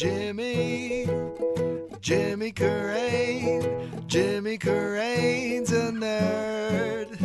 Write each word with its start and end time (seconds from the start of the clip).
Jimmy, 0.00 1.04
Jimmy 2.00 2.52
Carrane, 2.52 4.06
Jimmy 4.06 4.56
Carrane's 4.56 5.70
a 5.72 5.90
nerd. 5.92 7.18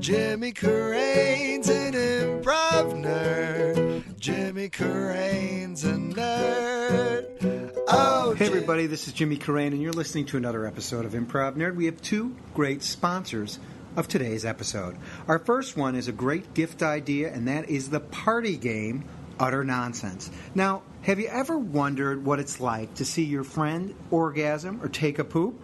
Jimmy 0.00 0.50
Carrane's 0.50 1.68
an 1.68 1.92
improv 1.92 2.92
nerd. 3.00 4.18
Jimmy 4.18 4.68
Carrane's 4.68 5.84
a 5.84 5.92
nerd. 5.92 7.70
Oh, 7.86 8.34
Hey, 8.36 8.46
everybody, 8.46 8.86
this 8.88 9.06
is 9.06 9.12
Jimmy 9.12 9.36
Carrane, 9.36 9.68
and 9.68 9.80
you're 9.80 9.92
listening 9.92 10.26
to 10.26 10.36
another 10.36 10.66
episode 10.66 11.04
of 11.04 11.12
Improv 11.12 11.54
Nerd. 11.54 11.76
We 11.76 11.84
have 11.84 12.02
two 12.02 12.34
great 12.52 12.82
sponsors 12.82 13.60
of 13.94 14.08
today's 14.08 14.44
episode. 14.44 14.96
Our 15.28 15.38
first 15.38 15.76
one 15.76 15.94
is 15.94 16.08
a 16.08 16.12
great 16.12 16.52
gift 16.52 16.82
idea, 16.82 17.32
and 17.32 17.46
that 17.46 17.70
is 17.70 17.90
the 17.90 18.00
party 18.00 18.56
game 18.56 19.04
Utter 19.38 19.64
Nonsense. 19.64 20.30
Now, 20.54 20.82
have 21.02 21.20
you 21.20 21.28
ever 21.28 21.58
wondered 21.58 22.24
what 22.24 22.40
it's 22.40 22.60
like 22.60 22.94
to 22.94 23.04
see 23.04 23.24
your 23.24 23.44
friend 23.44 23.94
orgasm 24.10 24.80
or 24.82 24.88
take 24.88 25.18
a 25.18 25.24
poop? 25.24 25.60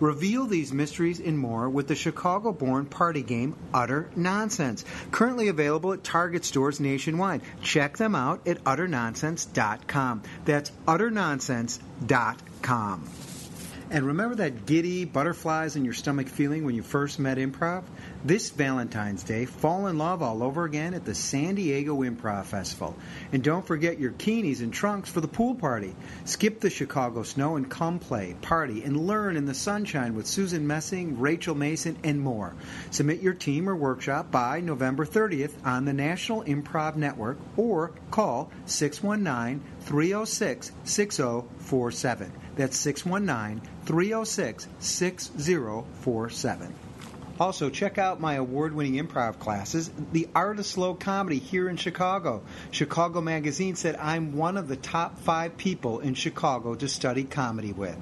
Reveal 0.00 0.46
these 0.46 0.72
mysteries 0.72 1.20
and 1.20 1.38
more 1.38 1.68
with 1.68 1.86
the 1.88 1.94
Chicago 1.94 2.52
born 2.52 2.86
party 2.86 3.22
game 3.22 3.54
Utter 3.72 4.10
Nonsense. 4.16 4.84
Currently 5.10 5.48
available 5.48 5.92
at 5.92 6.04
Target 6.04 6.44
stores 6.44 6.80
nationwide. 6.80 7.42
Check 7.62 7.96
them 7.96 8.14
out 8.14 8.46
at 8.46 8.62
utternonsense.com. 8.64 10.22
That's 10.44 10.70
utternonsense.com. 10.86 13.10
And 13.94 14.04
remember 14.08 14.34
that 14.34 14.66
giddy 14.66 15.04
butterflies 15.04 15.76
in 15.76 15.84
your 15.84 15.94
stomach 15.94 16.26
feeling 16.26 16.64
when 16.64 16.74
you 16.74 16.82
first 16.82 17.20
met 17.20 17.38
improv? 17.38 17.84
This 18.24 18.50
Valentine's 18.50 19.22
Day, 19.22 19.44
fall 19.44 19.86
in 19.86 19.98
love 19.98 20.20
all 20.20 20.42
over 20.42 20.64
again 20.64 20.94
at 20.94 21.04
the 21.04 21.14
San 21.14 21.54
Diego 21.54 22.02
Improv 22.02 22.46
Festival. 22.46 22.96
And 23.30 23.44
don't 23.44 23.64
forget 23.64 24.00
your 24.00 24.10
keenies 24.10 24.62
and 24.62 24.72
trunks 24.74 25.08
for 25.08 25.20
the 25.20 25.28
pool 25.28 25.54
party. 25.54 25.94
Skip 26.24 26.58
the 26.58 26.70
Chicago 26.70 27.22
snow 27.22 27.54
and 27.54 27.70
come 27.70 28.00
play, 28.00 28.34
party, 28.42 28.82
and 28.82 29.06
learn 29.06 29.36
in 29.36 29.46
the 29.46 29.54
sunshine 29.54 30.16
with 30.16 30.26
Susan 30.26 30.66
Messing, 30.66 31.20
Rachel 31.20 31.54
Mason, 31.54 31.96
and 32.02 32.20
more. 32.20 32.52
Submit 32.90 33.20
your 33.20 33.34
team 33.34 33.68
or 33.68 33.76
workshop 33.76 34.28
by 34.28 34.58
November 34.58 35.06
30th 35.06 35.52
on 35.64 35.84
the 35.84 35.92
National 35.92 36.42
Improv 36.42 36.96
Network 36.96 37.38
or 37.56 37.92
call 38.10 38.50
619 38.66 39.62
306 39.82 40.72
6047. 40.82 42.32
That's 42.56 42.76
619 42.78 43.60
306 43.84 44.68
6047. 44.78 46.74
Also, 47.40 47.68
check 47.68 47.98
out 47.98 48.20
my 48.20 48.34
award 48.34 48.72
winning 48.74 49.04
improv 49.04 49.40
classes, 49.40 49.90
The 50.12 50.28
Art 50.36 50.60
of 50.60 50.66
Slow 50.66 50.94
Comedy, 50.94 51.40
here 51.40 51.68
in 51.68 51.76
Chicago. 51.76 52.42
Chicago 52.70 53.20
Magazine 53.20 53.74
said 53.74 53.96
I'm 53.96 54.36
one 54.36 54.56
of 54.56 54.68
the 54.68 54.76
top 54.76 55.18
five 55.18 55.56
people 55.56 55.98
in 55.98 56.14
Chicago 56.14 56.76
to 56.76 56.86
study 56.86 57.24
comedy 57.24 57.72
with. 57.72 57.96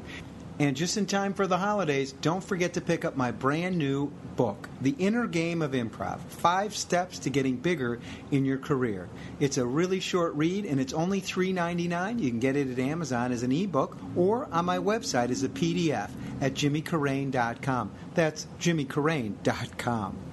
And 0.63 0.77
just 0.77 0.97
in 0.97 1.07
time 1.07 1.35
for 1.35 1.49
the 1.49 1.59
holidays, 1.59 2.13
don't 2.13 2.45
forget 2.45 2.75
to 2.75 2.81
pick 2.81 3.05
up 3.05 3.17
my 3.17 3.33
brand 3.33 3.77
new 3.77 4.13
book, 4.37 4.69
The 4.81 4.95
Inner 4.97 5.27
Game 5.27 5.61
of 5.61 5.73
Improv 5.73 6.21
Five 6.21 6.77
Steps 6.77 7.19
to 7.19 7.31
Getting 7.31 7.57
Bigger 7.57 7.99
in 8.31 8.45
Your 8.45 8.59
Career. 8.59 9.09
It's 9.41 9.59
a 9.59 9.67
really 9.67 9.99
short 9.99 10.35
read 10.35 10.65
and 10.65 10.79
it's 10.79 10.93
only 10.93 11.21
$3.99. 11.21 12.21
You 12.21 12.31
can 12.31 12.39
get 12.39 12.55
it 12.55 12.71
at 12.71 12.79
Amazon 12.79 13.33
as 13.33 13.43
an 13.43 13.51
ebook 13.51 13.99
or 14.15 14.47
on 14.53 14.65
my 14.65 14.79
website 14.79 15.31
as 15.31 15.43
a 15.43 15.49
PDF 15.49 16.11
at 16.41 16.55
jimmycarrane.com. 16.55 17.91
That's 18.15 18.47
jimmycarrane.com. 18.61 20.32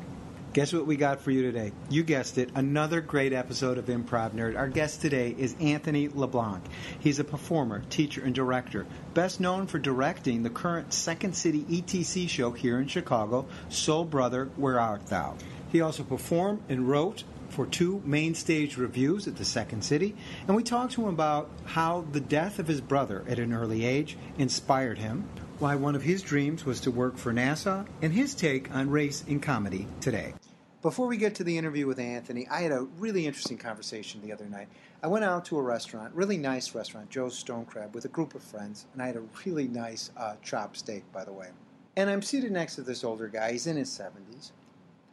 Guess 0.52 0.74
what 0.74 0.88
we 0.88 0.96
got 0.96 1.22
for 1.22 1.30
you 1.30 1.44
today? 1.44 1.72
You 1.92 2.02
guessed 2.02 2.40
it, 2.40 2.50
another 2.56 3.02
great 3.02 3.34
episode 3.34 3.78
of 3.78 3.86
Improv 3.86 4.32
Nerd. 4.32 4.58
Our 4.58 4.68
guest 4.68 5.00
today 5.00 5.36
is 5.38 5.56
Anthony 5.60 6.08
LeBlanc. 6.08 6.64
He's 7.00 7.20
a 7.20 7.24
performer, 7.24 7.84
teacher, 7.92 8.24
and 8.24 8.34
director, 8.34 8.88
best 9.14 9.40
known 9.40 9.68
for 9.68 9.78
directing 9.78 10.42
the 10.42 10.50
current 10.50 10.92
Second 10.92 11.36
City 11.36 11.66
ETC 11.66 12.28
show 12.28 12.50
here 12.50 12.80
in 12.80 12.88
Chicago, 12.88 13.46
Soul 13.70 14.06
Brother, 14.06 14.50
Where 14.56 14.80
Art 14.80 15.06
Thou? 15.06 15.38
He 15.72 15.82
also 15.82 16.02
performed 16.02 16.64
and 16.68 16.90
wrote 16.90 17.26
for 17.50 17.68
two 17.68 18.02
main 18.04 18.34
stage 18.34 18.76
revues 18.76 19.28
at 19.28 19.36
the 19.36 19.46
Second 19.46 19.84
City, 19.84 20.16
and 20.48 20.56
we 20.56 20.64
talked 20.64 20.94
to 20.94 21.04
him 21.04 21.10
about 21.10 21.48
how 21.66 22.06
the 22.12 22.20
death 22.20 22.58
of 22.58 22.68
his 22.68 22.82
brother 22.82 23.24
at 23.28 23.38
an 23.38 23.54
early 23.54 23.86
age 23.86 24.18
inspired 24.40 24.98
him, 24.98 25.30
why 25.60 25.76
one 25.76 25.96
of 25.96 26.04
his 26.04 26.22
dreams 26.22 26.66
was 26.66 26.80
to 26.82 26.92
work 26.92 27.18
for 27.18 27.34
NASA, 27.34 27.86
and 28.02 28.14
his 28.14 28.34
take 28.34 28.74
on 28.74 28.90
race 28.90 29.24
in 29.28 29.40
comedy 29.40 29.88
today. 30.00 30.34
Before 30.82 31.08
we 31.08 31.18
get 31.18 31.36
to 31.36 31.44
the 31.44 31.58
interview 31.58 31.88
with 31.88 32.00
Anthony, 32.00 32.48
I 32.48 32.62
had 32.62 32.72
a 32.72 32.88
really 33.00 33.28
interesting 33.28 33.58
conversation 33.58 34.22
the 34.22 34.32
other 34.32 34.46
night. 34.46 34.70
I 35.04 35.08
went 35.08 35.26
out 35.26 35.44
to 35.46 35.58
a 35.58 35.62
restaurant, 35.62 36.16
really 36.16 36.38
nice 36.38 36.74
restaurant, 36.74 37.10
Joe's 37.10 37.38
Stone 37.38 37.66
Crab, 37.66 37.94
with 37.94 38.06
a 38.06 38.10
group 38.10 38.34
of 38.34 38.42
friends, 38.42 38.86
and 38.94 39.02
I 39.02 39.08
had 39.08 39.18
a 39.18 39.24
really 39.44 39.68
nice 39.68 40.10
uh, 40.16 40.36
chopped 40.42 40.78
steak, 40.78 41.04
by 41.12 41.26
the 41.26 41.34
way. 41.34 41.50
And 41.98 42.10
I'm 42.10 42.22
seated 42.22 42.54
next 42.54 42.76
to 42.76 42.82
this 42.82 43.04
older 43.04 43.28
guy. 43.28 43.52
He's 43.52 43.68
in 43.68 43.76
his 43.76 43.90
70s. 43.90 44.52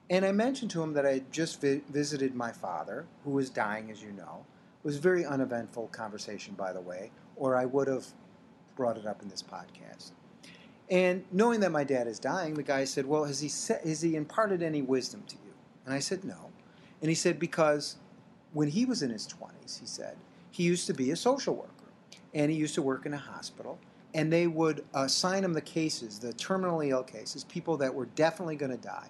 And 0.08 0.24
I 0.24 0.30
mentioned 0.30 0.70
to 0.70 0.82
him 0.84 0.92
that 0.92 1.04
I 1.04 1.14
had 1.14 1.32
just 1.32 1.60
vi- 1.60 1.82
visited 1.90 2.36
my 2.36 2.52
father, 2.52 3.04
who 3.24 3.32
was 3.32 3.50
dying, 3.50 3.90
as 3.90 4.00
you 4.00 4.12
know. 4.12 4.44
It 4.84 4.86
was 4.86 4.98
a 4.98 5.00
very 5.00 5.26
uneventful 5.26 5.88
conversation, 5.88 6.54
by 6.54 6.72
the 6.72 6.80
way, 6.80 7.10
or 7.34 7.56
I 7.56 7.64
would 7.64 7.88
have 7.88 8.06
brought 8.76 8.98
it 8.98 9.06
up 9.06 9.20
in 9.20 9.28
this 9.28 9.42
podcast. 9.42 10.12
And 10.88 11.24
knowing 11.32 11.58
that 11.58 11.72
my 11.72 11.82
dad 11.82 12.06
is 12.06 12.20
dying, 12.20 12.54
the 12.54 12.62
guy 12.62 12.84
said, 12.84 13.06
"Well, 13.06 13.24
has 13.24 13.40
he 13.40 13.48
sa- 13.48 13.82
has 13.82 14.02
he 14.02 14.14
imparted 14.14 14.62
any 14.62 14.80
wisdom 14.80 15.24
to 15.26 15.34
you?" 15.34 15.45
And 15.86 15.94
I 15.94 16.00
said, 16.00 16.24
"No." 16.24 16.50
And 17.00 17.08
he 17.08 17.14
said, 17.14 17.38
"Because 17.38 17.96
when 18.52 18.68
he 18.68 18.84
was 18.84 19.02
in 19.02 19.10
his 19.10 19.26
20s, 19.26 19.78
he 19.80 19.86
said 19.86 20.16
he 20.50 20.64
used 20.64 20.86
to 20.88 20.94
be 20.94 21.10
a 21.10 21.16
social 21.16 21.54
worker, 21.54 21.70
and 22.34 22.50
he 22.50 22.56
used 22.56 22.74
to 22.74 22.82
work 22.82 23.06
in 23.06 23.14
a 23.14 23.18
hospital, 23.18 23.78
and 24.14 24.32
they 24.32 24.46
would 24.46 24.84
assign 24.94 25.44
him 25.44 25.52
the 25.52 25.60
cases, 25.60 26.18
the 26.18 26.32
terminally 26.34 26.88
ill 26.88 27.02
cases, 27.02 27.44
people 27.44 27.76
that 27.78 27.94
were 27.94 28.06
definitely 28.06 28.56
going 28.56 28.72
to 28.72 28.78
die. 28.78 29.08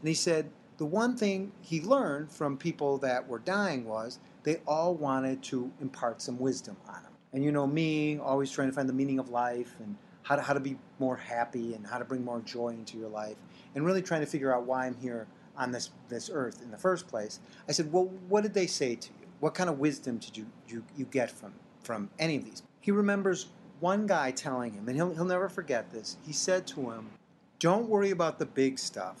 And 0.00 0.08
he 0.08 0.14
said 0.14 0.50
the 0.78 0.86
one 0.86 1.16
thing 1.16 1.52
he 1.60 1.80
learned 1.80 2.30
from 2.30 2.56
people 2.56 2.98
that 2.98 3.28
were 3.28 3.40
dying 3.40 3.84
was 3.84 4.20
they 4.44 4.56
all 4.66 4.94
wanted 4.94 5.42
to 5.42 5.70
impart 5.80 6.22
some 6.22 6.38
wisdom 6.38 6.76
on 6.88 7.02
him. 7.02 7.12
And 7.32 7.44
you 7.44 7.52
know 7.52 7.66
me, 7.66 8.18
always 8.18 8.50
trying 8.50 8.68
to 8.68 8.74
find 8.74 8.88
the 8.88 8.92
meaning 8.92 9.18
of 9.18 9.28
life 9.28 9.74
and 9.80 9.96
how 10.22 10.36
to, 10.36 10.42
how 10.42 10.54
to 10.54 10.60
be 10.60 10.78
more 10.98 11.16
happy 11.16 11.74
and 11.74 11.86
how 11.86 11.98
to 11.98 12.04
bring 12.04 12.24
more 12.24 12.40
joy 12.40 12.68
into 12.68 12.96
your 12.96 13.08
life, 13.08 13.36
and 13.74 13.84
really 13.84 14.02
trying 14.02 14.20
to 14.20 14.26
figure 14.26 14.54
out 14.54 14.64
why 14.64 14.86
I'm 14.86 14.96
here 14.96 15.26
on 15.58 15.72
this, 15.72 15.90
this 16.08 16.30
earth 16.32 16.62
in 16.62 16.70
the 16.70 16.78
first 16.78 17.08
place. 17.08 17.40
I 17.68 17.72
said, 17.72 17.92
Well, 17.92 18.04
what 18.28 18.42
did 18.42 18.54
they 18.54 18.66
say 18.66 18.94
to 18.94 19.08
you? 19.08 19.26
What 19.40 19.54
kind 19.54 19.68
of 19.68 19.78
wisdom 19.78 20.18
did 20.18 20.36
you, 20.36 20.46
you, 20.68 20.84
you 20.96 21.04
get 21.06 21.30
from, 21.30 21.52
from 21.82 22.08
any 22.18 22.36
of 22.36 22.44
these? 22.44 22.62
He 22.80 22.90
remembers 22.90 23.48
one 23.80 24.06
guy 24.06 24.30
telling 24.30 24.72
him, 24.72 24.88
and 24.88 24.96
he'll, 24.96 25.12
he'll 25.14 25.24
never 25.24 25.48
forget 25.48 25.90
this. 25.90 26.16
He 26.24 26.32
said 26.32 26.66
to 26.68 26.90
him, 26.90 27.10
Don't 27.58 27.88
worry 27.88 28.10
about 28.10 28.38
the 28.38 28.46
big 28.46 28.78
stuff. 28.78 29.20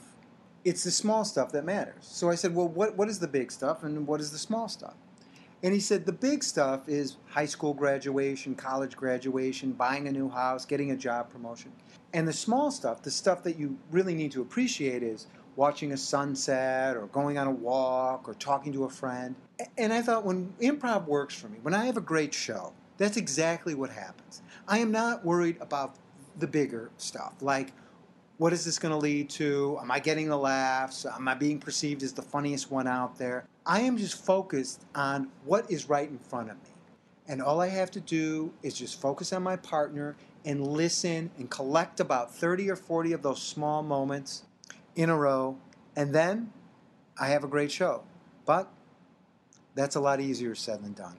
It's 0.64 0.84
the 0.84 0.90
small 0.90 1.24
stuff 1.24 1.52
that 1.52 1.64
matters. 1.64 2.02
So 2.02 2.30
I 2.30 2.36
said, 2.36 2.54
Well, 2.54 2.68
what, 2.68 2.96
what 2.96 3.08
is 3.08 3.18
the 3.18 3.28
big 3.28 3.50
stuff 3.52 3.82
and 3.82 4.06
what 4.06 4.20
is 4.20 4.30
the 4.30 4.38
small 4.38 4.68
stuff? 4.68 4.94
And 5.62 5.74
he 5.74 5.80
said 5.80 6.06
the 6.06 6.12
big 6.12 6.44
stuff 6.44 6.88
is 6.88 7.16
high 7.26 7.46
school 7.46 7.74
graduation, 7.74 8.54
college 8.54 8.96
graduation, 8.96 9.72
buying 9.72 10.06
a 10.06 10.12
new 10.12 10.28
house, 10.28 10.64
getting 10.64 10.92
a 10.92 10.96
job 10.96 11.30
promotion. 11.30 11.72
And 12.12 12.28
the 12.28 12.32
small 12.32 12.70
stuff, 12.70 13.02
the 13.02 13.10
stuff 13.10 13.42
that 13.42 13.58
you 13.58 13.76
really 13.90 14.14
need 14.14 14.30
to 14.32 14.40
appreciate 14.40 15.02
is 15.02 15.26
watching 15.58 15.90
a 15.90 15.96
sunset 15.96 16.96
or 16.96 17.06
going 17.08 17.36
on 17.36 17.48
a 17.48 17.50
walk 17.50 18.28
or 18.28 18.34
talking 18.34 18.72
to 18.72 18.84
a 18.84 18.88
friend. 18.88 19.34
And 19.76 19.92
I 19.92 20.00
thought 20.00 20.24
when 20.24 20.54
improv 20.60 21.06
works 21.06 21.34
for 21.34 21.48
me, 21.48 21.58
when 21.62 21.74
I 21.74 21.84
have 21.86 21.96
a 21.96 22.00
great 22.00 22.32
show, 22.32 22.72
that's 22.96 23.16
exactly 23.16 23.74
what 23.74 23.90
happens. 23.90 24.40
I 24.68 24.78
am 24.78 24.92
not 24.92 25.24
worried 25.24 25.56
about 25.60 25.96
the 26.38 26.46
bigger 26.46 26.90
stuff, 26.96 27.34
like 27.40 27.72
what 28.36 28.52
is 28.52 28.64
this 28.64 28.78
going 28.78 28.92
to 28.92 28.98
lead 28.98 29.28
to? 29.30 29.76
Am 29.82 29.90
I 29.90 29.98
getting 29.98 30.28
the 30.28 30.36
laughs? 30.36 31.04
Am 31.04 31.26
I 31.26 31.34
being 31.34 31.58
perceived 31.58 32.04
as 32.04 32.12
the 32.12 32.22
funniest 32.22 32.70
one 32.70 32.86
out 32.86 33.18
there? 33.18 33.44
I 33.66 33.80
am 33.80 33.96
just 33.96 34.24
focused 34.24 34.84
on 34.94 35.28
what 35.44 35.68
is 35.68 35.88
right 35.88 36.08
in 36.08 36.20
front 36.20 36.50
of 36.50 36.56
me. 36.62 36.70
And 37.26 37.42
all 37.42 37.60
I 37.60 37.66
have 37.66 37.90
to 37.90 38.00
do 38.00 38.52
is 38.62 38.74
just 38.74 39.00
focus 39.00 39.32
on 39.32 39.42
my 39.42 39.56
partner 39.56 40.14
and 40.44 40.64
listen 40.64 41.32
and 41.36 41.50
collect 41.50 41.98
about 41.98 42.32
30 42.32 42.70
or 42.70 42.76
40 42.76 43.12
of 43.12 43.22
those 43.22 43.42
small 43.42 43.82
moments 43.82 44.44
in 44.98 45.08
a 45.08 45.16
row. 45.16 45.56
And 45.96 46.12
then 46.14 46.52
I 47.18 47.28
have 47.28 47.44
a 47.44 47.48
great 47.48 47.70
show. 47.70 48.02
But 48.44 48.68
that's 49.74 49.96
a 49.96 50.00
lot 50.00 50.20
easier 50.20 50.54
said 50.54 50.82
than 50.82 50.92
done. 50.92 51.16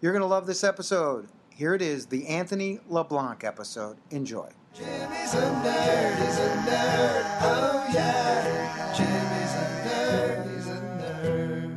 You're 0.00 0.12
going 0.12 0.22
to 0.22 0.28
love 0.28 0.46
this 0.46 0.62
episode. 0.62 1.28
Here 1.48 1.74
it 1.74 1.80
is, 1.82 2.06
the 2.06 2.26
Anthony 2.26 2.80
LeBlanc 2.88 3.42
episode. 3.42 3.96
Enjoy. 4.10 4.50
Jimmy's 4.74 5.34
a 5.34 5.50
nerd, 5.62 6.16
he's 6.16 6.38
a 6.38 6.48
nerd, 6.66 7.24
oh 7.42 7.86
yeah. 7.94 8.92
Jimmy's 8.96 9.54
a 9.54 9.66
nerd, 9.86 10.54
he's 10.54 10.66
a 10.66 10.80
nerd. 10.98 11.70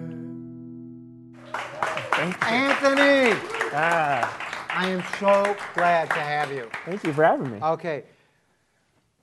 Thank 2.11 2.35
you. 2.35 2.47
Anthony! 2.47 3.39
Ah, 3.71 4.67
I 4.71 4.89
am 4.89 5.03
so 5.19 5.55
glad 5.75 6.09
to 6.09 6.19
have 6.19 6.51
you. 6.51 6.69
thank 6.85 7.03
you 7.03 7.13
for 7.13 7.23
having 7.23 7.51
me. 7.51 7.59
Okay, 7.61 8.03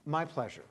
my 0.06 0.25
pleasure. 0.25 0.62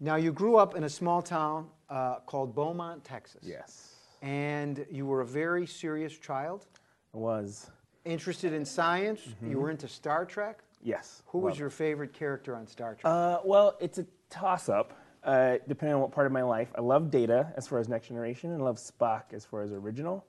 Now, 0.00 0.16
you 0.16 0.32
grew 0.32 0.56
up 0.56 0.76
in 0.76 0.84
a 0.84 0.88
small 0.88 1.22
town 1.22 1.66
uh, 1.90 2.16
called 2.26 2.54
Beaumont, 2.54 3.02
Texas. 3.04 3.42
yes, 3.42 3.94
And 4.22 4.86
you 4.90 5.06
were 5.06 5.22
a 5.22 5.26
very 5.26 5.66
serious 5.66 6.16
child. 6.16 6.66
it 7.12 7.16
was. 7.16 7.70
interested 8.04 8.52
in 8.52 8.64
science. 8.64 9.20
You 9.44 9.58
were 9.58 9.70
into 9.70 9.88
Star 9.88 10.24
Trek. 10.24 10.60
Yes. 10.82 11.22
Who 11.26 11.38
was 11.38 11.58
your 11.58 11.70
favorite 11.70 12.12
character 12.12 12.54
on 12.54 12.66
Star 12.66 12.94
Trek? 12.94 13.12
Uh, 13.12 13.38
well, 13.44 13.76
it's 13.80 13.98
a 13.98 14.06
toss 14.30 14.68
up, 14.68 14.92
uh, 15.24 15.56
depending 15.66 15.94
on 15.96 16.00
what 16.00 16.12
part 16.12 16.26
of 16.26 16.32
my 16.32 16.42
life. 16.42 16.68
I 16.76 16.80
love 16.80 17.10
Data 17.10 17.52
as 17.56 17.66
far 17.66 17.80
as 17.80 17.88
Next 17.88 18.06
Generation, 18.08 18.52
and 18.52 18.62
I 18.62 18.64
love 18.64 18.76
Spock 18.78 19.32
as 19.32 19.44
far 19.44 19.62
as 19.62 19.72
original. 19.72 20.24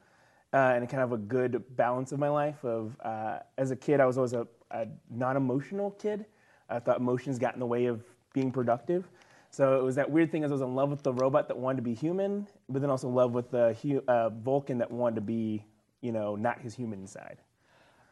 Uh, 0.52 0.74
and 0.76 0.90
kind 0.90 1.04
of 1.04 1.12
a 1.12 1.18
good 1.18 1.64
balance 1.76 2.12
of 2.12 2.18
my 2.18 2.30
life. 2.30 2.64
Of 2.66 2.98
uh, 3.02 3.38
as 3.60 3.70
a 3.70 3.76
kid, 3.76 4.00
I 4.00 4.08
was 4.08 4.18
always 4.18 4.34
a, 4.34 4.48
a 4.72 4.88
non-emotional 5.12 5.92
kid. 5.92 6.26
I 6.70 6.80
thought 6.80 6.98
emotions 6.98 7.38
got 7.38 7.54
in 7.54 7.60
the 7.60 7.68
way 7.68 7.86
of 7.86 8.04
being 8.34 8.52
productive. 8.52 9.08
So 9.52 9.80
it 9.80 9.84
was 9.84 9.96
that 9.96 10.10
weird 10.10 10.32
thing 10.32 10.44
as 10.44 10.52
I 10.52 10.54
was 10.54 10.62
in 10.62 10.76
love 10.76 10.90
with 10.90 11.02
the 11.04 11.14
robot 11.14 11.48
that 11.48 11.58
wanted 11.58 11.78
to 11.78 11.82
be 11.82 11.94
human, 11.94 12.48
but 12.70 12.82
then 12.82 12.90
also 12.92 13.08
in 13.08 13.16
love 13.16 13.32
with 13.34 13.50
the 13.50 13.76
hu- 13.82 14.04
uh, 14.08 14.30
Vulcan 14.30 14.78
that 14.78 14.92
wanted 14.92 15.16
to 15.16 15.22
be, 15.22 15.66
you 16.02 16.12
know, 16.12 16.36
not 16.36 16.60
his 16.62 16.76
human 16.76 17.08
side. 17.08 17.40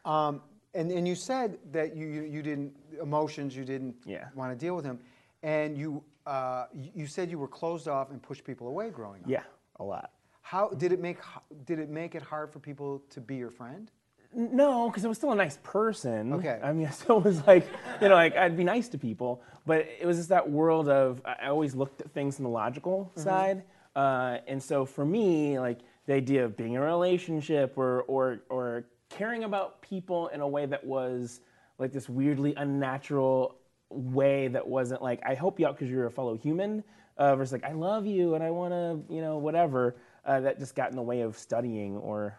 Um, 0.04 0.42
and, 0.74 0.92
and 0.92 1.08
you 1.08 1.16
said 1.16 1.60
that 1.72 1.96
you, 1.96 2.08
you, 2.08 2.22
you 2.24 2.42
didn't, 2.42 2.74
emotions, 3.02 3.56
you 3.56 3.66
didn't 3.66 3.96
Yeah. 4.06 4.26
want 4.36 4.52
to 4.52 4.58
deal 4.58 4.76
with 4.76 4.86
him. 4.86 5.00
And 5.44 5.78
you, 5.78 6.04
uh, 6.26 6.66
you 6.74 6.90
you 6.96 7.08
said 7.08 7.30
you 7.30 7.38
were 7.38 7.48
closed 7.48 7.88
off 7.88 8.10
and 8.10 8.22
pushed 8.22 8.44
people 8.44 8.68
away 8.68 8.90
growing 8.90 9.24
up. 9.24 9.30
Yeah, 9.30 9.44
a 9.80 9.84
lot. 9.84 10.12
How 10.42 10.70
did 10.70 10.92
it 10.92 11.00
make 11.00 11.18
h- 11.20 11.66
did 11.66 11.78
it 11.80 11.90
make 11.90 12.16
it 12.16 12.22
hard 12.24 12.52
for 12.52 12.60
people 12.60 13.04
to 13.12 13.22
be 13.22 13.36
your 13.36 13.52
friend? 13.52 13.92
No, 14.38 14.88
because 14.88 15.04
I 15.04 15.08
was 15.08 15.18
still 15.18 15.32
a 15.32 15.36
nice 15.36 15.58
person. 15.64 16.32
Okay. 16.34 16.60
I 16.64 16.72
mean, 16.72 16.86
I 16.88 16.92
still 16.92 17.20
was 17.20 17.46
like, 17.48 17.68
you 18.00 18.08
know, 18.08 18.14
like 18.14 18.38
I'd 18.38 18.56
be 18.56 18.64
nice 18.64 18.88
to 18.90 18.98
people, 18.98 19.42
but 19.66 19.88
it 20.00 20.06
was 20.06 20.18
just 20.18 20.30
that 20.30 20.48
world 20.48 20.88
of 20.90 21.22
I 21.26 21.48
always 21.48 21.74
looked 21.74 22.02
at 22.02 22.12
things 22.12 22.36
from 22.36 22.44
the 22.44 22.50
logical 22.50 23.12
side, 23.16 23.64
uh, 23.96 24.38
and 24.48 24.62
so 24.62 24.86
for 24.86 25.04
me, 25.04 25.60
like 25.60 25.80
the 26.06 26.14
idea 26.14 26.46
of 26.46 26.56
being 26.56 26.74
in 26.74 26.82
a 26.82 26.86
relationship 26.86 27.78
or 27.78 28.04
or 28.04 28.42
or 28.50 28.86
caring 29.10 29.44
about 29.44 29.82
people 29.82 30.28
in 30.28 30.42
a 30.42 30.48
way 30.48 30.68
that 30.68 30.86
was 30.86 31.42
like 31.80 31.92
this 31.92 32.08
weirdly 32.08 32.54
unnatural 32.56 33.56
way 33.90 34.50
that 34.50 34.68
wasn't 34.68 35.02
like 35.02 35.20
I 35.26 35.34
help 35.34 35.60
you 35.60 35.66
out 35.66 35.76
because 35.76 35.90
you're 35.90 36.06
a 36.06 36.12
fellow 36.12 36.38
human, 36.38 36.84
uh, 37.18 37.36
versus 37.36 37.54
like 37.54 37.64
I 37.64 37.72
love 37.72 38.06
you 38.06 38.36
and 38.36 38.44
I 38.44 38.52
want 38.52 38.72
to, 38.74 39.14
you 39.14 39.22
know, 39.22 39.40
whatever. 39.40 39.96
Uh, 40.26 40.42
that 40.42 40.60
just 40.60 40.76
got 40.76 40.90
in 40.90 40.98
the 40.98 41.02
way 41.02 41.22
of 41.22 41.38
studying 41.38 41.96
or 41.96 42.38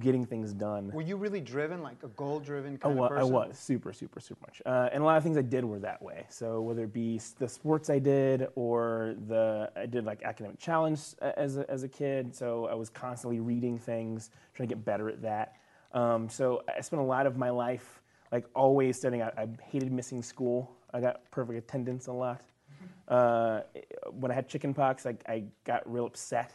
getting 0.00 0.24
things 0.24 0.52
done. 0.52 0.90
Were 0.92 1.02
you 1.02 1.16
really 1.16 1.40
driven, 1.40 1.82
like 1.82 2.02
a 2.02 2.08
goal 2.08 2.40
driven 2.40 2.74
I 2.74 2.76
kind 2.76 2.98
was, 2.98 3.10
of 3.10 3.18
I 3.18 3.24
was 3.24 3.58
super, 3.58 3.92
super, 3.92 4.20
super 4.20 4.40
much, 4.42 4.62
uh, 4.66 4.88
and 4.92 5.02
a 5.02 5.06
lot 5.06 5.16
of 5.16 5.22
things 5.22 5.36
I 5.36 5.42
did 5.42 5.64
were 5.64 5.78
that 5.80 6.02
way. 6.02 6.26
So 6.28 6.60
whether 6.60 6.84
it 6.84 6.92
be 6.92 7.20
the 7.38 7.48
sports 7.48 7.90
I 7.90 7.98
did, 7.98 8.48
or 8.54 9.14
the 9.28 9.70
I 9.76 9.86
did 9.86 10.04
like 10.04 10.22
academic 10.22 10.58
challenge 10.58 11.00
as 11.20 11.56
a, 11.56 11.70
as 11.70 11.82
a 11.82 11.88
kid. 11.88 12.34
So 12.34 12.66
I 12.66 12.74
was 12.74 12.90
constantly 12.90 13.40
reading 13.40 13.78
things, 13.78 14.30
trying 14.54 14.68
to 14.68 14.74
get 14.74 14.84
better 14.84 15.08
at 15.08 15.22
that. 15.22 15.56
Um, 15.92 16.28
so 16.28 16.62
I 16.76 16.80
spent 16.80 17.00
a 17.00 17.04
lot 17.04 17.26
of 17.26 17.36
my 17.36 17.50
life 17.50 18.02
like 18.32 18.46
always 18.54 18.96
studying. 18.96 19.22
I, 19.22 19.28
I 19.36 19.48
hated 19.62 19.92
missing 19.92 20.22
school. 20.22 20.76
I 20.92 21.00
got 21.00 21.30
perfect 21.30 21.58
attendance 21.58 22.08
a 22.08 22.12
lot. 22.12 22.42
Uh, 23.08 23.60
when 24.10 24.30
I 24.30 24.34
had 24.34 24.48
chickenpox, 24.48 25.06
I, 25.06 25.16
I 25.28 25.44
got 25.64 25.90
real 25.90 26.06
upset 26.06 26.52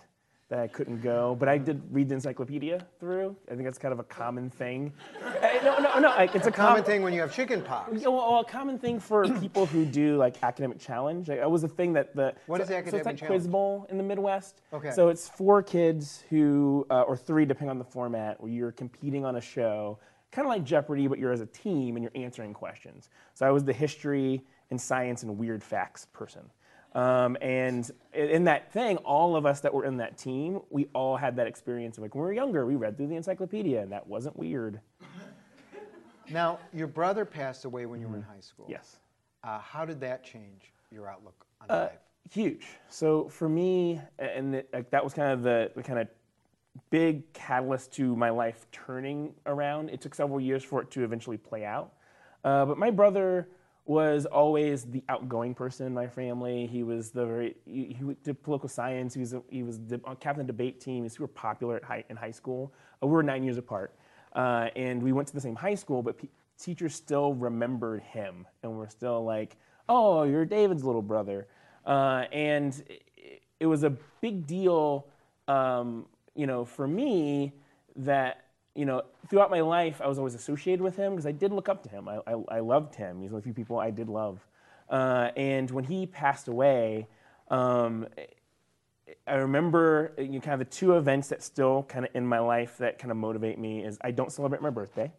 that 0.50 0.60
I 0.60 0.68
couldn't 0.68 1.02
go. 1.02 1.36
But 1.40 1.48
I 1.48 1.58
did 1.60 1.82
read 1.92 2.10
the 2.10 2.16
encyclopedia 2.16 2.86
through. 3.00 3.36
I 3.48 3.52
think 3.52 3.64
that's 3.64 3.78
kind 3.78 3.94
of 3.94 4.00
a 4.00 4.04
common 4.04 4.50
thing. 4.50 4.92
No, 5.62 5.78
no, 5.78 6.00
no. 6.00 6.10
Like, 6.10 6.36
it's 6.36 6.48
a, 6.48 6.52
Common 6.52 6.78
com- 6.78 6.86
thing 6.86 7.02
when 7.02 7.12
you 7.12 7.20
have 7.20 7.34
chicken 7.36 7.62
pox. 7.62 7.92
Yeah, 7.92 8.08
well, 8.08 8.32
well, 8.32 8.40
a 8.40 8.46
common 8.46 8.80
thing 8.80 8.98
for 8.98 9.28
people 9.42 9.66
who 9.66 9.84
do 9.84 10.16
like 10.16 10.42
academic 10.42 10.80
challenge. 10.80 11.28
Like, 11.28 11.40
it 11.40 11.50
was 11.50 11.66
a 11.66 11.68
thing 11.68 11.92
that 11.94 12.16
the 12.16 12.34
What 12.46 12.58
so, 12.58 12.64
is 12.64 12.70
the 12.70 12.90
so 12.90 12.98
it's 12.98 13.06
like 13.06 13.18
challenge? 13.18 13.42
Quiz 13.42 13.48
Bowl 13.48 13.86
in 13.90 13.98
the 13.98 14.04
Midwest. 14.04 14.62
Okay. 14.72 14.92
So 14.92 15.10
it's 15.10 15.28
four 15.28 15.62
kids 15.62 16.24
who, 16.30 16.88
uh, 16.90 17.02
or 17.02 17.18
three 17.18 17.44
depending 17.44 17.72
on 17.72 17.78
the 17.78 17.84
format, 17.84 18.40
where 18.42 18.50
you're 18.50 18.72
competing 18.72 19.26
on 19.26 19.36
a 19.36 19.42
show, 19.42 20.00
kind 20.32 20.46
of 20.46 20.50
like 20.50 20.64
Jeopardy, 20.64 21.08
but 21.08 21.20
you're 21.20 21.34
as 21.34 21.42
a 21.42 21.48
team 21.48 21.98
and 21.98 22.04
you're 22.04 22.24
answering 22.24 22.54
questions. 22.54 23.10
So 23.34 23.46
I 23.46 23.52
was 23.52 23.66
the 23.66 23.74
history 23.74 24.42
and 24.72 24.80
science 24.80 25.24
and 25.24 25.38
weird 25.38 25.62
facts 25.62 26.08
person. 26.14 26.50
Um, 26.96 27.38
and 27.42 27.90
in 28.14 28.44
that 28.46 28.74
thing, 28.74 28.98
all 28.98 29.36
of 29.36 29.46
us 29.46 29.60
that 29.62 29.74
were 29.74 29.86
in 29.86 29.98
that 29.98 30.18
team, 30.18 30.62
we 30.70 30.88
all 30.96 31.16
had 31.16 31.36
that 31.36 31.46
experience 31.48 31.98
of 31.98 32.02
like 32.02 32.16
when 32.16 32.24
we 32.24 32.28
were 32.28 32.34
younger, 32.34 32.66
we 32.66 32.76
read 32.76 32.98
through 32.98 33.08
the 33.08 33.16
encyclopedia, 33.16 33.82
and 33.82 33.92
that 33.92 34.08
wasn't 34.08 34.36
weird. 34.38 34.80
Now, 36.32 36.60
your 36.74 36.88
brother 36.88 37.26
passed 37.26 37.66
away 37.66 37.86
when 37.86 38.00
you 38.02 38.08
were 38.08 38.18
in 38.18 38.22
high 38.22 38.40
school. 38.40 38.66
Mm-hmm. 38.66 38.74
Yes. 38.74 38.98
Uh, 39.44 39.60
how 39.60 39.86
did 39.86 40.00
that 40.02 40.24
change 40.24 40.74
your 40.92 41.08
outlook 41.08 41.46
on 41.62 41.68
Uh, 41.70 41.82
life? 41.84 42.00
huge. 42.32 42.68
So 42.90 43.30
for 43.30 43.50
me, 43.50 44.00
and 44.20 44.56
it, 44.56 44.70
like, 44.74 44.90
that 44.92 45.04
was 45.04 45.14
kind 45.14 45.32
of 45.32 45.42
the, 45.42 45.72
the 45.76 45.82
kind 45.82 46.00
of 46.00 46.08
big 46.92 47.32
catalyst 47.34 47.92
to 47.94 48.16
my 48.16 48.30
life 48.30 48.68
turning 48.72 49.34
around. 49.46 49.90
It 49.90 50.02
took 50.02 50.14
several 50.14 50.40
years 50.40 50.64
for 50.64 50.82
it 50.82 50.92
to 50.92 51.04
eventually 51.04 51.38
play 51.38 51.66
out. 51.66 51.94
Uh, 52.44 52.66
but 52.66 52.78
my 52.78 52.92
brother 52.92 53.50
was 53.90 54.28
always 54.28 54.84
the 54.86 55.04
outgoing 55.10 55.56
person 55.56 55.88
in 55.88 55.94
my 55.96 56.06
family. 56.06 56.68
He 56.68 56.84
was 56.84 57.10
the 57.10 57.26
very 57.26 57.56
he, 57.66 57.98
he 57.98 58.16
did 58.24 58.44
political 58.44 58.70
science. 58.70 59.16
He 59.16 59.20
was 59.20 59.34
a, 59.34 59.42
he 59.50 59.64
was 59.64 59.80
the, 59.80 60.00
on 60.06 60.16
captain 60.18 60.46
debate 60.46 60.80
team. 60.80 60.98
He 60.98 61.02
was 61.02 61.14
super 61.14 61.28
popular 61.28 61.78
at 61.78 61.84
high, 61.84 62.04
in 62.08 62.16
high 62.16 62.30
school. 62.30 62.72
Uh, 63.02 63.08
we 63.08 63.14
were 63.14 63.24
nine 63.24 63.44
years 63.44 63.58
apart, 63.58 63.96
uh, 64.34 64.68
and 64.76 65.02
we 65.02 65.12
went 65.12 65.28
to 65.30 65.34
the 65.34 65.42
same 65.42 65.56
high 65.56 65.74
school. 65.74 66.04
But 66.04 66.20
pe- 66.20 66.28
teachers 66.62 66.94
still 66.94 67.34
remembered 67.34 68.04
him, 68.04 68.46
and 68.62 68.78
were 68.78 68.88
still 68.90 69.26
like, 69.26 69.58
"Oh, 69.90 70.22
you're 70.22 70.46
David's 70.46 70.84
little 70.84 71.02
brother," 71.02 71.48
uh, 71.88 72.26
and 72.32 72.80
it, 73.18 73.42
it 73.60 73.66
was 73.66 73.82
a 73.82 73.90
big 74.22 74.46
deal 74.46 75.08
um, 75.48 76.06
you 76.36 76.46
know, 76.46 76.64
for 76.64 76.88
me, 76.88 77.54
that 77.96 78.46
you 78.76 78.86
know, 78.86 79.02
throughout 79.30 79.52
my 79.52 79.62
life, 79.62 80.02
I 80.02 80.08
was 80.08 80.18
always 80.18 80.36
associated 80.36 80.82
with 80.82 80.96
him 80.96 81.12
because 81.12 81.26
I 81.26 81.32
did 81.32 81.52
look 81.52 81.70
up 81.70 81.84
to 81.84 81.90
him. 81.90 82.08
I, 82.08 82.20
I, 82.28 82.58
I 82.58 82.60
loved 82.60 82.96
him. 82.96 83.22
He's 83.22 83.32
one 83.32 83.40
of 83.40 83.44
the 83.44 83.48
few 83.48 83.54
people 83.54 83.80
I 83.80 83.92
did 83.92 84.10
love. 84.10 84.46
Uh, 84.90 85.32
and 85.36 85.70
when 85.72 85.84
he 85.84 86.06
passed 86.08 86.48
away, 86.48 87.08
um, 87.50 88.08
I 89.28 89.36
remember 89.36 90.14
you 90.18 90.28
know, 90.28 90.40
kind 90.40 90.60
of 90.62 90.68
the 90.68 90.74
two 90.74 90.98
events 90.98 91.28
that 91.30 91.44
still 91.44 91.84
kind 91.84 92.06
of 92.06 92.12
in 92.16 92.26
my 92.26 92.40
life 92.40 92.78
that 92.78 93.00
kind 93.00 93.12
of 93.12 93.18
motivate 93.18 93.60
me 93.60 93.84
is 93.84 93.98
I 94.02 94.12
don't 94.12 94.32
celebrate 94.32 94.62
my 94.62 94.70
birthday, 94.70 95.12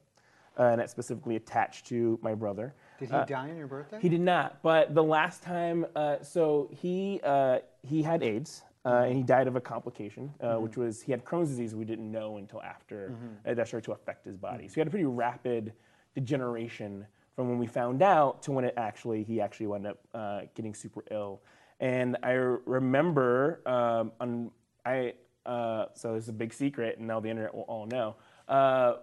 uh, 0.58 0.64
and 0.64 0.80
that's 0.80 0.92
specifically 0.92 1.36
attached 1.36 1.86
to 1.86 2.18
my 2.22 2.34
brother. 2.34 2.74
Did 2.98 3.10
he 3.10 3.16
die 3.26 3.48
on 3.50 3.56
your 3.56 3.66
birthday? 3.66 3.98
He 4.00 4.08
did 4.08 4.20
not. 4.20 4.62
But 4.62 4.94
the 4.94 5.02
last 5.02 5.42
time, 5.42 5.86
uh, 5.96 6.22
so 6.22 6.68
he 6.72 7.20
uh, 7.24 7.60
he 7.82 8.02
had 8.02 8.22
AIDS. 8.22 8.62
Uh, 8.84 9.04
and 9.06 9.16
he 9.16 9.22
died 9.22 9.46
of 9.46 9.56
a 9.56 9.60
complication, 9.60 10.32
uh, 10.40 10.54
which 10.54 10.76
was 10.76 11.02
he 11.02 11.12
had 11.12 11.22
Crohn's 11.24 11.50
disease. 11.50 11.74
We 11.74 11.84
didn't 11.84 12.10
know 12.10 12.38
until 12.38 12.62
after 12.62 13.14
uh, 13.46 13.54
that 13.54 13.68
started 13.68 13.84
to 13.84 13.92
affect 13.92 14.24
his 14.24 14.36
body. 14.36 14.68
So 14.68 14.74
he 14.74 14.80
had 14.80 14.86
a 14.86 14.90
pretty 14.90 15.04
rapid 15.04 15.74
degeneration 16.14 17.06
from 17.36 17.48
when 17.48 17.58
we 17.58 17.66
found 17.66 18.02
out 18.02 18.42
to 18.42 18.52
when 18.52 18.64
it 18.64 18.74
actually 18.76 19.22
he 19.22 19.40
actually 19.40 19.66
wound 19.66 19.86
up 19.86 19.98
uh, 20.14 20.40
getting 20.54 20.74
super 20.74 21.04
ill. 21.10 21.42
And 21.78 22.16
I 22.22 22.32
remember 22.32 23.60
um, 23.66 24.12
on 24.20 24.50
I 24.84 25.14
uh, 25.46 25.86
so 25.94 26.14
it's 26.14 26.28
a 26.28 26.32
big 26.32 26.52
secret, 26.52 26.98
and 26.98 27.06
now 27.06 27.20
the 27.20 27.28
internet 27.28 27.54
will 27.54 27.62
all 27.62 27.86
know. 27.86 28.16
Uh, 28.48 28.94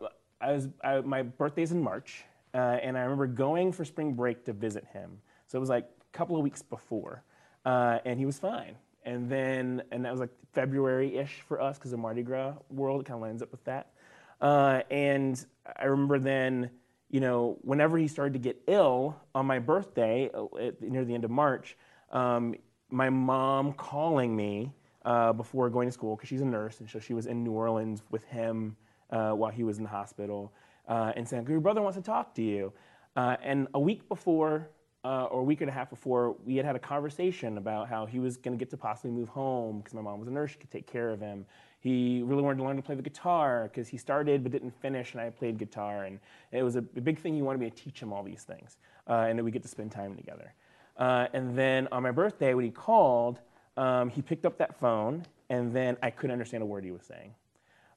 I 0.42 0.52
was 0.52 0.70
I, 0.84 1.02
my 1.02 1.24
birthday's 1.24 1.72
in 1.72 1.82
March, 1.82 2.24
uh, 2.54 2.58
and 2.58 2.98
I 2.98 3.02
remember 3.02 3.28
going 3.28 3.72
for 3.72 3.86
spring 3.86 4.14
break 4.14 4.46
to 4.46 4.54
visit 4.54 4.86
him. 4.94 5.20
So 5.48 5.58
it 5.58 5.60
was 5.60 5.70
like 5.70 5.86
a 5.86 6.18
couple 6.18 6.36
of 6.36 6.44
weeks 6.44 6.62
before, 6.62 7.24
uh, 7.66 8.00
and 8.06 8.20
he 8.20 8.26
was 8.26 8.38
fine. 8.40 8.76
And 9.08 9.30
then, 9.30 9.84
and 9.92 10.04
that 10.04 10.12
was 10.12 10.20
like 10.20 10.32
February-ish 10.52 11.42
for 11.48 11.62
us 11.62 11.78
because 11.78 11.92
the 11.92 11.98
Mardi 11.98 12.24
Gras 12.24 12.56
world 12.70 13.06
kind 13.06 13.16
of 13.16 13.22
lines 13.22 13.42
up 13.42 13.50
with 13.52 13.64
that. 13.64 13.94
Uh, 14.42 14.82
and 14.92 15.44
I 15.80 15.86
remember 15.86 16.20
then, 16.20 16.70
you 17.10 17.22
know, 17.22 17.58
whenever 17.62 17.98
he 17.98 18.10
started 18.10 18.34
to 18.34 18.40
get 18.40 18.62
ill 18.68 19.16
on 19.34 19.46
my 19.46 19.60
birthday, 19.60 20.30
uh, 20.34 20.48
at, 20.60 20.82
near 20.82 21.06
the 21.06 21.14
end 21.14 21.24
of 21.24 21.32
March, 21.32 21.78
um, 22.12 22.54
my 22.90 23.10
mom 23.10 23.72
calling 23.72 24.36
me 24.36 24.74
uh, 25.06 25.32
before 25.32 25.70
going 25.70 25.88
to 25.88 25.92
school 25.94 26.18
because 26.18 26.28
she's 26.28 26.42
a 26.42 26.46
nurse, 26.46 26.82
and 26.82 26.90
so 26.90 27.00
she 27.00 27.14
was 27.14 27.28
in 27.28 27.46
New 27.46 27.54
Orleans 27.54 28.04
with 28.12 28.26
him 28.26 28.76
uh, 29.10 29.32
while 29.32 29.52
he 29.52 29.64
was 29.64 29.78
in 29.78 29.84
the 29.84 29.90
hospital, 29.90 30.52
uh, 30.90 31.14
and 31.16 31.28
saying, 31.28 31.48
"Your 31.48 31.62
brother 31.62 31.82
wants 31.82 31.98
to 31.98 32.04
talk 32.04 32.36
to 32.36 32.42
you." 32.42 32.74
Uh, 33.16 33.38
and 33.42 33.68
a 33.74 33.80
week 33.80 34.08
before, 34.10 34.70
uh, 35.08 35.24
or 35.32 35.40
a 35.40 35.44
week 35.44 35.62
and 35.62 35.70
a 35.70 35.74
half 35.74 35.90
before, 35.90 36.36
we 36.46 36.58
had 36.58 36.66
had 36.66 36.76
a 36.76 36.80
conversation 36.80 37.58
about 37.58 37.88
how 37.88 38.06
he 38.06 38.20
was 38.20 38.36
going 38.36 38.58
to 38.58 38.60
get 38.60 38.70
to 38.70 38.76
possibly 38.76 39.10
move 39.10 39.30
home 39.30 39.78
because 39.78 39.94
my 39.94 40.02
mom 40.02 40.20
was 40.20 40.28
a 40.28 40.32
nurse; 40.32 40.52
she 40.52 40.58
could 40.58 40.70
take 40.70 40.86
care 40.86 41.12
of 41.12 41.22
him. 41.22 41.46
He 41.80 42.22
really 42.26 42.42
wanted 42.42 42.58
to 42.58 42.66
learn 42.66 42.76
to 42.76 42.82
play 42.82 42.96
the 42.96 43.02
guitar 43.02 43.70
because 43.72 43.88
he 43.88 43.96
started 43.96 44.44
but 44.44 44.52
didn't 44.52 44.78
finish, 44.82 45.14
and 45.14 45.22
I 45.22 45.30
played 45.30 45.58
guitar, 45.58 46.04
and 46.04 46.20
it 46.52 46.62
was 46.62 46.76
a, 46.76 46.82
big 46.82 47.20
thing. 47.20 47.36
He 47.36 47.42
wanted 47.42 47.62
me 47.62 47.70
to 47.70 47.76
teach 47.76 48.02
him 48.02 48.12
all 48.12 48.22
these 48.22 48.44
things, 48.44 48.76
uh, 49.08 49.28
and 49.30 49.40
that 49.40 49.46
we 49.46 49.50
get 49.50 49.62
to 49.62 49.70
spend 49.70 49.94
time 49.94 50.14
together. 50.18 50.54
Uh, 50.98 51.28
and 51.32 51.58
then 51.58 51.88
on 51.94 52.04
my 52.04 52.12
birthday, 52.12 52.54
when 52.54 52.66
he 52.66 52.72
called, 52.72 53.40
um, 53.78 54.10
he 54.10 54.22
picked 54.22 54.46
up 54.46 54.58
that 54.58 54.78
phone, 54.78 55.26
and 55.50 55.74
then 55.74 55.96
I 56.04 56.10
couldn't 56.10 56.34
understand 56.34 56.64
a 56.64 56.66
word 56.66 56.84
he 56.84 56.92
was 56.92 57.04
saying. 57.04 57.34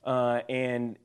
Uh, 0.04 0.42
and 0.48 0.96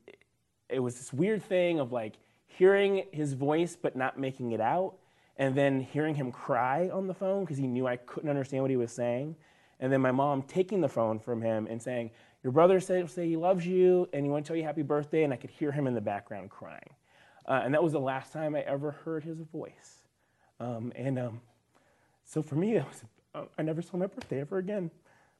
it 0.68 0.78
was 0.78 0.94
this 0.94 1.12
weird 1.12 1.42
thing 1.42 1.80
of 1.80 1.90
like 1.90 2.14
hearing 2.46 3.06
his 3.10 3.32
voice 3.32 3.76
but 3.80 3.96
not 3.96 4.20
making 4.20 4.52
it 4.52 4.60
out, 4.60 4.94
and 5.38 5.54
then 5.54 5.80
hearing 5.80 6.14
him 6.14 6.32
cry 6.32 6.88
on 6.88 7.06
the 7.06 7.14
phone 7.14 7.44
because 7.44 7.58
he 7.58 7.66
knew 7.66 7.86
I 7.86 7.96
couldn't 7.96 8.30
understand 8.30 8.62
what 8.62 8.70
he 8.70 8.76
was 8.76 8.92
saying. 8.92 9.36
And 9.80 9.92
then 9.92 10.00
my 10.00 10.12
mom 10.12 10.42
taking 10.42 10.80
the 10.80 10.88
phone 10.88 11.18
from 11.18 11.42
him 11.42 11.66
and 11.68 11.80
saying, 11.80 12.10
your 12.42 12.52
brother 12.52 12.80
say, 12.80 13.06
say 13.06 13.28
he 13.28 13.36
loves 13.36 13.66
you 13.66 14.08
and 14.12 14.24
he 14.24 14.30
want 14.30 14.44
to 14.44 14.48
tell 14.48 14.56
you 14.56 14.62
happy 14.62 14.82
birthday, 14.82 15.24
and 15.24 15.32
I 15.32 15.36
could 15.36 15.50
hear 15.50 15.72
him 15.72 15.86
in 15.86 15.94
the 15.94 16.00
background 16.00 16.50
crying. 16.50 16.94
Uh, 17.46 17.60
and 17.64 17.74
that 17.74 17.82
was 17.82 17.92
the 17.92 18.00
last 18.00 18.32
time 18.32 18.54
I 18.54 18.60
ever 18.60 18.92
heard 18.92 19.24
his 19.24 19.40
voice. 19.40 20.02
Um, 20.58 20.92
and 20.96 21.18
um, 21.18 21.40
so 22.24 22.42
for 22.42 22.54
me, 22.54 22.74
was, 22.74 23.04
uh, 23.34 23.42
I 23.58 23.62
never 23.62 23.82
saw 23.82 23.96
my 23.96 24.06
birthday 24.06 24.40
ever 24.40 24.58
again 24.58 24.90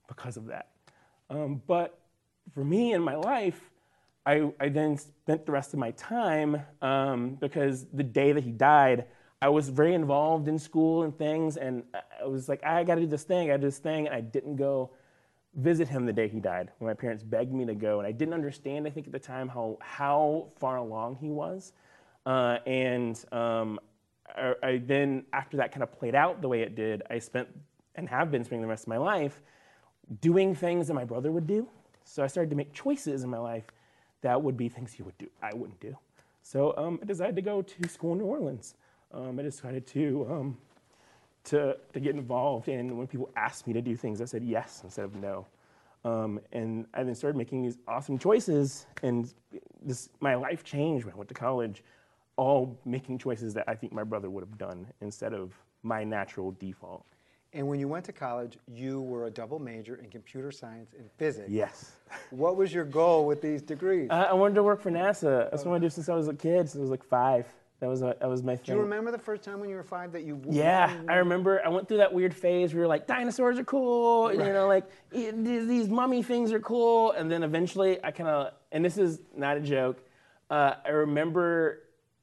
because 0.08 0.36
of 0.36 0.46
that. 0.46 0.68
Um, 1.30 1.62
but 1.66 1.98
for 2.52 2.64
me 2.64 2.92
in 2.92 3.02
my 3.02 3.16
life, 3.16 3.70
I, 4.24 4.50
I 4.60 4.68
then 4.68 4.98
spent 4.98 5.46
the 5.46 5.52
rest 5.52 5.72
of 5.72 5.78
my 5.78 5.92
time 5.92 6.60
um, 6.82 7.36
because 7.40 7.86
the 7.92 8.02
day 8.02 8.32
that 8.32 8.42
he 8.42 8.50
died, 8.50 9.06
I 9.42 9.48
was 9.48 9.68
very 9.68 9.94
involved 9.94 10.48
in 10.48 10.58
school 10.58 11.02
and 11.02 11.16
things, 11.16 11.56
and 11.56 11.82
I 11.94 12.26
was 12.26 12.48
like, 12.48 12.64
I 12.64 12.84
got 12.84 12.94
to 12.94 13.02
do 13.02 13.06
this 13.06 13.24
thing, 13.24 13.50
I 13.50 13.52
got 13.52 13.56
to 13.56 13.58
do 13.60 13.66
this 13.66 13.78
thing, 13.78 14.06
and 14.06 14.14
I 14.14 14.20
didn't 14.20 14.56
go 14.56 14.90
visit 15.54 15.88
him 15.88 16.06
the 16.06 16.12
day 16.12 16.28
he 16.28 16.40
died 16.40 16.70
when 16.78 16.88
my 16.88 16.94
parents 16.94 17.22
begged 17.22 17.52
me 17.52 17.66
to 17.66 17.74
go, 17.74 17.98
and 17.98 18.06
I 18.06 18.12
didn't 18.12 18.34
understand, 18.34 18.86
I 18.86 18.90
think 18.90 19.06
at 19.06 19.12
the 19.12 19.18
time, 19.18 19.48
how 19.48 19.76
how 19.80 20.48
far 20.58 20.78
along 20.78 21.16
he 21.16 21.28
was, 21.28 21.72
uh, 22.24 22.58
and 22.66 23.22
um, 23.30 23.78
I, 24.34 24.54
I 24.62 24.78
then 24.78 25.24
after 25.34 25.58
that 25.58 25.70
kind 25.70 25.82
of 25.82 25.92
played 25.92 26.14
out 26.14 26.40
the 26.40 26.48
way 26.48 26.62
it 26.62 26.74
did, 26.74 27.02
I 27.10 27.18
spent 27.18 27.48
and 27.94 28.08
have 28.08 28.30
been 28.30 28.44
spending 28.44 28.62
the 28.62 28.68
rest 28.68 28.84
of 28.84 28.88
my 28.88 28.98
life 28.98 29.42
doing 30.20 30.54
things 30.54 30.86
that 30.88 30.94
my 30.94 31.04
brother 31.04 31.32
would 31.32 31.46
do. 31.46 31.68
So 32.04 32.22
I 32.22 32.26
started 32.26 32.50
to 32.50 32.56
make 32.56 32.72
choices 32.72 33.24
in 33.24 33.30
my 33.30 33.38
life 33.38 33.64
that 34.20 34.40
would 34.40 34.56
be 34.56 34.68
things 34.68 34.92
he 34.92 35.02
would 35.02 35.18
do, 35.18 35.28
I 35.42 35.54
wouldn't 35.54 35.80
do. 35.80 35.96
So 36.42 36.74
um, 36.76 36.98
I 37.02 37.06
decided 37.06 37.36
to 37.36 37.42
go 37.42 37.60
to 37.60 37.88
school 37.88 38.12
in 38.12 38.18
New 38.18 38.24
Orleans. 38.24 38.74
Um, 39.12 39.38
I 39.38 39.42
decided 39.42 39.86
to, 39.88 40.26
um, 40.30 40.58
to, 41.44 41.76
to 41.92 42.00
get 42.00 42.14
involved. 42.14 42.68
And 42.68 42.98
when 42.98 43.06
people 43.06 43.30
asked 43.36 43.66
me 43.66 43.72
to 43.72 43.80
do 43.80 43.96
things, 43.96 44.20
I 44.20 44.24
said 44.24 44.42
yes 44.44 44.80
instead 44.84 45.04
of 45.04 45.14
no. 45.16 45.46
Um, 46.04 46.40
and 46.52 46.86
I 46.94 47.02
then 47.02 47.14
started 47.14 47.36
making 47.36 47.62
these 47.62 47.78
awesome 47.88 48.18
choices. 48.18 48.86
And 49.02 49.32
this, 49.82 50.08
my 50.20 50.34
life 50.34 50.62
changed 50.64 51.04
when 51.04 51.14
I 51.14 51.16
went 51.16 51.28
to 51.28 51.34
college, 51.34 51.82
all 52.36 52.78
making 52.84 53.18
choices 53.18 53.54
that 53.54 53.64
I 53.66 53.74
think 53.74 53.92
my 53.92 54.04
brother 54.04 54.30
would 54.30 54.42
have 54.42 54.58
done 54.58 54.86
instead 55.00 55.32
of 55.32 55.52
my 55.82 56.04
natural 56.04 56.52
default. 56.52 57.04
And 57.52 57.66
when 57.66 57.80
you 57.80 57.88
went 57.88 58.04
to 58.04 58.12
college, 58.12 58.58
you 58.68 59.00
were 59.00 59.26
a 59.26 59.30
double 59.30 59.58
major 59.58 59.96
in 59.96 60.10
computer 60.10 60.52
science 60.52 60.92
and 60.98 61.08
physics. 61.16 61.48
Yes. 61.48 61.92
What 62.30 62.56
was 62.56 62.72
your 62.72 62.84
goal 62.84 63.24
with 63.24 63.40
these 63.40 63.62
degrees? 63.62 64.08
I, 64.10 64.24
I 64.24 64.32
wanted 64.34 64.56
to 64.56 64.62
work 64.62 64.82
for 64.82 64.90
NASA. 64.90 65.50
That's 65.50 65.64
what 65.64 65.68
I 65.68 65.70
wanted 65.70 65.80
to 65.80 65.86
do 65.86 65.94
since 65.94 66.08
I 66.08 66.14
was 66.14 66.28
a 66.28 66.34
kid, 66.34 66.68
since 66.68 66.76
I 66.76 66.80
was 66.80 66.90
like 66.90 67.04
five. 67.04 67.46
That 67.80 67.88
was, 67.88 68.00
a, 68.00 68.16
that 68.20 68.28
was 68.28 68.42
my 68.42 68.56
thing. 68.56 68.64
Do 68.64 68.72
you 68.72 68.80
remember 68.80 69.10
the 69.10 69.18
first 69.18 69.42
time 69.42 69.60
when 69.60 69.68
you 69.68 69.76
were 69.76 69.82
five 69.82 70.12
that 70.12 70.22
you? 70.22 70.40
Yeah, 70.48 70.98
I 71.08 71.16
remember. 71.16 71.60
I 71.64 71.68
went 71.68 71.88
through 71.88 71.98
that 71.98 72.12
weird 72.12 72.34
phase 72.34 72.72
where 72.72 72.80
you're 72.80 72.88
like, 72.88 73.06
dinosaurs 73.06 73.58
are 73.58 73.64
cool, 73.64 74.28
and, 74.28 74.40
you 74.40 74.52
know, 74.52 74.66
like 74.66 74.84
"Eh, 75.12 75.30
these 75.34 75.88
mummy 75.88 76.22
things 76.22 76.52
are 76.52 76.60
cool, 76.60 77.12
and 77.12 77.30
then 77.30 77.42
eventually 77.42 78.02
I 78.02 78.12
kind 78.12 78.30
of, 78.30 78.54
and 78.72 78.82
this 78.82 78.96
is 78.96 79.20
not 79.36 79.58
a 79.58 79.60
joke. 79.60 80.02
Uh, 80.48 80.74
I 80.86 80.88
remember, 80.88 81.82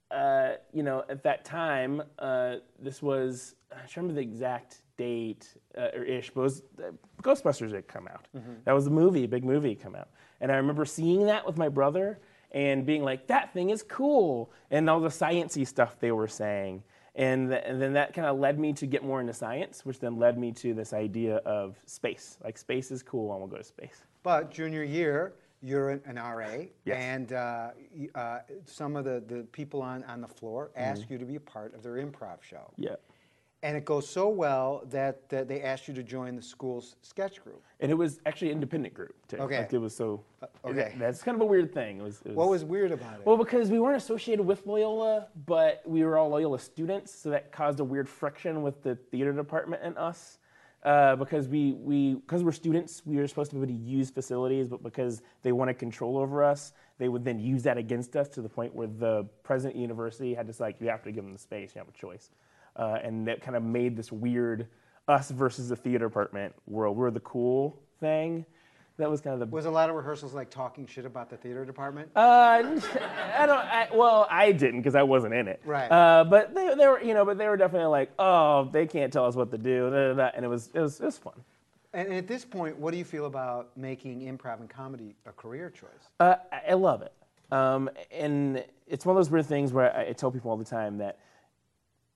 uh, 0.10 0.54
you 0.74 0.82
know, 0.82 1.04
at 1.08 1.22
that 1.24 1.46
time, 1.46 2.02
uh, 2.18 2.56
this 2.80 3.04
was 3.04 3.54
I 3.72 3.76
don't 3.76 3.90
remember 3.98 4.16
the 4.16 4.22
exact 4.22 4.78
date 4.98 5.54
uh, 5.78 5.90
or 5.96 6.04
ish, 6.04 6.32
but 6.32 6.42
it 6.42 6.44
was 6.46 6.64
uh, 6.80 6.92
Ghostbusters 7.22 7.74
had 7.74 7.88
come 7.88 8.08
out. 8.08 8.26
That 8.66 8.74
was 8.74 8.88
a 8.88 8.92
movie, 8.92 9.26
a 9.26 9.28
big 9.28 9.44
movie 9.46 9.76
come 9.76 9.94
out, 9.96 10.10
and 10.42 10.52
I 10.52 10.56
remember 10.56 10.84
seeing 10.86 11.28
that 11.28 11.46
with 11.46 11.58
my 11.58 11.70
brother 11.70 12.20
and 12.54 12.86
being 12.86 13.04
like, 13.04 13.28
that 13.28 13.52
thing 13.54 13.70
is 13.72 13.84
cool, 13.84 14.52
and 14.72 14.90
all 14.90 15.00
the 15.00 15.10
sciencey 15.10 15.66
stuff 15.68 16.00
they 16.00 16.12
were 16.12 16.28
saying. 16.28 16.84
And, 17.16 17.50
th- 17.50 17.64
and 17.66 17.82
then 17.82 17.94
that 17.94 18.14
kind 18.14 18.28
of 18.28 18.40
led 18.40 18.60
me 18.60 18.74
to 18.74 18.86
get 18.88 19.04
more 19.04 19.22
into 19.22 19.34
science, 19.34 19.86
which 19.86 20.00
then 20.00 20.18
led 20.18 20.38
me 20.38 20.52
to 20.54 20.74
this 20.74 20.94
idea 20.94 21.38
of 21.38 21.76
space. 21.86 22.38
Like, 22.44 22.58
space 22.58 22.90
is 22.92 23.04
cool, 23.04 23.32
and 23.32 23.40
we'll 23.40 23.50
go 23.50 23.58
to 23.58 23.64
space. 23.64 24.04
But 24.24 24.52
junior 24.52 24.84
year, 24.84 25.34
you're 25.62 25.92
an, 25.92 26.02
an 26.06 26.16
RA, 26.16 26.66
Yes. 26.86 26.98
and 27.00 27.34
uh, 27.34 27.70
uh, 28.16 28.40
some 28.66 28.96
of 28.96 29.06
the, 29.06 29.24
the 29.28 29.44
people 29.52 29.82
on, 29.82 30.04
on 30.06 30.22
the 30.22 30.28
floor 30.28 30.72
ask 30.76 31.10
you 31.10 31.18
to 31.18 31.26
be 31.26 31.36
a 31.36 31.40
part 31.40 31.74
of 31.76 31.84
their 31.84 31.94
improv 31.94 32.42
show. 32.42 32.72
Yeah. 32.78 32.96
And 33.64 33.78
it 33.78 33.86
goes 33.86 34.06
so 34.06 34.28
well 34.28 34.84
that, 34.90 35.30
that 35.30 35.48
they 35.48 35.62
asked 35.62 35.88
you 35.88 35.94
to 35.94 36.04
join 36.04 36.36
the 36.36 36.42
school's 36.42 36.98
sketch 37.02 37.42
group. 37.42 37.64
And 37.80 37.90
it 37.90 37.96
was 37.96 38.20
actually 38.26 38.50
an 38.50 38.56
independent 38.56 38.94
group, 38.94 39.16
too. 39.30 39.38
Okay. 39.38 39.60
Like, 39.60 39.72
it 39.72 39.78
was 39.78 39.96
so. 39.96 40.22
okay. 40.66 40.94
That's 41.00 41.24
kind 41.24 41.36
of 41.36 41.42
a 41.42 41.46
weird 41.46 41.74
thing. 41.74 42.00
It 42.00 42.04
was, 42.04 42.22
it 42.26 42.36
What 42.36 42.50
was 42.50 42.66
weird 42.66 42.92
about 42.92 43.22
it? 43.22 43.26
Well, 43.26 43.38
because 43.38 43.72
we 43.72 43.80
weren't 43.80 43.96
associated 43.96 44.46
with 44.46 44.68
Loyola, 44.68 45.28
but 45.46 45.82
we 45.86 46.04
were 46.04 46.18
all 46.18 46.28
Loyola 46.28 46.60
students, 46.60 47.16
so 47.16 47.30
that 47.30 47.54
caused 47.54 47.80
a 47.80 47.86
weird 47.86 48.10
friction 48.10 48.64
with 48.64 48.84
the 48.84 48.96
theater 48.96 49.32
department 49.32 49.82
and 49.82 49.98
us. 49.98 50.40
Uh, 50.84 51.16
because 51.16 51.48
we, 51.48 51.72
we 51.72 52.16
because 52.16 52.44
we're 52.44 52.52
students, 52.52 53.02
we 53.06 53.16
were 53.16 53.26
supposed 53.26 53.50
to 53.52 53.56
be 53.56 53.62
able 53.62 53.74
to 53.74 53.80
use 53.90 54.10
facilities, 54.10 54.68
but 54.68 54.84
because 54.84 55.22
they 55.42 55.54
wanted 55.54 55.80
control 55.80 56.18
over 56.18 56.44
us, 56.44 56.74
they 56.98 57.08
would 57.08 57.24
then 57.24 57.40
use 57.40 57.64
that 57.64 57.78
against 57.78 58.18
us 58.18 58.28
to 58.28 58.42
the 58.42 58.50
point 58.50 58.76
where 58.76 58.88
the 58.88 59.26
president 59.44 59.76
of 59.76 59.78
the 59.78 59.82
university 59.82 60.34
had 60.34 60.46
to 60.46 60.52
say, 60.52 60.66
like, 60.66 60.82
you 60.82 60.90
have 60.90 61.02
to 61.04 61.14
give 61.14 61.24
them 61.24 61.32
the 61.32 61.40
space, 61.40 61.72
you 61.74 61.80
have 61.80 61.88
a 61.88 61.98
choice. 61.98 62.32
Uh, 62.76 62.98
and 63.04 63.28
that 63.28 63.42
kind 63.42 63.56
of 63.56 63.64
made 63.64 63.96
this 63.96 64.12
weird 64.12 64.68
us 65.08 65.30
versus 65.32 65.70
the 65.70 65.76
theater 65.76 66.08
department 66.08 66.54
world. 66.66 66.98
We're 66.98 67.12
the 67.12 67.20
cool 67.22 67.80
thing. 68.00 68.46
That 68.98 69.10
was 69.10 69.22
kind 69.22 69.34
of 69.34 69.40
the 69.40 69.48
was 69.48 69.66
a 69.66 69.72
lot 69.72 69.90
of 69.90 69.96
rehearsals 69.96 70.36
like 70.36 70.52
talking 70.52 70.86
shit 70.86 71.06
about 71.06 71.30
the 71.32 71.38
theater 71.38 71.66
department? 71.66 72.12
uh, 72.16 72.20
I 73.36 73.46
don't. 73.48 73.58
I, 73.58 73.88
well, 73.92 74.28
I 74.30 74.52
didn't 74.52 74.82
because 74.82 74.94
I 74.94 75.02
wasn't 75.02 75.34
in 75.34 75.48
it. 75.48 75.62
Right. 75.66 75.88
Uh, 75.92 76.24
but 76.24 76.54
they, 76.54 76.76
they 76.76 76.88
were, 76.88 77.02
you 77.02 77.16
know, 77.16 77.26
but 77.26 77.40
they 77.40 77.48
were 77.48 77.58
definitely 77.58 77.88
like, 77.88 78.12
oh, 78.20 78.70
they 78.72 78.86
can't 78.86 79.12
tell 79.12 79.26
us 79.26 79.36
what 79.36 79.50
to 79.50 79.58
do, 79.58 79.90
da, 79.90 80.10
da, 80.10 80.14
da, 80.14 80.32
and 80.36 80.46
it 80.46 80.48
was, 80.48 80.70
it 80.76 80.80
was, 80.80 81.00
it 81.00 81.06
was 81.06 81.18
fun. 81.18 81.34
and, 81.94 82.14
at 82.14 82.28
this 82.28 82.46
point, 82.46 82.78
what 82.78 82.92
do 82.92 82.98
you 83.00 83.04
feel 83.04 83.26
about 83.26 83.76
making 83.76 84.22
improv 84.22 84.60
and 84.60 84.70
comedy 84.70 85.16
a 85.26 85.32
career 85.32 85.72
choice? 85.72 85.90
Uh, 86.20 86.36
I, 86.52 86.62
I 86.70 86.74
love 86.74 87.02
it, 87.02 87.14
um, 87.52 87.90
and 88.12 88.64
it's 88.88 89.08
one 89.08 89.16
of 89.16 89.20
those 89.20 89.32
weird 89.32 89.48
things 89.48 89.74
where 89.74 89.92
I, 89.96 90.10
I 90.10 90.14
tell 90.14 90.30
people 90.30 90.52
all 90.52 90.58
the 90.58 90.64
time 90.64 91.00
that 91.00 91.18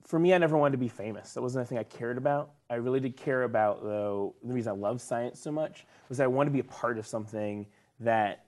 for 0.07 0.17
me, 0.17 0.33
I 0.33 0.37
never 0.37 0.57
wanted 0.57 0.71
to 0.71 0.77
be 0.77 0.87
famous. 0.87 1.33
That 1.33 1.41
wasn't 1.41 1.63
anything 1.63 1.77
I 1.77 1.83
cared 1.83 2.17
about. 2.17 2.51
I 2.69 2.75
really 2.75 3.01
did 3.01 3.17
care 3.17 3.43
about, 3.43 3.83
though, 3.83 4.33
the 4.41 4.53
reason 4.53 4.71
I 4.71 4.75
love 4.75 5.01
science 5.01 5.37
so 5.37 5.51
much 5.51 5.85
was 6.07 6.17
that 6.17 6.23
I 6.23 6.27
wanted 6.27 6.51
to 6.51 6.53
be 6.53 6.61
a 6.61 6.63
part 6.63 6.97
of 6.97 7.05
something 7.05 7.65
that 7.99 8.45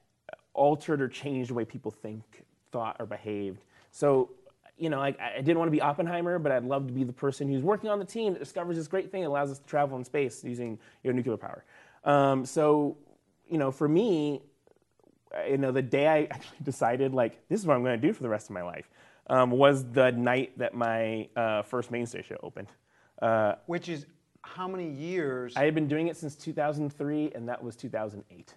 altered 0.53 1.01
or 1.01 1.09
changed 1.09 1.49
the 1.49 1.53
way 1.53 1.65
people 1.65 1.91
think, 1.91 2.23
thought, 2.71 2.95
or 2.97 3.05
behaved. 3.05 3.65
So, 3.91 4.29
you 4.77 4.89
know, 4.89 5.01
I 5.01 5.13
I 5.19 5.41
didn't 5.41 5.57
want 5.57 5.67
to 5.67 5.71
be 5.71 5.81
Oppenheimer, 5.81 6.39
but 6.39 6.53
I'd 6.53 6.63
love 6.63 6.87
to 6.87 6.93
be 6.93 7.03
the 7.03 7.11
person 7.11 7.49
who's 7.49 7.61
working 7.61 7.89
on 7.89 7.99
the 7.99 8.05
team 8.05 8.31
that 8.33 8.39
discovers 8.39 8.77
this 8.77 8.87
great 8.87 9.11
thing 9.11 9.23
that 9.23 9.27
allows 9.27 9.51
us 9.51 9.59
to 9.59 9.65
travel 9.65 9.97
in 9.97 10.05
space 10.05 10.41
using 10.45 10.79
you 11.03 11.11
know, 11.11 11.17
nuclear 11.17 11.35
power. 11.35 11.65
Um, 12.05 12.45
so, 12.45 12.95
you 13.49 13.57
know, 13.57 13.69
for 13.69 13.89
me, 13.89 14.41
you 15.45 15.57
know, 15.57 15.73
the 15.73 15.81
day 15.81 16.07
I 16.07 16.23
actually 16.31 16.59
decided, 16.63 17.13
like, 17.13 17.37
this 17.49 17.59
is 17.59 17.65
what 17.65 17.75
I'm 17.75 17.83
going 17.83 17.99
to 17.99 18.07
do 18.07 18.13
for 18.13 18.23
the 18.23 18.29
rest 18.29 18.47
of 18.47 18.53
my 18.53 18.63
life, 18.63 18.89
um, 19.29 19.51
was 19.51 19.85
the 19.91 20.11
night 20.11 20.57
that 20.57 20.73
my 20.73 21.27
uh, 21.35 21.61
first 21.61 21.91
mainstage 21.91 22.27
show 22.27 22.37
opened. 22.43 22.67
Uh, 23.21 23.55
Which 23.67 23.89
is 23.89 24.05
how 24.43 24.67
many 24.67 24.89
years? 24.89 25.53
I 25.55 25.65
had 25.65 25.75
been 25.75 25.87
doing 25.87 26.07
it 26.07 26.17
since 26.17 26.35
2003, 26.35 27.31
and 27.35 27.47
that 27.49 27.63
was 27.63 27.75
2008. 27.75 28.53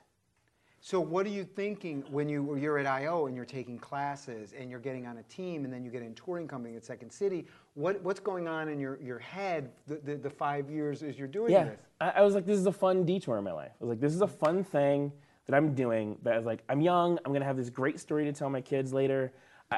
so 0.80 1.00
what 1.00 1.26
are 1.26 1.30
you 1.30 1.44
thinking 1.44 2.02
when 2.10 2.28
you 2.28 2.56
you're 2.56 2.78
at 2.78 2.86
I/O 2.86 3.26
and 3.26 3.36
you're 3.36 3.44
taking 3.44 3.78
classes 3.78 4.52
and 4.58 4.70
you're 4.70 4.80
getting 4.80 5.06
on 5.06 5.18
a 5.18 5.22
team 5.24 5.64
and 5.64 5.72
then 5.72 5.84
you 5.84 5.90
get 5.90 6.02
in 6.02 6.14
touring 6.14 6.48
company 6.48 6.76
at 6.76 6.84
Second 6.84 7.10
City? 7.10 7.46
What 7.74 8.00
what's 8.02 8.20
going 8.20 8.48
on 8.48 8.68
in 8.68 8.78
your, 8.80 8.98
your 9.00 9.18
head 9.18 9.70
the, 9.86 9.96
the, 9.96 10.16
the 10.16 10.30
five 10.30 10.70
years 10.70 11.02
as 11.02 11.18
you're 11.18 11.28
doing 11.28 11.52
Yeah, 11.52 11.64
this? 11.64 11.80
I, 12.00 12.10
I 12.10 12.20
was 12.22 12.34
like, 12.34 12.46
this 12.46 12.58
is 12.58 12.66
a 12.66 12.72
fun 12.72 13.04
detour 13.04 13.38
in 13.38 13.44
my 13.44 13.52
life. 13.52 13.72
I 13.80 13.84
was 13.84 13.90
like, 13.90 14.00
this 14.00 14.14
is 14.14 14.22
a 14.22 14.26
fun 14.28 14.64
thing 14.64 15.12
that 15.46 15.54
I'm 15.56 15.74
doing. 15.74 16.16
That 16.22 16.34
I 16.34 16.36
was 16.36 16.46
like, 16.46 16.62
I'm 16.68 16.80
young. 16.80 17.18
I'm 17.24 17.32
gonna 17.32 17.44
have 17.44 17.56
this 17.56 17.70
great 17.70 18.00
story 18.00 18.24
to 18.24 18.32
tell 18.32 18.50
my 18.50 18.60
kids 18.60 18.92
later. 18.92 19.32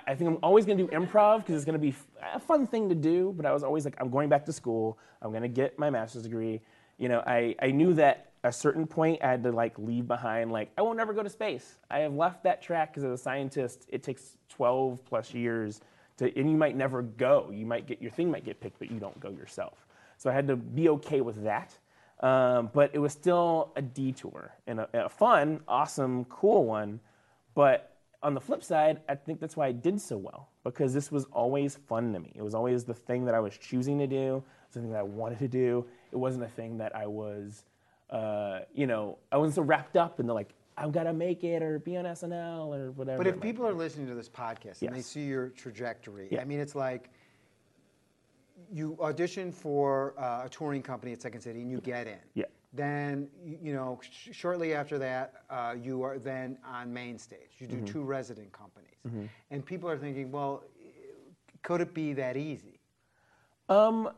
I, 0.07 0.15
think 0.15 0.31
I'm 0.31 0.39
always 0.43 0.65
gonna 0.67 0.79
do 0.79 0.89
improv 0.89 1.39
because 1.39 1.57
it's 1.57 1.65
gonna 1.65 1.79
be 1.79 1.95
a 2.35 2.41
fun 2.41 2.67
thing 2.67 2.89
to 2.89 2.95
do. 2.95 3.33
But 3.37 3.47
I 3.47 3.53
was 3.53 3.63
always 3.63 3.85
like, 3.85 3.97
I'm 3.99 4.11
going 4.11 4.29
back 4.29 4.45
to 4.47 4.53
school. 4.53 4.99
I'm 5.23 5.33
gonna 5.33 5.49
get 5.49 5.79
my 5.79 5.91
master's 5.91 6.23
degree. 6.23 6.61
You 6.99 7.09
know, 7.09 7.23
I, 7.27 7.55
I 7.61 7.71
knew 7.71 7.95
that 7.95 8.33
at 8.45 8.49
a 8.49 8.53
certain 8.53 8.87
point 8.87 9.21
I 9.23 9.29
had 9.29 9.43
to 9.45 9.53
like 9.53 9.79
leave 9.79 10.07
behind 10.07 10.53
like 10.53 10.71
I 10.79 10.83
will 10.83 10.95
never 10.95 11.13
go 11.13 11.23
to 11.23 11.31
space. 11.31 11.77
I 11.91 12.01
have 12.01 12.15
left 12.15 12.45
that 12.45 12.63
track 12.63 12.93
because 12.93 13.05
as 13.05 13.21
a 13.21 13.23
scientist, 13.23 13.87
it 13.89 14.03
takes 14.03 14.37
12 14.51 15.05
plus 15.05 15.35
years 15.35 15.81
to, 16.19 16.39
and 16.39 16.51
you 16.51 16.57
might 16.57 16.77
never 16.77 17.03
go. 17.03 17.51
You 17.53 17.67
might 17.67 17.87
get 17.87 18.01
your 18.01 18.11
thing 18.11 18.31
might 18.31 18.45
get 18.45 18.61
picked, 18.61 18.79
but 18.79 18.91
you 18.91 19.01
don't 19.01 19.19
go 19.19 19.31
yourself. 19.31 19.87
So 20.19 20.31
I 20.31 20.33
had 20.33 20.47
to 20.49 20.57
be 20.57 20.89
okay 20.91 21.21
with 21.21 21.43
that. 21.45 21.77
Um, 22.21 22.71
but 22.73 22.91
it 22.95 22.99
was 22.99 23.13
still 23.13 23.73
a 23.77 23.83
detour 23.83 24.55
and 24.67 24.81
a, 24.81 24.89
a 25.07 25.09
fun, 25.09 25.61
awesome, 25.67 26.25
cool 26.27 26.65
one. 26.65 27.01
But 27.55 27.94
on 28.25 28.33
the 28.35 28.41
flip 28.41 28.65
side, 28.65 29.01
I 29.09 29.15
think 29.15 29.39
that's 29.39 29.57
why 29.57 29.67
I 29.67 29.73
did 29.73 30.01
so 30.01 30.17
well 30.17 30.49
because 30.65 30.95
this 30.95 31.13
was 31.13 31.27
always 31.27 31.77
fun 31.77 32.13
to 32.15 32.19
me. 32.19 32.33
It 32.35 32.43
was 32.43 32.55
always 32.55 32.83
the 32.85 32.95
thing 32.95 33.27
that 33.27 33.35
I 33.35 33.41
was 33.41 33.57
choosing 33.57 33.99
to 33.99 34.07
do, 34.07 34.43
something 34.71 34.91
that 34.91 34.99
I 34.99 35.03
wanted 35.03 35.39
to 35.41 35.49
do. 35.49 35.85
It 36.11 36.17
wasn't 36.17 36.45
a 36.45 36.49
thing 36.49 36.79
that 36.79 36.97
I 36.97 37.07
was, 37.07 37.65
uh, 38.09 38.61
you 38.75 38.87
know, 38.87 39.19
I 39.31 39.37
wasn't 39.37 39.57
so 39.57 39.63
wrapped 39.63 39.97
up 39.99 40.21
in 40.21 40.27
the 40.27 40.33
like, 40.33 40.55
I've 40.77 40.91
got 40.91 41.05
to 41.05 41.13
make 41.13 41.45
it 41.45 41.63
or 41.63 41.79
be 41.79 41.97
on 41.99 42.07
SNL 42.07 42.75
or 42.75 42.91
whatever. 42.93 43.19
But 43.19 43.27
if 43.27 43.41
people 43.41 43.67
are 43.67 43.75
listening 43.75 44.09
to 44.09 44.15
this 44.15 44.29
podcast 44.29 44.81
and 44.83 44.97
they 44.97 45.03
see 45.03 45.25
your 45.25 45.51
trajectory, 45.51 46.29
Yeah. 46.33 46.41
I 46.41 46.45
mean, 46.45 46.59
it's 46.59 46.75
like 46.75 47.11
you 48.73 48.97
audition 49.01 49.53
for 49.53 50.15
uh, 50.19 50.47
a 50.47 50.49
touring 50.49 50.83
company 50.83 51.13
at 51.13 51.21
Second 51.21 51.43
City 51.43 51.61
and 51.61 51.71
you 51.71 51.81
get 51.81 52.07
in. 52.07 52.19
Yeah. 52.33 52.47
Then 52.75 53.29
you 53.45 53.73
know, 53.73 54.01
sh- 54.03 54.31
shortly 54.33 54.75
after 54.75 54.99
that, 54.99 55.45
uh, 55.49 55.75
you 55.81 56.03
are 56.03 56.19
then 56.19 56.59
on 56.67 56.93
main 56.93 57.19
stage. 57.19 57.51
You 57.59 57.67
do 57.67 57.81
two 57.83 58.03
resident 58.03 58.53
companies, 58.53 59.29
and 59.51 59.65
people 59.65 59.89
are 59.89 59.97
thinking, 59.99 60.33
well, 60.33 60.65
could 61.63 61.81
it 61.81 61.95
be 61.95 62.13
that 62.15 62.37
easy? 62.37 62.81
Um, 63.69 64.11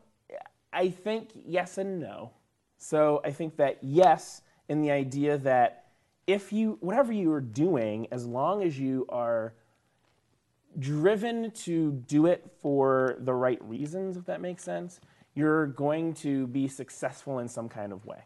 I 0.73 0.89
think 0.89 1.29
yes 1.33 1.77
and 1.77 1.99
no. 1.99 2.31
So 2.77 3.21
I 3.23 3.31
think 3.31 3.57
that 3.57 3.77
yes, 3.81 4.41
in 4.69 4.81
the 4.81 4.91
idea 4.91 5.37
that 5.39 5.85
if 6.25 6.51
you, 6.51 6.77
whatever 6.81 7.13
you 7.13 7.31
are 7.31 7.41
doing, 7.41 8.07
as 8.11 8.25
long 8.25 8.63
as 8.63 8.77
you 8.77 9.05
are 9.09 9.53
driven 10.77 11.51
to 11.51 11.91
do 12.07 12.25
it 12.25 12.45
for 12.61 13.15
the 13.19 13.33
right 13.33 13.63
reasons, 13.63 14.17
if 14.17 14.25
that 14.25 14.41
makes 14.41 14.63
sense, 14.63 14.99
you're 15.33 15.67
going 15.67 16.13
to 16.15 16.47
be 16.47 16.67
successful 16.67 17.39
in 17.39 17.47
some 17.47 17.69
kind 17.69 17.93
of 17.93 18.05
way. 18.05 18.23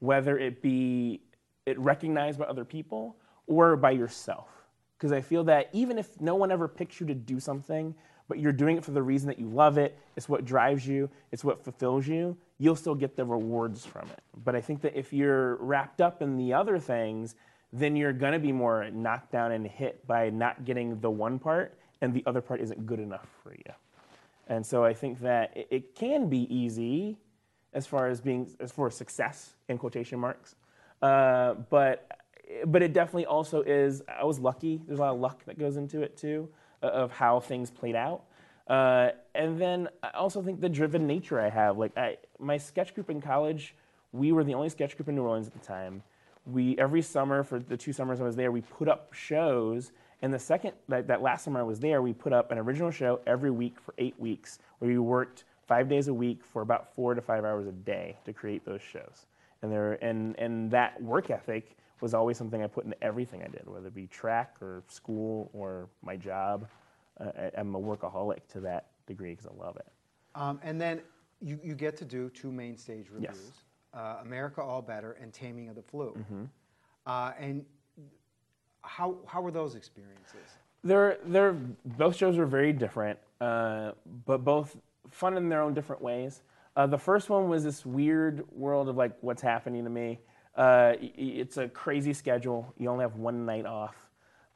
Whether 0.00 0.38
it 0.38 0.60
be 0.60 1.20
it 1.66 1.78
recognized 1.78 2.38
by 2.38 2.46
other 2.46 2.64
people 2.64 3.16
or 3.46 3.76
by 3.76 3.92
yourself. 3.92 4.48
Because 4.96 5.12
I 5.12 5.20
feel 5.20 5.44
that 5.44 5.70
even 5.72 5.98
if 5.98 6.20
no 6.20 6.34
one 6.34 6.50
ever 6.50 6.68
picks 6.68 7.00
you 7.00 7.06
to 7.06 7.14
do 7.14 7.40
something, 7.40 7.94
but 8.28 8.38
you're 8.38 8.52
doing 8.52 8.76
it 8.76 8.84
for 8.84 8.92
the 8.92 9.02
reason 9.02 9.28
that 9.28 9.38
you 9.38 9.48
love 9.48 9.78
it, 9.78 9.98
it's 10.14 10.28
what 10.28 10.44
drives 10.44 10.86
you, 10.86 11.08
it's 11.32 11.42
what 11.42 11.62
fulfills 11.64 12.06
you, 12.06 12.36
you'll 12.58 12.76
still 12.76 12.94
get 12.94 13.16
the 13.16 13.24
rewards 13.24 13.84
from 13.84 14.08
it. 14.10 14.20
But 14.44 14.54
I 14.54 14.60
think 14.60 14.82
that 14.82 14.96
if 14.96 15.12
you're 15.12 15.56
wrapped 15.56 16.00
up 16.00 16.22
in 16.22 16.36
the 16.36 16.52
other 16.52 16.78
things, 16.78 17.34
then 17.72 17.96
you're 17.96 18.12
to 18.12 18.38
be 18.38 18.52
more 18.52 18.90
knocked 18.90 19.32
down 19.32 19.52
and 19.52 19.66
hit 19.66 20.06
by 20.06 20.30
not 20.30 20.64
getting 20.64 21.00
the 21.00 21.10
one 21.10 21.38
part, 21.38 21.78
and 22.00 22.12
the 22.12 22.22
other 22.26 22.40
part 22.40 22.60
isn't 22.60 22.86
good 22.86 23.00
enough 23.00 23.26
for 23.42 23.52
you. 23.52 23.72
And 24.48 24.64
so 24.64 24.84
I 24.84 24.92
think 24.92 25.20
that 25.20 25.56
it, 25.56 25.68
it 25.70 25.94
can 25.94 26.28
be 26.28 26.52
easy 26.54 27.16
as 27.72 27.86
far 27.86 28.08
as 28.08 28.20
being 28.20 28.50
as 28.60 28.72
for 28.72 28.90
success 28.90 29.54
in 29.68 29.78
quotation 29.78 30.18
marks, 30.18 30.56
uh, 31.02 31.54
but 31.70 32.06
but 32.66 32.82
it 32.82 32.92
definitely 32.92 33.26
also 33.26 33.62
is. 33.62 34.02
I 34.08 34.24
was 34.24 34.38
lucky. 34.38 34.80
There's 34.86 34.98
a 34.98 35.02
lot 35.02 35.14
of 35.14 35.20
luck 35.20 35.44
that 35.44 35.58
goes 35.58 35.76
into 35.76 36.02
it 36.02 36.16
too, 36.16 36.48
uh, 36.82 36.86
of 36.86 37.12
how 37.12 37.40
things 37.40 37.70
played 37.70 37.94
out. 37.94 38.24
Uh, 38.66 39.10
and 39.34 39.60
then 39.60 39.88
I 40.02 40.10
also 40.10 40.42
think 40.42 40.60
the 40.60 40.68
driven 40.68 41.06
nature 41.06 41.40
I 41.40 41.48
have. 41.48 41.78
Like 41.78 41.96
I, 41.96 42.18
my 42.38 42.56
sketch 42.56 42.94
group 42.94 43.10
in 43.10 43.20
college, 43.20 43.74
we 44.12 44.32
were 44.32 44.44
the 44.44 44.54
only 44.54 44.68
sketch 44.68 44.96
group 44.96 45.08
in 45.08 45.16
New 45.16 45.22
Orleans 45.22 45.46
at 45.46 45.52
the 45.52 45.58
time. 45.58 46.02
We 46.46 46.76
every 46.78 47.02
summer 47.02 47.42
for 47.42 47.58
the 47.58 47.76
two 47.76 47.92
summers 47.92 48.20
I 48.20 48.24
was 48.24 48.36
there, 48.36 48.52
we 48.52 48.60
put 48.62 48.88
up 48.88 49.12
shows. 49.12 49.92
And 50.22 50.32
the 50.32 50.38
second 50.38 50.72
that, 50.88 51.06
that 51.08 51.22
last 51.22 51.44
summer 51.44 51.60
I 51.60 51.62
was 51.62 51.80
there, 51.80 52.02
we 52.02 52.12
put 52.12 52.32
up 52.32 52.50
an 52.50 52.58
original 52.58 52.90
show 52.90 53.20
every 53.26 53.50
week 53.50 53.80
for 53.80 53.94
eight 53.98 54.18
weeks, 54.18 54.58
where 54.78 54.90
we 54.90 54.98
worked 54.98 55.44
five 55.70 55.88
days 55.88 56.08
a 56.08 56.12
week 56.14 56.44
for 56.44 56.62
about 56.62 56.92
four 56.96 57.14
to 57.14 57.20
five 57.22 57.44
hours 57.44 57.68
a 57.68 57.72
day 57.72 58.16
to 58.24 58.32
create 58.32 58.64
those 58.64 58.82
shows. 58.82 59.26
And 59.62 59.70
there 59.70 59.92
and 60.04 60.36
and 60.38 60.68
that 60.72 61.00
work 61.00 61.30
ethic 61.30 61.76
was 62.00 62.12
always 62.12 62.36
something 62.36 62.60
I 62.60 62.66
put 62.66 62.84
into 62.84 63.00
everything 63.04 63.42
I 63.42 63.46
did, 63.48 63.62
whether 63.66 63.86
it 63.86 63.94
be 63.94 64.08
track 64.08 64.56
or 64.60 64.82
school 64.88 65.48
or 65.52 65.88
my 66.02 66.16
job. 66.16 66.66
Uh, 67.20 67.30
I- 67.38 67.50
I'm 67.60 67.74
a 67.76 67.80
workaholic 67.80 68.40
to 68.52 68.60
that 68.62 68.88
degree 69.06 69.30
because 69.30 69.46
I 69.46 69.54
love 69.64 69.76
it. 69.76 69.86
Um, 70.34 70.58
and 70.64 70.80
then 70.80 71.02
you, 71.40 71.60
you 71.62 71.74
get 71.74 71.96
to 71.98 72.04
do 72.04 72.30
two 72.30 72.50
main 72.50 72.76
stage 72.76 73.06
revues 73.10 73.28
Yes. 73.30 73.52
uh, 73.94 74.16
America 74.22 74.60
All 74.62 74.82
Better 74.82 75.12
and 75.22 75.32
Taming 75.32 75.68
of 75.68 75.74
the 75.76 75.82
Flu. 75.82 76.16
Mm-hmm. 76.18 76.44
Uh, 77.06 77.32
and 77.38 77.64
how, 78.82 79.16
how 79.26 79.40
were 79.42 79.50
those 79.50 79.74
experiences? 79.74 80.48
They're 80.82 81.18
they're 81.26 81.52
both 81.84 82.16
shows 82.16 82.38
were 82.38 82.46
very 82.46 82.72
different, 82.72 83.18
uh, 83.42 83.92
but 84.24 84.42
both 84.42 84.76
fun 85.10 85.36
in 85.36 85.48
their 85.48 85.62
own 85.62 85.74
different 85.74 86.02
ways. 86.02 86.42
Uh, 86.76 86.86
the 86.86 86.98
first 86.98 87.28
one 87.30 87.48
was 87.48 87.64
this 87.64 87.84
weird 87.84 88.44
world 88.52 88.88
of 88.88 88.96
like 88.96 89.12
what's 89.20 89.42
happening 89.42 89.84
to 89.84 89.90
me. 89.90 90.18
Uh, 90.56 90.94
it's 91.00 91.56
a 91.56 91.68
crazy 91.68 92.12
schedule. 92.12 92.72
You 92.78 92.90
only 92.90 93.02
have 93.02 93.16
one 93.16 93.46
night 93.46 93.66
off, 93.66 93.96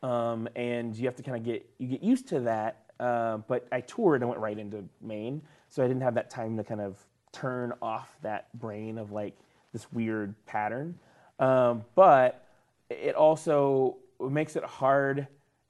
um, 0.03 0.49
and 0.57 0.95
you 0.97 1.07
have 1.07 1.17
to 1.17 1.23
kind 1.23 1.37
of 1.37 1.45
get 1.45 1.69
you 1.79 1.89
get 1.89 2.03
used 2.03 2.29
to 2.29 2.41
that. 2.41 2.81
Uh, 3.01 3.39
but 3.49 3.67
I 3.73 3.81
toured 3.81 4.23
and 4.23 4.29
went 4.29 4.41
right 4.41 4.59
into 4.59 4.85
main, 5.01 5.43
so 5.69 5.83
I 5.83 5.89
didn't 5.89 6.03
have 6.03 6.15
that 6.15 6.31
time 6.31 6.57
to 6.57 6.65
kind 6.65 6.81
of 6.81 6.99
turn 7.33 7.73
off 7.83 8.17
that 8.23 8.57
brain 8.59 8.99
of 8.99 9.11
like 9.11 9.37
this 9.73 9.93
weird 9.93 10.35
pattern. 10.47 10.99
Um, 11.41 11.85
but 11.95 12.47
it 12.91 13.15
also 13.15 13.97
makes 14.21 14.57
it 14.57 14.65
hard 14.65 15.27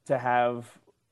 to 0.06 0.18
have 0.18 0.66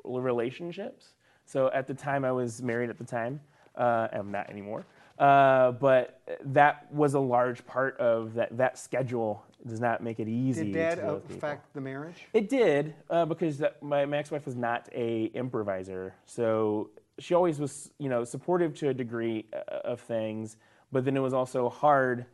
relationships. 0.05 1.15
So 1.47 1.71
at 1.73 1.87
the 1.87 1.95
time, 1.95 2.25
I 2.25 2.33
was 2.33 2.63
married 2.63 2.91
at 2.91 2.99
the 2.99 3.05
time. 3.05 3.41
Uh, 3.77 4.09
I'm 4.13 4.31
not 4.31 4.51
anymore. 4.51 4.85
Uh, 5.19 5.73
but 5.73 6.21
that 6.45 6.93
was 6.93 7.15
a 7.15 7.21
large 7.21 7.65
part 7.67 7.97
of 7.99 8.35
that. 8.35 8.57
That 8.57 8.79
schedule 8.79 9.45
does 9.67 9.81
not 9.81 10.03
make 10.03 10.19
it 10.19 10.29
easy. 10.29 10.73
Did 10.73 10.75
that 10.75 10.95
to 10.97 11.03
deal 11.03 11.15
with 11.15 11.23
people. 11.23 11.37
affect 11.37 11.75
the 11.75 11.81
marriage? 11.81 12.27
It 12.33 12.49
did 12.49 12.95
uh, 13.11 13.25
because 13.27 13.59
that, 13.59 13.83
my, 13.83 14.05
my 14.05 14.19
ex-wife 14.19 14.47
was 14.47 14.57
not 14.57 14.89
a 14.93 15.31
improviser, 15.35 16.15
so 16.25 16.91
she 17.19 17.35
always 17.35 17.61
was, 17.61 17.91
you 17.99 18.09
know, 18.09 18.25
supportive 18.25 18.75
to 18.77 18.89
a 18.89 18.95
degree 18.95 19.47
uh, 19.53 19.79
of 19.85 20.01
things, 20.01 20.57
but 20.91 21.05
then 21.05 21.17
it 21.17 21.21
was 21.21 21.35
also 21.35 21.69
hard, 21.69 22.27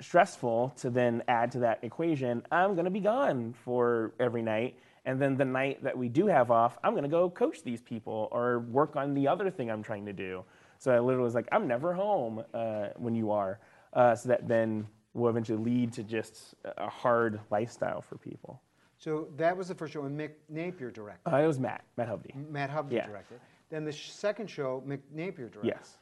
stressful 0.00 0.72
to 0.78 0.88
then 0.88 1.22
add 1.28 1.52
to 1.52 1.58
that 1.58 1.80
equation. 1.82 2.42
I'm 2.50 2.74
going 2.74 2.86
to 2.86 2.90
be 2.90 3.00
gone 3.00 3.54
for 3.64 4.14
every 4.18 4.42
night, 4.42 4.76
and 5.04 5.20
then 5.20 5.36
the 5.36 5.44
night 5.44 5.82
that 5.82 5.96
we 5.98 6.08
do 6.08 6.26
have 6.26 6.50
off, 6.50 6.78
I'm 6.82 6.92
going 6.92 7.02
to 7.02 7.08
go 7.10 7.28
coach 7.28 7.62
these 7.62 7.82
people 7.82 8.28
or 8.30 8.60
work 8.60 8.96
on 8.96 9.14
the 9.14 9.28
other 9.28 9.50
thing 9.50 9.70
I'm 9.70 9.82
trying 9.82 10.06
to 10.06 10.12
do. 10.12 10.44
So 10.80 10.90
I 10.90 10.98
literally 10.98 11.24
was 11.24 11.34
like, 11.34 11.46
I'm 11.52 11.68
never 11.68 11.92
home 11.92 12.42
uh, 12.54 12.88
when 12.96 13.14
you 13.14 13.30
are. 13.30 13.60
Uh, 13.92 14.16
so 14.16 14.30
that 14.30 14.48
then 14.48 14.86
will 15.12 15.28
eventually 15.28 15.62
lead 15.62 15.92
to 15.92 16.02
just 16.02 16.54
a 16.64 16.88
hard 16.88 17.38
lifestyle 17.50 18.00
for 18.00 18.16
people. 18.16 18.62
So 18.96 19.28
that 19.36 19.54
was 19.56 19.68
the 19.68 19.74
first 19.74 19.92
show, 19.92 20.04
and 20.04 20.18
Mick 20.18 20.32
Napier 20.48 20.90
directed. 20.90 21.30
Uh, 21.30 21.36
it 21.36 21.46
was 21.46 21.58
Matt, 21.58 21.84
Matt 21.96 22.08
Hovde. 22.08 22.48
Matt 22.50 22.70
Hovde 22.70 22.92
yeah. 22.92 23.06
directed. 23.06 23.40
Then 23.68 23.84
the 23.84 23.92
sh- 23.92 24.10
second 24.10 24.48
show, 24.48 24.82
Mick 24.86 25.00
Napier 25.12 25.48
directed. 25.48 25.74
Yes. 25.76 25.98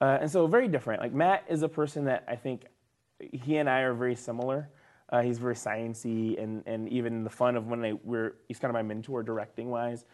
Uh, 0.00 0.18
and 0.20 0.30
so 0.30 0.46
very 0.46 0.68
different. 0.68 1.00
Like 1.00 1.14
Matt 1.14 1.44
is 1.48 1.62
a 1.62 1.68
person 1.68 2.04
that 2.04 2.24
I 2.28 2.36
think 2.36 2.64
he 3.18 3.56
and 3.56 3.70
I 3.70 3.80
are 3.80 3.94
very 3.94 4.14
similar. 4.14 4.68
Uh, 5.10 5.22
he's 5.22 5.38
very 5.38 5.54
sciencey, 5.54 6.42
and 6.42 6.62
and 6.66 6.88
even 6.88 7.24
the 7.24 7.30
fun 7.30 7.56
of 7.56 7.66
when 7.66 7.84
I 7.84 7.92
we're 8.04 8.34
he's 8.48 8.58
kind 8.58 8.70
of 8.70 8.74
my 8.74 8.82
mentor 8.82 9.22
directing 9.22 9.70
wise. 9.70 10.04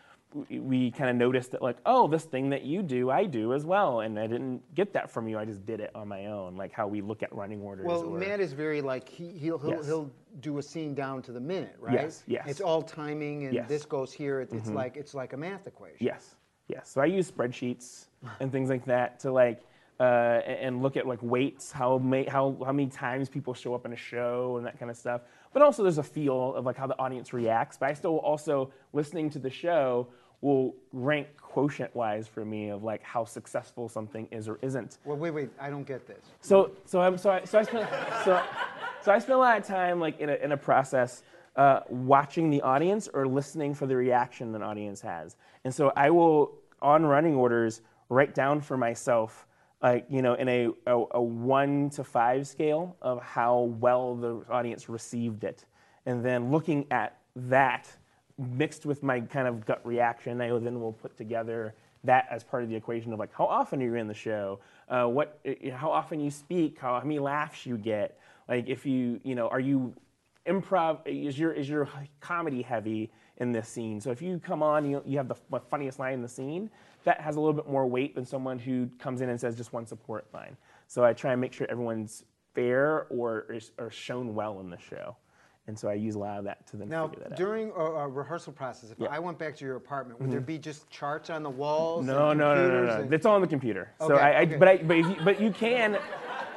We, 0.51 0.90
kind 0.90 1.09
of 1.09 1.16
noticed 1.16 1.53
that 1.53 1.62
like 1.62 1.79
oh 1.87 2.09
this 2.09 2.25
thing 2.25 2.51
that 2.51 2.62
you 2.62 2.83
do 2.83 3.11
I 3.11 3.25
do 3.25 3.55
as 3.55 3.64
well, 3.64 4.01
and 4.01 4.18
I 4.18 4.27
didn't 4.27 4.62
get 4.75 4.92
that 4.92 5.11
from 5.11 5.29
you. 5.29 5.38
I 5.38 5.44
just 5.44 5.64
did 5.64 5.81
it 5.81 5.90
on 5.94 6.09
my 6.09 6.27
own. 6.27 6.57
Like 6.57 6.72
how 6.72 6.87
we 6.87 7.01
look 7.01 7.22
at 7.22 7.35
running 7.35 7.62
orders. 7.62 7.87
Well, 7.87 8.05
or, 8.05 8.18
Matt 8.18 8.40
is 8.40 8.53
very 8.53 8.81
like 8.83 9.09
he, 9.09 9.31
he'll 9.31 9.59
he'll, 9.59 9.70
Yes. 9.70 9.87
he'll 9.87 10.11
do 10.40 10.59
a 10.59 10.62
scene 10.62 10.94
down 10.94 11.22
to 11.22 11.33
the 11.33 11.40
minute, 11.40 11.77
right? 11.81 11.94
Yes, 11.94 12.22
yes. 12.27 12.44
It's 12.46 12.61
all 12.61 12.83
timing, 12.83 13.44
and 13.44 13.55
Yes. 13.55 13.64
Mm-hmm. 13.64 13.72
this 13.72 13.85
goes 13.87 14.12
here. 14.12 14.40
It, 14.40 14.53
It's 14.53 14.68
like 14.70 14.96
it's 14.96 15.14
like 15.14 15.33
a 15.33 15.37
math 15.37 15.66
equation. 15.66 15.99
Yes, 16.01 16.37
yes. 16.68 16.90
So 16.90 17.01
I 17.01 17.07
use 17.07 17.31
spreadsheets 17.31 18.07
and 18.40 18.53
things 18.53 18.68
like 18.68 18.85
that 18.87 19.20
to 19.20 19.33
like 19.33 19.62
uh, 19.99 20.40
and 20.46 20.83
look 20.83 20.96
at 20.99 21.07
like 21.07 21.22
weights, 21.22 21.72
how 21.72 21.96
ma- 21.99 22.29
how 22.29 22.57
how 22.64 22.72
many 22.72 22.88
times 22.90 23.29
people 23.31 23.55
show 23.55 23.75
up 23.75 23.87
in 23.87 23.92
a 23.94 23.96
show 23.96 24.57
and 24.59 24.66
that 24.66 24.79
kind 24.79 24.90
of 24.90 24.96
stuff. 24.96 25.22
But 25.55 25.62
also 25.62 25.83
there's 25.83 25.96
a 25.96 26.03
feel 26.03 26.55
of 26.55 26.66
like 26.66 26.77
how 26.77 26.87
the 26.87 26.99
audience 26.99 27.33
reacts. 27.33 27.79
But 27.79 27.88
I 27.88 27.94
still 27.94 28.18
also 28.18 28.70
listening 28.92 29.31
to 29.31 29.38
the 29.38 29.49
show 29.49 30.09
will 30.40 30.75
rank 30.92 31.29
quotient 31.40 31.94
wise 31.96 32.29
for 32.29 32.44
me 32.44 32.68
of 32.68 32.85
like 32.85 33.03
how 33.03 33.25
successful 33.25 33.88
something 33.88 34.29
is 34.31 34.49
or 34.49 34.59
isn't. 34.62 34.99
Well, 35.05 35.16
wait, 35.16 35.31
wait. 35.31 35.51
I 35.61 35.70
don't 35.70 35.87
get 35.87 36.07
this. 36.07 36.25
So 36.40 36.72
so 36.85 37.01
I'm 37.01 37.18
sorry. 37.18 37.46
So 37.46 37.59
I 37.59 37.62
spent 37.62 37.88
so 38.25 38.42
so 39.03 39.12
I 39.12 39.18
spent 39.18 39.37
a 39.37 39.38
lot 39.38 39.59
of 39.59 39.66
time 39.66 40.01
like 40.01 40.20
in 40.20 40.29
a 40.29 40.35
in 40.35 40.53
a 40.53 40.57
process 40.57 41.22
uh, 41.57 41.81
watching 41.88 42.51
the 42.51 42.61
audience 42.61 43.09
or 43.12 43.27
listening 43.27 43.75
for 43.75 43.87
the 43.87 43.96
reaction 43.96 44.55
an 44.55 44.62
audience 44.62 45.01
has, 45.01 45.37
and 45.64 45.75
so 45.75 45.92
I 45.96 46.11
will 46.11 46.59
on 46.83 47.07
running 47.07 47.35
orders 47.35 47.81
write 48.11 48.35
down 48.35 48.61
for 48.61 48.77
myself 48.77 49.46
like 49.83 50.05
you 50.11 50.22
know 50.22 50.35
in 50.35 50.49
a, 50.49 50.68
a 50.87 51.05
a 51.12 51.22
one 51.22 51.88
to 51.90 52.05
five 52.05 52.46
scale 52.46 52.96
of 53.01 53.22
how 53.22 53.75
well 53.81 54.14
the 54.14 54.44
audience 54.51 54.88
received 54.88 55.44
it, 55.44 55.64
and 56.05 56.25
then 56.25 56.51
looking 56.51 56.87
at 56.90 57.18
that 57.37 57.88
mixed 58.38 58.87
with 58.87 59.03
my 59.03 59.20
kind 59.20 59.49
of 59.49 59.64
gut 59.64 59.81
reaction, 59.85 60.40
I 60.40 60.49
then 60.59 60.81
will 60.81 60.92
put 60.92 61.16
together 61.16 61.75
that 62.05 62.27
as 62.31 62.44
part 62.44 62.62
of 62.62 62.68
the 62.68 62.77
equation 62.77 63.12
of 63.12 63.18
like 63.18 63.33
how 63.33 63.46
often 63.46 63.81
are 63.83 63.85
you 63.85 63.94
in 63.94 64.07
the 64.07 64.14
show, 64.14 64.61
uh, 64.88 65.05
what, 65.05 65.40
uh, 65.46 65.70
how 65.75 65.90
often 65.90 66.20
you 66.20 66.31
speak, 66.31 66.79
how, 66.79 66.94
how 66.94 67.03
many 67.03 67.18
laughs 67.18 67.66
you 67.66 67.77
get, 67.77 68.18
like 68.49 68.68
if 68.68 68.87
you, 68.87 69.20
you 69.25 69.35
know, 69.35 69.49
are 69.49 69.61
you 69.61 69.94
improv, 70.46 71.01
is 71.05 71.38
your 71.38 71.53
is 71.53 71.68
your 71.68 71.88
comedy 72.20 72.62
heavy 72.62 73.11
in 73.38 73.53
this 73.53 73.68
scene? 73.68 74.01
So 74.01 74.11
if 74.11 74.22
you 74.22 74.38
come 74.38 74.62
on, 74.62 74.88
you 74.88 75.03
you 75.05 75.16
have 75.18 75.29
the 75.29 75.61
funniest 75.70 75.99
line 75.99 76.14
in 76.14 76.22
the 76.22 76.29
scene, 76.29 76.70
that 77.05 77.20
has 77.20 77.37
a 77.37 77.40
little 77.40 77.55
bit 77.55 77.68
more 77.68 77.87
weight 77.87 78.14
than 78.14 78.25
someone 78.25 78.59
who 78.59 78.88
comes 78.99 79.20
in 79.20 79.29
and 79.29 79.40
says 79.40 79.57
just 79.57 79.72
one 79.72 79.87
support 79.87 80.27
line. 80.33 80.57
So 80.87 81.05
I 81.05 81.12
try 81.12 81.33
and 81.33 81.40
make 81.40 81.53
sure 81.53 81.66
everyone's 81.68 82.25
fair 82.55 83.07
or 83.11 83.53
is 83.53 83.72
or 83.79 83.90
shown 83.90 84.35
well 84.35 84.61
in 84.61 84.70
the 84.70 84.79
show. 84.79 85.16
And 85.69 85.77
so 85.77 85.89
I 85.89 85.95
use 85.95 86.15
a 86.15 86.19
lot 86.19 86.39
of 86.39 86.45
that 86.45 86.65
to 86.69 86.77
then 86.77 86.89
Now, 86.89 87.09
figure 87.09 87.25
that 87.25 87.33
out. 87.33 87.37
during 87.37 87.71
a, 87.77 87.85
a 87.85 88.09
rehearsal 88.09 88.53
process, 88.53 88.91
if 88.91 88.99
Yeah. 88.99 89.07
Mm-hmm. 89.07 89.15
I 89.15 89.19
went 89.19 89.39
back 89.39 89.57
to 89.57 89.65
your 89.65 89.77
apartment, 89.77 90.21
would 90.21 90.31
there 90.31 90.41
be 90.41 90.59
just 90.59 90.89
charts 90.91 91.29
on 91.29 91.43
the 91.43 91.51
walls? 91.51 92.07
No, 92.07 92.33
no, 92.33 92.55
no, 92.55 92.85
no, 92.85 93.05
no. 93.05 93.09
It's 93.11 93.27
all 93.27 93.35
on 93.35 93.41
the 93.41 93.49
computer. 93.49 93.91
so 93.99 94.15
Okay, 94.15 94.23
I, 94.23 94.31
I 94.31 94.43
okay. 94.43 94.57
but 94.57 94.69
I, 94.69 94.77
but, 94.79 94.95
you, 94.97 95.17
but 95.25 95.41
you 95.41 95.51
can, 95.51 95.99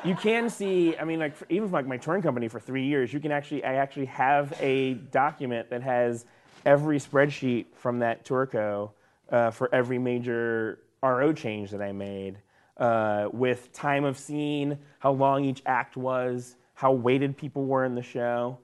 you 0.03 0.15
can 0.15 0.49
see. 0.49 0.95
I 0.97 1.05
mean, 1.05 1.19
like 1.19 1.35
for, 1.35 1.45
even 1.49 1.69
for 1.69 1.73
like 1.73 1.87
my 1.87 1.97
touring 1.97 2.21
company 2.21 2.47
for 2.47 2.59
three 2.59 2.85
years, 2.85 3.11
you 3.11 3.19
can 3.19 3.31
actually. 3.31 3.63
I 3.63 3.75
actually 3.75 4.05
have 4.05 4.53
a 4.61 4.93
document 4.93 5.69
that 5.71 5.81
has 5.81 6.25
every 6.65 6.99
spreadsheet 6.99 7.65
from 7.73 7.99
that 7.99 8.25
tourco 8.25 8.91
uh, 9.31 9.49
for 9.51 9.73
every 9.73 9.97
major 9.97 10.79
RO 11.01 11.33
change 11.33 11.71
that 11.71 11.81
I 11.81 11.91
made, 11.91 12.37
uh, 12.77 13.29
with 13.31 13.71
time 13.73 14.03
of 14.05 14.17
scene, 14.17 14.77
how 14.99 15.11
long 15.11 15.45
each 15.45 15.61
act 15.65 15.97
was, 15.97 16.55
how 16.73 16.91
weighted 16.91 17.37
people 17.37 17.65
were 17.65 17.85
in 17.85 17.95
the 17.95 18.03
show, 18.03 18.57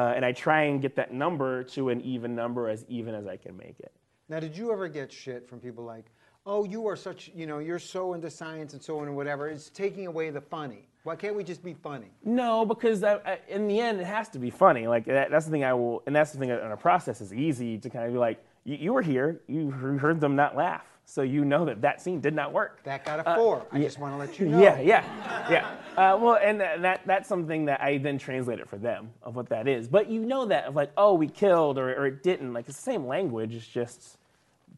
uh, 0.00 0.14
and 0.16 0.24
I 0.24 0.32
try 0.32 0.62
and 0.62 0.80
get 0.80 0.96
that 0.96 1.12
number 1.12 1.62
to 1.64 1.90
an 1.90 2.00
even 2.00 2.34
number, 2.34 2.70
as 2.70 2.86
even 2.88 3.14
as 3.14 3.26
I 3.26 3.36
can 3.36 3.54
make 3.54 3.78
it. 3.80 3.92
Now, 4.30 4.40
did 4.40 4.56
you 4.56 4.72
ever 4.72 4.88
get 4.88 5.12
shit 5.12 5.46
from 5.46 5.60
people 5.60 5.84
like, 5.84 6.06
"Oh, 6.46 6.64
you 6.64 6.86
are 6.86 6.96
such, 6.96 7.30
you 7.34 7.46
know, 7.46 7.58
you're 7.58 7.78
so 7.78 8.14
into 8.14 8.30
science 8.30 8.72
and 8.72 8.82
so 8.82 8.98
on 9.00 9.08
and 9.08 9.16
whatever. 9.16 9.48
It's 9.48 9.68
taking 9.68 10.06
away 10.06 10.30
the 10.30 10.40
funny. 10.40 10.88
Why 11.02 11.16
can't 11.16 11.36
we 11.36 11.44
just 11.44 11.62
be 11.62 11.74
funny?" 11.74 12.12
No, 12.24 12.64
because 12.64 13.04
I, 13.04 13.16
I, 13.16 13.38
in 13.48 13.68
the 13.68 13.78
end, 13.78 14.00
it 14.00 14.06
has 14.06 14.30
to 14.30 14.38
be 14.38 14.48
funny. 14.48 14.86
Like 14.86 15.04
that, 15.04 15.30
that's 15.30 15.44
the 15.44 15.50
thing 15.50 15.64
I 15.64 15.74
will, 15.74 16.02
and 16.06 16.16
that's 16.16 16.32
the 16.32 16.38
thing 16.38 16.48
in 16.48 16.56
a 16.56 16.78
process 16.78 17.20
is 17.20 17.34
easy 17.34 17.76
to 17.76 17.90
kind 17.90 18.06
of 18.06 18.12
be 18.12 18.18
like, 18.18 18.42
you, 18.64 18.76
you 18.76 18.92
were 18.94 19.02
here, 19.02 19.42
you 19.48 19.70
heard 19.70 20.18
them 20.18 20.34
not 20.34 20.56
laugh, 20.56 20.86
so 21.10 21.22
you 21.22 21.44
know 21.44 21.64
that 21.64 21.82
that 21.82 22.00
scene 22.00 22.20
did 22.20 22.34
not 22.34 22.52
work. 22.52 22.84
That 22.84 23.04
got 23.04 23.26
a 23.26 23.34
four. 23.34 23.66
I 23.72 23.80
just 23.80 23.98
want 23.98 24.14
to 24.14 24.16
let 24.16 24.38
you 24.38 24.46
know. 24.46 24.62
Yeah, 24.62 24.80
yeah, 24.80 25.04
yeah. 25.50 25.70
Uh, 25.96 26.16
well, 26.16 26.38
and 26.40 26.60
that, 26.60 26.82
that 26.82 27.00
that's 27.04 27.28
something 27.28 27.64
that 27.64 27.80
I 27.80 27.98
then 27.98 28.16
translate 28.16 28.60
it 28.60 28.68
for 28.68 28.78
them 28.78 29.10
of 29.24 29.34
what 29.34 29.48
that 29.48 29.66
is. 29.66 29.88
But 29.88 30.08
you 30.08 30.20
know 30.20 30.46
that 30.46 30.66
of 30.66 30.76
like, 30.76 30.92
oh, 30.96 31.14
we 31.14 31.26
killed 31.26 31.78
or, 31.78 31.90
or 31.90 32.06
it 32.06 32.22
didn't. 32.22 32.52
Like 32.52 32.68
it's 32.68 32.76
the 32.76 32.82
same 32.82 33.08
language. 33.08 33.56
It's 33.56 33.66
just 33.66 34.18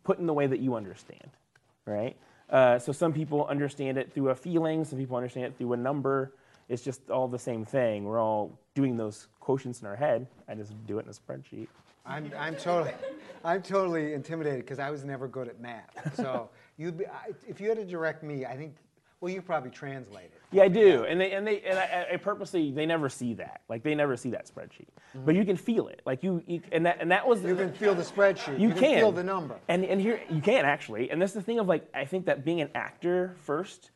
put 0.04 0.18
in 0.18 0.26
the 0.26 0.32
way 0.32 0.46
that 0.46 0.60
you 0.60 0.74
understand, 0.74 1.30
right? 1.84 2.16
Uh, 2.48 2.78
so 2.78 2.92
some 2.92 3.12
people 3.12 3.46
understand 3.46 3.98
it 3.98 4.10
through 4.14 4.30
a 4.30 4.34
feeling. 4.34 4.86
Some 4.86 4.98
people 4.98 5.18
understand 5.18 5.46
it 5.46 5.58
through 5.58 5.74
a 5.74 5.76
number. 5.76 6.32
It's 6.70 6.82
just 6.82 7.10
all 7.10 7.28
the 7.28 7.38
same 7.38 7.66
thing. 7.66 8.04
We're 8.04 8.20
all 8.20 8.58
doing 8.74 8.96
those 8.96 9.28
quotients 9.42 9.82
in 9.82 9.86
our 9.86 9.96
head. 9.96 10.26
I 10.48 10.54
just 10.54 10.72
do 10.86 10.98
it 10.98 11.04
in 11.04 11.10
a 11.10 11.12
spreadsheet. 11.12 11.68
I'm, 12.04 12.32
I'm 12.36 12.56
totally, 12.56 12.92
I'm 13.44 13.62
totally 13.62 14.14
intimidated 14.14 14.60
because 14.60 14.78
I 14.78 14.90
was 14.90 15.04
never 15.04 15.28
good 15.28 15.48
at 15.48 15.60
math. 15.60 16.16
So 16.16 16.50
you, 16.76 16.94
if 17.46 17.60
you 17.60 17.68
had 17.68 17.78
to 17.78 17.84
direct 17.84 18.22
me, 18.22 18.44
I 18.44 18.56
think, 18.56 18.74
well, 19.20 19.32
you 19.32 19.40
probably 19.40 19.70
translate 19.70 20.26
it. 20.26 20.42
Yeah, 20.50 20.64
I 20.64 20.68
do, 20.68 21.04
and 21.04 21.20
they 21.20 21.32
and 21.32 21.46
they 21.46 21.62
and 21.62 21.78
I, 21.78 22.08
I 22.12 22.16
purposely 22.16 22.72
they 22.72 22.84
never 22.84 23.08
see 23.08 23.34
that. 23.34 23.62
Like 23.68 23.82
they 23.82 23.94
never 23.94 24.16
see 24.16 24.30
that 24.30 24.50
spreadsheet, 24.52 24.88
mm-hmm. 25.16 25.24
but 25.24 25.34
you 25.34 25.44
can 25.44 25.56
feel 25.56 25.88
it. 25.88 26.02
Like 26.04 26.22
you, 26.22 26.42
you 26.46 26.60
and 26.72 26.84
that 26.84 26.98
and 27.00 27.10
that 27.10 27.26
was 27.26 27.42
You 27.42 27.54
can 27.54 27.72
feel 27.72 27.94
the 27.94 28.02
spreadsheet. 28.02 28.60
you, 28.60 28.70
can, 28.70 28.78
can 28.78 28.98
feel 28.98 29.12
the 29.12 29.22
number. 29.22 29.56
and 29.68 29.84
and 29.84 30.00
here 30.00 30.20
you 30.28 30.42
can 30.42 30.64
actually 30.66 31.10
and 31.10 31.22
that's 31.22 31.32
the 31.32 31.40
thing 31.40 31.58
of 31.58 31.68
like 31.68 31.88
i 31.94 32.04
think 32.04 32.26
that 32.26 32.44
being 32.44 32.60
an 32.60 32.68
actor 32.74 33.34
first 33.38 33.92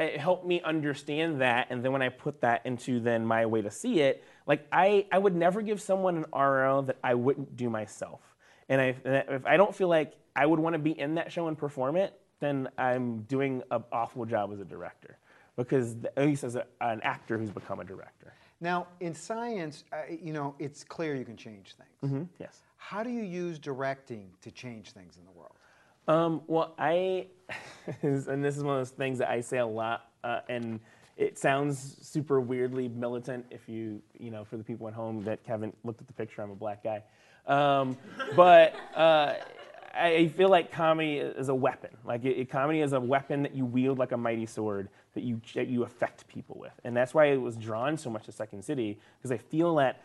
it 0.00 0.18
helped 0.18 0.46
me 0.46 0.60
understand 0.62 1.40
that 1.40 1.68
and 1.70 1.84
then 1.84 1.92
when 1.92 2.02
i 2.02 2.08
put 2.08 2.40
that 2.40 2.64
into 2.66 2.98
then 2.98 3.24
my 3.24 3.46
way 3.46 3.62
to 3.62 3.70
see 3.70 4.00
it 4.00 4.24
like 4.46 4.66
i 4.72 5.06
i 5.12 5.18
would 5.18 5.34
never 5.34 5.62
give 5.62 5.80
someone 5.80 6.16
an 6.16 6.24
ro 6.32 6.82
that 6.82 6.98
i 7.02 7.14
wouldn't 7.14 7.56
do 7.56 7.70
myself 7.70 8.20
and 8.68 8.80
I, 8.80 8.96
and 9.04 9.24
if 9.28 9.46
i 9.46 9.56
don't 9.56 9.74
feel 9.74 9.88
like 9.88 10.14
i 10.36 10.46
would 10.46 10.60
want 10.60 10.74
to 10.74 10.78
be 10.78 10.98
in 10.98 11.14
that 11.16 11.32
show 11.32 11.48
and 11.48 11.56
perform 11.56 11.96
it 11.96 12.18
then 12.40 12.68
i'm 12.78 13.22
doing 13.22 13.62
an 13.70 13.84
awful 13.92 14.24
job 14.24 14.52
as 14.52 14.60
a 14.60 14.64
director 14.64 15.18
because 15.56 15.96
at 16.16 16.24
least 16.24 16.44
as 16.44 16.56
a, 16.56 16.64
an 16.80 17.00
actor 17.02 17.38
who's 17.38 17.50
become 17.50 17.80
a 17.80 17.84
director 17.84 18.32
Now, 18.60 18.86
in 19.00 19.12
science, 19.14 19.84
uh, 19.92 19.96
you 20.08 20.32
know, 20.32 20.54
it's 20.58 20.84
clear 20.84 21.14
you 21.16 21.24
can 21.24 21.36
change 21.36 21.74
things. 21.74 22.12
Hmm? 22.12 22.22
yes 22.38 22.62
How 22.76 23.02
do 23.02 23.10
you 23.10 23.22
use 23.22 23.58
directing 23.58 24.30
to 24.40 24.50
change 24.50 24.92
things 24.92 25.16
in 25.16 25.24
the 25.24 25.32
world? 25.32 25.56
Um, 26.08 26.42
well, 26.46 26.74
I, 26.78 27.26
and 28.02 28.44
this 28.44 28.56
is 28.56 28.62
one 28.62 28.74
of 28.76 28.80
those 28.80 28.90
things 28.96 29.18
that 29.18 29.30
I 29.30 29.40
say 29.40 29.58
a 29.58 29.66
lot, 29.66 30.10
uh, 30.24 30.40
and 30.48 30.80
it 31.16 31.38
sounds 31.38 31.98
super 32.00 32.40
weirdly 32.40 32.88
militant 32.88 33.46
if 33.50 33.68
you, 33.68 34.02
you 34.18 34.30
know, 34.30 34.44
for 34.44 34.56
the 34.56 34.64
people 34.64 34.88
at 34.88 34.94
home 34.94 35.22
that 35.24 35.40
haven't 35.46 35.76
looked 35.84 36.00
at 36.00 36.06
the 36.06 36.12
picture, 36.12 36.42
I'm 36.42 36.50
a 36.50 36.56
black 36.56 36.82
guy. 36.82 37.02
Um, 37.46 37.96
but 38.34 38.74
uh, 38.94 39.34
I 39.94 40.28
feel 40.28 40.48
like 40.48 40.72
comedy 40.72 41.18
is 41.18 41.48
a 41.48 41.54
weapon. 41.54 41.90
Like 42.04 42.24
it, 42.24 42.48
comedy 42.50 42.80
is 42.80 42.92
a 42.92 43.00
weapon 43.00 43.42
that 43.42 43.54
you 43.54 43.64
wield 43.64 43.98
like 43.98 44.12
a 44.12 44.16
mighty 44.16 44.46
sword 44.46 44.88
that 45.14 45.22
you 45.22 45.40
that 45.54 45.68
you 45.68 45.82
affect 45.82 46.26
people 46.28 46.56
with, 46.58 46.72
and 46.84 46.96
that's 46.96 47.12
why 47.12 47.26
it 47.26 47.40
was 47.40 47.56
drawn 47.56 47.98
so 47.98 48.08
much 48.08 48.24
to 48.24 48.32
Second 48.32 48.64
City 48.64 48.98
because 49.18 49.30
I 49.30 49.36
feel 49.36 49.74
that 49.76 50.02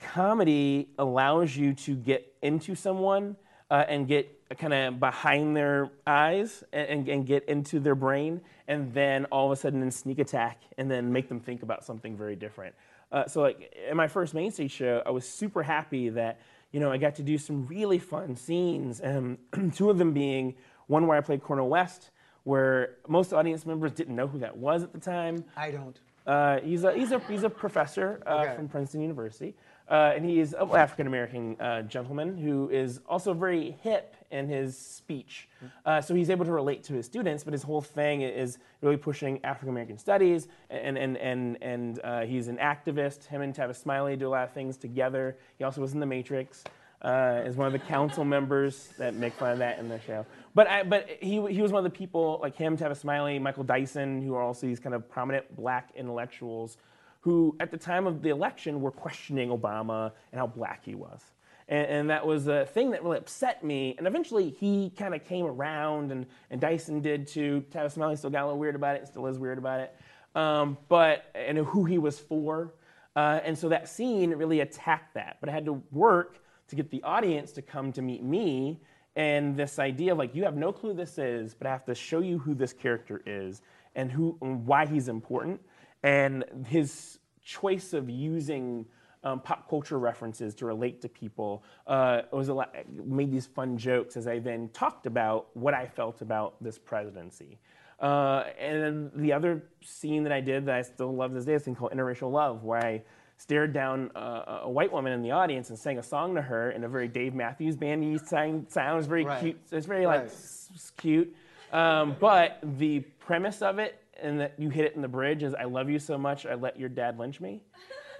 comedy 0.00 0.88
allows 0.98 1.56
you 1.56 1.74
to 1.74 1.96
get 1.96 2.32
into 2.42 2.74
someone 2.74 3.36
uh, 3.70 3.84
and 3.88 4.08
get 4.08 4.34
kind 4.58 4.72
of 4.72 4.98
behind 4.98 5.56
their 5.56 5.90
eyes 6.06 6.64
and, 6.72 7.08
and, 7.08 7.26
get 7.26 7.44
into 7.48 7.78
their 7.78 7.94
brain 7.94 8.40
and 8.66 8.92
then 8.94 9.26
all 9.26 9.46
of 9.46 9.52
a 9.52 9.60
sudden 9.60 9.80
then 9.80 9.90
sneak 9.90 10.18
attack 10.18 10.62
and 10.78 10.90
then 10.90 11.12
make 11.12 11.28
them 11.28 11.38
think 11.38 11.62
about 11.62 11.84
something 11.84 12.16
very 12.16 12.34
different 12.34 12.74
uh, 13.12 13.26
so 13.26 13.42
like 13.42 13.74
in 13.90 13.96
my 13.96 14.08
first 14.08 14.32
main 14.32 14.50
stage 14.50 14.70
show 14.70 15.02
i 15.04 15.10
was 15.10 15.28
super 15.28 15.62
happy 15.62 16.08
that 16.08 16.40
you 16.72 16.80
know 16.80 16.90
i 16.90 16.96
got 16.96 17.14
to 17.14 17.22
do 17.22 17.36
some 17.36 17.66
really 17.66 17.98
fun 17.98 18.34
scenes 18.34 19.00
and 19.00 19.36
two 19.74 19.90
of 19.90 19.98
them 19.98 20.12
being 20.14 20.54
one 20.86 21.06
where 21.06 21.18
i 21.18 21.20
played 21.20 21.42
cornel 21.42 21.68
west 21.68 22.10
where 22.44 22.96
most 23.06 23.34
audience 23.34 23.66
members 23.66 23.92
didn't 23.92 24.16
know 24.16 24.26
who 24.26 24.38
that 24.38 24.56
was 24.56 24.82
at 24.82 24.92
the 24.94 25.00
time 25.00 25.44
I 25.58 25.70
don't. 25.70 25.98
uh, 26.26 26.60
he's, 26.60 26.84
a, 26.84 26.94
he's, 26.94 27.12
a, 27.12 27.18
he's 27.28 27.42
a 27.42 27.50
professor 27.50 28.22
uh, 28.26 28.44
Okay. 28.46 28.56
from 28.56 28.68
Princeton 28.68 29.02
University, 29.02 29.54
uh, 29.90 30.12
and 30.14 30.24
he 30.24 30.40
is 30.40 30.54
an 30.54 30.70
African 30.70 31.06
American 31.06 31.60
uh, 31.60 31.82
gentleman 31.82 32.36
who 32.36 32.68
is 32.68 33.00
also 33.08 33.32
very 33.32 33.72
hip 33.82 34.14
in 34.30 34.46
his 34.48 34.76
speech. 34.76 35.48
Uh, 35.86 36.00
so 36.00 36.14
he's 36.14 36.28
able 36.28 36.44
to 36.44 36.52
relate 36.52 36.82
to 36.84 36.92
his 36.92 37.06
students, 37.06 37.42
but 37.42 37.52
his 37.52 37.62
whole 37.62 37.80
thing 37.80 38.20
is 38.22 38.58
really 38.82 38.96
pushing 38.96 39.42
African 39.44 39.70
American 39.70 39.96
studies, 39.96 40.48
and, 40.68 40.98
and, 40.98 41.16
and, 41.16 41.62
and 41.62 42.00
uh, 42.04 42.20
he's 42.20 42.48
an 42.48 42.58
activist. 42.58 43.24
Him 43.26 43.40
and 43.40 43.54
Tavis 43.54 43.76
Smiley 43.76 44.16
do 44.16 44.28
a 44.28 44.30
lot 44.30 44.44
of 44.44 44.52
things 44.52 44.76
together. 44.76 45.36
He 45.56 45.64
also 45.64 45.80
was 45.80 45.94
in 45.94 46.00
The 46.00 46.06
Matrix. 46.06 46.64
Uh, 47.00 47.44
is 47.46 47.54
one 47.54 47.68
of 47.68 47.72
the 47.72 47.78
council 47.78 48.24
members 48.24 48.88
that 48.98 49.14
make 49.14 49.32
fun 49.34 49.52
of 49.52 49.58
that 49.58 49.78
in 49.78 49.88
the 49.88 50.00
show. 50.00 50.26
But 50.56 50.66
I, 50.66 50.82
but 50.82 51.08
he, 51.20 51.34
he 51.46 51.62
was 51.62 51.70
one 51.70 51.86
of 51.86 51.92
the 51.92 51.96
people 51.96 52.40
like 52.42 52.56
him, 52.56 52.76
Tavis 52.76 52.96
Smiley, 52.96 53.38
Michael 53.38 53.62
Dyson, 53.62 54.20
who 54.20 54.34
are 54.34 54.42
also 54.42 54.66
these 54.66 54.80
kind 54.80 54.96
of 54.96 55.08
prominent 55.08 55.54
black 55.54 55.90
intellectuals 55.94 56.76
who, 57.20 57.56
at 57.60 57.70
the 57.70 57.76
time 57.76 58.06
of 58.06 58.22
the 58.22 58.28
election, 58.30 58.80
were 58.80 58.90
questioning 58.90 59.50
Obama 59.50 60.12
and 60.32 60.38
how 60.38 60.46
black 60.46 60.84
he 60.84 60.94
was. 60.94 61.20
And, 61.68 61.86
and 61.86 62.10
that 62.10 62.26
was 62.26 62.46
a 62.46 62.66
thing 62.66 62.90
that 62.92 63.02
really 63.02 63.18
upset 63.18 63.64
me. 63.64 63.94
And 63.98 64.06
eventually 64.06 64.50
he 64.50 64.90
kind 64.90 65.14
of 65.14 65.24
came 65.24 65.44
around, 65.44 66.12
and, 66.12 66.26
and 66.50 66.60
Dyson 66.60 67.00
did 67.00 67.26
too. 67.26 67.64
Tavis 67.70 67.92
Smiley 67.92 68.16
still 68.16 68.30
got 68.30 68.44
a 68.44 68.46
little 68.46 68.58
weird 68.58 68.74
about 68.74 68.96
it, 68.96 69.00
and 69.00 69.08
still 69.08 69.26
is 69.26 69.38
weird 69.38 69.58
about 69.58 69.80
it. 69.80 69.96
Um, 70.34 70.78
but, 70.88 71.30
and 71.34 71.58
who 71.58 71.84
he 71.84 71.98
was 71.98 72.18
for. 72.18 72.72
Uh, 73.16 73.40
and 73.44 73.58
so 73.58 73.68
that 73.68 73.88
scene 73.88 74.30
really 74.30 74.60
attacked 74.60 75.14
that. 75.14 75.38
But 75.40 75.48
I 75.48 75.52
had 75.52 75.64
to 75.64 75.82
work 75.90 76.40
to 76.68 76.76
get 76.76 76.90
the 76.90 77.02
audience 77.02 77.52
to 77.52 77.62
come 77.62 77.92
to 77.92 78.02
meet 78.02 78.22
me 78.22 78.80
and 79.16 79.56
this 79.56 79.78
idea 79.78 80.12
of 80.12 80.18
like 80.18 80.34
you 80.34 80.44
have 80.44 80.56
no 80.56 80.72
clue 80.72 80.94
this 80.94 81.18
is 81.18 81.54
but 81.54 81.66
i 81.66 81.70
have 81.70 81.84
to 81.84 81.94
show 81.94 82.20
you 82.20 82.38
who 82.38 82.54
this 82.54 82.72
character 82.72 83.20
is 83.26 83.62
and 83.96 84.10
who 84.12 84.38
and 84.42 84.64
why 84.66 84.86
he's 84.86 85.08
important 85.08 85.60
and 86.02 86.44
his 86.66 87.18
choice 87.42 87.92
of 87.92 88.08
using 88.10 88.86
um, 89.24 89.40
pop 89.40 89.68
culture 89.68 89.98
references 89.98 90.54
to 90.54 90.66
relate 90.66 91.00
to 91.02 91.08
people 91.08 91.64
uh, 91.86 92.22
was 92.32 92.48
a 92.48 92.54
lot, 92.54 92.74
made 93.04 93.32
these 93.32 93.46
fun 93.46 93.76
jokes 93.76 94.16
as 94.16 94.28
I 94.28 94.38
then 94.38 94.68
talked 94.72 95.06
about 95.06 95.48
what 95.54 95.74
I 95.74 95.86
felt 95.86 96.22
about 96.22 96.62
this 96.62 96.78
presidency. 96.78 97.58
Uh, 98.00 98.44
and 98.60 98.80
then 98.82 99.10
the 99.16 99.32
other 99.32 99.64
scene 99.82 100.22
that 100.22 100.30
I 100.32 100.40
did 100.40 100.66
that 100.66 100.74
I 100.76 100.82
still 100.82 101.12
love 101.14 101.32
this 101.34 101.44
day 101.44 101.54
is 101.54 101.62
a 101.62 101.64
thing 101.64 101.74
called 101.74 101.90
Interracial 101.92 102.30
Love, 102.30 102.62
where 102.62 102.78
I 102.84 103.02
stared 103.38 103.72
down 103.72 104.12
uh, 104.14 104.60
a 104.62 104.70
white 104.70 104.92
woman 104.92 105.12
in 105.12 105.20
the 105.22 105.32
audience 105.32 105.70
and 105.70 105.78
sang 105.78 105.98
a 105.98 106.02
song 106.02 106.34
to 106.36 106.42
her 106.42 106.70
in 106.70 106.84
a 106.84 106.88
very 106.88 107.08
Dave 107.08 107.34
Matthews 107.34 107.76
bandy 107.76 108.18
sound. 108.18 108.66
It's 108.68 109.06
very 109.08 109.24
Right. 109.24 109.40
cute. 109.40 109.58
It's 109.72 109.86
very 109.86 110.06
like 110.06 110.20
Right. 110.20 110.26
s- 110.28 110.70
s- 110.74 110.92
cute. 110.96 111.34
Um, 111.72 112.16
but 112.20 112.58
the 112.62 113.00
premise 113.18 113.62
of 113.62 113.78
it 113.80 114.00
and 114.22 114.40
that 114.40 114.54
you 114.58 114.70
hit 114.70 114.84
it 114.84 114.96
in 114.96 115.02
the 115.02 115.08
bridge 115.08 115.42
is 115.42 115.54
I 115.54 115.64
love 115.64 115.88
you 115.90 115.98
so 115.98 116.18
much 116.18 116.46
I 116.46 116.54
let 116.54 116.78
your 116.78 116.88
dad 116.88 117.18
lynch 117.18 117.40
me. 117.40 117.60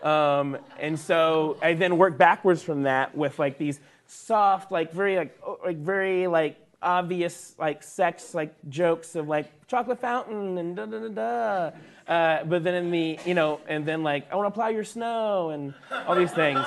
Um, 0.02 0.58
and 0.78 0.98
so 0.98 1.56
I 1.60 1.74
then 1.74 1.98
work 1.98 2.16
backwards 2.16 2.62
from 2.62 2.84
that 2.84 3.16
with 3.16 3.38
like 3.38 3.58
these 3.58 3.80
soft, 4.06 4.70
like 4.70 4.92
very 4.92 5.16
like 5.16 5.38
like 5.64 5.78
very 5.78 6.26
like 6.26 6.56
obvious 6.80 7.54
like 7.58 7.82
sex 7.82 8.34
like 8.34 8.54
jokes 8.68 9.16
of 9.16 9.26
like 9.26 9.66
chocolate 9.66 10.00
fountain 10.00 10.58
and 10.58 10.76
da 10.76 10.86
da 10.86 10.98
da 11.00 11.08
da. 11.08 12.12
Uh, 12.12 12.44
but 12.44 12.64
then 12.64 12.74
in 12.74 12.90
the 12.90 13.18
you 13.24 13.34
know 13.34 13.60
and 13.68 13.84
then 13.84 14.02
like 14.02 14.30
I 14.32 14.36
want 14.36 14.46
to 14.46 14.56
plow 14.56 14.68
your 14.68 14.84
snow 14.84 15.50
and 15.50 15.74
all 16.06 16.14
these 16.14 16.32
things. 16.32 16.64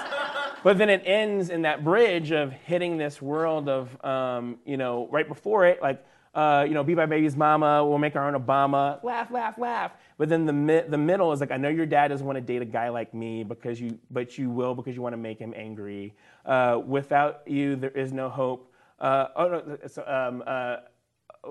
But 0.63 0.77
then 0.77 0.89
it 0.89 1.01
ends 1.05 1.49
in 1.49 1.63
that 1.63 1.83
bridge 1.83 2.31
of 2.31 2.51
hitting 2.51 2.97
this 2.97 3.21
world 3.21 3.67
of 3.67 4.05
um, 4.05 4.59
you 4.65 4.77
know 4.77 5.07
right 5.11 5.27
before 5.27 5.65
it 5.65 5.81
like 5.81 6.03
uh, 6.33 6.65
you 6.67 6.73
know, 6.73 6.83
be 6.83 6.95
my 6.95 7.05
baby's 7.05 7.35
mama. 7.35 7.85
We'll 7.85 7.97
make 7.97 8.15
our 8.15 8.27
own 8.33 8.41
Obama. 8.41 9.03
Laugh, 9.03 9.31
laugh, 9.31 9.57
laugh. 9.57 9.91
But 10.17 10.29
then 10.29 10.45
the 10.45 10.53
mi- 10.53 10.83
the 10.87 10.97
middle 10.97 11.31
is 11.33 11.41
like, 11.41 11.51
I 11.51 11.57
know 11.57 11.69
your 11.69 11.85
dad 11.85 12.07
doesn't 12.07 12.25
want 12.25 12.37
to 12.37 12.41
date 12.41 12.61
a 12.61 12.65
guy 12.65 12.89
like 12.89 13.13
me 13.13 13.43
because 13.43 13.81
you, 13.81 13.99
but 14.09 14.37
you 14.37 14.49
will 14.49 14.73
because 14.73 14.95
you 14.95 15.01
want 15.01 15.13
to 15.13 15.17
make 15.17 15.39
him 15.39 15.53
angry. 15.55 16.13
Uh, 16.45 16.79
without 16.85 17.41
you, 17.47 17.75
there 17.75 17.91
is 17.91 18.13
no 18.13 18.29
hope. 18.29 18.71
Uh, 18.99 19.27
oh 19.35 19.47
no, 19.49 19.77
it's, 19.83 19.97
um, 19.97 20.43
uh, 20.45 20.77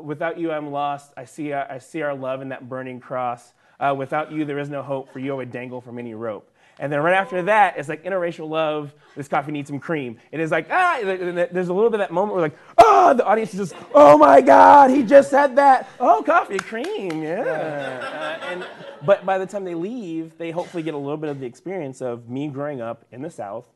without 0.03 0.39
you, 0.39 0.53
I'm 0.53 0.71
lost. 0.71 1.13
I 1.17 1.25
see, 1.25 1.53
our, 1.53 1.71
I 1.71 1.79
see 1.79 2.01
our 2.03 2.15
love 2.15 2.41
in 2.41 2.49
that 2.51 2.69
burning 2.69 3.01
cross. 3.01 3.53
Uh, 3.79 3.95
without 3.97 4.31
you, 4.31 4.45
there 4.45 4.59
is 4.59 4.69
no 4.69 4.83
hope. 4.83 5.13
For 5.13 5.19
you, 5.19 5.33
I 5.33 5.37
would 5.37 5.51
dangle 5.51 5.81
from 5.81 5.99
any 5.99 6.15
rope. 6.15 6.51
And 6.81 6.91
then 6.91 7.01
right 7.01 7.15
after 7.15 7.43
that, 7.43 7.77
it's 7.77 7.89
like 7.91 8.05
interracial 8.05 8.49
love. 8.49 8.95
This 9.15 9.29
coffee 9.29 9.53
needs 9.53 9.69
some 9.69 9.79
cream. 9.79 10.17
It 10.33 10.41
is 10.41 10.51
like 10.51 10.67
ah. 10.71 10.99
There's 11.03 11.69
a 11.69 11.75
little 11.75 11.91
bit 11.91 12.01
of 12.01 12.09
that 12.09 12.11
moment 12.13 12.33
where 12.33 12.43
like 12.43 12.57
oh, 12.79 13.13
the 13.15 13.25
audience 13.25 13.53
is 13.55 13.71
just 13.71 13.75
oh 13.95 14.17
my 14.17 14.41
god, 14.41 14.91
he 14.91 15.03
just 15.03 15.29
said 15.31 15.57
that. 15.57 15.89
Oh, 16.01 16.23
coffee 16.25 16.59
cream, 16.59 17.23
yeah. 17.23 18.39
Uh, 18.43 18.47
and 18.47 18.67
but 19.05 19.27
by 19.27 19.37
the 19.37 19.47
time 19.47 19.65
they 19.65 19.75
leave, 19.75 20.39
they 20.39 20.51
hopefully 20.51 20.83
get 20.83 20.95
a 20.95 20.99
little 20.99 21.19
bit 21.19 21.29
of 21.31 21.39
the 21.39 21.47
experience 21.47 22.01
of 22.01 22.29
me 22.31 22.49
growing 22.49 22.81
up 22.81 23.05
in 23.13 23.21
the 23.21 23.31
South, 23.31 23.67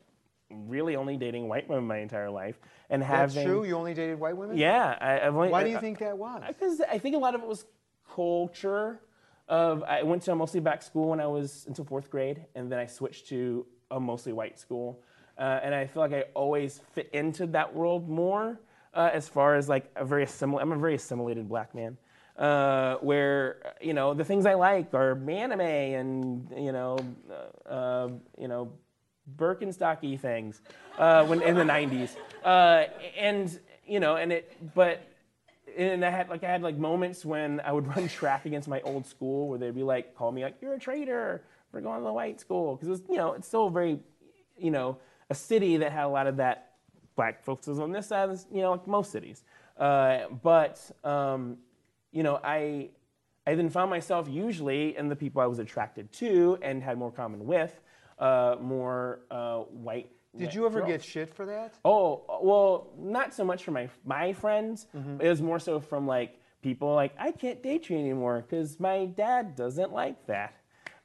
really 0.49 0.95
only 0.95 1.15
dating 1.15 1.47
white 1.47 1.69
women 1.69 1.85
my 1.85 1.97
entire 1.99 2.31
life, 2.31 2.59
and 2.89 3.03
having 3.03 3.35
That's 3.35 3.45
true. 3.45 3.65
You 3.65 3.75
only 3.77 3.93
dated 3.93 4.19
white 4.19 4.35
women. 4.35 4.57
yeah. 4.57 4.97
I, 4.99 5.19
I've 5.27 5.35
only, 5.35 5.49
Why 5.49 5.63
do 5.63 5.69
you 5.69 5.77
I- 5.77 5.81
think 5.81 5.99
that 5.99 6.17
was? 6.17 6.41
because 6.47 6.81
I 6.81 6.97
think 6.97 7.15
a 7.15 7.19
lot 7.19 7.35
of 7.35 7.41
it 7.41 7.47
was 7.47 7.65
culture. 8.15 8.99
Of 9.47 9.83
I 9.83 10.01
went 10.03 10.23
to 10.23 10.31
a 10.31 10.35
mostly 10.35 10.59
black 10.59 10.81
school 10.81 11.09
when 11.09 11.19
I 11.19 11.27
was 11.27 11.65
until 11.67 11.85
fourth 11.85 12.09
grade, 12.09 12.45
and 12.55 12.71
then 12.71 12.79
I 12.79 12.87
switched 12.87 13.27
to 13.29 13.65
a 13.91 13.99
mostly 13.99 14.33
white 14.33 14.57
school, 14.57 15.03
uh, 15.37 15.59
and 15.61 15.75
I 15.75 15.85
feel 15.85 16.01
like 16.01 16.13
I 16.13 16.23
always 16.33 16.81
fit 16.93 17.09
into 17.13 17.45
that 17.47 17.73
world 17.73 18.09
more 18.09 18.59
uh, 18.95 19.09
as 19.13 19.29
far 19.29 19.55
as 19.55 19.69
like 19.69 19.91
a 19.95 20.05
very 20.05 20.25
assimil- 20.25 20.61
I'm 20.61 20.71
a 20.71 20.77
very 20.77 20.95
assimilated 20.95 21.47
black 21.47 21.75
man, 21.75 21.97
uh, 22.37 22.95
where 22.95 23.73
you 23.81 23.93
know 23.93 24.13
the 24.15 24.25
things 24.25 24.47
I 24.47 24.55
like 24.55 24.93
are 24.93 25.11
anime 25.29 25.61
and 25.61 26.51
you 26.57 26.71
know 26.71 26.97
uh, 27.29 27.69
uh, 27.69 28.09
you 28.39 28.47
know 28.47 28.71
Birkenstocky 29.37 30.19
things 30.19 30.61
uh, 30.97 31.25
when 31.25 31.41
in 31.41 31.55
the 31.55 31.63
'90s, 31.63 32.15
uh, 32.43 32.85
and 33.17 33.59
you 33.85 33.99
know, 33.99 34.15
and 34.15 34.31
it, 34.31 34.73
but 34.73 35.01
and 35.77 36.05
I 36.05 36.09
had 36.09 36.29
like 36.29 36.43
I 36.43 36.51
had 36.51 36.61
like 36.61 36.77
moments 36.77 37.25
when 37.25 37.59
I 37.61 37.71
would 37.71 37.87
run 37.95 38.07
track 38.07 38.45
against 38.45 38.67
my 38.67 38.81
old 38.81 39.05
school 39.05 39.47
where 39.49 39.59
they'd 39.59 39.75
be 39.75 39.83
like, 39.83 40.15
call 40.15 40.31
me 40.31 40.43
like, 40.43 40.55
you're 40.61 40.73
a 40.73 40.79
traitor 40.79 41.43
for 41.71 41.81
going 41.81 41.99
to 41.99 42.05
the 42.05 42.13
white 42.13 42.39
school 42.39 42.75
because 42.75 42.87
it 42.87 42.91
was 42.91 43.01
you 43.09 43.17
know 43.17 43.33
it's 43.33 43.47
still 43.47 43.69
very, 43.69 43.99
you 44.57 44.71
know, 44.71 44.97
a 45.29 45.35
city 45.35 45.77
that 45.77 45.91
had 45.91 46.05
a 46.05 46.07
lot 46.07 46.27
of 46.27 46.37
that 46.37 46.73
black 47.15 47.43
folks 47.43 47.67
was 47.67 47.79
on 47.79 47.91
this 47.91 48.07
side, 48.07 48.29
you 48.51 48.61
know, 48.61 48.71
like 48.71 48.87
most 48.87 49.11
cities, 49.11 49.43
uh, 49.79 50.27
but 50.43 50.79
um, 51.03 51.57
you 52.11 52.23
know 52.23 52.39
I. 52.43 52.89
I 53.47 53.53
then 53.53 53.69
found 53.69 53.91
myself 53.91 54.27
usually 54.27 54.97
in 54.97 55.07
the 55.07 55.15
people 55.15 55.39
I 55.39 55.45
was 55.45 55.59
attracted 55.59 56.11
to 56.13 56.57
and 56.63 56.81
had 56.81 56.97
more 56.97 57.11
common 57.11 57.45
with, 57.45 57.79
uh, 58.17 58.55
more 58.59 59.19
uh, 59.29 59.59
white. 59.59 60.09
Did 60.37 60.53
you 60.53 60.65
ever 60.65 60.79
girls. 60.79 60.91
get 60.91 61.03
shit 61.03 61.33
for 61.33 61.45
that? 61.45 61.75
Oh 61.83 62.39
well, 62.41 62.91
not 62.97 63.33
so 63.33 63.43
much 63.43 63.63
from 63.63 63.75
my 63.75 63.89
my 64.03 64.33
friends. 64.33 64.87
It 65.19 65.27
was 65.27 65.41
more 65.41 65.59
so 65.59 65.79
from 65.79 66.07
like 66.07 66.39
people 66.61 66.93
like 66.93 67.13
I 67.19 67.31
can't 67.31 67.61
date 67.61 67.89
you 67.89 67.97
anymore 67.97 68.43
because 68.47 68.79
my 68.79 69.05
dad 69.05 69.55
doesn't 69.55 69.91
like 69.91 70.25
that. 70.27 70.53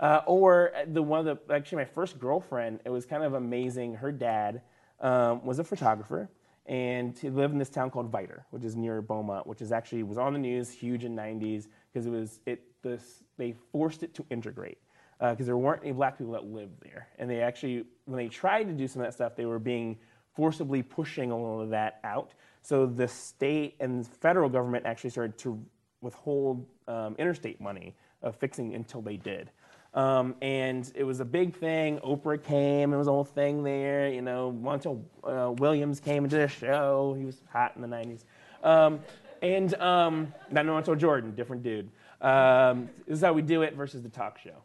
Uh, 0.00 0.22
or 0.26 0.72
the 0.86 1.02
one 1.02 1.26
of 1.26 1.38
the 1.46 1.54
actually 1.54 1.76
my 1.76 1.84
first 1.84 2.18
girlfriend. 2.18 2.80
It 2.84 2.90
was 2.90 3.04
kind 3.04 3.22
of 3.22 3.34
amazing. 3.34 3.94
Her 3.94 4.10
dad 4.10 4.62
um, 5.00 5.44
was 5.44 5.58
a 5.58 5.64
photographer, 5.64 6.30
and 6.64 7.16
he 7.18 7.28
lived 7.28 7.52
in 7.52 7.58
this 7.58 7.68
town 7.68 7.90
called 7.90 8.10
Vidor, 8.10 8.44
which 8.50 8.64
is 8.64 8.76
near 8.76 9.02
Beaumont, 9.02 9.46
which 9.46 9.60
is 9.60 9.72
actually 9.72 10.02
was 10.02 10.16
on 10.16 10.32
the 10.32 10.38
news, 10.38 10.70
huge 10.70 11.04
in 11.04 11.14
'90s 11.14 11.66
because 11.92 12.06
it 12.06 12.10
was 12.10 12.40
it 12.46 12.62
this 12.82 13.22
they 13.36 13.54
forced 13.72 14.02
it 14.02 14.14
to 14.14 14.24
integrate 14.30 14.78
because 15.20 15.46
there 15.46 15.56
weren't 15.56 15.82
any 15.82 15.92
black 15.92 16.16
people 16.18 16.32
that 16.32 16.44
lived 16.44 16.82
there. 16.82 17.08
And 17.18 17.28
they 17.30 17.40
actually, 17.42 17.84
when 18.06 18.16
they 18.16 18.28
tried 18.28 18.64
to 18.64 18.72
do 18.72 18.88
some 18.88 19.02
of 19.02 19.06
that 19.06 19.12
stuff, 19.12 19.36
they 19.36 19.44
were 19.44 19.58
being 19.58 19.98
forcibly 20.34 20.82
pushing 20.82 21.30
a 21.30 21.36
little 21.36 21.60
of 21.60 21.70
that 21.70 22.00
out. 22.04 22.32
So 22.62 22.86
the 22.86 23.06
state 23.06 23.76
and 23.80 24.06
federal 24.06 24.48
government 24.48 24.86
actually 24.86 25.10
started 25.10 25.36
to 25.38 25.62
withhold 26.00 26.66
um, 26.88 27.14
interstate 27.18 27.60
money 27.60 27.94
of 28.22 28.36
fixing 28.36 28.74
until 28.74 29.02
they 29.02 29.16
did. 29.16 29.50
Um, 29.92 30.36
and 30.40 30.90
it 30.94 31.04
was 31.04 31.20
a 31.20 31.24
big 31.24 31.56
thing. 31.56 31.98
Oprah 31.98 32.42
came. 32.42 32.92
It 32.92 32.96
was 32.96 33.08
a 33.08 33.10
whole 33.10 33.24
thing 33.24 33.64
there. 33.64 34.08
You 34.08 34.22
know, 34.22 34.56
Montel 34.62 35.02
uh, 35.24 35.52
Williams 35.52 36.00
came 36.00 36.26
did 36.28 36.40
a 36.40 36.48
show. 36.48 37.14
He 37.18 37.24
was 37.24 37.42
hot 37.52 37.72
in 37.74 37.82
the 37.82 37.88
90s. 37.88 38.24
Um, 38.62 39.00
and 39.42 39.74
um, 39.74 40.32
not 40.50 40.66
Montel 40.66 40.96
Jordan, 40.96 41.34
different 41.34 41.62
dude. 41.62 41.90
Um, 42.20 42.88
this 43.06 43.18
is 43.18 43.24
how 43.24 43.32
we 43.32 43.42
do 43.42 43.62
it 43.62 43.74
versus 43.74 44.02
the 44.02 44.08
talk 44.08 44.38
show. 44.38 44.62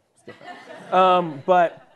Um, 0.92 1.42
but 1.46 1.86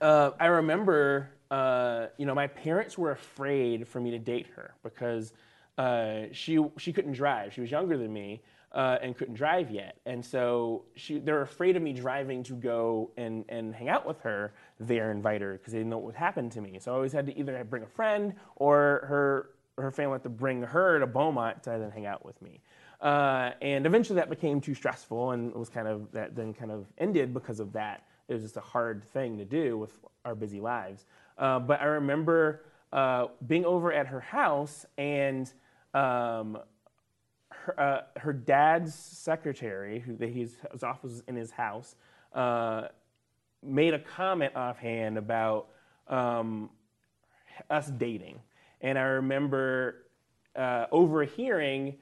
uh, 0.00 0.30
I 0.38 0.46
remember, 0.46 1.30
uh, 1.50 2.06
you 2.18 2.26
know, 2.26 2.34
my 2.34 2.46
parents 2.46 2.96
were 2.96 3.10
afraid 3.10 3.88
for 3.88 4.00
me 4.00 4.10
to 4.12 4.18
date 4.18 4.46
her 4.54 4.74
because 4.82 5.32
uh, 5.78 6.24
she 6.32 6.64
she 6.78 6.92
couldn't 6.92 7.12
drive. 7.12 7.52
She 7.52 7.60
was 7.60 7.70
younger 7.70 7.96
than 7.96 8.12
me 8.12 8.42
uh, 8.72 8.98
and 9.02 9.16
couldn't 9.16 9.34
drive 9.34 9.70
yet, 9.70 9.96
and 10.06 10.24
so 10.24 10.84
she 10.94 11.18
they 11.18 11.32
were 11.32 11.42
afraid 11.42 11.76
of 11.76 11.82
me 11.82 11.92
driving 11.92 12.42
to 12.44 12.54
go 12.54 13.10
and 13.16 13.44
and 13.48 13.74
hang 13.74 13.88
out 13.88 14.06
with 14.06 14.20
her 14.20 14.54
there, 14.78 15.10
in 15.10 15.22
Vidor 15.22 15.54
because 15.54 15.72
they 15.72 15.78
didn't 15.78 15.90
know 15.90 15.98
what 15.98 16.06
would 16.06 16.14
happen 16.14 16.50
to 16.50 16.60
me. 16.60 16.78
So 16.78 16.92
I 16.92 16.94
always 16.94 17.12
had 17.12 17.26
to 17.26 17.38
either 17.38 17.64
bring 17.64 17.82
a 17.82 17.88
friend 17.88 18.34
or 18.56 19.04
her 19.08 19.50
her 19.76 19.90
family 19.90 20.14
had 20.14 20.22
to 20.22 20.28
bring 20.28 20.62
her 20.62 21.00
to 21.00 21.06
Beaumont 21.06 21.64
to 21.64 21.70
then 21.70 21.90
hang 21.90 22.06
out 22.06 22.24
with 22.24 22.40
me. 22.40 22.60
Uh, 23.04 23.52
and 23.60 23.84
eventually 23.84 24.16
that 24.16 24.30
became 24.30 24.62
too 24.62 24.74
stressful 24.74 25.32
and 25.32 25.50
it 25.50 25.58
was 25.58 25.68
kind 25.68 25.86
of 25.86 26.10
that 26.12 26.34
then 26.34 26.54
kind 26.54 26.70
of 26.70 26.86
ended 26.96 27.34
because 27.34 27.60
of 27.60 27.70
that. 27.74 28.06
It 28.28 28.32
was 28.32 28.42
just 28.42 28.56
a 28.56 28.62
hard 28.62 29.04
thing 29.04 29.36
to 29.36 29.44
do 29.44 29.76
with 29.76 29.92
our 30.24 30.34
busy 30.34 30.58
lives. 30.58 31.04
Uh, 31.36 31.58
but 31.58 31.82
I 31.82 31.84
remember 31.84 32.64
uh, 32.94 33.26
being 33.46 33.66
over 33.66 33.92
at 33.92 34.06
her 34.06 34.20
house 34.20 34.86
and 34.96 35.52
um, 35.92 36.56
her, 37.50 37.78
uh, 37.78 38.00
her 38.18 38.32
dad's 38.32 38.94
secretary, 38.94 40.00
who 40.00 40.16
his, 40.16 40.56
his 40.72 40.82
office 40.82 41.02
was 41.02 41.22
in 41.28 41.36
his 41.36 41.50
house, 41.50 41.96
uh, 42.32 42.88
made 43.62 43.92
a 43.92 43.98
comment 43.98 44.56
offhand 44.56 45.18
about 45.18 45.68
um, 46.08 46.70
us 47.68 47.88
dating. 47.88 48.40
And 48.80 48.98
I 48.98 49.02
remember 49.02 50.06
overhearing 50.56 51.96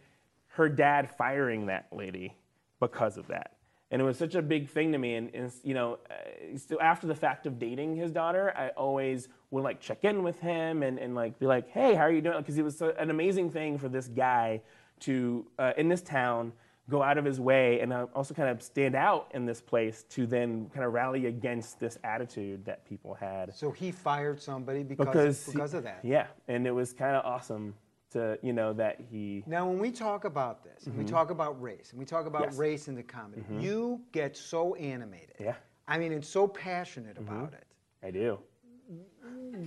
her 0.53 0.69
dad 0.69 1.11
firing 1.11 1.67
that 1.67 1.87
lady 1.93 2.37
because 2.81 3.17
of 3.17 3.29
that. 3.29 3.53
And 3.91 4.01
it 4.01 4.05
was 4.05 4.17
such 4.17 4.35
a 4.35 4.43
big 4.43 4.71
thing 4.71 4.93
to 4.93 4.99
me. 4.99 5.17
And, 5.17 5.35
and 5.35 5.53
you 5.63 5.75
know, 5.75 5.99
uh, 6.11 6.57
still 6.57 6.81
after 6.81 7.07
the 7.07 7.15
fact 7.15 7.47
of 7.47 7.59
dating 7.59 7.97
his 7.97 8.11
daughter, 8.11 8.53
I 8.57 8.69
always 8.71 9.29
would 9.51 9.65
like 9.65 9.81
check 9.81 10.05
in 10.05 10.23
with 10.23 10.41
him 10.41 10.83
and, 10.83 10.99
and 10.99 11.15
like 11.15 11.39
be 11.39 11.47
like, 11.47 11.69
hey, 11.69 11.95
how 11.95 12.03
are 12.03 12.13
you 12.13 12.23
doing? 12.23 12.39
Because 12.39 12.57
it 12.57 12.63
was 12.65 12.77
so, 12.77 12.95
an 12.99 13.11
amazing 13.11 13.51
thing 13.51 13.79
for 13.79 13.89
this 13.89 14.09
guy 14.09 14.63
to, 15.01 15.47
uh, 15.59 15.73
in 15.77 15.89
this 15.89 16.01
town, 16.01 16.53
go 16.89 17.03
out 17.03 17.17
of 17.17 17.25
his 17.25 17.39
way 17.39 17.81
and 17.81 17.93
uh, 17.93 18.07
also 18.15 18.35
kind 18.35 18.49
of 18.49 18.63
stand 18.63 18.95
out 18.95 19.31
in 19.35 19.47
this 19.47 19.61
place 19.61 20.03
to 20.05 20.27
then 20.27 20.69
kind 20.75 20.85
of 20.85 20.93
rally 20.93 21.27
against 21.27 21.79
this 21.79 21.97
attitude 22.03 22.65
that 22.65 22.85
people 22.87 23.15
had 23.15 23.55
So 23.55 23.71
he 23.71 23.93
fired 23.93 24.41
somebody 24.41 24.83
because 24.83 25.07
because 25.07 25.47
because 25.47 25.73
he- 25.73 25.79
of 25.79 25.85
that. 25.85 26.01
Yeah, 26.03 26.27
and 26.49 26.67
it 26.67 26.73
was 26.73 26.93
kind 26.93 27.15
of 27.15 27.25
awesome 27.25 27.75
to 28.13 28.39
you 28.43 28.53
know 28.53 28.73
that 28.75 29.01
he. 29.11 29.43
Now, 29.47 29.67
when 29.69 29.79
we 29.79 29.91
talk 29.91 30.25
about 30.25 30.65
this, 30.65 30.87
and 30.87 30.97
we 30.97 31.05
talk 31.05 31.31
about 31.31 31.61
race, 31.61 31.91
and 31.91 31.99
we 31.99 32.05
talk 32.07 32.27
about 32.27 32.43
Mm-hmm. 32.43 32.49
Yes. 32.49 32.53
Mm-hmm. 32.55 32.61
race 32.61 32.89
in 32.89 32.95
the 32.95 33.03
comedy, 33.03 33.45
you 33.61 34.01
get 34.13 34.37
so 34.37 34.75
animated. 34.77 35.37
Yeah. 35.39 35.55
I 35.89 35.99
mean, 35.99 36.13
and 36.13 36.25
so 36.25 36.47
passionate 36.47 37.19
about 37.19 37.53
it. 37.53 37.67
I 38.03 38.11
do. 38.11 38.39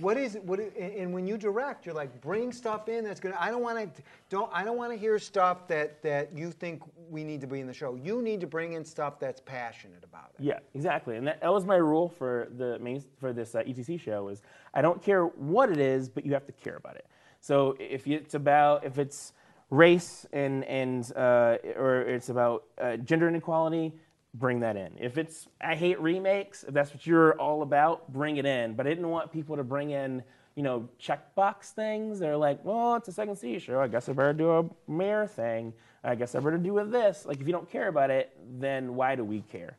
What 0.00 0.16
is 0.16 0.34
it? 0.34 0.44
What? 0.44 0.58
And 0.58 0.72
and 0.76 1.14
when 1.14 1.26
you 1.26 1.36
direct, 1.38 1.86
you're 1.86 1.94
like, 1.94 2.20
bring 2.20 2.52
stuff 2.52 2.88
in 2.88 3.04
that's 3.04 3.20
gonna. 3.20 3.36
I 3.38 3.50
don't 3.50 3.62
want 3.62 3.94
to. 3.94 4.02
Don't. 4.28 4.50
I 4.52 4.64
don't 4.64 4.76
want 4.76 4.92
to 4.92 4.98
hear 4.98 5.18
stuff 5.18 5.66
that 5.68 6.02
that 6.02 6.36
you 6.36 6.50
think 6.50 6.82
we 7.08 7.22
need 7.24 7.40
to 7.40 7.46
be 7.46 7.60
in 7.60 7.66
the 7.66 7.72
show. 7.72 7.94
You 7.94 8.20
need 8.20 8.40
to 8.40 8.46
bring 8.46 8.72
in 8.74 8.84
stuff 8.84 9.18
that's 9.20 9.40
passionate 9.40 10.04
about 10.04 10.32
it. 10.38 10.44
Yeah, 10.44 10.58
exactly, 10.74 11.16
and 11.16 11.26
that, 11.26 11.40
that 11.40 11.52
was 11.52 11.64
my 11.64 11.76
rule 11.76 12.08
for 12.08 12.48
the 12.56 12.78
main 12.80 13.02
for 13.18 13.32
this 13.32 13.54
uh, 13.54 13.60
ETC 13.62 13.98
show 14.00 14.28
is 14.28 14.42
I 14.74 14.82
don't 14.82 15.02
care 15.02 15.24
what 15.26 15.70
it 15.70 15.78
is, 15.78 16.08
but 16.08 16.26
you 16.26 16.32
have 16.32 16.46
to 16.46 16.52
care 16.52 16.76
about 16.76 16.96
it. 16.96 17.06
So 17.46 17.76
if 17.78 18.08
it's 18.08 18.34
about 18.34 18.84
if 18.84 18.98
it's 18.98 19.32
race 19.70 20.26
and 20.32 20.64
and 20.64 21.12
uh, 21.14 21.58
or 21.76 22.02
it's 22.02 22.28
about 22.28 22.64
uh, 22.76 22.96
gender 22.96 23.28
inequality, 23.28 23.92
bring 24.34 24.58
that 24.60 24.76
in. 24.76 24.90
If 24.98 25.16
it's 25.16 25.46
I 25.60 25.76
hate 25.76 26.00
remakes, 26.00 26.64
if 26.64 26.74
that's 26.74 26.92
what 26.92 27.06
you're 27.06 27.40
all 27.40 27.62
about, 27.62 28.12
bring 28.12 28.38
it 28.38 28.46
in. 28.46 28.74
But 28.74 28.88
I 28.88 28.90
didn't 28.90 29.08
want 29.08 29.30
people 29.30 29.54
to 29.54 29.62
bring 29.62 29.90
in 29.90 30.24
you 30.56 30.64
know 30.64 30.88
checkbox 31.00 31.70
things. 31.70 32.18
They're 32.18 32.36
like, 32.36 32.64
well, 32.64 32.96
it's 32.96 33.06
a 33.06 33.12
second 33.12 33.36
C 33.36 33.60
show. 33.60 33.80
I 33.80 33.86
guess 33.86 34.08
I 34.08 34.12
better 34.12 34.32
do 34.32 34.50
a 34.50 34.64
mayor 34.90 35.28
thing. 35.28 35.72
I 36.02 36.16
guess 36.16 36.34
I 36.34 36.40
better 36.40 36.58
do 36.58 36.72
with 36.72 36.90
this. 36.90 37.26
Like 37.26 37.40
if 37.40 37.46
you 37.46 37.52
don't 37.52 37.70
care 37.70 37.86
about 37.86 38.10
it, 38.10 38.36
then 38.58 38.96
why 38.96 39.14
do 39.14 39.22
we 39.22 39.42
care? 39.42 39.76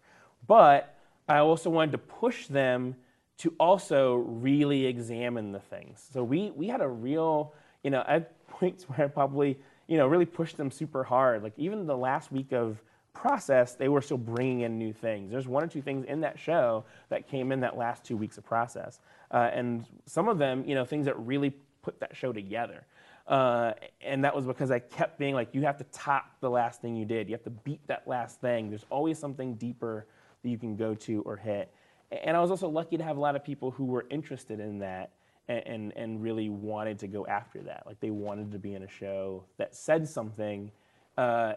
But 0.47 0.97
I 1.27 1.39
also 1.39 1.69
wanted 1.69 1.91
to 1.91 1.97
push 1.97 2.47
them 2.47 2.95
to 3.37 3.53
also 3.59 4.15
really 4.15 4.85
examine 4.85 5.51
the 5.51 5.59
things. 5.59 6.07
So 6.11 6.23
we 6.23 6.51
we 6.51 6.67
had 6.67 6.81
a 6.81 6.87
real, 6.87 7.53
you 7.83 7.91
know, 7.91 8.03
at 8.07 8.47
points 8.47 8.85
where 8.85 9.05
I 9.05 9.07
probably, 9.07 9.57
you 9.87 9.97
know, 9.97 10.07
really 10.07 10.25
pushed 10.25 10.57
them 10.57 10.71
super 10.71 11.03
hard. 11.03 11.43
Like 11.43 11.53
even 11.57 11.85
the 11.85 11.97
last 11.97 12.31
week 12.31 12.51
of 12.51 12.81
process, 13.13 13.73
they 13.73 13.89
were 13.89 14.01
still 14.01 14.17
bringing 14.17 14.61
in 14.61 14.77
new 14.77 14.93
things. 14.93 15.31
There's 15.31 15.47
one 15.47 15.63
or 15.63 15.67
two 15.67 15.81
things 15.81 16.05
in 16.05 16.21
that 16.21 16.37
show 16.37 16.85
that 17.09 17.27
came 17.27 17.51
in 17.51 17.61
that 17.61 17.77
last 17.77 18.03
two 18.03 18.17
weeks 18.17 18.37
of 18.37 18.45
process, 18.45 18.99
uh, 19.31 19.49
and 19.53 19.85
some 20.05 20.27
of 20.27 20.37
them, 20.37 20.63
you 20.65 20.75
know, 20.75 20.85
things 20.85 21.05
that 21.05 21.17
really 21.19 21.53
put 21.81 21.99
that 21.99 22.15
show 22.15 22.31
together. 22.31 22.85
Uh, 23.27 23.73
and 24.01 24.23
that 24.23 24.33
was 24.33 24.45
because 24.45 24.71
I 24.71 24.79
kept 24.79 25.19
being 25.19 25.33
like, 25.33 25.53
you 25.53 25.61
have 25.63 25.77
to 25.77 25.83
top 25.85 26.31
the 26.39 26.49
last 26.49 26.81
thing 26.81 26.95
you 26.95 27.05
did. 27.05 27.27
You 27.27 27.33
have 27.33 27.43
to 27.43 27.49
beat 27.49 27.85
that 27.87 28.07
last 28.07 28.39
thing. 28.39 28.69
There's 28.69 28.85
always 28.89 29.19
something 29.19 29.55
deeper 29.55 30.05
that 30.43 30.49
you 30.49 30.57
can 30.57 30.77
go 30.77 30.95
to 30.95 31.21
or 31.23 31.35
hit. 31.35 31.73
And 32.11 32.37
I 32.37 32.39
was 32.39 32.51
also 32.51 32.69
lucky 32.69 32.97
to 32.97 33.03
have 33.03 33.17
a 33.17 33.19
lot 33.19 33.35
of 33.35 33.43
people 33.43 33.71
who 33.71 33.85
were 33.85 34.05
interested 34.09 34.59
in 34.59 34.79
that 34.79 35.11
and, 35.47 35.63
and, 35.65 35.93
and 35.95 36.23
really 36.23 36.49
wanted 36.49 36.99
to 36.99 37.07
go 37.07 37.25
after 37.25 37.61
that. 37.63 37.83
Like 37.85 37.99
they 37.99 38.11
wanted 38.11 38.51
to 38.51 38.59
be 38.59 38.73
in 38.73 38.83
a 38.83 38.89
show 38.89 39.43
that 39.57 39.75
said 39.75 40.07
something. 40.07 40.71
Uh, 41.17 41.53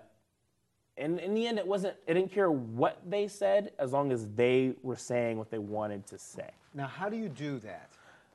and 0.97 1.21
in 1.21 1.35
the 1.35 1.47
end, 1.47 1.59
it 1.59 1.67
wasn't, 1.67 1.97
I 2.09 2.13
didn't 2.13 2.33
care 2.33 2.51
what 2.51 3.01
they 3.09 3.29
said 3.29 3.73
as 3.79 3.93
long 3.93 4.13
as 4.13 4.27
they 4.35 4.75
were 4.83 4.97
saying 4.97 5.39
what 5.39 5.51
they 5.51 5.59
wanted 5.59 6.07
to 6.09 6.19
say. 6.19 6.51
Now, 6.75 6.87
how 6.87 7.09
do 7.09 7.17
you 7.17 7.29
do 7.29 7.59
that 7.61 7.91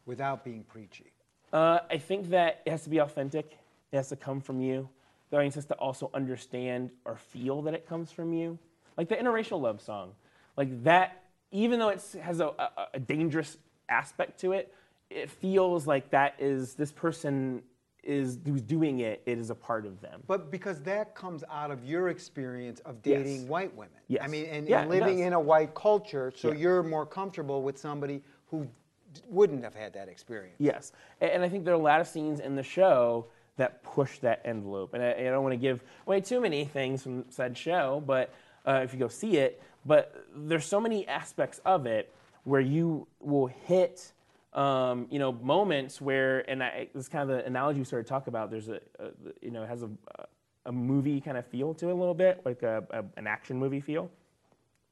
without 0.05 0.43
being 0.43 0.63
preachy? 0.63 1.11
Uh, 1.53 1.79
I 1.89 1.97
think 1.97 2.29
that 2.29 2.61
it 2.65 2.71
has 2.71 2.83
to 2.83 2.89
be 2.89 2.97
authentic. 2.99 3.57
It 3.91 3.97
has 3.97 4.09
to 4.09 4.15
come 4.15 4.41
from 4.41 4.61
you. 4.61 4.89
The 5.29 5.37
audience 5.37 5.55
has 5.55 5.65
to 5.65 5.75
also 5.75 6.09
understand 6.13 6.91
or 7.03 7.17
feel 7.17 7.61
that 7.63 7.73
it 7.73 7.87
comes 7.87 8.11
from 8.11 8.33
you. 8.33 8.57
Like 8.97 9.09
the 9.09 9.15
interracial 9.15 9.61
love 9.61 9.81
song, 9.81 10.13
like 10.55 10.83
that. 10.83 11.21
Even 11.51 11.79
though 11.79 11.89
it 11.89 12.03
has 12.21 12.39
a, 12.39 12.47
a, 12.47 12.69
a 12.95 12.99
dangerous 12.99 13.57
aspect 13.89 14.39
to 14.41 14.51
it, 14.53 14.73
it 15.09 15.29
feels 15.29 15.85
like 15.87 16.09
that 16.09 16.35
is 16.39 16.73
this 16.73 16.91
person 16.91 17.61
is 18.03 18.37
who's 18.45 18.61
doing 18.61 18.99
it. 18.99 19.21
It 19.25 19.37
is 19.39 19.49
a 19.49 19.55
part 19.55 19.85
of 19.85 19.99
them. 20.01 20.21
But 20.27 20.51
because 20.51 20.79
that 20.81 21.15
comes 21.15 21.43
out 21.49 21.71
of 21.71 21.83
your 21.85 22.09
experience 22.09 22.79
of 22.81 23.01
dating 23.01 23.41
Yes. 23.41 23.49
white 23.49 23.75
women. 23.75 23.93
Yes. 24.07 24.21
I 24.23 24.27
mean, 24.27 24.45
and, 24.45 24.67
Yeah, 24.67 24.81
and 24.81 24.89
living 24.89 25.19
in 25.19 25.33
a 25.33 25.39
white 25.39 25.73
culture, 25.73 26.31
so 26.35 26.49
Yeah. 26.51 26.57
you're 26.59 26.83
more 26.83 27.05
comfortable 27.05 27.63
with 27.63 27.77
somebody 27.79 28.21
who 28.51 28.67
d- 29.13 29.21
wouldn't 29.27 29.63
have 29.63 29.73
had 29.73 29.93
that 29.93 30.07
experience. 30.07 30.57
Yes, 30.59 30.91
A- 31.21 31.33
and 31.33 31.43
I 31.43 31.49
think 31.49 31.65
there 31.65 31.73
are 31.73 31.79
a 31.79 31.83
lot 31.83 31.99
of 31.99 32.07
scenes 32.07 32.39
in 32.39 32.55
the 32.55 32.63
show 32.63 33.25
that 33.57 33.81
push 33.81 34.19
that 34.19 34.41
envelope. 34.45 34.93
And 34.93 35.01
I, 35.01 35.11
I 35.13 35.23
don't 35.23 35.41
want 35.41 35.53
to 35.53 35.57
give 35.57 35.81
away 36.05 36.21
too 36.21 36.39
many 36.41 36.65
things 36.65 37.01
from 37.01 37.25
said 37.29 37.57
show, 37.57 38.03
but 38.05 38.31
uh, 38.67 38.81
if 38.83 38.93
you 38.93 38.99
go 38.99 39.07
see 39.07 39.37
it, 39.37 39.61
but 39.85 40.25
there's 40.35 40.65
so 40.65 40.79
many 40.79 41.07
aspects 41.07 41.59
of 41.65 41.85
it 41.85 42.13
where 42.43 42.61
you 42.61 43.07
will 43.19 43.47
hit, 43.47 44.13
um, 44.53 45.07
you 45.09 45.19
know, 45.19 45.31
moments 45.31 46.01
where, 46.01 46.49
and 46.49 46.63
I, 46.63 46.87
this 46.93 47.03
is 47.03 47.09
kind 47.09 47.29
of 47.29 47.37
the 47.37 47.45
analogy 47.45 47.79
we 47.79 47.85
started 47.85 48.05
to 48.05 48.09
talk 48.09 48.27
about. 48.27 48.51
There's 48.51 48.69
a, 48.69 48.79
a 48.99 49.09
you 49.41 49.51
know, 49.51 49.63
it 49.63 49.69
has 49.69 49.83
a, 49.83 49.89
a 50.65 50.71
movie 50.71 51.21
kind 51.21 51.37
of 51.37 51.45
feel 51.45 51.73
to 51.75 51.89
it 51.89 51.91
a 51.91 51.95
little 51.95 52.13
bit, 52.13 52.41
like 52.45 52.63
a, 52.63 52.83
a, 52.91 53.03
an 53.17 53.27
action 53.27 53.57
movie 53.57 53.81
feel. 53.81 54.09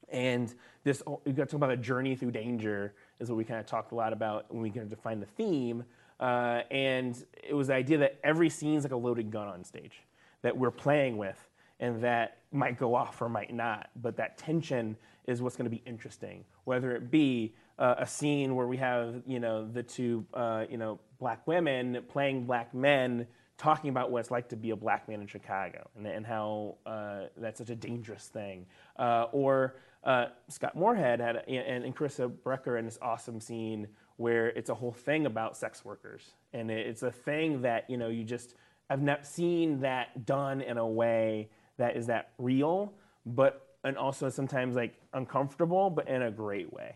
And 0.10 0.54
this, 0.84 1.02
we 1.26 1.32
got 1.32 1.44
to 1.44 1.52
talk 1.52 1.58
about 1.58 1.72
a 1.72 1.78
journey 1.78 2.16
through 2.16 2.32
danger, 2.32 2.94
is 3.20 3.30
what 3.30 3.38
we 3.38 3.44
kind 3.44 3.60
of 3.60 3.66
talked 3.66 3.92
a 3.92 3.96
lot 3.96 4.14
about 4.14 4.52
when 4.54 4.62
we 4.62 4.70
kind 4.70 4.84
of 4.84 4.90
defined 4.90 5.22
the 5.22 5.28
theme. 5.28 5.84
Uh, 6.20 6.62
and 6.70 7.26
it 7.44 7.54
was 7.54 7.68
the 7.68 7.74
idea 7.74 7.98
that 7.98 8.20
every 8.24 8.50
scene's 8.50 8.84
like 8.84 8.92
a 8.92 8.98
loaded 8.98 9.32
gun 9.32 9.48
on 9.48 9.64
stage 9.64 10.04
that 10.44 10.56
we're 10.56 10.72
playing 10.72 11.18
with, 11.18 11.50
and 11.80 12.04
that 12.04 12.38
might 12.52 12.78
go 12.78 12.96
off 12.96 13.22
or 13.22 13.30
might 13.30 13.54
not. 13.54 13.90
But 14.02 14.16
that 14.18 14.38
tension 14.38 14.96
is 15.28 15.42
what's 15.42 15.56
going 15.56 15.70
to 15.70 15.76
be 15.76 15.82
interesting, 15.86 16.44
whether 16.66 16.96
it 16.96 17.10
be 17.10 17.54
uh, 17.80 17.96
a 17.98 18.06
scene 18.06 18.56
where 18.56 18.68
we 18.68 18.78
have, 18.78 19.22
you 19.26 19.40
know, 19.40 19.68
the 19.68 19.84
two, 19.84 20.26
uh, 20.34 20.66
you 20.70 20.78
know, 20.78 21.00
black 21.20 21.46
women 21.48 22.04
playing 22.10 22.46
black 22.46 22.74
men 22.74 23.26
talking 23.58 23.90
about 23.90 24.12
what 24.12 24.20
it's 24.20 24.32
like 24.32 24.50
to 24.50 24.56
be 24.56 24.72
a 24.72 24.76
black 24.76 25.08
man 25.08 25.22
in 25.22 25.28
Chicago 25.28 25.90
and, 25.96 26.06
and 26.06 26.26
how 26.26 26.76
uh, 26.86 27.22
that's 27.38 27.60
such 27.60 27.70
a 27.70 27.76
dangerous 27.76 28.28
thing. 28.28 28.66
Uh, 28.98 29.28
or 29.32 29.76
uh, 30.04 30.26
Scott 30.50 30.76
Morehead 30.76 31.20
had, 31.20 31.38
a, 31.38 31.50
and, 31.50 31.86
and 31.86 31.96
Carisa 31.96 32.32
Barreca 32.44 32.76
in 32.76 32.86
this 32.86 33.00
awesome 33.02 33.40
scene 33.40 33.88
where 34.18 34.48
it's 34.50 34.70
a 34.70 34.74
whole 34.74 34.92
thing 34.92 35.26
about 35.26 35.56
sex 35.56 35.86
workers. 35.86 36.34
And 36.52 36.70
it's 36.70 37.04
a 37.04 37.12
thing 37.12 37.62
that, 37.62 37.90
you 37.90 37.98
know, 37.98 38.10
you 38.10 38.24
just, 38.24 38.56
I've 38.90 39.02
not 39.02 39.26
seen 39.26 39.80
that 39.80 40.26
done 40.26 40.62
in 40.62 40.78
a 40.78 40.88
way 40.88 41.50
that 41.78 41.96
is 41.96 42.08
that 42.08 42.32
real, 42.38 42.94
but, 43.26 43.76
and 43.84 43.98
also 43.98 44.30
sometimes 44.30 44.76
like 44.76 44.94
uncomfortable, 45.14 45.90
but 45.90 46.08
in 46.08 46.24
a 46.24 46.32
great 46.32 46.72
way. 46.74 46.96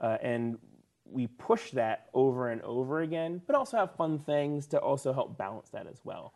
Uh, 0.00 0.18
and 0.22 0.58
we 1.10 1.26
push 1.28 1.70
that 1.70 2.08
over 2.14 2.50
and 2.50 2.60
over 2.62 3.00
again, 3.02 3.40
but 3.46 3.54
also 3.56 3.76
have 3.76 3.94
fun 3.94 4.18
things 4.18 4.66
to 4.66 4.78
also 4.78 5.12
help 5.12 5.38
balance 5.38 5.68
that 5.70 5.86
as 5.86 6.00
well 6.04 6.34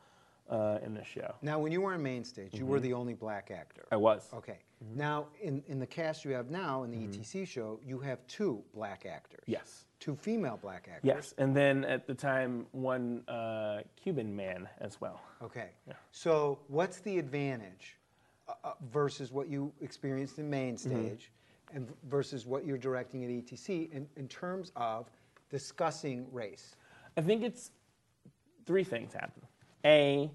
uh, 0.48 0.78
in 0.84 0.94
the 0.94 1.04
show. 1.04 1.34
Now, 1.42 1.58
when 1.58 1.72
you 1.72 1.80
were 1.80 1.92
on 1.94 2.02
main 2.02 2.24
stage, 2.24 2.54
you 2.54 2.60
Mm-hmm. 2.60 2.68
were 2.70 2.80
the 2.80 2.92
only 2.92 3.14
black 3.14 3.50
actor. 3.50 3.84
I 3.90 3.96
was. 3.96 4.28
Okay. 4.32 4.58
Now, 4.94 5.26
in, 5.42 5.62
in 5.66 5.78
the 5.78 5.86
cast 5.86 6.24
you 6.24 6.30
have 6.32 6.50
now 6.50 6.84
in 6.84 6.90
the 6.90 6.96
ETC 6.96 7.46
show, 7.46 7.80
you 7.84 7.98
have 7.98 8.24
two 8.28 8.62
black 8.72 9.04
actors. 9.06 9.42
Mm-hmm. 9.42 9.52
Yes. 9.52 9.84
Two 10.00 10.16
female 10.16 10.58
black 10.60 10.88
actors. 10.90 11.00
Yes, 11.04 11.34
and 11.36 11.54
then 11.54 11.84
at 11.84 12.06
the 12.06 12.14
time, 12.14 12.66
one 12.72 13.22
uh, 13.28 13.80
Cuban 14.02 14.34
man 14.34 14.66
as 14.80 14.98
well. 14.98 15.20
Okay. 15.42 15.68
Yeah. 15.86 15.92
So, 16.10 16.58
what's 16.68 17.00
the 17.00 17.18
advantage 17.18 17.98
uh, 18.48 18.52
uh, 18.64 18.72
versus 18.90 19.30
what 19.30 19.48
you 19.48 19.70
experienced 19.82 20.38
in 20.38 20.48
main 20.48 20.76
Mm-hmm. 20.76 20.88
stage 21.08 21.30
and 21.74 21.86
versus 22.08 22.46
what 22.46 22.64
you're 22.64 22.78
directing 22.78 23.24
at 23.24 23.30
ETC 23.30 23.92
in, 23.92 24.06
in 24.16 24.26
terms 24.26 24.72
of 24.74 25.10
discussing 25.50 26.26
race? 26.32 26.76
I 27.18 27.20
think 27.20 27.42
it's 27.42 27.70
three 28.64 28.84
things 28.84 29.12
happen. 29.12 29.42
A, 29.84 30.30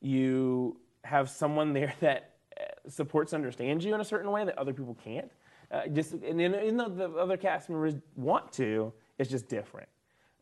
you 0.00 0.78
have 1.04 1.28
someone 1.28 1.74
there 1.74 1.92
that 2.00 2.36
uh, 2.58 2.62
supports, 2.88 3.34
understands 3.34 3.84
you 3.84 3.94
in 3.94 4.00
a 4.00 4.04
certain 4.04 4.30
way 4.30 4.46
that 4.46 4.56
other 4.56 4.72
people 4.72 4.96
can't. 5.04 5.30
Uh, 5.70 5.86
just 5.88 6.12
and 6.14 6.40
then- 6.40 6.54
even 6.54 6.78
though 6.78 6.88
the 6.88 7.10
other 7.18 7.36
cast 7.36 7.68
members 7.68 7.94
want 8.16 8.50
to, 8.54 8.92
it's 9.20 9.30
just 9.30 9.48
different. 9.48 9.88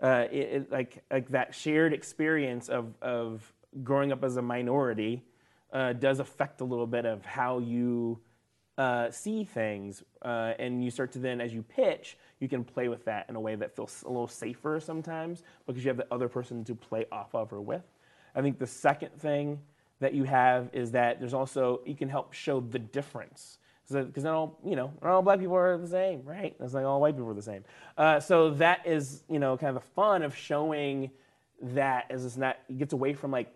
Uh, 0.00 0.26
it, 0.30 0.36
it- 0.36 0.72
like 0.72 1.02
like 1.10 1.28
that 1.30 1.54
shared 1.54 1.92
experience 1.92 2.68
of 2.68 2.94
of 3.02 3.52
growing 3.82 4.12
up 4.12 4.24
as 4.24 4.36
a 4.36 4.42
minority 4.42 5.22
uh, 5.72 5.92
does 5.92 6.20
affect 6.20 6.60
a 6.60 6.64
little 6.64 6.86
bit 6.86 7.04
of 7.04 7.24
how 7.26 7.58
you 7.58 8.18
uh, 8.78 9.10
see 9.10 9.42
things, 9.44 10.04
uh, 10.22 10.54
and 10.60 10.84
you 10.84 10.90
start 10.90 11.10
to 11.12 11.18
then, 11.18 11.40
as 11.40 11.52
you 11.52 11.62
pitch, 11.62 12.16
you 12.38 12.48
can 12.48 12.62
play 12.64 12.88
with 12.88 13.04
that 13.04 13.26
in 13.28 13.34
a 13.34 13.40
way 13.40 13.56
that 13.56 13.74
feels 13.74 14.04
a 14.04 14.08
little 14.08 14.28
safer 14.28 14.78
sometimes 14.80 15.42
because 15.66 15.84
you 15.84 15.88
have 15.88 15.96
the 15.96 16.06
other 16.12 16.28
person 16.28 16.64
to 16.64 16.74
play 16.76 17.04
off 17.10 17.34
of 17.34 17.52
or 17.52 17.60
with. 17.60 17.82
I 18.36 18.40
think 18.40 18.58
the 18.60 18.66
second 18.68 19.10
thing 19.18 19.58
that 19.98 20.14
you 20.14 20.22
have 20.24 20.70
is 20.72 20.92
that 20.92 21.18
there's 21.18 21.34
also 21.34 21.80
you 21.84 21.96
can 21.96 22.08
help 22.08 22.32
show 22.32 22.60
the 22.60 22.78
difference 22.78 23.58
because 23.90 24.24
not 24.24 24.34
all 24.34 24.58
you 24.64 24.76
know 24.76 24.92
not 25.02 25.10
all 25.10 25.22
black 25.22 25.40
people 25.40 25.56
are 25.56 25.78
the 25.78 25.86
same, 25.86 26.22
right? 26.24 26.54
It's 26.60 26.74
like 26.74 26.84
all 26.84 27.00
white 27.00 27.14
people 27.14 27.30
are 27.30 27.34
the 27.34 27.42
same. 27.42 27.64
Uh, 27.96 28.20
so 28.20 28.50
that 28.50 28.86
is 28.86 29.24
you 29.28 29.38
know 29.38 29.56
kind 29.56 29.76
of 29.76 29.82
the 29.82 29.88
fun 29.90 30.22
of 30.22 30.36
showing 30.36 31.10
that 31.60 32.06
as 32.10 32.24
it's 32.24 32.36
not 32.36 32.58
it 32.68 32.78
gets 32.78 32.92
away 32.92 33.14
from 33.14 33.30
like 33.30 33.52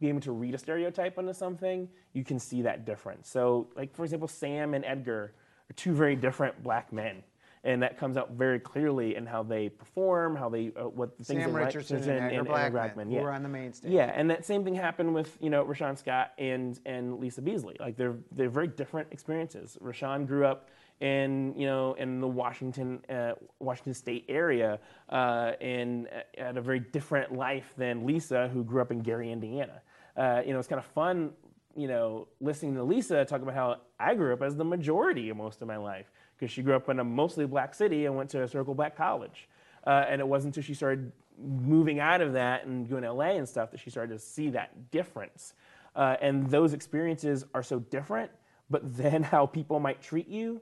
being 0.00 0.10
able 0.10 0.20
to 0.20 0.32
read 0.32 0.54
a 0.54 0.58
stereotype 0.58 1.18
onto 1.18 1.32
something, 1.32 1.88
you 2.12 2.24
can 2.24 2.38
see 2.38 2.62
that 2.62 2.84
difference. 2.84 3.28
So, 3.28 3.68
like 3.76 3.94
for 3.94 4.04
example, 4.04 4.28
Sam 4.28 4.74
and 4.74 4.84
Edgar 4.84 5.32
are 5.70 5.72
two 5.76 5.92
very 5.92 6.16
different 6.16 6.62
black 6.62 6.92
men, 6.92 7.22
and 7.64 7.82
that 7.82 7.98
comes 7.98 8.18
out 8.18 8.32
very 8.32 8.60
clearly 8.60 9.16
in 9.16 9.24
how 9.24 9.42
they 9.42 9.70
perform, 9.70 10.36
how 10.36 10.50
they 10.50 10.70
uh, 10.76 10.84
what 10.84 11.16
the 11.18 11.24
things 11.24 11.42
Sam 11.42 11.56
Richardson 11.56 11.96
and 11.96 12.32
Edgar 12.32 12.44
Blackmon, 12.44 13.04
who 13.04 13.14
yeah. 13.14 13.22
were 13.22 13.32
on 13.32 13.42
the 13.42 13.48
main 13.48 13.72
stage. 13.72 13.90
Yeah, 13.90 14.12
and 14.14 14.30
that 14.30 14.44
same 14.44 14.64
thing 14.64 14.74
happened 14.74 15.14
with 15.14 15.36
you 15.40 15.48
know 15.48 15.64
Rashawn 15.64 15.98
Scott 15.98 16.32
and 16.38 16.78
and 16.84 17.18
Lisa 17.18 17.40
Beasley. 17.40 17.76
Like 17.80 17.96
they're 17.96 18.16
they're 18.32 18.50
very 18.50 18.68
different 18.68 19.08
experiences. 19.10 19.78
Rashawn 19.82 20.26
grew 20.26 20.46
up 20.46 20.68
in 21.00 21.54
you 21.56 21.66
know 21.66 21.94
in 21.94 22.20
the 22.20 22.28
Washington 22.28 23.02
uh, 23.08 23.32
Washington 23.60 23.94
State 23.94 24.26
area 24.28 24.78
uh, 25.08 25.52
and 25.60 26.08
had 26.36 26.58
a 26.58 26.62
very 26.62 26.80
different 26.80 27.32
life 27.32 27.72
than 27.78 28.04
Lisa, 28.04 28.48
who 28.48 28.62
grew 28.62 28.82
up 28.82 28.92
in 28.92 29.00
Gary, 29.00 29.32
Indiana. 29.32 29.80
Uh, 30.16 30.42
you 30.46 30.52
know, 30.52 30.58
it's 30.58 30.68
kind 30.68 30.78
of 30.78 30.86
fun. 30.86 31.30
You 31.76 31.88
know, 31.88 32.28
listening 32.40 32.74
to 32.74 32.84
Lisa 32.84 33.24
talk 33.24 33.42
about 33.42 33.54
how 33.54 33.76
I 33.98 34.14
grew 34.14 34.34
up 34.34 34.42
as 34.42 34.54
the 34.54 34.64
majority 34.64 35.30
of 35.30 35.36
most 35.38 35.62
of 35.62 35.66
my 35.66 35.78
life 35.78 36.10
because 36.36 36.52
she 36.52 36.62
grew 36.62 36.74
up 36.74 36.88
in 36.88 36.98
a 36.98 37.04
mostly 37.04 37.46
black 37.46 37.74
city 37.74 38.06
and 38.06 38.16
went 38.16 38.30
to 38.30 38.42
a 38.42 38.48
circle 38.48 38.74
black 38.74 38.96
college. 38.96 39.48
Uh, 39.86 40.04
and 40.08 40.20
it 40.20 40.26
wasn't 40.26 40.54
until 40.54 40.66
she 40.66 40.74
started 40.74 41.12
moving 41.38 42.00
out 42.00 42.20
of 42.20 42.32
that 42.32 42.64
and 42.64 42.88
going 42.88 43.02
to 43.02 43.12
LA 43.12 43.32
and 43.32 43.48
stuff 43.48 43.70
that 43.70 43.80
she 43.80 43.90
started 43.90 44.12
to 44.12 44.18
see 44.18 44.50
that 44.50 44.90
difference. 44.90 45.54
Uh, 45.94 46.16
and 46.20 46.48
those 46.50 46.72
experiences 46.72 47.44
are 47.54 47.62
so 47.62 47.78
different, 47.78 48.30
but 48.70 48.82
then 48.96 49.22
how 49.22 49.46
people 49.46 49.80
might 49.80 50.00
treat 50.00 50.28
you 50.28 50.60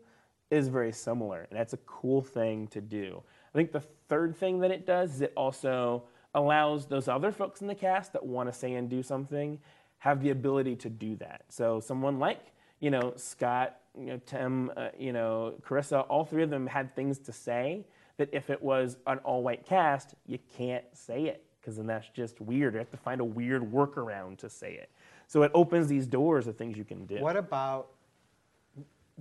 is 0.51 0.69
very 0.69 0.93
similar. 0.93 1.47
And 1.51 1.59
that's 1.59 1.73
a 1.73 1.79
cool 1.79 2.23
thing 2.23 2.67
to 2.69 2.81
do. 2.81 3.23
I 3.55 3.59
think 3.59 3.73
the 3.73 3.83
third 4.09 4.37
thing 4.37 4.61
that 4.61 4.71
it 4.71 4.87
does 4.87 5.15
is 5.15 5.21
it 5.23 5.33
also 5.37 6.05
allows 6.35 6.87
those 6.87 7.09
other 7.09 7.33
folks 7.33 7.61
in 7.61 7.67
the 7.67 7.75
cast 7.75 8.13
that 8.15 8.25
want 8.25 8.51
to 8.51 8.53
say 8.53 8.75
and 8.75 8.89
do 8.89 9.03
something 9.03 9.59
have 9.99 10.21
the 10.21 10.31
ability 10.31 10.75
to 10.75 10.91
do 10.91 11.15
that. 11.17 11.45
So 11.49 11.79
someone 11.79 12.19
like, 12.19 12.41
you 12.83 12.91
know, 12.91 13.15
Scott, 13.17 13.77
you 13.99 14.07
know, 14.07 14.21
Tim, 14.27 14.71
uh, 14.77 14.89
you 14.99 15.13
know, 15.13 15.55
Carisa, 15.65 16.05
all 16.09 16.25
three 16.25 16.43
of 16.43 16.51
them 16.51 16.67
had 16.67 16.95
things 16.95 17.19
to 17.21 17.33
say 17.33 17.87
that 18.17 18.29
if 18.33 18.51
it 18.51 18.61
was 18.61 18.99
an 19.07 19.19
all-white 19.19 19.65
cast, 19.65 20.15
you 20.27 20.39
can't 20.59 20.85
say 20.93 21.27
it 21.27 21.45
because 21.61 21.77
then 21.77 21.87
that's 21.87 22.09
just 22.09 22.41
weird. 22.41 22.75
You 22.75 22.79
have 22.81 22.91
to 22.91 22.97
find 22.97 23.21
a 23.21 23.25
weird 23.25 23.63
workaround 23.63 24.39
to 24.39 24.51
say 24.51 24.75
it. 24.75 24.91
So 25.29 25.45
it 25.45 25.53
opens 25.55 25.87
these 25.87 26.09
doors 26.09 26.49
of 26.49 26.57
things 26.57 26.77
you 26.77 26.85
can 26.85 27.07
do. 27.07 27.21
What 27.21 27.37
about 27.37 27.91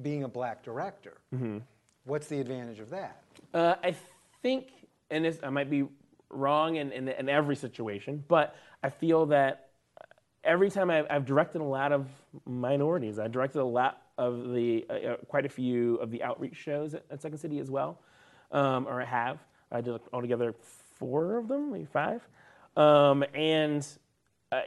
being 0.02 0.24
a 0.24 0.28
black 0.28 0.64
director? 0.64 1.18
Mm-hmm. 1.34 1.60
What's 2.06 2.28
the 2.28 2.40
advantage 2.40 2.80
of 2.80 2.90
that? 2.90 3.22
Uh, 3.54 3.76
I 3.84 3.96
think, 4.42 4.70
and 5.12 5.24
this, 5.24 5.38
I 5.44 5.52
might 5.52 5.70
be 5.70 5.86
wrong 6.32 6.78
in, 6.78 6.92
in, 6.92 7.08
in 7.10 7.30
every 7.30 7.56
situation, 7.56 8.24
but 8.28 8.56
I 8.82 8.90
feel 8.90 9.28
that 9.28 9.68
every 10.44 10.70
time 10.70 10.90
I've, 10.90 11.06
I've 11.10 11.26
directed 11.26 11.62
a 11.62 11.66
lot 11.66 11.92
of 11.92 12.08
minorities, 12.46 13.20
I 13.20 13.28
directed 13.28 13.62
a 13.62 13.66
lot 13.66 14.02
of 14.18 14.54
the, 14.54 14.86
uh, 14.90 14.94
uh, 14.94 15.16
quite 15.28 15.46
a 15.46 15.50
few 15.50 15.96
of 15.96 16.12
the 16.12 16.24
outreach 16.24 16.56
shows 16.56 16.94
at, 16.94 17.06
at 17.10 17.22
Second 17.22 17.38
City 17.38 17.60
as 17.60 17.70
well, 17.70 18.00
um, 18.52 18.88
or 18.88 19.02
I 19.02 19.06
have. 19.06 19.40
I 19.72 19.82
did 19.82 20.00
altogether 20.12 20.54
four 20.98 21.38
of 21.38 21.48
them, 21.48 21.72
maybe 21.72 21.86
five. 21.86 22.28
Um, 22.76 23.24
and 23.34 23.88
uh, 24.52 24.62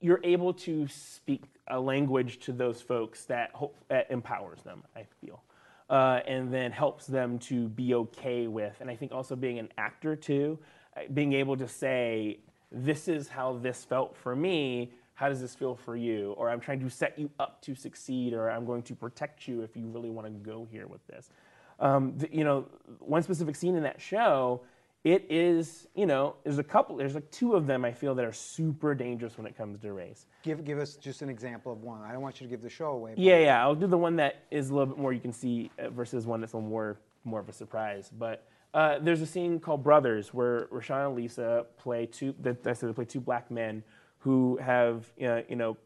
you're 0.00 0.20
able 0.22 0.52
to 0.52 0.86
speak 0.88 1.44
a 1.68 1.78
language 1.78 2.38
to 2.40 2.52
those 2.52 2.80
folks 2.80 3.24
that, 3.24 3.50
hope, 3.52 3.76
that 3.88 4.10
empowers 4.10 4.62
them, 4.62 4.82
I 4.96 5.06
feel. 5.20 5.42
Uh, 5.90 6.20
and 6.26 6.52
then 6.52 6.72
helps 6.72 7.06
them 7.06 7.38
to 7.38 7.68
be 7.68 7.94
okay 7.94 8.46
with. 8.46 8.74
And 8.80 8.90
I 8.90 8.96
think 8.96 9.12
also 9.12 9.36
being 9.36 9.58
an 9.58 9.68
actor 9.76 10.16
too, 10.16 10.58
uh, 10.96 11.00
being 11.12 11.32
able 11.34 11.56
to 11.56 11.68
say, 11.68 12.38
this 12.72 13.08
is 13.08 13.28
how 13.28 13.54
this 13.58 13.84
felt 13.84 14.16
for 14.16 14.34
me. 14.34 14.92
How 15.14 15.28
does 15.28 15.40
this 15.40 15.54
feel 15.54 15.74
for 15.76 15.96
you? 15.96 16.32
Or 16.38 16.50
I'm 16.50 16.60
trying 16.60 16.80
to 16.80 16.90
set 16.90 17.18
you 17.18 17.30
up 17.38 17.60
to 17.62 17.74
succeed, 17.74 18.32
or 18.32 18.50
I'm 18.50 18.64
going 18.64 18.82
to 18.84 18.94
protect 18.94 19.46
you 19.46 19.62
if 19.62 19.76
you 19.76 19.86
really 19.86 20.10
want 20.10 20.26
to 20.26 20.32
go 20.32 20.66
here 20.70 20.86
with 20.86 21.06
this. 21.06 21.30
Um, 21.78 22.14
the, 22.16 22.28
you 22.34 22.44
know, 22.44 22.66
one 22.98 23.22
specific 23.22 23.54
scene 23.56 23.76
in 23.76 23.82
that 23.82 24.00
show, 24.00 24.62
it 25.04 25.26
is, 25.28 25.88
you 25.94 26.06
know, 26.06 26.36
there's 26.44 26.58
a 26.58 26.62
couple, 26.64 26.96
there's 26.96 27.14
like 27.14 27.28
two 27.30 27.54
of 27.54 27.66
them 27.66 27.84
I 27.84 27.92
feel 27.92 28.14
that 28.14 28.24
are 28.24 28.32
super 28.32 28.94
dangerous 28.94 29.36
when 29.36 29.46
it 29.46 29.56
comes 29.56 29.80
to 29.80 29.92
race. 29.92 30.26
Give, 30.44 30.64
give 30.64 30.78
us 30.78 30.94
just 30.94 31.22
an 31.22 31.28
example 31.28 31.72
of 31.72 31.82
one. 31.82 32.00
I 32.02 32.12
don't 32.12 32.22
want 32.22 32.40
you 32.40 32.46
to 32.46 32.50
give 32.50 32.62
the 32.62 32.70
show 32.70 32.86
away. 32.92 33.10
but- 33.12 33.18
Yeah, 33.18 33.38
yeah. 33.38 33.62
I'll 33.62 33.74
do 33.74 33.86
the 33.88 33.98
one 33.98 34.16
that 34.16 34.44
is 34.50 34.70
a 34.70 34.74
little 34.74 34.86
bit 34.94 34.98
more 34.98 35.12
you 35.12 35.20
can 35.20 35.32
see 35.32 35.70
uh, 35.78 35.90
versus 35.90 36.24
one 36.26 36.40
that's 36.40 36.52
a 36.52 36.56
little 36.56 36.68
more 36.70 36.98
more 37.24 37.38
of 37.38 37.48
a 37.48 37.52
surprise. 37.52 38.10
But 38.18 38.44
uh, 38.74 38.98
there's 39.00 39.20
a 39.20 39.26
scene 39.26 39.60
called 39.60 39.82
Brothers 39.82 40.32
where 40.32 40.66
Rashawn 40.66 41.06
and 41.08 41.16
Lisa 41.16 41.66
play 41.76 42.06
two. 42.06 42.34
That 42.40 42.66
I 42.66 42.72
said 42.72 42.88
they 42.88 42.92
play 42.94 43.04
two 43.04 43.20
black 43.20 43.50
men 43.50 43.82
who 44.18 44.56
have 44.62 45.12
you 45.18 45.44
know 45.56 45.76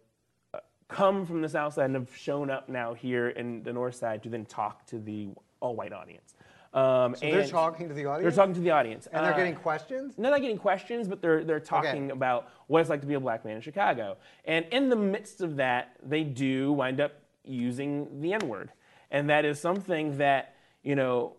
uh, 0.54 0.58
come 0.88 1.26
from 1.26 1.42
the 1.42 1.48
south 1.48 1.74
side 1.74 1.86
and 1.86 1.94
have 1.94 2.14
shown 2.16 2.50
up 2.50 2.68
now 2.68 2.94
here 2.94 3.30
in 3.30 3.62
the 3.62 3.72
north 3.72 3.96
side 3.96 4.22
to 4.22 4.28
then 4.28 4.44
talk 4.44 4.86
to 4.86 4.98
the 4.98 5.28
all 5.60 5.74
white 5.74 5.92
audience. 5.92 6.34
Um, 6.74 7.14
So 7.16 7.30
they're 7.30 7.46
talking 7.48 7.88
to 7.88 7.94
the 7.94 8.04
audience. 8.04 8.22
They're 8.34 8.42
talking 8.44 8.54
to 8.54 8.60
the 8.60 8.70
audience, 8.70 9.06
And 9.06 9.24
they're 9.24 9.32
Uh, 9.32 9.36
getting 9.36 9.54
questions? 9.56 10.14
they're 10.16 10.30
not 10.30 10.42
getting 10.42 10.58
questions, 10.58 11.08
but 11.08 11.22
they're 11.22 11.42
they're 11.42 11.58
talking 11.58 12.10
about 12.10 12.48
what 12.66 12.80
it's 12.80 12.90
like 12.90 13.00
to 13.00 13.06
be 13.06 13.14
a 13.14 13.20
black 13.20 13.44
man 13.44 13.56
in 13.56 13.62
Chicago. 13.62 14.16
And 14.44 14.66
in 14.70 14.90
the 14.90 14.96
midst 14.96 15.40
of 15.40 15.56
that, 15.56 15.96
they 16.02 16.22
do 16.22 16.72
wind 16.72 17.00
up 17.00 17.12
using 17.42 18.20
the 18.20 18.34
N 18.34 18.46
word, 18.46 18.70
and 19.10 19.28
that 19.30 19.44
is 19.44 19.58
something 19.58 20.18
that 20.18 20.54
you 20.84 20.94
know. 20.94 21.34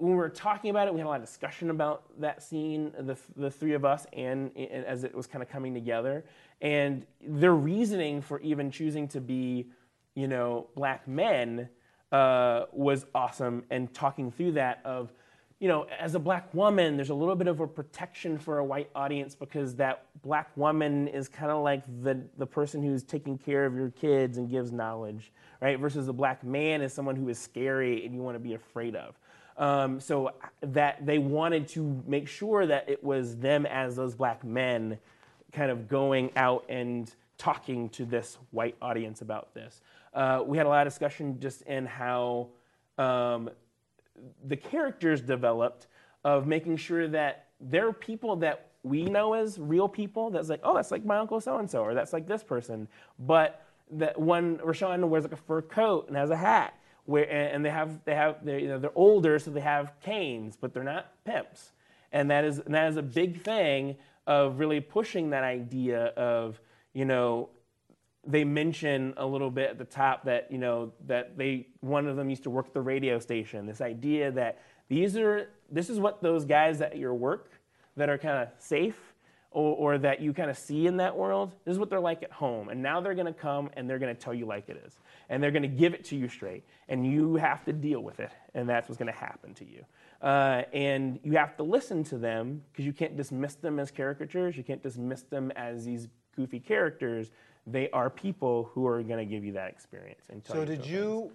When 0.00 0.12
we 0.12 0.16
were 0.16 0.30
talking 0.30 0.70
about 0.70 0.88
it, 0.88 0.94
we 0.94 1.00
had 1.00 1.06
a 1.06 1.10
lot 1.10 1.20
of 1.20 1.26
discussion 1.26 1.68
about 1.68 2.04
that 2.20 2.42
scene, 2.42 2.90
the, 2.98 3.18
the 3.36 3.50
three 3.50 3.74
of 3.74 3.84
us, 3.84 4.06
and, 4.14 4.50
and 4.56 4.86
as 4.86 5.04
it 5.04 5.14
was 5.14 5.26
kind 5.26 5.42
of 5.42 5.50
coming 5.50 5.74
together. 5.74 6.24
And 6.62 7.04
their 7.20 7.54
reasoning 7.54 8.22
for 8.22 8.40
even 8.40 8.70
choosing 8.70 9.08
to 9.08 9.20
be, 9.20 9.66
you 10.14 10.26
know, 10.26 10.68
black 10.74 11.06
men 11.06 11.68
uh, 12.12 12.64
was 12.72 13.04
awesome. 13.14 13.64
And 13.70 13.92
talking 13.92 14.30
through 14.30 14.52
that 14.52 14.80
of, 14.86 15.12
you 15.60 15.68
know, 15.68 15.86
as 15.98 16.14
a 16.14 16.18
black 16.18 16.52
woman, 16.54 16.96
there's 16.96 17.10
a 17.10 17.14
little 17.14 17.36
bit 17.36 17.46
of 17.46 17.60
a 17.60 17.66
protection 17.66 18.38
for 18.38 18.58
a 18.58 18.64
white 18.64 18.90
audience 18.94 19.34
because 19.34 19.74
that 19.74 20.06
black 20.22 20.50
woman 20.56 21.06
is 21.08 21.28
kind 21.28 21.52
of 21.52 21.62
like 21.62 21.82
the, 22.02 22.18
the 22.38 22.46
person 22.46 22.82
who's 22.82 23.02
taking 23.02 23.36
care 23.36 23.66
of 23.66 23.74
your 23.74 23.90
kids 23.90 24.38
and 24.38 24.48
gives 24.48 24.72
knowledge, 24.72 25.32
right? 25.60 25.78
Versus 25.78 26.08
a 26.08 26.14
black 26.14 26.42
man 26.42 26.80
is 26.80 26.94
someone 26.94 27.14
who 27.14 27.28
is 27.28 27.38
scary 27.38 28.06
and 28.06 28.14
you 28.14 28.22
want 28.22 28.36
to 28.36 28.40
be 28.40 28.54
afraid 28.54 28.96
of. 28.96 29.18
Um, 29.58 30.00
so 30.00 30.32
that 30.62 31.04
they 31.04 31.18
wanted 31.18 31.68
to 31.68 32.02
make 32.06 32.26
sure 32.26 32.64
that 32.64 32.88
it 32.88 33.04
was 33.04 33.36
them 33.36 33.66
as 33.66 33.96
those 33.96 34.14
black 34.14 34.42
men 34.42 34.98
kind 35.52 35.70
of 35.70 35.88
going 35.88 36.30
out 36.36 36.64
and 36.70 37.14
talking 37.36 37.90
to 37.90 38.06
this 38.06 38.38
white 38.50 38.76
audience 38.80 39.20
about 39.20 39.52
this. 39.52 39.82
Uh, 40.14 40.42
we 40.46 40.56
had 40.56 40.64
a 40.64 40.70
lot 40.70 40.86
of 40.86 40.90
discussion 40.90 41.38
just 41.38 41.60
in 41.62 41.84
how 41.84 42.48
um, 42.96 43.50
the 44.46 44.56
characters 44.56 45.20
developed 45.20 45.86
of 46.24 46.46
making 46.46 46.76
sure 46.76 47.08
that 47.08 47.46
there 47.60 47.86
are 47.88 47.92
people 47.92 48.36
that 48.36 48.70
we 48.82 49.04
know 49.04 49.34
as 49.34 49.58
real 49.58 49.88
people 49.88 50.30
that's 50.30 50.48
like, 50.48 50.60
oh, 50.62 50.74
that's 50.74 50.90
like 50.90 51.04
my 51.04 51.18
uncle 51.18 51.40
so 51.40 51.58
and 51.58 51.70
so, 51.70 51.82
or 51.82 51.94
that's 51.94 52.12
like 52.12 52.26
this 52.26 52.42
person. 52.42 52.88
But 53.18 53.64
that 53.92 54.18
one, 54.18 54.58
Rashawn 54.58 55.06
wears 55.08 55.24
like 55.24 55.32
a 55.32 55.36
fur 55.36 55.62
coat 55.62 56.08
and 56.08 56.16
has 56.16 56.30
a 56.30 56.36
hat, 56.36 56.74
where 57.04 57.24
and 57.24 57.56
and 57.56 57.64
they 57.64 57.70
have 57.70 58.04
they 58.04 58.14
have 58.14 58.44
they're, 58.44 58.58
you 58.58 58.68
know, 58.68 58.78
they're 58.78 58.96
older, 58.96 59.38
so 59.38 59.50
they 59.50 59.60
have 59.60 59.92
canes, 60.00 60.56
but 60.56 60.72
they're 60.72 60.84
not 60.84 61.12
pimps, 61.24 61.72
and 62.12 62.30
that 62.30 62.44
is 62.44 62.58
and 62.60 62.74
that 62.74 62.88
is 62.88 62.96
a 62.96 63.02
big 63.02 63.42
thing 63.42 63.96
of 64.26 64.58
really 64.58 64.80
pushing 64.80 65.30
that 65.30 65.44
idea 65.44 66.06
of 66.16 66.60
you 66.92 67.04
know 67.04 67.48
they 68.26 68.44
mention 68.44 69.14
a 69.16 69.24
little 69.24 69.50
bit 69.50 69.70
at 69.70 69.78
the 69.78 69.84
top 69.84 70.24
that 70.24 70.50
you 70.50 70.58
know 70.58 70.92
that 71.06 71.38
they 71.38 71.66
one 71.80 72.06
of 72.06 72.16
them 72.16 72.28
used 72.28 72.42
to 72.42 72.50
work 72.50 72.66
at 72.66 72.74
the 72.74 72.80
radio 72.80 73.18
station. 73.18 73.66
This 73.66 73.80
idea 73.80 74.30
that 74.32 74.60
these 74.88 75.16
are 75.16 75.48
this 75.70 75.88
is 75.88 75.98
what 75.98 76.22
those 76.22 76.44
guys 76.44 76.80
at 76.80 76.96
your 76.98 77.14
work 77.14 77.50
that 77.96 78.08
are 78.08 78.18
kind 78.18 78.38
of 78.38 78.48
safe 78.58 78.98
or, 79.52 79.76
or 79.76 79.98
that 79.98 80.20
you 80.20 80.32
kind 80.32 80.50
of 80.50 80.56
see 80.56 80.86
in 80.86 80.98
that 80.98 81.16
world 81.16 81.54
this 81.64 81.72
is 81.72 81.78
what 81.78 81.90
they're 81.90 82.00
like 82.00 82.22
at 82.22 82.30
home. 82.30 82.68
And 82.68 82.82
now 82.82 83.00
they're 83.00 83.14
going 83.14 83.26
to 83.26 83.32
come 83.32 83.70
and 83.74 83.88
they're 83.88 83.98
going 83.98 84.14
to 84.14 84.20
tell 84.20 84.34
you 84.34 84.46
like 84.46 84.68
it 84.68 84.82
is. 84.86 84.98
And 85.28 85.42
they're 85.42 85.50
going 85.50 85.62
to 85.62 85.68
give 85.68 85.94
it 85.94 86.04
to 86.06 86.16
you 86.16 86.28
straight. 86.28 86.64
And 86.88 87.06
you 87.06 87.36
have 87.36 87.64
to 87.64 87.72
deal 87.72 88.00
with 88.00 88.20
it. 88.20 88.30
And 88.54 88.68
that's 88.68 88.88
what's 88.88 88.98
going 88.98 89.12
to 89.12 89.18
happen 89.18 89.54
to 89.54 89.64
you. 89.64 89.84
Uh, 90.22 90.62
and 90.72 91.18
you 91.22 91.32
have 91.32 91.56
to 91.56 91.62
listen 91.62 92.04
to 92.04 92.18
them 92.18 92.62
because 92.70 92.84
you 92.84 92.92
can't 92.92 93.16
dismiss 93.16 93.54
them 93.54 93.78
as 93.80 93.90
caricatures. 93.90 94.56
You 94.56 94.62
can't 94.62 94.82
dismiss 94.82 95.22
them 95.22 95.50
as 95.56 95.84
these 95.84 96.08
goofy 96.36 96.60
characters 96.60 97.30
they 97.66 97.90
are 97.90 98.10
people 98.10 98.70
who 98.72 98.86
are 98.86 99.02
going 99.02 99.18
to 99.18 99.30
give 99.30 99.44
you 99.44 99.52
that 99.52 99.68
experience 99.68 100.24
and 100.30 100.44
tell 100.44 100.56
So 100.56 100.60
you 100.60 100.66
did 100.66 100.78
those 100.78 100.86
things. 100.86 100.96
you, 100.96 101.32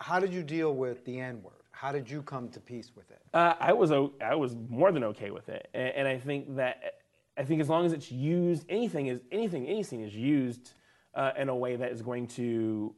how 0.00 0.20
did 0.20 0.32
you 0.32 0.42
deal 0.42 0.74
with 0.74 1.04
the 1.04 1.18
N 1.20 1.42
word? 1.42 1.54
How 1.70 1.92
did 1.92 2.08
you 2.08 2.22
come 2.22 2.48
to 2.50 2.60
peace 2.60 2.92
with 2.94 3.10
it? 3.10 3.20
Uh, 3.34 3.54
I 3.58 3.72
was 3.72 3.90
I 3.90 4.34
was 4.34 4.56
more 4.68 4.92
than 4.92 5.04
okay 5.04 5.30
with 5.30 5.48
it, 5.48 5.68
and, 5.74 5.88
and 5.88 6.08
I 6.08 6.18
think 6.18 6.56
that 6.56 6.94
I 7.36 7.42
think 7.44 7.60
as 7.60 7.68
long 7.68 7.84
as 7.84 7.92
it's 7.92 8.12
used, 8.12 8.64
anything 8.68 9.08
is 9.08 9.20
anything 9.32 9.66
anything 9.66 10.02
is 10.02 10.14
used 10.14 10.72
uh, 11.14 11.32
in 11.36 11.48
a 11.48 11.56
way 11.56 11.76
that 11.76 11.90
is 11.90 12.00
going 12.00 12.28
to 12.28 12.94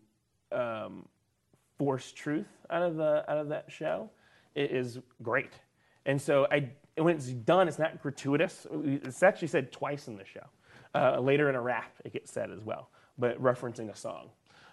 um, 0.53 1.09
force 1.79 2.13
truth 2.13 2.47
out 2.71 2.83
of 2.83 2.97
the 2.97 3.25
out 3.31 3.39
of 3.39 3.49
that 3.49 3.65
show, 3.69 4.11
it 4.55 4.71
is 4.71 4.99
great. 5.23 5.53
And 6.05 6.21
so 6.21 6.47
I 6.51 6.71
when 6.99 7.17
it's 7.17 7.29
done, 7.29 7.69
it's 7.69 7.79
not 7.79 8.03
gratuitous. 8.03 8.67
It's 8.73 9.23
actually 9.23 9.49
said 9.49 9.73
twice 9.73 10.09
in 10.09 10.17
the 10.17 10.25
show. 10.25 10.47
Uh, 10.97 11.21
later 11.21 11.49
in 11.51 11.55
a 11.55 11.61
rap, 11.61 11.93
it 12.05 12.13
gets 12.13 12.33
said 12.33 12.51
as 12.51 12.61
well, 12.61 12.89
but 13.19 13.41
referencing 13.43 13.91
a 13.91 13.97
song. 13.97 14.31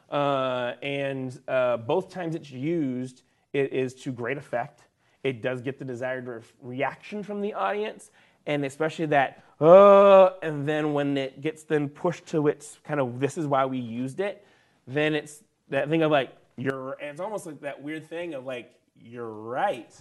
Uh, 0.09 0.74
and 0.82 1.39
uh, 1.47 1.76
both 1.78 2.09
times 2.09 2.34
it's 2.36 2.51
used, 2.51 3.24
it 3.51 3.74
is 3.74 3.93
to 3.93 4.11
great 4.11 4.38
effect. 4.38 4.84
It 5.24 5.41
does 5.41 5.61
get 5.61 5.80
the 5.80 5.86
desired 5.86 6.28
re- 6.28 6.41
reaction 6.61 7.24
from 7.24 7.41
the 7.41 7.53
audience, 7.53 8.11
and 8.45 8.63
especially 8.63 9.07
that, 9.07 9.43
uh, 9.59 10.32
and 10.41 10.67
then 10.67 10.93
when 10.93 11.17
it 11.17 11.41
gets 11.41 11.63
then 11.63 11.89
pushed 11.89 12.26
to 12.28 12.47
its 12.47 12.80
kind 12.84 12.99
of, 12.99 13.19
this 13.19 13.38
is 13.38 13.45
why 13.45 13.65
we 13.65 13.80
used 13.80 14.19
it, 14.19 14.45
then 14.88 15.15
it's 15.15 15.43
that 15.69 15.89
thing 15.89 16.03
of 16.03 16.11
like, 16.11 16.32
you're, 16.57 16.95
it's 17.01 17.19
almost 17.19 17.45
like 17.45 17.59
that 17.61 17.82
weird 17.82 18.07
thing 18.07 18.34
of 18.34 18.45
like, 18.45 18.71
you're 18.95 19.30
right. 19.30 19.93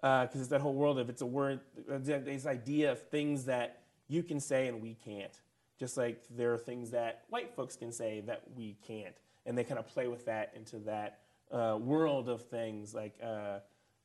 Because 0.00 0.40
it's 0.40 0.48
that 0.48 0.60
whole 0.60 0.74
world 0.74 0.98
of 0.98 1.08
it's 1.08 1.22
a 1.22 1.26
word, 1.26 1.60
this 1.86 2.44
idea 2.46 2.90
of 2.90 2.98
things 3.08 3.44
that 3.44 3.82
you 4.08 4.22
can 4.24 4.40
say 4.40 4.66
and 4.66 4.82
we 4.82 4.96
can't. 5.04 5.40
Just 5.82 5.96
like 5.96 6.22
there 6.30 6.54
are 6.54 6.58
things 6.58 6.92
that 6.92 7.24
white 7.28 7.52
folks 7.56 7.74
can 7.74 7.90
say 7.90 8.22
that 8.28 8.42
we 8.54 8.76
can't. 8.86 9.16
And 9.46 9.58
they 9.58 9.64
kind 9.64 9.80
of 9.80 9.88
play 9.88 10.06
with 10.06 10.24
that 10.26 10.52
into 10.54 10.78
that 10.78 11.18
uh, 11.50 11.76
world 11.80 12.28
of 12.28 12.40
things. 12.42 12.94
Like, 12.94 13.16
uh, 13.20 13.58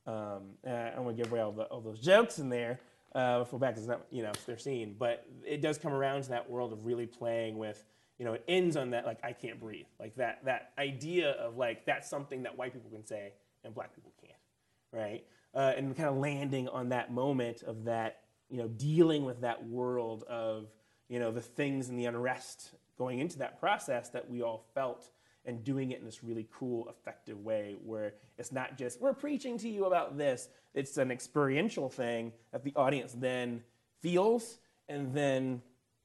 um, 0.04 0.56
uh, 0.66 0.70
I 0.70 0.90
don't 0.96 1.04
want 1.04 1.16
to 1.16 1.22
give 1.22 1.30
away 1.30 1.40
all, 1.40 1.52
the, 1.52 1.62
all 1.66 1.80
those 1.80 2.00
jokes 2.00 2.40
in 2.40 2.48
there. 2.48 2.80
Uh, 3.14 3.44
for 3.44 3.60
back, 3.60 3.76
it's 3.76 3.86
not, 3.86 4.00
you 4.10 4.24
know, 4.24 4.32
their 4.44 4.58
scene. 4.58 4.96
But 4.98 5.24
it 5.46 5.62
does 5.62 5.78
come 5.78 5.92
around 5.92 6.22
to 6.22 6.30
that 6.30 6.50
world 6.50 6.72
of 6.72 6.84
really 6.84 7.06
playing 7.06 7.58
with, 7.58 7.84
you 8.18 8.24
know, 8.24 8.32
it 8.32 8.42
ends 8.48 8.76
on 8.76 8.90
that, 8.90 9.06
like, 9.06 9.20
I 9.22 9.32
can't 9.32 9.60
breathe. 9.60 9.86
Like 10.00 10.16
that, 10.16 10.44
that 10.46 10.72
idea 10.78 11.30
of, 11.34 11.56
like, 11.56 11.86
that's 11.86 12.10
something 12.10 12.42
that 12.42 12.58
white 12.58 12.72
people 12.72 12.90
can 12.90 13.06
say 13.06 13.34
and 13.62 13.72
black 13.72 13.94
people 13.94 14.12
can't 14.20 14.34
right? 14.92 15.24
Uh, 15.54 15.72
and 15.76 15.96
kind 15.96 16.08
of 16.08 16.16
landing 16.16 16.68
on 16.68 16.90
that 16.90 17.12
moment 17.12 17.62
of 17.62 17.84
that, 17.84 18.20
you 18.50 18.58
know, 18.58 18.68
dealing 18.68 19.24
with 19.24 19.40
that 19.40 19.66
world 19.66 20.24
of, 20.24 20.68
you 21.08 21.18
know, 21.18 21.30
the 21.30 21.40
things 21.40 21.88
and 21.88 21.98
the 21.98 22.06
unrest 22.06 22.70
going 22.96 23.18
into 23.20 23.38
that 23.38 23.60
process 23.60 24.08
that 24.10 24.28
we 24.28 24.42
all 24.42 24.64
felt 24.74 25.10
and 25.44 25.64
doing 25.64 25.92
it 25.92 26.00
in 26.00 26.04
this 26.04 26.22
really 26.22 26.46
cool, 26.52 26.88
effective 26.88 27.42
way 27.42 27.76
where 27.84 28.14
it's 28.36 28.52
not 28.52 28.76
just, 28.76 29.00
we're 29.00 29.14
preaching 29.14 29.56
to 29.58 29.68
you 29.68 29.86
about 29.86 30.18
this. 30.18 30.48
It's 30.74 30.98
an 30.98 31.10
experiential 31.10 31.88
thing 31.88 32.32
that 32.52 32.64
the 32.64 32.72
audience 32.76 33.14
then 33.16 33.62
feels 34.00 34.58
and 34.88 35.14
then 35.14 35.62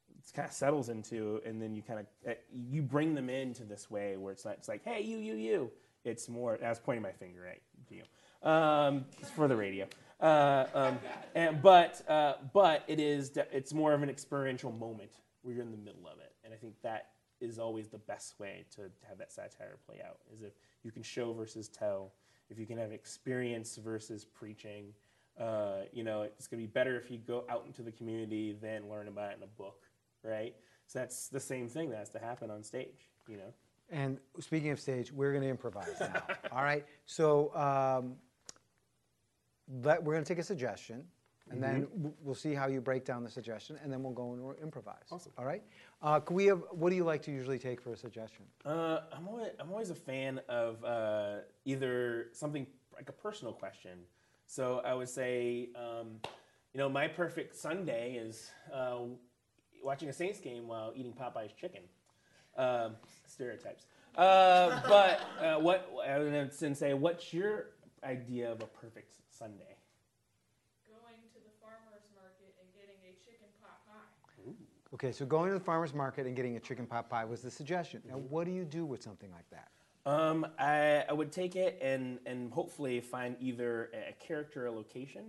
it 0.10 0.34
kind 0.34 0.48
of 0.48 0.54
settles 0.54 0.88
into, 0.88 1.42
and 1.46 1.62
then 1.62 1.76
you 1.76 1.82
kind 1.82 2.00
of, 2.00 2.36
you 2.54 2.82
bring 2.82 3.16
them 3.16 3.30
into 3.30 3.64
this 3.64 3.92
way 3.92 4.16
where 4.16 4.32
it's 4.32 4.46
not, 4.46 4.56
it's 4.56 4.70
like, 4.70 4.84
hey, 4.86 5.02
you, 5.02 5.18
you, 5.18 5.34
you. 5.34 5.72
It's 6.06 6.30
more, 6.30 6.58
I 6.64 6.70
was 6.70 6.80
pointing 6.80 7.04
my 7.04 7.12
finger 7.12 7.46
at 7.48 7.60
you 7.90 8.04
um, 8.44 9.06
it's 9.20 9.30
for 9.30 9.48
the 9.48 9.56
radio. 9.56 9.88
Uh, 10.24 10.68
um, 10.74 11.00
and, 11.36 11.62
but 11.62 12.02
uh, 12.10 12.36
but 12.54 12.86
it 12.88 13.00
is 13.00 13.34
it's 13.52 13.74
more 13.74 13.94
of 13.94 14.02
an 14.02 14.10
experiential 14.10 14.72
moment 14.72 15.20
where 15.42 15.54
you're 15.54 15.64
in 15.64 15.72
the 15.72 15.78
middle 15.78 16.08
of 16.08 16.20
it, 16.20 16.32
and 16.46 16.54
I 16.54 16.58
think 16.58 16.76
that 16.82 17.10
is 17.42 17.60
always 17.60 17.90
the 17.90 17.98
best 17.98 18.40
way 18.40 18.64
to 18.76 18.84
have 19.08 19.18
that 19.18 19.34
satire 19.34 19.78
play 19.86 19.98
out. 20.04 20.20
Is 20.34 20.42
if 20.42 20.54
you 20.82 20.92
can 20.92 21.04
show 21.04 21.34
versus 21.34 21.68
tell, 21.68 22.14
if 22.50 22.58
you 22.58 22.66
can 22.66 22.78
have 22.78 22.92
experience 22.92 23.76
versus 23.76 24.24
preaching. 24.24 24.94
Uh, 25.38 25.82
you 25.92 26.04
know, 26.04 26.22
it's 26.22 26.46
going 26.46 26.62
to 26.62 26.68
be 26.68 26.72
better 26.72 26.96
if 26.96 27.10
you 27.10 27.18
go 27.18 27.44
out 27.50 27.64
into 27.66 27.82
the 27.82 27.92
community 27.92 28.56
than 28.62 28.88
learn 28.88 29.08
about 29.08 29.32
it 29.32 29.38
in 29.38 29.44
a 29.44 29.48
book, 29.48 29.88
right? 30.24 30.56
So 30.86 31.00
that's 31.00 31.28
the 31.28 31.40
same 31.40 31.68
thing 31.68 31.90
that 31.90 31.98
has 31.98 32.10
to 32.12 32.20
happen 32.20 32.52
on 32.52 32.62
stage. 32.62 33.10
You 33.28 33.38
know. 33.38 33.54
And 33.90 34.20
speaking 34.40 34.70
of 34.70 34.80
stage, 34.80 35.12
we're 35.12 35.32
going 35.32 35.44
to 35.44 35.50
improvise 35.50 36.00
now. 36.00 36.24
All 36.52 36.64
right. 36.64 36.86
So 37.06 37.54
um, 37.56 38.16
let, 39.82 40.04
we're 40.04 40.14
going 40.14 40.24
to 40.24 40.28
take 40.28 40.40
a 40.40 40.44
suggestion, 40.44 41.04
and 41.50 41.62
then 41.62 41.88
w- 41.98 42.14
we'll 42.22 42.36
see 42.36 42.54
how 42.54 42.68
you 42.68 42.82
break 42.82 43.06
down 43.06 43.24
the 43.24 43.30
suggestion, 43.30 43.78
and 43.84 43.92
then 43.92 44.02
we'll 44.04 44.14
go 44.14 44.34
and 44.34 44.42
we'll 44.42 44.56
improvise. 44.62 45.04
Awesome. 45.12 45.32
All 45.38 45.46
right. 45.46 45.64
Uh, 46.02 46.20
can 46.20 46.36
we 46.36 46.46
have? 46.46 46.62
What 46.72 46.90
do 46.90 46.96
you 46.96 47.04
like 47.04 47.22
to 47.24 47.32
usually 47.32 47.60
take 47.60 47.82
for 47.82 47.94
a 47.94 47.98
suggestion? 47.98 48.46
Uh, 48.66 49.02
I'm 49.12 49.28
always, 49.28 49.52
I'm 49.60 49.72
always 49.72 49.90
a 49.90 49.96
fan 49.96 50.40
of 50.50 50.84
uh, 50.84 51.40
either 51.66 52.28
something 52.34 52.66
like 52.96 53.10
a 53.10 53.14
personal 53.14 53.54
question. 53.54 54.00
So 54.46 54.82
I 54.86 54.94
would 54.94 55.10
say, 55.10 55.70
um, 55.76 56.20
you 56.74 56.80
know, 56.80 56.90
my 56.90 57.08
perfect 57.08 57.56
Sunday 57.56 58.16
is 58.16 58.52
uh, 58.74 59.00
watching 59.84 60.10
a 60.10 60.14
Saints 60.14 60.40
game 60.40 60.68
while 60.68 60.94
eating 60.96 61.14
Popeye's 61.14 61.54
chicken. 61.54 61.82
Um, 62.56 62.96
stereotypes. 63.26 63.88
Uh, 64.16 64.80
but 64.88 65.22
uh, 65.42 65.60
what 65.60 65.92
I 66.08 66.20
would 66.20 66.32
then 66.32 66.76
say, 66.76 66.94
what's 66.94 67.34
your 67.34 67.72
idea 68.04 68.52
of 68.52 68.62
a 68.62 68.68
perfect 68.68 69.16
Sunday? 69.44 69.76
going 70.96 71.20
to 71.34 71.40
the 71.44 71.50
farmer's 71.60 72.08
market 72.16 72.56
and 72.62 72.74
getting 72.74 72.96
a 73.04 73.14
chicken 73.26 73.48
pot 73.62 73.86
pie. 73.86 74.54
Okay. 74.94 75.12
So 75.12 75.26
going 75.26 75.50
to 75.50 75.54
the 75.54 75.64
farmer's 75.64 75.94
market 75.94 76.26
and 76.26 76.36
getting 76.36 76.56
a 76.56 76.62
chicken 76.62 76.86
pot 76.86 77.10
pie 77.10 77.26
was 77.26 77.42
the 77.42 77.52
suggestion. 77.52 78.02
Now, 78.08 78.16
what 78.30 78.46
do 78.46 78.52
you 78.52 78.64
do 78.64 78.86
with 78.86 79.04
something 79.04 79.30
like 79.32 79.50
that? 79.52 79.68
Um, 80.10 80.48
I, 80.58 81.04
I 81.10 81.14
would 81.14 81.32
take 81.32 81.58
it 81.58 81.78
and, 81.82 82.20
and 82.26 82.54
hopefully 82.54 83.02
find 83.02 83.36
either 83.42 83.92
a 83.94 84.14
character 84.14 84.66
or 84.66 84.72
location 84.72 85.24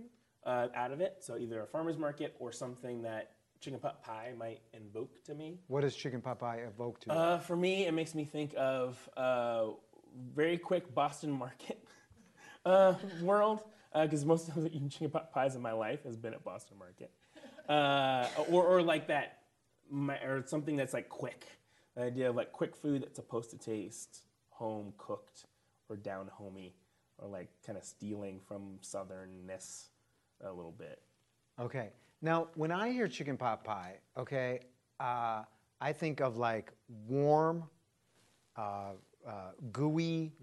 uh, 0.45 0.67
out 0.73 0.91
of 0.91 1.01
it. 1.01 1.17
So 1.19 1.37
either 1.37 1.61
a 1.61 1.67
farmer's 1.67 1.97
market 1.97 2.37
or 2.39 2.53
something 2.53 3.01
that 3.01 3.31
chicken 3.59 3.79
pot 3.79 4.01
pie 4.01 4.31
might 4.37 4.61
invoke 4.73 5.21
to 5.25 5.33
me. 5.33 5.59
What 5.67 5.81
does 5.81 5.93
chicken 5.93 6.21
pot 6.21 6.39
pie 6.39 6.61
evoke 6.65 7.01
to 7.01 7.09
you? 7.09 7.15
Uh, 7.17 7.39
for 7.39 7.57
me, 7.57 7.85
it 7.85 7.93
makes 7.93 8.15
me 8.15 8.23
think 8.23 8.53
of 8.55 9.09
uh, 9.17 9.71
very 10.33 10.57
quick 10.57 10.95
Boston 10.95 11.31
market 11.31 11.85
uh, 12.65 12.93
world 13.21 13.63
because 14.03 14.25
most 14.25 14.49
of 14.49 14.55
the 14.55 14.67
eating 14.75 14.89
chicken 14.89 15.09
pot 15.09 15.31
pies 15.33 15.55
in 15.55 15.61
my 15.61 15.71
life 15.71 16.03
has 16.03 16.15
been 16.15 16.33
at 16.33 16.43
Boston 16.43 16.77
market, 16.77 17.11
uh, 17.69 18.27
or, 18.49 18.65
or 18.65 18.81
like 18.81 19.07
that, 19.07 19.39
my, 19.89 20.15
or 20.17 20.43
something 20.45 20.75
that's 20.75 20.93
like 20.93 21.09
quick. 21.09 21.45
The 21.95 22.03
idea 22.03 22.29
of 22.29 22.35
like 22.35 22.51
quick 22.51 22.75
food 22.75 23.03
that's 23.03 23.15
supposed 23.15 23.51
to 23.51 23.57
taste 23.57 24.23
home 24.49 24.93
cooked 24.97 25.45
or 25.89 25.95
down 25.95 26.29
homey, 26.31 26.75
or 27.17 27.29
like 27.29 27.49
kind 27.65 27.77
of 27.77 27.83
stealing 27.83 28.39
from 28.45 28.79
southernness 28.81 29.87
a 30.43 30.51
little 30.51 30.73
bit. 30.77 31.01
Okay. 31.59 31.89
Now, 32.21 32.47
when 32.55 32.71
I 32.71 32.91
hear 32.91 33.07
chicken 33.07 33.37
pot 33.37 33.63
pie, 33.63 33.99
okay, 34.17 34.61
uh, 34.99 35.43
I 35.79 35.93
think 35.93 36.21
of 36.21 36.37
like 36.37 36.71
warm, 37.07 37.63
uh, 38.57 38.93
uh, 39.27 39.51
gooey, 39.71 40.33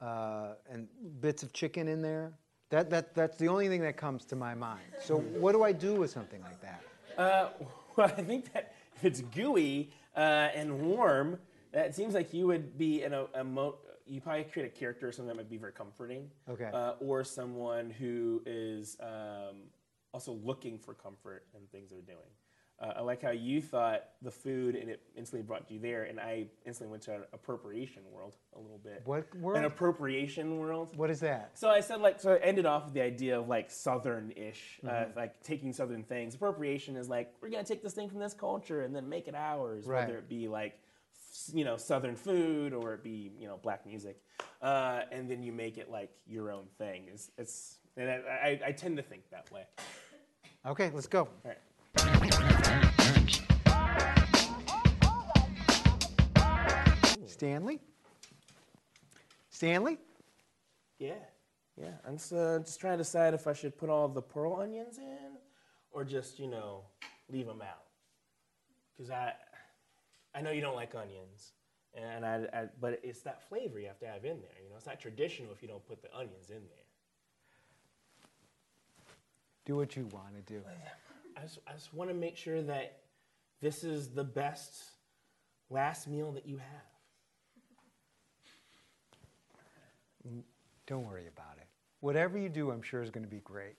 uh, 0.00 0.54
and 0.70 0.88
bits 1.20 1.42
of 1.42 1.52
chicken 1.52 1.88
in 1.88 2.02
there. 2.02 2.32
That, 2.70 2.90
that, 2.90 3.14
that's 3.14 3.36
the 3.36 3.48
only 3.48 3.68
thing 3.68 3.80
that 3.82 3.96
comes 3.96 4.24
to 4.26 4.36
my 4.36 4.54
mind. 4.54 4.82
So, 5.00 5.18
what 5.18 5.52
do 5.52 5.62
I 5.62 5.72
do 5.72 5.94
with 5.94 6.10
something 6.10 6.42
like 6.42 6.60
that? 6.62 6.82
Uh, 7.16 7.48
well, 7.96 8.12
I 8.16 8.22
think 8.22 8.52
that 8.54 8.74
if 8.96 9.04
it's 9.04 9.20
gooey 9.20 9.90
uh, 10.16 10.48
and 10.54 10.80
warm, 10.80 11.38
that 11.72 11.94
seems 11.94 12.14
like 12.14 12.34
you 12.34 12.46
would 12.48 12.76
be 12.76 13.04
in 13.04 13.12
a, 13.12 13.26
a 13.34 13.44
mo- 13.44 13.76
you 14.04 14.20
probably 14.20 14.44
create 14.44 14.66
a 14.66 14.76
character 14.78 15.08
or 15.08 15.12
something 15.12 15.28
that 15.28 15.36
might 15.36 15.50
be 15.50 15.58
very 15.58 15.72
comforting. 15.72 16.28
Okay. 16.48 16.70
Uh, 16.72 16.92
or 17.00 17.22
someone 17.22 17.90
who 17.90 18.42
is 18.46 18.96
um, 19.00 19.56
also 20.12 20.32
looking 20.32 20.78
for 20.78 20.94
comfort 20.94 21.44
in 21.54 21.66
things 21.68 21.90
they're 21.90 22.00
doing. 22.00 22.18
Uh, 22.78 22.92
I 22.96 23.00
like 23.00 23.22
how 23.22 23.30
you 23.30 23.62
thought 23.62 24.04
the 24.20 24.30
food 24.30 24.74
and 24.76 24.90
it 24.90 25.00
instantly 25.16 25.42
brought 25.42 25.70
you 25.70 25.78
there, 25.78 26.02
and 26.04 26.20
I 26.20 26.46
instantly 26.66 26.90
went 26.90 27.02
to 27.04 27.14
an 27.14 27.22
appropriation 27.32 28.02
world 28.12 28.36
a 28.54 28.58
little 28.60 28.76
bit. 28.84 29.00
What 29.06 29.34
world? 29.36 29.58
An 29.58 29.64
appropriation 29.64 30.58
world. 30.58 30.94
What 30.94 31.08
is 31.08 31.20
that? 31.20 31.52
So 31.54 31.70
I 31.70 31.80
said 31.80 32.00
like 32.02 32.20
so 32.20 32.34
I 32.34 32.38
ended 32.38 32.66
off 32.66 32.84
with 32.84 32.92
the 32.92 33.00
idea 33.00 33.38
of 33.40 33.48
like 33.48 33.70
southern-ish, 33.70 34.80
uh, 34.84 34.88
Mm-hmm. 34.90 35.18
like 35.18 35.42
taking 35.42 35.72
southern 35.72 36.02
things. 36.02 36.34
Appropriation 36.34 36.96
is 36.96 37.08
like 37.08 37.32
we're 37.40 37.48
gonna 37.48 37.64
take 37.64 37.82
this 37.82 37.94
thing 37.94 38.10
from 38.10 38.18
this 38.18 38.34
culture 38.34 38.82
and 38.82 38.94
then 38.94 39.08
make 39.08 39.26
it 39.26 39.34
ours, 39.34 39.86
Right. 39.86 40.06
whether 40.06 40.18
it 40.18 40.28
be 40.28 40.46
like 40.46 40.78
you 41.54 41.64
know 41.64 41.78
southern 41.78 42.14
food 42.16 42.74
or 42.74 42.92
it 42.92 43.02
be 43.02 43.32
you 43.38 43.46
know 43.48 43.56
black 43.62 43.86
music, 43.86 44.20
uh, 44.60 45.00
and 45.10 45.30
then 45.30 45.42
you 45.42 45.50
make 45.50 45.78
it 45.78 45.90
like 45.90 46.10
your 46.26 46.50
own 46.50 46.64
thing. 46.76 47.04
It's, 47.10 47.30
it's 47.38 47.78
and 47.96 48.10
I, 48.10 48.14
I, 48.16 48.60
I 48.66 48.72
tend 48.72 48.98
to 48.98 49.02
think 49.02 49.22
that 49.30 49.50
way. 49.50 49.64
Okay, 50.66 50.90
let's 50.92 51.06
go. 51.06 51.20
All 51.20 51.30
right. 51.46 52.52
Stanley? 57.36 57.80
Stanley? 59.50 59.98
Yeah, 60.98 61.12
yeah. 61.76 61.90
I'm 62.06 62.16
just, 62.16 62.32
uh, 62.32 62.60
just 62.60 62.80
trying 62.80 62.94
to 62.94 63.04
decide 63.04 63.34
if 63.34 63.46
I 63.46 63.52
should 63.52 63.76
put 63.76 63.90
all 63.90 64.08
the 64.08 64.22
pearl 64.22 64.54
onions 64.54 64.96
in, 64.96 65.36
or 65.92 66.02
just 66.02 66.38
you 66.38 66.46
know 66.46 66.80
leave 67.30 67.46
them 67.46 67.60
out. 67.60 67.84
Cause 68.96 69.10
I, 69.10 69.34
I 70.34 70.40
know 70.40 70.50
you 70.50 70.62
don't 70.62 70.76
like 70.76 70.94
onions, 70.94 71.52
and 71.92 72.24
I, 72.24 72.46
I, 72.54 72.64
but 72.80 73.00
it's 73.02 73.20
that 73.20 73.46
flavor 73.46 73.78
you 73.78 73.86
have 73.88 73.98
to 73.98 74.06
have 74.06 74.24
in 74.24 74.40
there. 74.40 74.56
You 74.62 74.70
know, 74.70 74.76
it's 74.76 74.86
not 74.86 74.98
traditional 74.98 75.52
if 75.52 75.60
you 75.60 75.68
don't 75.68 75.86
put 75.86 76.00
the 76.00 76.14
onions 76.14 76.48
in 76.48 76.56
there. 76.56 76.86
Do 79.66 79.76
what 79.76 79.94
you 79.94 80.06
want 80.06 80.34
to 80.36 80.54
do. 80.54 80.62
I 81.36 81.42
just, 81.42 81.58
I 81.66 81.72
just 81.72 81.92
want 81.92 82.10
to 82.10 82.14
make 82.14 82.36
sure 82.36 82.62
that 82.62 83.00
this 83.60 83.84
is 83.84 84.08
the 84.08 84.24
best 84.24 84.74
last 85.70 86.08
meal 86.08 86.32
that 86.32 86.46
you 86.46 86.56
have. 86.56 86.64
Don't 90.86 91.06
worry 91.06 91.26
about 91.26 91.58
it. 91.58 91.66
Whatever 92.00 92.38
you 92.38 92.48
do, 92.48 92.70
I'm 92.70 92.82
sure 92.82 93.02
is 93.02 93.10
going 93.10 93.24
to 93.24 93.30
be 93.30 93.40
great. 93.40 93.76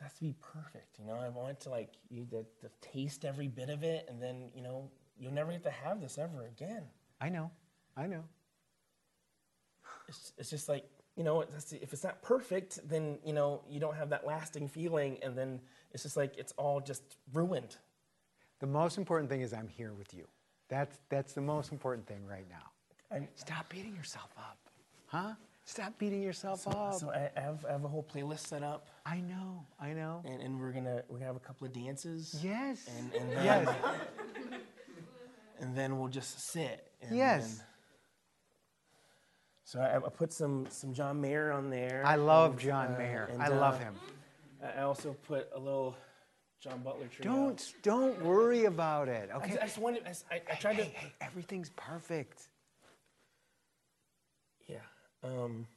It 0.00 0.02
has 0.02 0.14
to 0.14 0.20
be 0.20 0.34
perfect. 0.40 0.98
You 0.98 1.06
know, 1.06 1.16
I 1.16 1.28
want 1.28 1.60
to 1.60 1.70
like 1.70 1.94
you 2.08 2.24
to, 2.26 2.44
to 2.60 2.70
taste 2.80 3.24
every 3.24 3.48
bit 3.48 3.68
of 3.68 3.82
it, 3.82 4.06
and 4.08 4.22
then 4.22 4.50
you 4.54 4.62
know 4.62 4.90
you'll 5.18 5.32
never 5.32 5.52
get 5.52 5.62
to 5.64 5.70
have 5.70 6.00
this 6.00 6.16
ever 6.16 6.46
again. 6.46 6.84
I 7.20 7.28
know. 7.28 7.50
I 7.96 8.06
know. 8.06 8.24
It's, 10.08 10.32
it's 10.38 10.50
just 10.50 10.68
like 10.68 10.84
you 11.20 11.24
know, 11.24 11.42
it's, 11.42 11.74
if 11.74 11.92
it's 11.92 12.02
not 12.02 12.22
perfect, 12.22 12.78
then 12.88 13.18
you 13.22 13.34
know 13.34 13.60
you 13.68 13.78
don't 13.78 13.94
have 13.94 14.08
that 14.08 14.26
lasting 14.26 14.66
feeling, 14.68 15.18
and 15.22 15.36
then 15.36 15.60
it's 15.92 16.02
just 16.02 16.16
like 16.16 16.32
it's 16.38 16.54
all 16.56 16.80
just 16.80 17.02
ruined. 17.34 17.76
The 18.60 18.66
most 18.66 18.96
important 18.96 19.28
thing 19.28 19.42
is 19.42 19.52
I'm 19.52 19.68
here 19.68 19.92
with 19.92 20.14
you. 20.14 20.26
That's, 20.70 20.98
that's 21.10 21.34
the 21.34 21.42
most 21.42 21.72
important 21.72 22.06
thing 22.06 22.26
right 22.26 22.46
now. 22.48 23.14
I'm, 23.14 23.28
Stop 23.34 23.68
beating 23.68 23.94
yourself 23.94 24.30
up. 24.38 24.56
Huh? 25.08 25.34
Stop 25.66 25.98
beating 25.98 26.22
yourself 26.22 26.60
so 26.60 26.70
up. 26.70 26.94
so 26.94 27.10
I, 27.10 27.28
I 27.36 27.40
have, 27.42 27.66
I 27.68 27.72
have 27.72 27.84
a 27.84 27.88
whole 27.88 28.06
playlist 28.14 28.46
set 28.46 28.62
up, 28.62 28.88
I 29.04 29.20
know. 29.20 29.66
I 29.78 29.92
know. 29.92 30.22
and, 30.24 30.40
and 30.40 30.58
we're 30.58 30.72
gonna 30.72 31.02
we're 31.10 31.18
gonna 31.18 31.26
have 31.26 31.36
a 31.36 31.40
couple 31.40 31.66
of 31.66 31.74
dances. 31.74 32.40
Yes. 32.42 32.88
And, 32.98 33.12
and 33.14 33.30
then, 33.32 33.44
Yes. 33.44 33.68
and 35.60 35.76
then 35.76 35.98
we'll 35.98 36.08
just 36.08 36.50
sit. 36.50 36.90
And 37.02 37.14
Yes. 37.14 37.62
So 39.70 39.78
I, 39.78 39.98
I 39.98 40.00
put 40.00 40.32
some 40.32 40.66
some 40.68 40.92
John 40.92 41.20
Mayer 41.20 41.52
on 41.52 41.70
there. 41.70 42.02
I 42.04 42.16
love 42.16 42.52
and, 42.52 42.60
John 42.60 42.92
uh, 42.92 42.98
Mayer. 42.98 43.28
and, 43.32 43.40
I 43.40 43.46
love 43.46 43.74
uh, 43.76 43.78
him. 43.78 43.94
I 44.76 44.80
also 44.82 45.14
put 45.28 45.48
a 45.54 45.58
little 45.60 45.96
John 46.58 46.80
Butler 46.80 47.06
trio. 47.06 47.32
Don't 47.32 47.74
don't 47.82 48.20
worry 48.24 48.64
about 48.64 49.06
it. 49.06 49.30
I, 49.32 49.36
Okay. 49.36 49.50
just- 49.50 49.62
I 49.62 49.66
just 49.66 49.78
wanted. 49.78 50.02
I, 50.04 50.34
I- 50.34 50.42
I 50.50 50.54
tried 50.56 50.74
hey, 50.74 50.82
to. 50.86 50.90
hey, 50.90 51.12
everything's 51.20 51.70
perfect. 51.76 52.48
Yeah. 54.66 54.78
Um, 55.22 55.68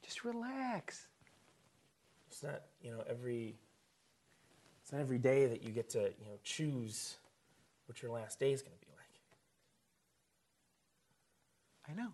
Just 0.00 0.22
relax. 0.24 1.08
it's 2.28 2.40
not 2.44 2.62
you 2.80 2.92
know 2.92 3.02
every. 3.10 3.56
It's 4.80 4.92
not 4.92 5.00
every 5.00 5.18
day 5.18 5.46
that 5.46 5.64
you 5.64 5.70
get 5.70 5.90
to 5.90 6.02
you 6.02 6.24
know 6.24 6.38
choose 6.44 7.16
what 7.86 8.00
your 8.00 8.12
last 8.12 8.38
day 8.38 8.52
is 8.52 8.62
going 8.62 8.74
to 8.74 8.78
be 8.78 8.86
like. 8.86 8.94
I 11.88 11.92
know. 11.94 12.08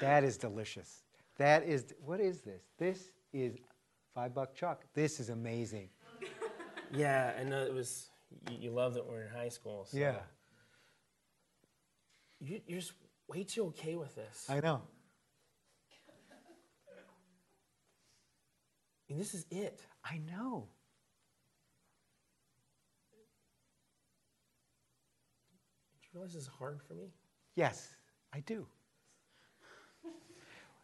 that 0.00 0.24
is 0.24 0.36
delicious. 0.36 1.02
That 1.38 1.62
is 1.64 1.94
what 2.04 2.20
is 2.20 2.40
this? 2.42 2.62
This 2.78 3.10
is 3.32 3.56
five 4.14 4.34
buck 4.34 4.54
chuck. 4.54 4.84
This 4.94 5.20
is 5.20 5.28
amazing. 5.30 5.88
Yeah, 6.92 7.32
I 7.38 7.44
know 7.44 7.62
it 7.62 7.72
was 7.72 8.08
you, 8.50 8.56
you 8.60 8.70
it 8.96 9.04
when 9.04 9.14
we 9.14 9.20
were 9.20 9.26
in 9.28 9.34
high 9.34 9.48
school. 9.48 9.86
So 9.90 9.96
Yeah, 9.98 10.16
You, 12.40 12.60
you're 12.66 12.80
just 12.80 12.92
way 13.28 13.44
too 13.44 13.66
okay 13.66 13.96
with 13.96 14.14
this. 14.14 14.46
I 14.48 14.60
know. 14.60 14.82
mean, 19.08 19.18
this 19.18 19.34
is 19.34 19.44
it. 19.50 19.80
I 20.04 20.18
know. 20.18 20.68
You 26.12 26.18
realize 26.18 26.34
this 26.34 26.42
is 26.42 26.48
hard 26.48 26.80
for 26.86 26.94
me? 26.94 27.04
Yes, 27.54 27.94
I 28.32 28.40
do. 28.40 28.66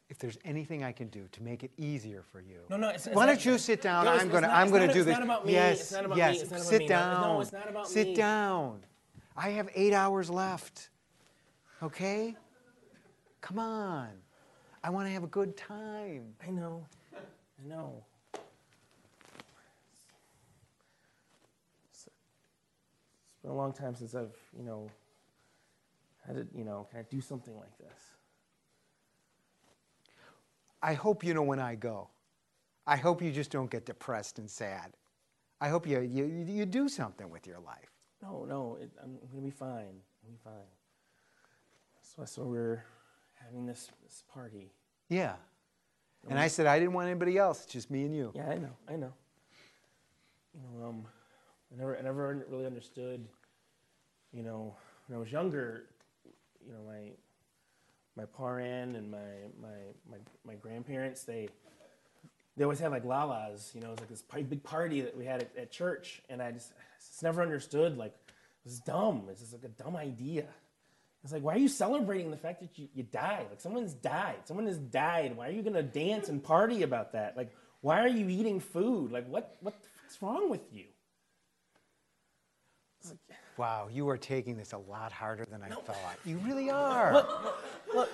If 0.09 0.19
there's 0.21 0.39
anything 0.45 0.85
I 0.85 0.93
can 0.93 1.09
do 1.09 1.27
to 1.33 1.43
make 1.43 1.65
it 1.65 1.73
easier 1.77 2.23
for 2.23 2.41
you, 2.41 2.61
No, 2.71 2.77
no. 2.77 2.91
It's, 2.91 3.09
it's 3.09 3.17
why 3.17 3.27
not- 3.27 3.33
don't 3.33 3.45
you 3.45 3.59
sit 3.59 3.83
down? 3.83 4.05
No, 4.05 4.13
I'm 4.13 4.29
gonna 4.29 4.47
not- 4.47 4.57
I'm 4.57 4.71
gonna 4.71 4.87
not- 4.87 4.93
do 4.93 5.01
it's 5.01 5.07
this. 5.07 5.15
not 5.17 5.25
about 5.25 5.45
me. 5.47 5.53
Yes, 5.53 5.81
It's 5.81 5.93
not 5.93 6.05
about 6.05 6.15
me. 6.17 6.23
yes. 6.23 6.43
It's 6.43 6.51
not 6.53 6.61
about 6.61 6.69
sit 6.69 6.79
me. 6.83 6.87
Down. 6.87 7.21
no, 7.23 7.41
it's 7.41 7.53
not 7.53 7.69
about 7.69 7.89
sit 7.89 8.07
me. 8.09 8.15
down. 8.15 8.85
I 9.37 9.51
have 9.51 9.69
eight 9.75 9.93
hours 9.93 10.31
left. 10.31 10.91
Okay. 11.83 12.37
Come 13.41 13.59
on. 13.59 14.11
I 14.85 14.91
want 14.91 15.09
to 15.09 15.13
have 15.13 15.25
a 15.25 15.29
good 15.29 15.57
time. 15.57 16.37
I 16.47 16.51
know. 16.51 16.87
I 17.13 17.67
know. 17.69 18.05
It's 21.91 22.09
been 23.43 23.51
a 23.51 23.55
long 23.55 23.73
time 23.73 23.97
since 23.97 24.15
I've, 24.15 24.37
you 24.57 24.63
know, 24.63 24.89
had 26.27 26.37
to, 26.37 26.59
you 26.59 26.65
know, 26.65 26.87
can 26.91 27.01
I 27.01 27.03
do 27.11 27.21
something 27.21 27.57
like 27.57 27.77
this. 27.79 28.01
I 30.83 30.95
hope 30.95 31.25
you 31.25 31.35
know 31.35 31.43
when 31.43 31.61
I 31.61 31.75
go. 31.75 32.09
I 32.87 32.97
hope 32.97 33.21
you 33.21 33.33
just 33.33 33.51
don't 33.51 33.71
get 33.71 33.87
depressed 33.87 34.39
and 34.39 34.49
sad. 34.49 34.97
I 35.61 35.69
hope 35.69 35.87
you 35.87 36.01
you, 36.01 36.27
you 36.27 36.67
do 36.67 36.89
something 36.89 37.31
with 37.31 37.47
your 37.47 37.59
life. 37.59 37.91
No, 38.23 38.45
no, 38.45 38.79
it, 38.81 38.91
I'm 39.03 39.19
gonna 39.31 39.43
be 39.43 39.51
fine. 39.51 40.01
I'll 40.23 40.31
be 40.31 40.39
fine. 40.45 40.53
So, 42.01 42.25
so 42.25 42.45
we're 42.45 42.85
having 43.35 43.67
this, 43.67 43.91
this 44.05 44.25
party. 44.33 44.73
Yeah. 45.09 45.35
And 46.29 46.39
I 46.39 46.49
said 46.49 46.67
I 46.67 46.79
didn't 46.79 46.95
want 46.95 47.09
anybody 47.09 47.39
else, 47.39 47.67
just 47.67 47.91
me 47.91 48.05
and 48.05 48.15
you. 48.15 48.33
Yeah, 48.35 48.49
I 48.49 48.59
know, 48.59 48.77
I 48.89 48.97
know. 48.97 49.13
You 50.55 50.61
know, 50.81 50.89
um, 50.89 51.07
I 51.73 51.79
never, 51.79 51.97
I 51.97 52.03
never 52.03 52.45
really 52.49 52.67
understood. 52.67 53.25
You 54.33 54.43
know, 54.43 54.75
when 55.07 55.17
I 55.17 55.21
was 55.21 55.31
younger, 55.31 55.85
you 56.67 56.73
know, 56.73 56.81
my 56.87 57.11
my 58.17 58.25
parent 58.25 58.97
and 58.97 59.11
my 59.11 59.19
my 59.61 59.69
my, 60.11 60.17
my 60.45 60.55
grandparents, 60.55 61.25
they 61.25 61.49
they 62.57 62.65
always 62.65 62.81
had 62.81 62.91
like 62.91 63.05
lalas. 63.05 63.75
You 63.75 63.81
know, 63.81 63.89
it 63.89 63.91
was 63.93 64.01
like 64.01 64.09
this 64.09 64.23
big 64.23 64.63
party 64.63 65.03
that 65.03 65.17
we 65.17 65.25
had 65.25 65.43
at, 65.43 65.57
at 65.57 65.71
church, 65.71 66.23
and 66.29 66.43
I 66.43 66.53
just, 66.53 66.73
just 66.99 67.23
never 67.23 67.43
understood. 67.43 67.97
Like, 67.97 68.15
it 68.15 68.65
was 68.65 68.81
dumb. 68.81 69.25
It's 69.31 69.41
just 69.41 69.53
like 69.53 69.65
a 69.65 69.69
dumb 69.83 69.97
idea. 69.97 70.47
It's 71.23 71.33
like, 71.33 71.43
why 71.43 71.55
are 71.55 71.59
you 71.59 71.69
celebrating 71.69 72.31
the 72.31 72.37
fact 72.37 72.61
that 72.61 72.79
you, 72.79 72.89
you 72.95 73.03
died? 73.03 73.47
Like, 73.51 73.61
someone's 73.61 73.95
died. 73.95 74.37
Someone 74.45 74.67
has 74.67 74.79
died. 74.79 75.37
Why 75.37 75.49
are 75.49 75.51
you 75.51 75.63
to 75.75 75.83
dance 75.83 76.29
and 76.29 76.43
party 76.43 76.83
about 76.83 77.13
that? 77.13 77.37
Like, 77.37 77.51
why 77.81 78.01
are 78.01 78.09
you 78.09 78.29
eating 78.29 78.61
food? 78.61 79.11
Like, 79.11 79.29
what, 79.29 79.57
what 79.61 79.75
the 79.83 79.89
fuck's 80.01 80.23
wrong 80.23 80.51
with 80.51 80.73
you? 80.73 80.85
Wow, 83.57 83.89
you 83.91 84.09
are 84.09 84.19
taking 84.19 84.57
this 84.57 84.73
a 84.73 84.79
lot 84.79 85.13
harder 85.13 85.47
than 85.47 85.63
I 85.63 85.69
thought. 85.69 86.19
You 86.25 86.39
really 86.39 86.71
are. 86.71 87.13
look, 87.15 87.63
look, 87.95 88.11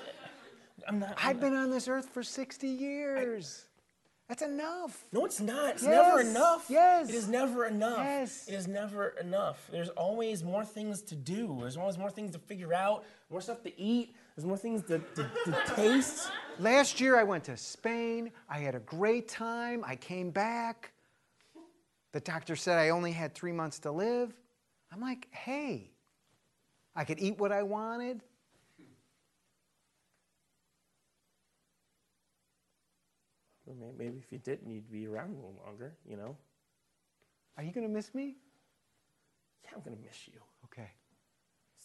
I'm 0.87 1.01
not. 1.01 1.19
I've 1.23 1.41
been 1.41 1.55
on 1.55 1.71
this 1.71 1.89
earth 1.89 2.09
for 2.11 2.23
60 2.23 2.69
years. 2.69 3.65
That's 4.29 4.43
enough. 4.43 5.05
No, 5.13 5.27
it's 5.27 5.41
not. 5.41 5.75
It's 5.75 5.83
never 5.83 6.21
enough. 6.21 6.67
yes. 6.69 7.11
It 7.11 7.15
is 7.15 7.29
never 7.29 7.67
enough. 7.67 7.99
Yes. 7.99 8.49
It 8.49 8.55
is 8.55 8.67
never 8.67 9.09
enough. 9.21 9.69
There's 9.71 9.91
always 9.91 10.43
more 10.43 10.65
things 10.65 11.03
to 11.03 11.15
do. 11.15 11.59
There's 11.61 11.77
always 11.77 11.99
more 11.99 12.11
things 12.11 12.31
to 12.33 12.39
figure 12.39 12.73
out, 12.73 13.05
more 13.31 13.41
stuff 13.41 13.63
to 13.65 13.81
eat. 13.81 14.15
There's 14.35 14.47
more 14.47 14.57
things 14.57 14.83
to, 14.85 15.01
to, 15.17 15.31
to 15.45 15.63
taste. 15.75 16.31
Last 16.59 17.01
year 17.01 17.19
I 17.19 17.25
went 17.25 17.45
to 17.45 17.57
Spain. 17.57 18.31
I 18.49 18.61
had 18.61 18.75
a 18.75 18.81
great 18.81 19.29
time. 19.29 19.85
I 19.87 19.97
came 19.97 20.31
back. 20.31 20.93
The 22.13 22.21
doctor 22.21 22.57
said 22.57 22.79
I 22.79 22.91
only 22.91 23.13
had 23.13 23.35
three 23.35 23.53
months 23.53 23.81
to 23.81 23.91
live. 23.91 24.33
I'm 24.93 25.01
like, 25.01 25.27
hey, 25.31 25.91
I 26.95 27.05
could 27.05 27.19
eat 27.19 27.39
what 27.39 27.51
I 27.51 27.63
wanted. 27.63 28.23
Well, 33.67 33.95
Maybe 33.97 34.19
if 34.19 34.31
you 34.33 34.39
didn't, 34.39 34.71
you'd 34.71 34.91
be 34.91 35.07
around 35.07 35.31
a 35.33 35.35
little 35.37 35.61
longer, 35.65 35.95
you 36.09 36.17
know? 36.17 36.37
Are 37.57 37.63
you 37.63 37.73
going 37.73 37.87
to 37.87 37.93
miss 37.93 38.15
me? 38.15 38.37
Yeah, 39.65 39.71
I'm 39.77 39.83
going 39.83 39.97
to 39.97 40.03
miss 40.03 40.27
you. 40.27 40.41
Okay. 40.65 40.91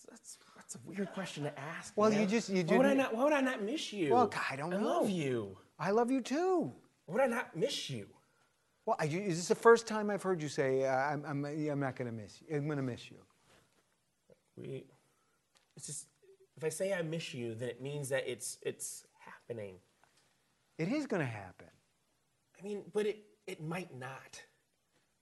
That's, 0.09 0.37
that's 0.55 0.75
a 0.75 0.79
weird 0.85 1.11
question 1.13 1.43
to 1.43 1.59
ask. 1.59 1.93
Well, 1.95 2.09
man. 2.09 2.21
you 2.21 2.27
just- 2.27 2.49
you 2.49 2.63
why 2.63 2.77
would 2.77 2.85
I 2.85 2.93
didn't- 2.95 3.13
Why 3.13 3.23
would 3.23 3.33
I 3.33 3.41
not 3.41 3.61
miss 3.61 3.91
you? 3.93 4.13
Well, 4.13 4.31
I 4.49 4.55
don't 4.55 4.73
I 4.73 4.77
know. 4.77 4.85
love 4.85 5.09
you. 5.09 5.57
I 5.79 5.91
love 5.91 6.09
you 6.11 6.21
too. 6.21 6.73
Why 7.05 7.13
would 7.13 7.21
I 7.23 7.27
not 7.27 7.55
miss 7.55 7.89
you? 7.89 8.07
Well, 8.87 8.95
I, 9.01 9.03
is 9.03 9.35
this 9.35 9.49
the 9.49 9.55
first 9.55 9.85
time 9.85 10.09
I've 10.09 10.23
heard 10.23 10.41
you 10.41 10.47
say, 10.47 10.85
uh, 10.85 10.95
I'm, 10.95 11.25
I'm, 11.25 11.43
I'm 11.43 11.79
not 11.81 11.97
going 11.97 12.09
to 12.09 12.13
miss 12.13 12.41
you? 12.41 12.55
I'm 12.55 12.67
going 12.67 12.77
to 12.77 12.83
miss 12.83 13.11
you. 13.11 13.17
We, 14.55 14.85
it's 15.75 15.87
just 15.87 16.05
if 16.55 16.63
I 16.63 16.69
say 16.69 16.93
I 16.93 17.01
miss 17.01 17.33
you, 17.33 17.53
then 17.53 17.67
it 17.67 17.81
means 17.81 18.07
that 18.09 18.23
it's 18.31 18.57
it's 18.61 19.05
happening. 19.19 19.75
It 20.77 20.87
is 20.87 21.05
going 21.05 21.19
to 21.19 21.27
happen. 21.27 21.67
I 22.57 22.63
mean, 22.63 22.83
but 22.93 23.05
it 23.05 23.25
it 23.45 23.61
might 23.61 23.93
not, 23.93 24.41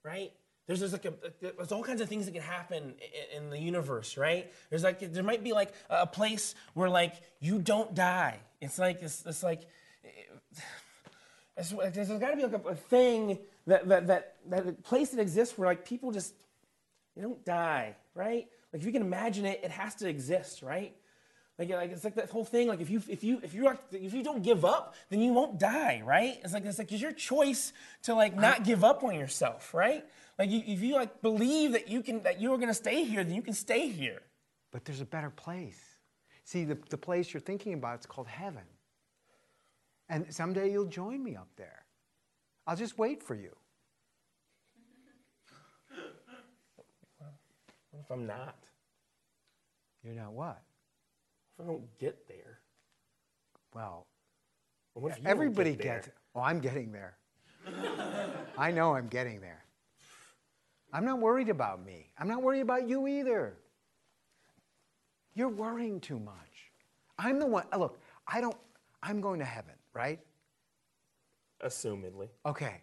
right? 0.03 0.31
There's, 0.67 0.79
there's 0.79 0.93
like 0.93 1.05
a, 1.05 1.13
there's 1.41 1.71
all 1.71 1.83
kinds 1.83 2.01
of 2.01 2.07
things 2.07 2.25
that 2.25 2.33
can 2.33 2.43
happen 2.43 2.93
in, 3.33 3.43
in 3.45 3.49
the 3.49 3.59
universe, 3.59 4.15
right? 4.15 4.53
There's 4.69 4.83
like 4.83 4.99
there 5.11 5.23
might 5.23 5.43
be 5.43 5.53
like 5.53 5.73
a 5.89 6.05
place 6.05 6.53
where 6.75 6.89
like 6.89 7.15
you 7.39 7.57
don't 7.57 7.95
die. 7.95 8.37
It's 8.61 8.77
like 8.77 9.01
it's, 9.01 9.25
it's 9.25 9.41
like 9.41 9.63
it's, 11.57 11.71
there's 11.71 12.09
got 12.09 12.29
to 12.29 12.35
be 12.35 12.43
like 12.43 12.63
a, 12.63 12.69
a 12.69 12.75
thing 12.75 13.39
that 13.67 13.87
that 13.87 14.07
that 14.07 14.35
that 14.47 14.83
place 14.83 15.09
that 15.09 15.21
exists 15.21 15.57
where 15.57 15.67
like 15.67 15.85
people 15.85 16.11
just 16.11 16.33
they 17.15 17.21
don't 17.21 17.43
die, 17.45 17.95
right? 18.13 18.47
Like 18.71 18.81
if 18.81 18.85
you 18.85 18.91
can 18.91 19.01
imagine 19.01 19.45
it, 19.45 19.61
it 19.63 19.71
has 19.71 19.95
to 19.95 20.09
exist, 20.09 20.61
right? 20.61 20.95
Like, 21.57 21.69
like 21.69 21.91
it's 21.91 22.03
like 22.03 22.15
that 22.15 22.29
whole 22.29 22.43
thing. 22.43 22.67
Like 22.67 22.81
if 22.81 22.89
you 22.89 23.01
if 23.07 23.23
you 23.23 23.39
if 23.41 23.53
you 23.53 23.77
if 23.91 24.13
you 24.13 24.23
don't 24.23 24.43
give 24.43 24.65
up, 24.65 24.95
then 25.09 25.21
you 25.21 25.31
won't 25.31 25.57
die, 25.57 26.01
right? 26.05 26.37
It's 26.43 26.53
like 26.53 26.65
it's 26.65 26.77
like 26.77 26.91
it's 26.91 27.01
your 27.01 27.13
choice 27.13 27.71
to 28.03 28.13
like 28.13 28.35
not 28.35 28.63
give 28.65 28.83
up 28.83 29.03
on 29.03 29.15
yourself, 29.15 29.73
right? 29.73 30.05
Like 30.37 30.49
you, 30.49 30.61
if 30.65 30.81
you 30.81 30.95
like 30.95 31.21
believe 31.21 31.71
that 31.71 31.87
you 31.87 32.03
can 32.03 32.23
that 32.23 32.41
you 32.41 32.53
are 32.53 32.57
gonna 32.57 32.73
stay 32.73 33.05
here, 33.05 33.23
then 33.23 33.33
you 33.33 33.41
can 33.41 33.53
stay 33.53 33.87
here. 33.87 34.21
But 34.71 34.83
there's 34.83 34.99
a 34.99 35.05
better 35.05 35.29
place. 35.29 35.79
See, 36.43 36.65
the, 36.65 36.77
the 36.89 36.97
place 36.97 37.33
you're 37.33 37.39
thinking 37.39 37.73
about 37.73 38.01
is 38.01 38.05
called 38.05 38.27
heaven. 38.27 38.63
And 40.09 40.31
someday 40.33 40.71
you'll 40.71 40.85
join 40.85 41.23
me 41.23 41.35
up 41.37 41.47
there. 41.55 41.84
I'll 42.67 42.75
just 42.75 42.97
wait 42.97 43.21
for 43.21 43.35
you. 43.35 43.55
What 47.91 48.01
if 48.03 48.11
I'm 48.11 48.25
not? 48.25 48.55
You're 50.03 50.15
not 50.15 50.33
what? 50.33 50.61
If 51.57 51.65
I 51.65 51.67
don't 51.67 51.97
get 51.99 52.27
there? 52.27 52.59
Well, 53.73 54.07
Or 54.93 55.03
what 55.03 55.11
if 55.13 55.17
you 55.19 55.23
don't 55.23 55.31
everybody 55.31 55.71
get 55.75 55.83
gets. 55.83 56.09
Oh, 56.35 56.41
I'm 56.41 56.59
getting 56.59 56.91
there. 56.91 57.17
I 58.57 58.71
know 58.71 58.95
I'm 58.95 59.07
getting 59.07 59.41
there. 59.41 59.63
I'm 60.93 61.05
not 61.05 61.19
worried 61.19 61.49
about 61.49 61.85
me. 61.85 62.09
I'm 62.17 62.27
not 62.27 62.41
worried 62.41 62.61
about 62.61 62.87
you 62.87 63.07
either. 63.07 63.57
You're 65.33 65.49
worrying 65.49 65.99
too 65.99 66.19
much. 66.19 66.71
I'm 67.17 67.39
the 67.39 67.45
one. 67.45 67.65
Look, 67.77 67.99
I 68.27 68.41
don't. 68.41 68.55
I'm 69.03 69.21
going 69.21 69.39
to 69.39 69.45
heaven, 69.45 69.73
right? 69.93 70.19
Assumedly. 71.65 72.29
Okay. 72.45 72.81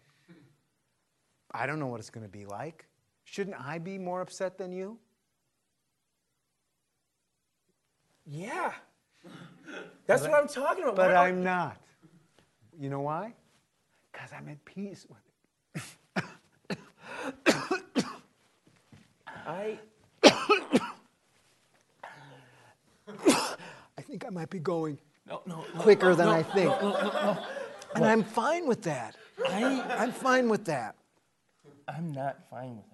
I 1.51 1.65
don't 1.65 1.79
know 1.79 1.87
what 1.87 2.01
it's 2.01 2.09
going 2.09 2.25
to 2.25 2.31
be 2.31 2.45
like. 2.45 2.85
Shouldn't 3.23 3.55
I 3.59 3.79
be 3.79 3.97
more 3.97 4.19
upset 4.21 4.57
than 4.57 4.73
you? 4.73 4.97
Yeah. 8.25 8.73
That's 10.05 10.23
what 10.23 10.33
I'm 10.33 10.49
talking 10.49 10.83
about. 10.83 10.97
But 10.97 11.13
Why- 11.13 11.29
I'm 11.29 11.43
not. 11.43 11.77
You 12.77 12.89
know 12.89 12.99
why? 13.01 13.33
Because 14.11 14.31
I'm 14.35 14.49
at 14.49 14.63
peace 14.65 15.05
with 15.07 15.19
it. 16.69 16.77
I 19.45 19.77
I 23.97 24.01
think 24.01 24.25
I 24.25 24.29
might 24.29 24.49
be 24.49 24.59
going 24.59 24.97
no 25.27 25.41
no 25.45 25.65
no, 25.75 25.81
quicker 25.81 26.15
than 26.15 26.27
no, 26.27 26.33
I 26.33 26.43
think. 26.43 26.73
And 27.95 28.05
I'm 28.05 28.23
fine 28.23 28.67
with 28.67 28.83
that. 28.83 29.15
I 29.47 29.83
I'm 29.97 30.11
fine 30.11 30.49
with 30.49 30.65
that. 30.65 30.95
I'm 31.87 32.11
not 32.11 32.49
fine 32.49 32.77
with 32.77 32.85
it. 32.85 32.93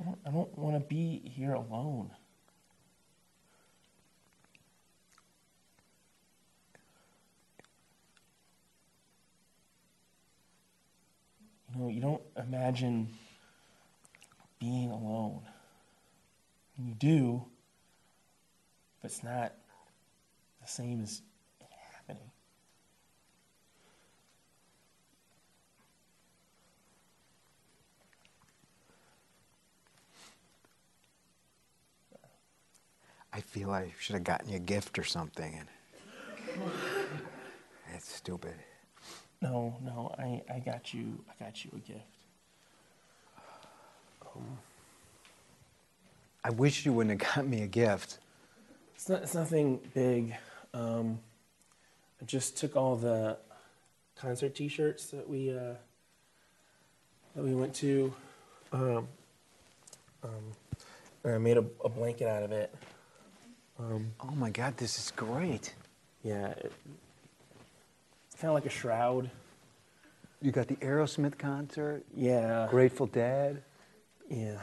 I 0.00 0.04
don't, 0.04 0.18
I 0.26 0.30
don't 0.30 0.58
want 0.58 0.74
to 0.76 0.80
be 0.80 1.22
here 1.24 1.52
alone. 1.52 2.10
You 11.72 11.80
know, 11.80 11.88
you 11.88 12.00
don't 12.00 12.22
imagine 12.36 13.08
being 14.60 14.90
alone. 14.90 15.42
You 16.78 16.94
do, 16.94 17.44
but 19.00 19.10
it's 19.10 19.22
not 19.22 19.52
the 20.64 20.70
same 20.70 21.02
it 21.02 21.20
happening. 21.92 22.30
I 33.32 33.40
feel 33.40 33.70
I 33.70 33.92
should 33.98 34.14
have 34.14 34.24
gotten 34.24 34.48
you 34.48 34.56
a 34.56 34.60
gift 34.60 34.98
or 34.98 35.04
something. 35.04 35.58
And 35.58 36.70
it's 37.94 38.14
stupid. 38.14 38.54
No, 39.42 39.76
no, 39.84 40.14
I, 40.18 40.42
I 40.52 40.60
got 40.60 40.94
you 40.94 41.22
I 41.28 41.44
got 41.44 41.64
you 41.64 41.70
a 41.74 41.78
gift. 41.80 42.00
Um, 44.34 44.58
I 46.42 46.50
wish 46.50 46.86
you 46.86 46.92
wouldn't 46.92 47.20
have 47.20 47.34
got 47.34 47.46
me 47.46 47.62
a 47.62 47.66
gift. 47.66 48.18
It's 48.94 49.08
not 49.08 49.22
it's 49.22 49.34
nothing 49.34 49.80
big. 49.92 50.34
Um, 50.74 51.20
I 52.20 52.24
just 52.24 52.56
took 52.58 52.76
all 52.76 52.96
the 52.96 53.38
concert 54.16 54.54
T-shirts 54.54 55.06
that 55.06 55.28
we 55.28 55.50
uh, 55.56 55.74
that 57.36 57.42
we 57.44 57.54
went 57.54 57.74
to, 57.76 58.12
um, 58.72 59.08
um, 60.22 60.52
and 61.24 61.34
I 61.34 61.38
made 61.38 61.56
a, 61.56 61.64
a 61.84 61.88
blanket 61.88 62.26
out 62.28 62.42
of 62.42 62.52
it. 62.52 62.74
Um, 63.78 64.12
Oh 64.20 64.34
my 64.34 64.50
God, 64.50 64.76
this 64.76 64.98
is 64.98 65.10
great. 65.12 65.74
yeah, 66.22 66.48
it, 66.48 66.72
it's 68.26 68.40
kind 68.40 68.50
of 68.50 68.54
like 68.54 68.66
a 68.66 68.70
shroud. 68.70 69.30
You 70.42 70.52
got 70.52 70.68
the 70.68 70.76
Aerosmith 70.76 71.38
concert, 71.38 72.04
Yeah, 72.16 72.66
Grateful 72.70 73.06
Dead. 73.06 73.62
yeah. 74.28 74.58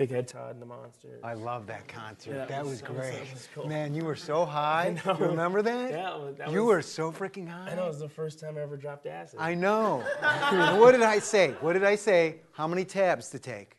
Big 0.00 0.10
Head 0.10 0.26
Todd 0.26 0.52
and 0.52 0.62
the 0.62 0.66
Monsters. 0.66 1.20
I 1.22 1.34
love 1.34 1.66
that 1.66 1.86
concert. 1.86 2.32
Yeah, 2.34 2.46
that 2.46 2.60
it 2.60 2.64
was 2.64 2.80
was- 2.80 2.80
great. 2.80 3.12
that 3.22 3.34
was 3.34 3.48
cool. 3.54 3.68
Man, 3.68 3.94
you 3.94 4.06
were 4.06 4.16
so 4.16 4.46
high. 4.46 4.96
know. 5.04 5.14
You 5.18 5.26
remember 5.26 5.60
that? 5.60 5.90
Yeah, 5.90 6.16
well, 6.16 6.32
that 6.38 6.50
you 6.50 6.64
was- 6.64 6.74
were 6.76 6.80
so 6.80 7.12
freaking 7.12 7.46
high. 7.46 7.72
I 7.72 7.74
know 7.74 7.84
it 7.84 7.88
was 7.88 7.98
the 7.98 8.08
first 8.08 8.40
time 8.40 8.56
I 8.56 8.62
ever 8.62 8.78
dropped 8.78 9.04
acid. 9.06 9.38
I 9.38 9.54
know. 9.54 9.98
what 10.78 10.92
did 10.92 11.02
I 11.02 11.18
say? 11.18 11.50
What 11.60 11.74
did 11.74 11.84
I 11.84 11.96
say? 11.96 12.36
How 12.52 12.66
many 12.66 12.86
tabs 12.86 13.28
to 13.28 13.38
take? 13.38 13.76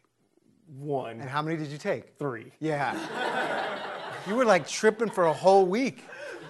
One, 0.78 1.20
And 1.22 1.28
how 1.28 1.42
many 1.42 1.58
did 1.58 1.70
you 1.70 1.80
take? 1.80 2.16
three. 2.20 2.52
Yeah. 2.60 2.96
you 4.28 4.36
were 4.36 4.46
like 4.46 4.68
tripping 4.68 5.10
for 5.10 5.26
a 5.26 5.34
whole 5.34 5.66
week. 5.66 6.04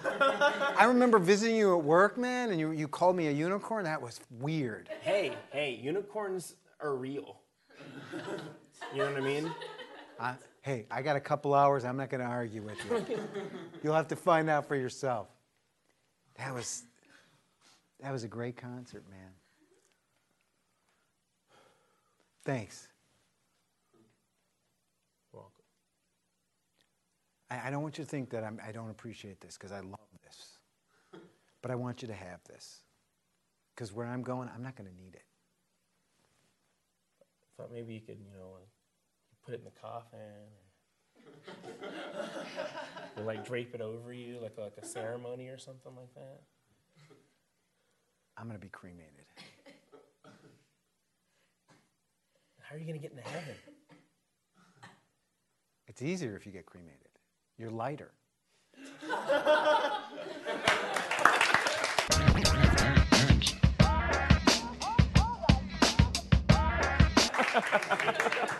I 0.04 0.84
remember 0.86 1.18
visiting 1.18 1.56
you 1.56 1.78
at 1.78 1.82
work, 1.82 2.18
man, 2.18 2.50
and 2.50 2.60
you, 2.60 2.72
you 2.72 2.88
called 2.88 3.16
me 3.16 3.28
a 3.28 3.32
unicorn. 3.32 3.84
That 3.84 4.02
was 4.02 4.20
weird. 4.38 4.90
Hey, 5.00 5.32
hey, 5.50 5.80
unicorns 5.82 6.56
are 6.78 6.94
real. 6.94 7.38
You 8.92 8.98
know 8.98 9.12
what 9.12 9.16
I 9.16 9.24
mean? 9.24 9.52
I, 10.20 10.34
hey, 10.62 10.86
I 10.90 11.02
got 11.02 11.16
a 11.16 11.20
couple 11.20 11.54
hours. 11.54 11.84
I'm 11.84 11.96
not 11.96 12.10
going 12.10 12.20
to 12.20 12.26
argue 12.26 12.62
with 12.62 12.78
you. 12.88 13.18
You'll 13.82 13.94
have 13.94 14.08
to 14.08 14.16
find 14.16 14.48
out 14.48 14.66
for 14.66 14.76
yourself. 14.76 15.28
That 16.36 16.54
was 16.54 16.84
that 18.00 18.12
was 18.12 18.24
a 18.24 18.28
great 18.28 18.56
concert, 18.56 19.04
man. 19.08 19.30
Thanks. 22.44 22.88
Welcome. 25.32 25.52
I, 27.48 27.68
I 27.68 27.70
don't 27.70 27.82
want 27.82 27.98
you 27.98 28.04
to 28.04 28.10
think 28.10 28.30
that 28.30 28.42
I'm, 28.42 28.60
I 28.66 28.72
don't 28.72 28.90
appreciate 28.90 29.40
this 29.40 29.56
because 29.56 29.70
I 29.70 29.80
love 29.80 30.00
this. 30.24 30.58
But 31.60 31.70
I 31.70 31.76
want 31.76 32.02
you 32.02 32.08
to 32.08 32.14
have 32.14 32.42
this. 32.48 32.80
Because 33.74 33.92
where 33.92 34.06
I'm 34.06 34.22
going, 34.22 34.50
I'm 34.52 34.62
not 34.62 34.74
going 34.74 34.90
to 34.90 34.96
need 34.96 35.14
it. 35.14 35.22
I 37.22 37.62
Thought 37.62 37.72
maybe 37.72 37.94
you 37.94 38.00
could, 38.00 38.18
you 38.18 38.36
know, 38.36 38.50
like 38.54 38.68
put 39.44 39.54
it 39.54 39.58
in 39.58 39.64
the 39.64 39.80
coffin, 39.80 40.18
or, 43.16 43.22
or 43.22 43.24
like 43.24 43.44
drape 43.44 43.74
it 43.74 43.80
over 43.80 44.12
you, 44.12 44.38
like 44.40 44.56
like 44.58 44.76
a 44.80 44.86
ceremony 44.86 45.48
or 45.48 45.58
something 45.58 45.92
like 45.96 46.14
that. 46.14 46.40
I'm 48.36 48.46
going 48.46 48.58
to 48.58 48.64
be 48.64 48.70
cremated. 48.70 49.26
How 52.72 52.76
are 52.76 52.78
you 52.78 52.86
gonna 52.86 52.98
get 52.98 53.10
into 53.10 53.22
heaven? 53.22 53.54
It's 55.86 56.00
easier 56.00 56.34
if 56.36 56.46
you 56.46 56.52
get 56.52 56.64
cremated. 56.64 57.10
You're 57.58 57.68
lighter. 57.68 58.12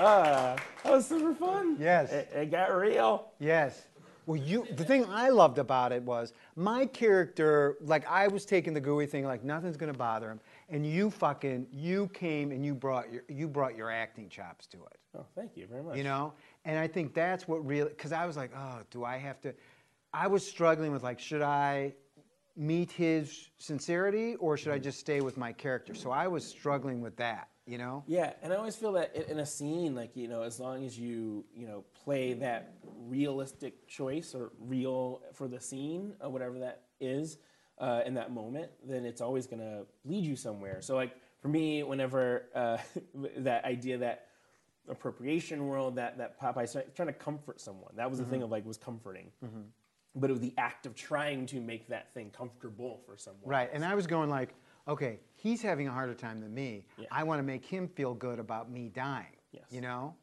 Uh, 0.00 0.56
that 0.82 0.92
was 0.92 1.06
super 1.06 1.34
fun. 1.34 1.76
Yes. 1.78 2.10
It, 2.10 2.30
it 2.34 2.50
got 2.50 2.74
real. 2.74 3.28
Yes. 3.38 3.86
Well, 4.26 4.40
you. 4.40 4.66
The 4.76 4.84
thing 4.84 5.04
I 5.06 5.28
loved 5.28 5.58
about 5.58 5.92
it 5.92 6.02
was 6.02 6.32
my 6.56 6.86
character. 6.86 7.76
Like 7.80 8.06
I 8.08 8.28
was 8.28 8.44
taking 8.44 8.72
the 8.72 8.80
gooey 8.80 9.06
thing, 9.06 9.24
like 9.24 9.42
nothing's 9.44 9.76
gonna 9.76 9.92
bother 9.92 10.30
him, 10.30 10.40
and 10.68 10.86
you 10.86 11.10
fucking 11.10 11.66
you 11.72 12.08
came 12.14 12.52
and 12.52 12.64
you 12.64 12.74
brought 12.74 13.12
your 13.12 13.24
you 13.28 13.48
brought 13.48 13.76
your 13.76 13.90
acting 13.90 14.28
chops 14.28 14.66
to 14.68 14.78
it. 14.78 14.98
Oh, 15.18 15.26
thank 15.34 15.56
you 15.56 15.66
very 15.66 15.82
much. 15.82 15.96
You 15.96 16.04
know, 16.04 16.32
and 16.64 16.78
I 16.78 16.86
think 16.86 17.12
that's 17.12 17.48
what 17.48 17.66
really. 17.66 17.88
Because 17.88 18.12
I 18.12 18.24
was 18.24 18.36
like, 18.36 18.52
oh, 18.56 18.80
do 18.90 19.04
I 19.04 19.16
have 19.16 19.40
to? 19.40 19.54
I 20.14 20.28
was 20.28 20.46
struggling 20.46 20.92
with 20.92 21.02
like, 21.02 21.18
should 21.18 21.42
I 21.42 21.92
meet 22.56 22.92
his 22.92 23.50
sincerity 23.58 24.36
or 24.36 24.56
should 24.56 24.72
I 24.72 24.76
mm-hmm. 24.76 24.84
just 24.84 25.00
stay 25.00 25.20
with 25.20 25.36
my 25.36 25.52
character? 25.52 25.94
So 25.94 26.10
I 26.10 26.28
was 26.28 26.44
struggling 26.44 27.00
with 27.00 27.16
that. 27.16 27.48
You 27.70 27.78
know. 27.78 28.02
Yeah, 28.08 28.32
and 28.42 28.52
I 28.52 28.56
always 28.56 28.74
feel 28.74 28.90
that 28.94 29.14
in, 29.14 29.38
a 29.38 29.46
scene, 29.46 29.94
like 29.94 30.16
you 30.16 30.26
know, 30.26 30.42
as 30.42 30.58
long 30.58 30.84
as 30.84 30.98
you 30.98 31.44
you 31.54 31.68
know 31.68 31.84
play 32.04 32.32
that 32.32 32.74
realistic 33.06 33.86
choice 33.86 34.34
or 34.34 34.50
real 34.58 35.22
for 35.34 35.46
the 35.46 35.60
scene 35.60 36.14
or 36.20 36.30
whatever 36.30 36.58
that 36.58 36.82
is 37.00 37.38
uh, 37.78 38.00
in 38.04 38.14
that 38.14 38.32
moment, 38.32 38.72
then 38.84 39.04
it's 39.04 39.20
always 39.20 39.46
gonna 39.46 39.84
lead 40.04 40.24
you 40.24 40.34
somewhere. 40.34 40.82
So 40.82 40.96
like 40.96 41.12
for 41.40 41.46
me, 41.46 41.84
whenever 41.84 42.46
uh, 42.56 42.78
that 43.36 43.64
idea 43.64 43.98
that 43.98 44.26
appropriation 44.88 45.68
world 45.68 45.94
that 45.94 46.18
that 46.18 46.40
Popeye's 46.40 46.72
trying- 46.72 46.86
trying 46.96 47.08
to 47.08 47.14
comfort 47.14 47.60
someone, 47.60 47.92
that 47.94 48.10
was 48.10 48.18
the 48.18 48.24
thing 48.24 48.42
of 48.42 48.50
like 48.50 48.66
was 48.66 48.78
comforting. 48.78 49.30
But 50.16 50.28
it 50.28 50.32
was 50.32 50.42
the 50.42 50.54
act 50.58 50.86
of 50.86 50.96
trying 50.96 51.46
to 51.46 51.60
make 51.60 51.86
that 51.90 52.12
thing 52.14 52.30
comfortable 52.30 53.00
for 53.06 53.16
someone. 53.16 53.48
Right. 53.48 53.70
And 53.72 53.84
I 53.84 53.94
was 53.94 54.08
going 54.08 54.28
like, 54.28 54.56
okay, 54.88 55.20
he's 55.40 55.62
having 55.62 55.88
a 55.88 55.92
harder 55.92 56.14
time 56.14 56.40
than 56.40 56.54
me. 56.54 56.86
Yeah. 56.98 57.06
I 57.10 57.24
want 57.24 57.38
to 57.38 57.42
make 57.42 57.64
him 57.64 57.88
feel 57.88 58.14
good 58.14 58.38
about 58.38 58.70
me 58.70 58.90
dying. 58.94 59.36
Yes. 59.52 59.64
You 59.70 59.80
know. 59.80 60.14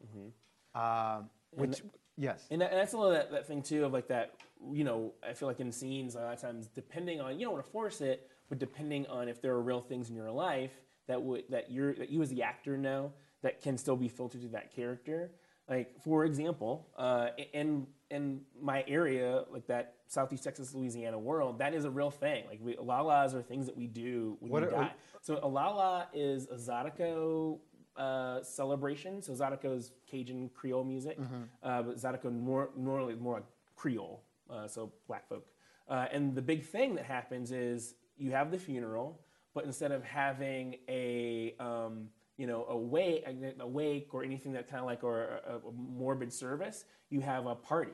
Um, 0.74 1.28
which 1.50 1.82
yes. 2.16 2.46
And, 2.50 2.60
that, 2.60 2.70
and 2.70 2.80
that's 2.80 2.92
a 2.92 2.98
little 2.98 3.12
that, 3.12 3.30
that 3.32 3.46
thing 3.46 3.62
too 3.62 3.84
of 3.84 3.92
like 3.92 4.08
that, 4.08 4.34
you 4.72 4.84
know, 4.84 5.12
I 5.28 5.32
feel 5.32 5.48
like 5.48 5.60
in 5.60 5.72
scenes 5.72 6.14
a 6.14 6.20
lot 6.20 6.34
of 6.34 6.40
times, 6.40 6.68
depending 6.74 7.20
on 7.20 7.38
you 7.38 7.46
don't 7.46 7.54
want 7.54 7.64
to 7.64 7.70
force 7.70 8.00
it, 8.00 8.30
but 8.48 8.58
depending 8.58 9.06
on 9.06 9.28
if 9.28 9.42
there 9.42 9.52
are 9.52 9.60
real 9.60 9.80
things 9.80 10.08
in 10.08 10.16
your 10.16 10.30
life 10.30 10.72
that 11.06 11.20
would 11.20 11.44
that 11.50 11.70
you're 11.70 11.94
that 11.94 12.10
you 12.10 12.22
as 12.22 12.30
the 12.30 12.42
actor 12.42 12.76
know 12.76 13.12
that 13.42 13.62
can 13.62 13.76
still 13.76 13.96
be 13.96 14.08
filtered 14.08 14.42
to 14.42 14.48
that 14.48 14.74
character. 14.74 15.30
Like 15.68 16.00
for 16.02 16.24
example, 16.24 16.88
uh, 16.96 17.28
in 17.52 17.86
in 18.10 18.40
my 18.60 18.84
area, 18.88 19.44
like 19.50 19.66
that 19.66 19.94
Southeast 20.06 20.42
Texas, 20.44 20.74
Louisiana 20.74 21.18
world, 21.18 21.58
that 21.58 21.74
is 21.74 21.84
a 21.84 21.90
real 21.90 22.10
thing. 22.10 22.44
Like 22.48 22.58
we, 22.62 22.74
alalas 22.76 23.34
are 23.34 23.42
things 23.42 23.66
that 23.66 23.76
we 23.76 23.86
do 23.86 24.36
when 24.40 24.50
What 24.50 24.62
we 24.62 24.68
are- 24.68 24.84
die. 24.84 24.92
So 25.20 25.38
alala 25.42 26.08
is 26.14 26.46
a 26.46 26.54
Zydeco 26.54 27.58
uh, 27.96 28.42
celebration. 28.42 29.20
So 29.20 29.32
Zydeco 29.32 29.76
is 29.76 29.92
Cajun 30.10 30.48
Creole 30.54 30.84
music, 30.84 31.18
uh, 31.62 31.82
but 31.82 31.96
Zydeco 31.96 32.32
more 32.32 32.70
normally 32.76 33.16
more 33.16 33.34
like 33.34 33.44
Creole, 33.76 34.22
uh, 34.48 34.66
so 34.68 34.92
black 35.06 35.28
folk. 35.28 35.44
Uh, 35.88 36.06
and 36.12 36.34
the 36.34 36.42
big 36.42 36.64
thing 36.64 36.94
that 36.94 37.04
happens 37.04 37.50
is 37.52 37.94
you 38.16 38.30
have 38.30 38.50
the 38.50 38.58
funeral, 38.58 39.20
but 39.54 39.64
instead 39.64 39.90
of 39.92 40.02
having 40.04 40.76
a 40.88 41.54
um, 41.60 42.08
you 42.38 42.46
know 42.46 42.64
a 42.70 42.76
wake, 42.76 44.14
or 44.14 44.24
anything 44.24 44.52
that 44.52 44.70
kind 44.70 44.80
of 44.80 44.86
like 44.86 45.04
or 45.04 45.40
a, 45.46 45.56
a 45.56 45.72
morbid 45.72 46.32
service, 46.32 46.86
you 47.10 47.20
have 47.20 47.46
a 47.46 47.54
party, 47.54 47.92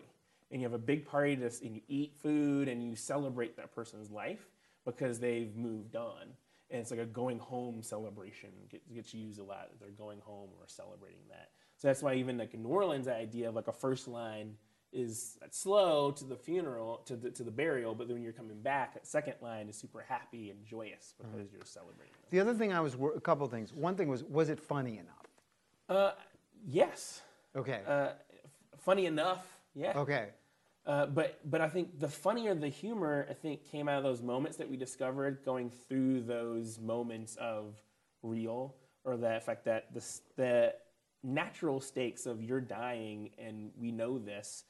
and 0.52 0.60
you 0.60 0.66
have 0.66 0.74
a 0.74 0.78
big 0.78 1.04
party 1.04 1.34
to, 1.34 1.50
and 1.64 1.74
you 1.74 1.80
eat 1.88 2.14
food 2.22 2.68
and 2.68 2.84
you 2.84 2.94
celebrate 2.94 3.56
that 3.56 3.74
person's 3.74 4.10
life 4.10 4.46
because 4.84 5.18
they've 5.18 5.56
moved 5.56 5.96
on. 5.96 6.22
And 6.70 6.80
it's 6.80 6.90
like 6.90 7.00
a 7.00 7.06
going 7.06 7.38
home 7.38 7.82
celebration 7.82 8.50
gets, 8.70 8.84
gets 8.88 9.14
used 9.14 9.38
a 9.38 9.44
lot. 9.44 9.70
They're 9.80 9.90
going 9.90 10.20
home 10.20 10.50
or 10.58 10.66
celebrating 10.66 11.22
that. 11.28 11.50
So 11.76 11.88
that's 11.88 12.02
why 12.02 12.14
even 12.14 12.38
like 12.38 12.54
in 12.54 12.62
New 12.62 12.68
Orleans, 12.68 13.06
the 13.06 13.14
idea 13.14 13.48
of 13.48 13.54
like 13.54 13.68
a 13.68 13.72
first 13.72 14.08
line 14.08 14.54
is 14.94 15.38
slow 15.50 16.12
to 16.12 16.24
the 16.24 16.36
funeral, 16.36 17.02
to 17.06 17.16
the, 17.16 17.30
to 17.30 17.42
the 17.42 17.50
burial, 17.50 17.94
but 17.94 18.06
then 18.06 18.16
when 18.16 18.22
you're 18.22 18.32
coming 18.32 18.60
back, 18.60 18.94
that 18.94 19.06
second 19.06 19.34
line 19.40 19.68
is 19.68 19.76
super 19.76 20.04
happy 20.08 20.50
and 20.50 20.64
joyous 20.64 21.14
because 21.18 21.52
you're 21.52 21.64
celebrating. 21.64 22.14
The 22.30 22.40
other 22.40 22.54
thing 22.54 22.72
I 22.72 22.80
was 22.80 22.96
a 23.16 23.20
couple 23.20 23.46
things. 23.48 23.72
One 23.72 23.96
thing 23.96 24.08
was 24.08 24.24
was 24.24 24.48
it 24.48 24.60
funny 24.60 24.98
enough? 24.98 25.26
Uh, 25.88 26.12
yes. 26.66 27.22
Okay. 27.56 27.80
Uh, 27.86 28.10
funny 28.78 29.06
enough, 29.06 29.46
yeah. 29.74 29.92
okay. 29.96 30.28
Uh, 30.86 31.06
but 31.06 31.38
but 31.50 31.60
I 31.60 31.68
think 31.68 31.98
the 31.98 32.08
funnier 32.08 32.54
the 32.54 32.68
humor, 32.68 33.26
I 33.30 33.34
think, 33.34 33.64
came 33.70 33.88
out 33.88 33.98
of 33.98 34.04
those 34.04 34.22
moments 34.22 34.56
that 34.58 34.70
we 34.70 34.76
discovered 34.76 35.44
going 35.44 35.70
through 35.88 36.22
those 36.22 36.78
moments 36.78 37.36
of 37.36 37.80
real, 38.22 38.74
or 39.04 39.16
the 39.16 39.40
fact 39.44 39.64
that 39.64 39.92
the 39.94 40.04
the 40.36 40.74
natural 41.22 41.80
stakes 41.80 42.26
of 42.26 42.42
you're 42.42 42.60
dying 42.60 43.30
and 43.38 43.70
we 43.80 43.90
know 43.90 44.18
this, 44.18 44.64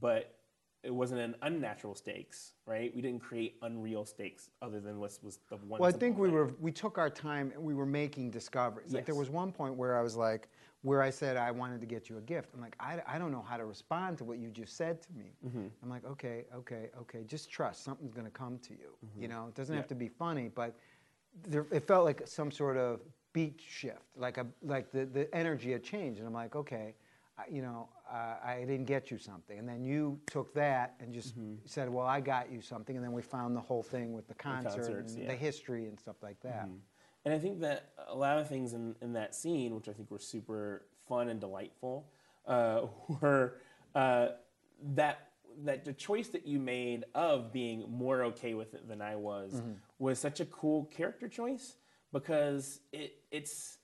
but 0.00 0.34
it 0.82 0.94
wasn't 0.94 1.20
an 1.20 1.34
unnatural 1.42 1.94
stakes, 1.94 2.52
right? 2.64 2.94
We 2.94 3.02
didn't 3.02 3.20
create 3.20 3.56
unreal 3.60 4.06
stakes 4.06 4.48
other 4.62 4.80
than 4.80 4.98
what 4.98 5.18
was 5.22 5.38
the 5.50 5.56
one. 5.56 5.80
Well, 5.80 5.88
I 5.88 5.92
think 5.92 6.16
we 6.16 6.30
were 6.30 6.54
we 6.58 6.72
took 6.72 6.96
our 6.96 7.10
time 7.10 7.52
and 7.54 7.62
we 7.62 7.74
were 7.74 7.84
making 7.84 8.30
discoveries. 8.30 8.94
Like 8.94 9.04
there 9.04 9.14
was 9.14 9.28
one 9.28 9.52
point 9.52 9.74
where 9.74 9.98
I 9.98 10.02
was 10.02 10.16
like, 10.16 10.48
where 10.80 11.02
I 11.02 11.10
said 11.10 11.36
I 11.36 11.50
wanted 11.50 11.80
to 11.82 11.86
get 11.86 12.08
you 12.08 12.16
a 12.16 12.22
gift. 12.22 12.48
I'm 12.54 12.62
like, 12.62 12.76
I, 12.80 13.02
I 13.06 13.18
don't 13.18 13.30
know 13.30 13.42
how 13.46 13.58
to 13.58 13.66
respond 13.66 14.16
to 14.18 14.24
what 14.24 14.38
you 14.38 14.48
just 14.48 14.74
said 14.78 15.02
to 15.02 15.12
me. 15.12 15.34
Mm-hmm. 15.46 15.66
I'm 15.82 15.90
like, 15.90 16.06
okay, 16.06 16.44
okay, 16.56 16.88
okay, 16.98 17.24
just 17.26 17.50
trust 17.50 17.84
something's 17.84 18.14
going 18.14 18.24
to 18.26 18.30
come 18.32 18.58
to 18.60 18.72
you. 18.72 18.96
You 19.18 19.28
know, 19.28 19.48
it 19.48 19.54
doesn't 19.54 19.72
Mm-hmm. 19.72 19.74
Yeah. 19.74 19.80
have 19.82 19.88
to 19.88 19.94
be 19.94 20.08
funny, 20.08 20.48
but 20.48 20.74
there, 21.46 21.66
it 21.70 21.86
felt 21.86 22.06
like 22.06 22.26
some 22.26 22.50
sort 22.50 22.78
of 22.78 23.00
beat 23.34 23.60
shift, 23.60 24.00
like 24.16 24.38
a 24.38 24.46
like 24.62 24.90
the, 24.92 25.04
the 25.04 25.32
energy 25.34 25.72
had 25.72 25.84
changed, 25.84 26.20
and 26.20 26.26
I'm 26.26 26.32
like, 26.32 26.56
okay. 26.56 26.94
I- 27.38 27.44
You 27.50 27.62
know, 27.62 27.88
uh, 28.10 28.36
I 28.44 28.64
didn't 28.66 28.86
get 28.86 29.10
you 29.10 29.18
something, 29.18 29.58
and 29.58 29.68
then 29.68 29.84
you 29.84 30.20
took 30.26 30.52
that 30.54 30.94
and 31.00 31.12
just 31.12 31.38
Mm-hmm. 31.38 31.54
said, 31.64 31.88
"Well, 31.88 32.06
I 32.06 32.20
got 32.20 32.50
you 32.50 32.60
something," 32.60 32.96
and 32.96 33.04
then 33.04 33.12
we 33.12 33.22
found 33.22 33.56
the 33.56 33.60
whole 33.60 33.82
thing 33.82 34.12
with 34.12 34.26
the 34.26 34.34
concert 34.34 34.70
concerts, 34.78 35.14
and 35.14 35.22
yeah. 35.22 35.28
the 35.28 35.36
history 35.36 35.86
and 35.86 35.98
stuff 35.98 36.16
like 36.22 36.40
that. 36.40 36.68
And 37.24 37.34
I 37.34 37.38
think 37.38 37.60
that 37.60 37.92
a 38.08 38.16
lot 38.16 38.38
of 38.38 38.48
things 38.48 38.72
in, 38.72 38.96
in 39.02 39.12
that 39.12 39.34
scene, 39.34 39.74
which 39.74 39.88
I 39.88 39.92
think 39.92 40.10
were 40.10 40.18
super 40.18 40.86
fun 41.06 41.28
and 41.28 41.38
delightful, 41.38 42.10
uh, 42.46 42.86
were 43.20 43.58
uh, 43.94 44.28
that 44.94 45.28
that 45.64 45.84
the 45.84 45.92
choice 45.92 46.28
that 46.28 46.46
you 46.46 46.58
made 46.58 47.04
of 47.14 47.52
being 47.52 47.84
more 47.90 48.22
okay 48.24 48.54
with 48.54 48.74
it 48.74 48.88
than 48.88 49.02
I 49.02 49.16
was 49.16 49.62
was 49.98 50.18
such 50.18 50.40
a 50.40 50.46
cool 50.46 50.86
character 50.86 51.28
choice 51.28 51.76
because 52.12 52.80
it 52.92 53.18
it's 53.30 53.78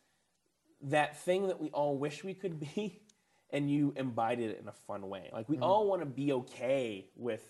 that 0.82 1.18
thing 1.18 1.46
that 1.48 1.60
we 1.60 1.68
all 1.70 1.96
wish 1.96 2.22
we 2.24 2.34
could 2.34 2.60
be, 2.60 3.00
and 3.50 3.70
you 3.70 3.92
embodied 3.96 4.50
it 4.50 4.58
in 4.60 4.68
a 4.68 4.72
fun 4.72 5.08
way. 5.08 5.30
Like 5.32 5.48
we 5.48 5.56
mm-hmm. 5.56 5.64
all 5.64 5.88
want 5.88 6.02
to 6.02 6.06
be 6.06 6.32
okay 6.32 7.08
with 7.16 7.42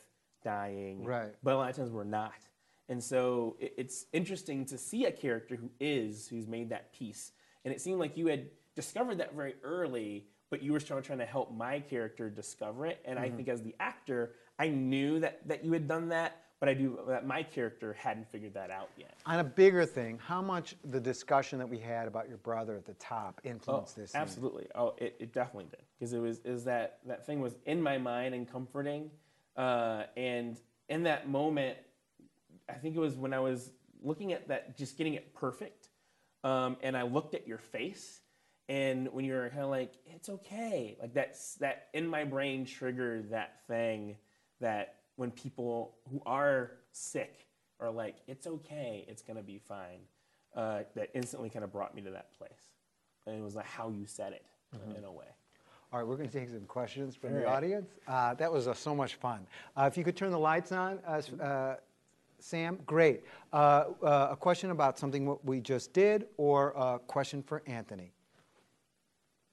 dying, 0.44 1.05
Right. 1.05 1.34
But 1.42 1.55
a 1.55 1.57
lot 1.57 1.70
of 1.70 1.76
times 1.76 1.90
we're 1.90 2.05
not. 2.05 2.32
And 2.88 3.03
so 3.03 3.57
it, 3.59 3.74
it's 3.76 4.07
interesting 4.12 4.64
to 4.66 4.78
see 4.78 5.07
a 5.07 5.12
character 5.12 5.57
who 5.57 5.70
is, 5.80 6.28
who's 6.28 6.47
made 6.47 6.70
that 6.70 6.92
peace. 6.92 7.32
And 7.64 7.74
it 7.74 7.80
seemed 7.80 7.99
like 7.99 8.16
you 8.16 8.28
had 8.28 8.47
discovered 8.76 9.18
that 9.18 9.34
very 9.34 9.55
early, 9.64 10.26
but 10.51 10.62
you 10.62 10.72
were 10.72 10.80
still 10.80 11.01
trying 11.03 11.18
to 11.18 11.24
help 11.26 11.53
my 11.53 11.80
character 11.80 12.30
discover 12.30 12.86
it. 12.86 13.01
And 13.05 13.18
I 13.18 13.28
think 13.30 13.49
as 13.49 13.62
the 13.62 13.74
actor, 13.80 14.32
I 14.59 14.68
knew 14.68 15.20
that, 15.20 15.47
that 15.49 15.64
you 15.64 15.72
had 15.72 15.88
done 15.88 16.09
that, 16.11 16.42
but 16.61 16.68
I 16.68 16.74
do 16.74 16.99
that 17.09 17.26
my 17.26 17.42
character 17.42 17.92
hadn't 17.92 18.28
figured 18.30 18.55
that 18.55 18.70
out 18.70 18.88
yet. 18.97 19.14
On 19.26 19.40
a 19.40 19.44
bigger 19.44 19.84
thing, 19.84 20.18
how 20.24 20.40
much 20.40 20.74
the 20.84 21.01
discussion 21.01 21.59
that 21.59 21.68
we 21.68 21.78
had 21.78 22.07
about 22.09 22.28
your 22.28 22.38
brother 22.38 22.76
at 22.76 22.86
the 22.86 22.94
top 22.94 23.40
Oh, 23.44 23.49
influenced 23.51 23.97
this? 23.97 24.12
scene? 24.12 24.20
absolutely. 24.20 24.66
Oh, 24.74 24.94
it, 24.99 25.16
it 25.18 25.32
definitely 25.32 25.66
did 25.70 25.82
because 25.99 26.12
it 26.12 26.18
was 26.18 26.38
is 26.44 26.64
that 26.64 27.01
that 27.07 27.26
thing 27.26 27.40
was 27.40 27.57
in 27.66 27.82
my 27.82 27.99
mind 27.99 28.34
and 28.34 28.51
comforting, 28.51 29.11
uh, 29.57 30.05
and 30.16 30.59
in 30.88 31.03
that 31.03 31.28
moment, 31.28 31.76
I 32.68 32.74
think 32.74 32.97
it 32.97 33.01
was 33.01 33.16
when 33.16 33.34
I 33.34 33.40
was 33.40 33.72
looking 34.03 34.32
at 34.32 34.49
that, 34.49 34.78
just 34.78 34.97
getting 34.97 35.14
it 35.14 35.34
perfect, 35.34 35.88
um, 36.44 36.76
and 36.82 36.97
I 36.97 37.03
looked 37.03 37.34
at 37.34 37.47
your 37.47 37.59
face, 37.59 38.20
and 38.69 39.12
when 39.12 39.25
you 39.25 39.35
were 39.35 39.49
kind 39.49 39.62
of 39.62 39.71
like, 39.71 39.95
it's 40.07 40.29
okay, 40.29 40.97
like 41.01 41.14
that's 41.14 41.55
that 41.57 41.89
in 41.95 42.07
my 42.07 42.25
brain 42.25 42.64
triggered 42.64 43.31
that 43.31 43.61
thing 43.67 44.17
that 44.61 44.97
when 45.17 45.31
people 45.31 45.97
who 46.11 46.21
are 46.27 46.73
sick 46.93 47.47
are 47.81 47.91
like, 47.91 48.17
it's 48.27 48.47
okay, 48.47 49.05
it's 49.09 49.23
gonna 49.23 49.43
be 49.43 49.59
fine, 49.59 50.01
uh, 50.55 50.81
that 50.95 51.11
instantly 51.14 51.51
kind 51.51 51.64
of 51.64 51.73
brought 51.73 51.95
me 51.95 52.03
to 52.03 52.11
that 52.11 52.33
place 52.37 52.77
and 53.27 53.37
it 53.37 53.43
was 53.43 53.55
like 53.55 53.67
how 53.67 53.89
you 53.89 54.07
said 54.07 54.33
it 54.33 54.45
in 54.97 55.05
a 55.05 55.12
way. 55.12 55.27
All 55.93 56.01
right, 56.01 56.09
we're 56.09 56.17
going 56.17 56.29
to 56.29 56.39
take 56.39 56.49
some 56.51 56.67
questions 56.67 57.14
from 57.14 57.31
All 57.31 57.37
the 57.37 57.45
right. 57.45 57.55
audience. 57.55 57.91
Uh, 58.07 58.35
that 58.35 58.53
was 58.53 58.67
uh, 58.69 58.75
so 58.75 58.95
much 58.95 59.14
fun. 59.14 59.47
Uh, 59.77 59.89
if 59.91 59.97
you 59.97 60.05
could 60.05 60.17
turn 60.17 60.31
the 60.31 60.39
lights 60.39 60.73
on, 60.73 60.99
uh, 61.07 61.23
uh, 61.41 61.77
Sam, 62.39 62.79
great. 62.87 63.23
Uh, 63.53 63.85
uh, 64.03 64.29
a 64.33 64.37
question 64.37 64.71
about 64.71 64.99
something 64.99 65.25
what 65.27 65.45
we 65.45 65.61
just 65.61 65.93
did, 65.93 66.27
or 66.37 66.73
a 66.77 66.99
question 66.99 67.43
for 67.43 67.62
Anthony. 67.67 68.12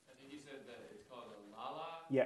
I 0.10 0.20
think 0.20 0.34
you 0.34 0.40
said 0.40 0.68
that 0.68 0.90
it's 0.92 1.04
called 1.10 1.26
a 1.30 1.56
Lala. 1.56 2.00
Yeah. 2.14 2.26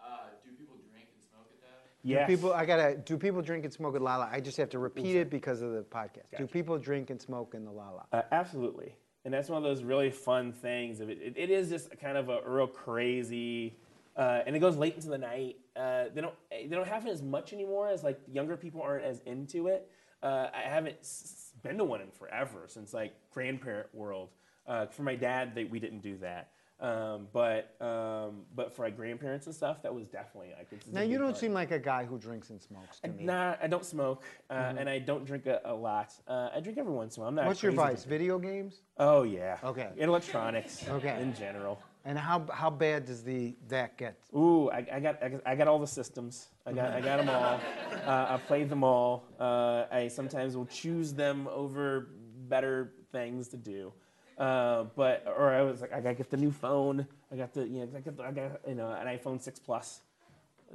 Uh, 0.00 0.28
do 0.44 0.50
people 0.56 0.76
drink 0.90 1.08
and 1.12 1.22
smoke 1.28 1.46
at 1.50 1.60
that? 1.62 1.90
Yes. 2.02 2.28
Do 2.28 2.36
people, 2.36 2.52
I 2.52 2.64
gotta. 2.64 2.96
Do 2.96 3.18
people 3.18 3.42
drink 3.42 3.64
and 3.64 3.72
smoke 3.72 3.96
at 3.96 4.02
Lala? 4.02 4.28
I 4.30 4.40
just 4.40 4.56
have 4.58 4.70
to 4.70 4.78
repeat 4.78 5.16
it 5.16 5.28
because 5.30 5.60
of 5.62 5.72
the 5.72 5.82
podcast. 5.82 6.38
Do 6.38 6.46
people 6.46 6.78
drink 6.78 7.10
and 7.10 7.20
smoke 7.20 7.54
in 7.54 7.64
the 7.64 7.72
Lala? 7.72 8.06
Uh, 8.12 8.22
absolutely. 8.30 8.94
And 9.24 9.32
that's 9.32 9.48
one 9.48 9.56
of 9.58 9.64
those 9.64 9.82
really 9.82 10.10
fun 10.10 10.52
things. 10.52 11.00
It, 11.00 11.08
it, 11.10 11.34
it 11.36 11.50
is 11.50 11.70
just 11.70 11.98
kind 11.98 12.16
of 12.18 12.28
a 12.28 12.40
real 12.46 12.66
crazy, 12.66 13.74
uh, 14.16 14.42
and 14.46 14.54
it 14.54 14.58
goes 14.60 14.76
late 14.76 14.94
into 14.96 15.08
the 15.08 15.18
night. 15.18 15.56
Uh, 15.74 16.04
they 16.14 16.20
don't 16.20 16.34
they 16.50 16.68
don't 16.68 16.86
have 16.86 17.06
it 17.06 17.10
as 17.10 17.22
much 17.22 17.52
anymore 17.54 17.88
as 17.88 18.04
like 18.04 18.20
younger 18.30 18.56
people 18.56 18.82
aren't 18.82 19.04
as 19.04 19.20
into 19.26 19.66
it. 19.68 19.90
Uh, 20.22 20.48
I 20.54 20.60
haven't 20.68 20.96
s- 21.00 21.52
been 21.62 21.76
to 21.78 21.84
one 21.84 22.00
in 22.02 22.10
forever 22.10 22.64
since 22.68 22.94
like 22.94 23.14
grandparent 23.32 23.94
world. 23.94 24.28
Uh, 24.66 24.86
for 24.86 25.02
my 25.02 25.14
dad, 25.14 25.54
they, 25.54 25.64
we 25.64 25.78
didn't 25.78 26.00
do 26.00 26.16
that. 26.18 26.50
Um, 26.80 27.28
but 27.32 27.76
um, 27.80 28.42
but 28.54 28.74
for 28.74 28.82
my 28.82 28.90
grandparents 28.90 29.46
and 29.46 29.54
stuff, 29.54 29.82
that 29.82 29.94
was 29.94 30.06
definitely 30.08 30.52
like. 30.58 30.66
It's, 30.72 30.86
Now 30.88 31.02
you 31.02 31.18
don't 31.18 31.36
seem 31.36 31.52
like 31.52 31.70
a 31.70 31.78
guy 31.78 32.04
who 32.04 32.18
drinks 32.18 32.50
and 32.50 32.60
smokes 32.60 33.00
to 33.00 33.08
me. 33.08 33.24
Nah, 33.24 33.54
I 33.62 33.68
don't 33.68 33.84
smoke, 33.84 34.24
uh, 34.50 34.74
and 34.76 34.88
I 34.90 34.98
don't 34.98 35.24
drink 35.24 35.46
a, 35.46 35.60
a 35.64 35.72
lot. 35.74 36.12
Uh, 36.26 36.50
I 36.54 36.60
drink 36.60 36.76
every 36.78 36.92
once 36.92 37.16
in 37.16 37.20
a 37.20 37.22
while. 37.22 37.28
I'm 37.28 37.34
not. 37.36 37.46
What's 37.46 37.62
your 37.62 37.72
vice? 37.72 38.02
drinker. 38.04 38.08
Video 38.08 38.38
games? 38.38 38.80
Oh 38.98 39.22
yeah. 39.22 39.58
Okay. 39.62 39.88
And 39.98 40.08
electronics. 40.10 40.84
Okay. 40.94 41.16
In 41.20 41.34
general. 41.34 41.80
And 42.04 42.18
how 42.18 42.44
how 42.52 42.70
bad 42.70 43.06
does 43.06 43.22
the 43.22 43.54
that 43.68 43.96
get? 43.96 44.18
Ooh, 44.36 44.68
I, 44.70 44.86
I 44.92 45.00
got 45.00 45.22
I 45.46 45.54
got- 45.54 45.68
all 45.68 45.78
the 45.78 45.86
systems. 45.86 46.48
I 46.66 46.72
got 46.72 46.92
I 46.92 47.00
got 47.00 47.18
them 47.18 47.28
all. 47.30 47.60
Uh, 48.04 48.26
I 48.34 48.36
played 48.36 48.68
them 48.68 48.84
all. 48.84 49.24
Uh, 49.40 49.86
I 49.90 50.08
sometimes 50.08 50.56
will 50.56 50.66
choose 50.66 51.14
them 51.14 51.48
over 51.50 52.08
better 52.48 52.92
things 53.12 53.48
to 53.48 53.56
do. 53.56 53.92
Uh, 54.38 54.84
but 54.96 55.24
or 55.26 55.50
I 55.52 55.62
was 55.62 55.80
like 55.80 55.92
I 55.92 56.00
gotta 56.00 56.14
get 56.14 56.30
the 56.30 56.36
new 56.36 56.50
phone. 56.50 57.06
I 57.32 57.36
got 57.36 57.52
the 57.54 57.66
you 57.66 57.80
know 57.80 57.88
I 57.96 58.00
got, 58.00 58.16
the, 58.16 58.22
I 58.24 58.32
got 58.32 58.60
you 58.68 58.74
know 58.74 58.90
an 58.90 59.06
iPhone 59.06 59.40
six 59.40 59.58
plus. 59.58 60.00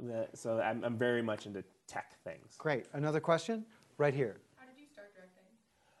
The, 0.00 0.28
so 0.34 0.60
I'm 0.60 0.82
I'm 0.82 0.96
very 0.96 1.20
much 1.22 1.46
into 1.46 1.62
tech 1.86 2.14
things. 2.24 2.54
Great. 2.56 2.86
Another 2.94 3.20
question? 3.20 3.66
Right 3.98 4.14
here. 4.14 4.36
How 4.56 4.64
did 4.66 4.80
you 4.80 4.86
start 4.90 5.08
directing? 5.14 5.44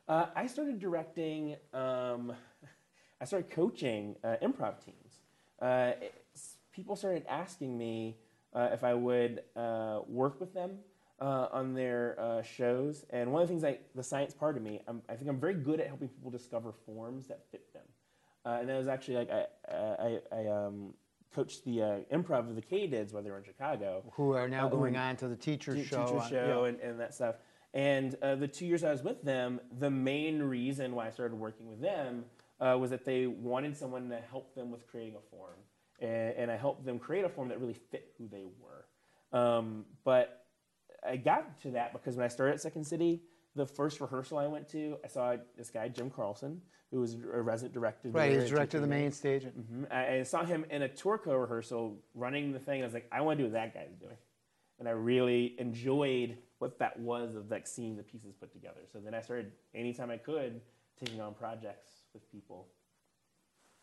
Uh, 0.08 0.26
I 0.34 0.46
started 0.46 0.78
directing. 0.78 1.56
Um, 1.74 2.32
I 3.20 3.24
started 3.26 3.50
coaching 3.50 4.16
uh, 4.24 4.36
improv 4.42 4.82
teams. 4.84 5.20
Uh, 5.60 5.92
it's- 6.00 6.56
people 6.72 6.94
started 6.96 7.24
asking 7.28 7.76
me 7.76 8.16
uh, 8.54 8.68
if 8.72 8.84
I 8.84 8.94
would 8.94 9.42
uh, 9.56 10.00
work 10.08 10.40
with 10.40 10.54
them 10.54 10.78
uh, 11.20 11.48
on 11.52 11.74
their 11.74 12.16
uh, 12.18 12.42
shows, 12.42 13.04
and 13.10 13.30
one 13.32 13.42
of 13.42 13.48
the 13.48 13.52
things 13.52 13.64
I, 13.64 13.78
the 13.94 14.02
science 14.02 14.32
part 14.34 14.56
of 14.56 14.62
me, 14.62 14.80
I'm, 14.88 15.02
I 15.08 15.14
think 15.14 15.28
I'm 15.28 15.38
very 15.38 15.54
good 15.54 15.80
at 15.80 15.86
helping 15.86 16.08
people 16.08 16.30
discover 16.30 16.72
forms 16.86 17.26
that 17.28 17.40
fit 17.50 17.72
them. 17.72 17.82
Uh, 18.46 18.58
and 18.60 18.68
that 18.68 18.78
was 18.78 18.88
actually 18.88 19.16
like 19.16 19.30
I, 19.30 19.44
I, 19.70 20.18
I 20.32 20.46
um, 20.48 20.94
coached 21.34 21.64
the 21.64 21.82
uh, 21.82 21.98
improv 22.10 22.48
of 22.48 22.54
the 22.54 22.62
K-Dids 22.62 23.12
while 23.12 23.22
they 23.22 23.30
were 23.30 23.36
in 23.38 23.44
Chicago 23.44 24.02
Who 24.12 24.32
are 24.32 24.48
now 24.48 24.66
Uh, 24.66 24.70
going 24.70 24.96
on 24.96 25.16
to 25.16 25.28
the 25.28 25.36
teacher 25.36 25.74
te- 25.74 25.84
show? 25.84 26.06
teacher 26.06 26.28
show 26.28 26.62
yeah. 26.64 26.68
and, 26.70 26.80
and 26.80 27.00
that 27.00 27.14
stuff. 27.14 27.36
And 27.74 28.16
uh, 28.22 28.36
the 28.36 28.48
two 28.48 28.66
years 28.66 28.82
I 28.82 28.90
was 28.90 29.02
with 29.02 29.22
them, 29.22 29.60
the 29.78 29.90
main 29.90 30.42
reason 30.42 30.94
why 30.94 31.06
I 31.06 31.10
started 31.10 31.36
working 31.36 31.68
with 31.68 31.80
them 31.80 32.24
uh, 32.60 32.76
was 32.80 32.90
that 32.90 33.04
they 33.04 33.26
wanted 33.26 33.76
someone 33.76 34.08
to 34.08 34.16
help 34.16 34.54
them 34.54 34.70
with 34.70 34.86
creating 34.86 35.14
a 35.16 35.20
form, 35.30 35.58
and, 36.00 36.34
and 36.36 36.50
I 36.50 36.56
helped 36.56 36.84
them 36.84 36.98
create 36.98 37.24
a 37.24 37.28
form 37.28 37.48
that 37.48 37.60
really 37.60 37.76
fit 37.90 38.12
who 38.18 38.26
they 38.26 38.44
were. 38.58 39.38
Um, 39.38 39.84
but 40.02 40.39
I 41.08 41.16
got 41.16 41.60
to 41.62 41.70
that 41.72 41.92
because 41.92 42.16
when 42.16 42.24
I 42.24 42.28
started 42.28 42.54
at 42.54 42.60
Second 42.60 42.84
City, 42.84 43.22
the 43.56 43.66
first 43.66 44.00
rehearsal 44.00 44.38
I 44.38 44.46
went 44.46 44.68
to, 44.70 44.96
I 45.04 45.08
saw 45.08 45.36
this 45.56 45.70
guy 45.70 45.88
Jim 45.88 46.10
Carlson, 46.10 46.60
who 46.90 47.00
was 47.00 47.14
a 47.32 47.40
resident 47.40 47.74
director. 47.74 48.10
Right, 48.10 48.30
there 48.32 48.40
he's 48.42 48.50
director 48.50 48.76
of 48.78 48.82
the 48.82 48.88
main 48.88 49.12
stage. 49.12 49.44
Mhm. 49.44 49.90
I, 49.90 50.18
I 50.18 50.22
saw 50.22 50.44
him 50.44 50.64
in 50.70 50.82
a 50.82 50.88
tour 50.88 51.18
co 51.18 51.34
rehearsal 51.34 51.96
running 52.14 52.52
the 52.52 52.58
thing. 52.58 52.82
I 52.82 52.84
was 52.84 52.94
like, 52.94 53.08
I 53.10 53.20
want 53.22 53.38
to 53.38 53.44
do 53.44 53.50
what 53.50 53.54
that 53.54 53.74
guy's 53.74 53.96
doing. 53.98 54.16
And 54.78 54.88
I 54.88 54.92
really 54.92 55.56
enjoyed 55.58 56.38
what 56.58 56.78
that 56.78 56.98
was 56.98 57.34
of 57.34 57.50
like 57.50 57.66
seeing 57.66 57.96
the 57.96 58.02
pieces 58.02 58.34
put 58.34 58.52
together. 58.52 58.80
So 58.92 58.98
then 58.98 59.14
I 59.14 59.20
started 59.20 59.52
anytime 59.74 60.10
I 60.10 60.16
could 60.16 60.60
taking 60.98 61.20
on 61.20 61.34
projects 61.34 61.90
with 62.12 62.30
people. 62.30 62.66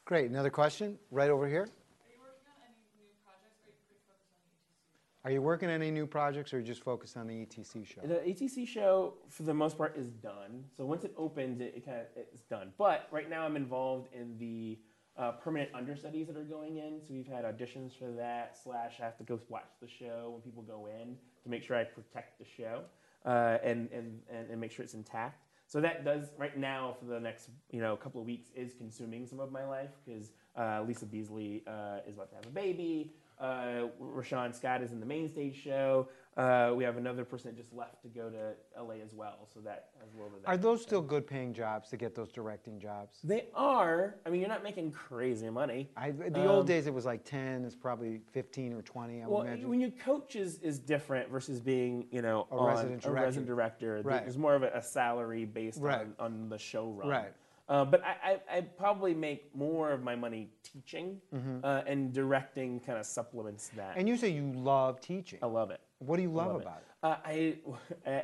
Great. 0.05 0.29
Another 0.29 0.49
question? 0.49 0.97
Right 1.11 1.29
over 1.29 1.47
here. 1.47 1.63
Are 1.63 2.09
you 2.09 2.17
working 2.19 2.47
on 2.47 2.61
any 2.63 2.77
new 2.97 3.09
projects 3.25 3.59
or 3.65 3.69
are 3.69 3.73
you 3.73 3.81
pretty 3.89 4.01
focused 4.07 4.31
on 4.33 4.41
the 4.41 4.53
ETC? 4.55 5.16
Are 5.27 5.31
you 5.31 5.41
working 5.41 5.67
on 5.67 5.75
any 5.75 5.91
new 5.91 6.07
projects 6.07 6.53
or 6.53 6.61
just 6.61 6.81
focused 6.81 7.17
on 7.17 7.27
the 7.27 7.33
ETC 7.33 7.85
show? 7.85 7.99
The 8.01 8.21
ETC 8.25 8.65
show, 8.65 9.15
for 9.27 9.43
the 9.43 9.53
most 9.53 9.77
part, 9.77 9.97
is 9.97 10.07
done. 10.07 10.63
So 10.77 10.85
once 10.85 11.03
it 11.03 11.13
opens, 11.17 11.59
it, 11.59 11.73
it 11.75 11.85
kind 11.85 11.97
of 11.97 12.05
it's 12.15 12.43
done. 12.43 12.71
But 12.77 13.09
right 13.11 13.29
now, 13.29 13.43
I'm 13.43 13.57
involved 13.57 14.07
in 14.13 14.37
the 14.37 14.79
uh, 15.17 15.33
permanent 15.33 15.71
understudies 15.75 16.27
that 16.27 16.37
are 16.37 16.45
going 16.45 16.77
in. 16.77 17.01
So 17.05 17.13
we've 17.13 17.27
had 17.27 17.43
auditions 17.43 17.91
for 17.99 18.09
that. 18.11 18.57
Slash, 18.63 19.01
I 19.01 19.03
have 19.03 19.17
to 19.17 19.25
go 19.25 19.37
watch 19.49 19.67
the 19.81 19.87
show 19.89 20.29
when 20.31 20.41
people 20.43 20.63
go 20.63 20.85
in 20.85 21.17
to 21.43 21.49
make 21.49 21.61
sure 21.61 21.75
I 21.75 21.83
protect 21.83 22.39
the 22.39 22.45
show 22.45 22.83
uh, 23.25 23.57
and, 23.61 23.89
and 23.91 24.21
and 24.31 24.49
and 24.49 24.61
make 24.61 24.71
sure 24.71 24.85
it's 24.85 24.93
intact. 24.93 25.43
So 25.65 25.81
that 25.81 26.05
does 26.05 26.31
right 26.37 26.57
now 26.57 26.95
for 26.97 27.05
the 27.05 27.19
next 27.19 27.49
you 27.69 27.81
know 27.81 27.97
couple 27.97 28.21
of 28.21 28.27
weeks 28.27 28.47
is 28.55 28.73
consuming 28.75 29.27
some 29.27 29.41
of 29.41 29.51
my 29.51 29.65
life 29.67 29.89
because 30.05 30.31
uh, 30.55 30.85
Lisa 30.87 31.05
Beasley 31.05 31.63
uh, 31.67 31.97
is 32.07 32.15
about 32.15 32.29
to 32.29 32.35
have 32.37 32.45
a 32.45 32.49
baby. 32.49 33.11
Uh, 33.39 33.87
Rashawn 34.01 34.53
Scott 34.55 34.81
is 34.81 34.91
in 34.91 34.99
the 34.99 35.05
main 35.05 35.29
stage 35.29 35.55
show. 35.61 36.07
Uh, 36.35 36.71
we 36.75 36.83
have 36.83 36.97
another 36.97 37.25
person 37.25 37.49
that 37.49 37.57
just 37.57 37.73
left 37.73 38.01
to 38.03 38.07
go 38.07 38.29
to 38.29 38.53
LA 38.79 38.95
as 39.03 39.13
well, 39.13 39.47
so 39.51 39.59
that 39.61 39.89
has 39.99 40.09
a 40.13 40.15
little 40.15 40.29
bit. 40.29 40.37
Of 40.39 40.43
that. 40.45 40.49
Are 40.51 40.57
those 40.57 40.81
still 40.83 41.01
good 41.01 41.25
paying 41.25 41.51
jobs 41.51 41.89
to 41.89 41.97
get 41.97 42.13
those 42.13 42.31
directing 42.31 42.79
jobs? 42.79 43.17
They 43.23 43.45
are. 43.55 44.15
I 44.25 44.29
mean, 44.29 44.39
you're 44.41 44.49
not 44.49 44.63
making 44.63 44.91
crazy 44.91 45.49
money. 45.49 45.89
I, 45.97 46.11
the 46.11 46.45
old 46.45 46.67
days 46.67 46.85
it 46.85 46.93
was 46.93 47.05
like 47.05 47.23
10, 47.25 47.65
it's 47.65 47.75
probably 47.75 48.21
15 48.33 48.73
or 48.73 48.81
20, 48.83 49.21
I 49.21 49.25
would 49.25 49.33
Well, 49.33 49.41
imagine. 49.43 49.67
when 49.69 49.79
you 49.79 49.91
coach 49.91 50.35
is, 50.35 50.59
is 50.59 50.77
different 50.77 51.29
versus 51.31 51.59
being, 51.59 52.05
you 52.11 52.21
know, 52.21 52.47
A 52.51 52.55
on 52.55 52.67
resident 52.67 53.05
a 53.05 53.11
resident 53.11 53.47
director. 53.47 54.01
Right. 54.03 54.21
There's 54.23 54.37
more 54.37 54.53
of 54.53 54.61
a, 54.61 54.71
a 54.75 54.81
salary 54.81 55.45
based 55.45 55.79
Right. 55.81 56.01
on, 56.01 56.13
on 56.19 56.49
the 56.49 56.57
show 56.59 56.85
run. 56.91 57.07
Right. 57.07 57.33
Uh, 57.69 57.83
but 57.83 58.01
I, 58.03 58.31
I, 58.31 58.57
I 58.57 58.61
probably 58.61 59.13
make 59.13 59.53
more 59.53 59.91
of 59.91 60.01
my 60.01 60.15
money 60.15 60.49
teaching 60.63 61.19
uh, 61.63 61.81
and 61.85 62.13
directing 62.13 62.79
kind 62.79 62.97
of 62.97 63.05
supplements 63.05 63.69
that. 63.75 63.89
Mm-hmm. 63.89 63.99
and 63.99 64.07
you 64.09 64.17
say 64.17 64.29
you 64.29 64.53
love 64.55 65.01
teaching. 65.01 65.39
I 65.41 65.47
love 65.47 65.71
it. 65.71 65.81
What 65.99 66.15
do 66.17 66.23
you 66.23 66.31
love, 66.31 66.47
love 66.47 66.61
about 66.61 66.77
it? 66.77 66.87
Uh, 67.03 67.15
I, 67.25 67.57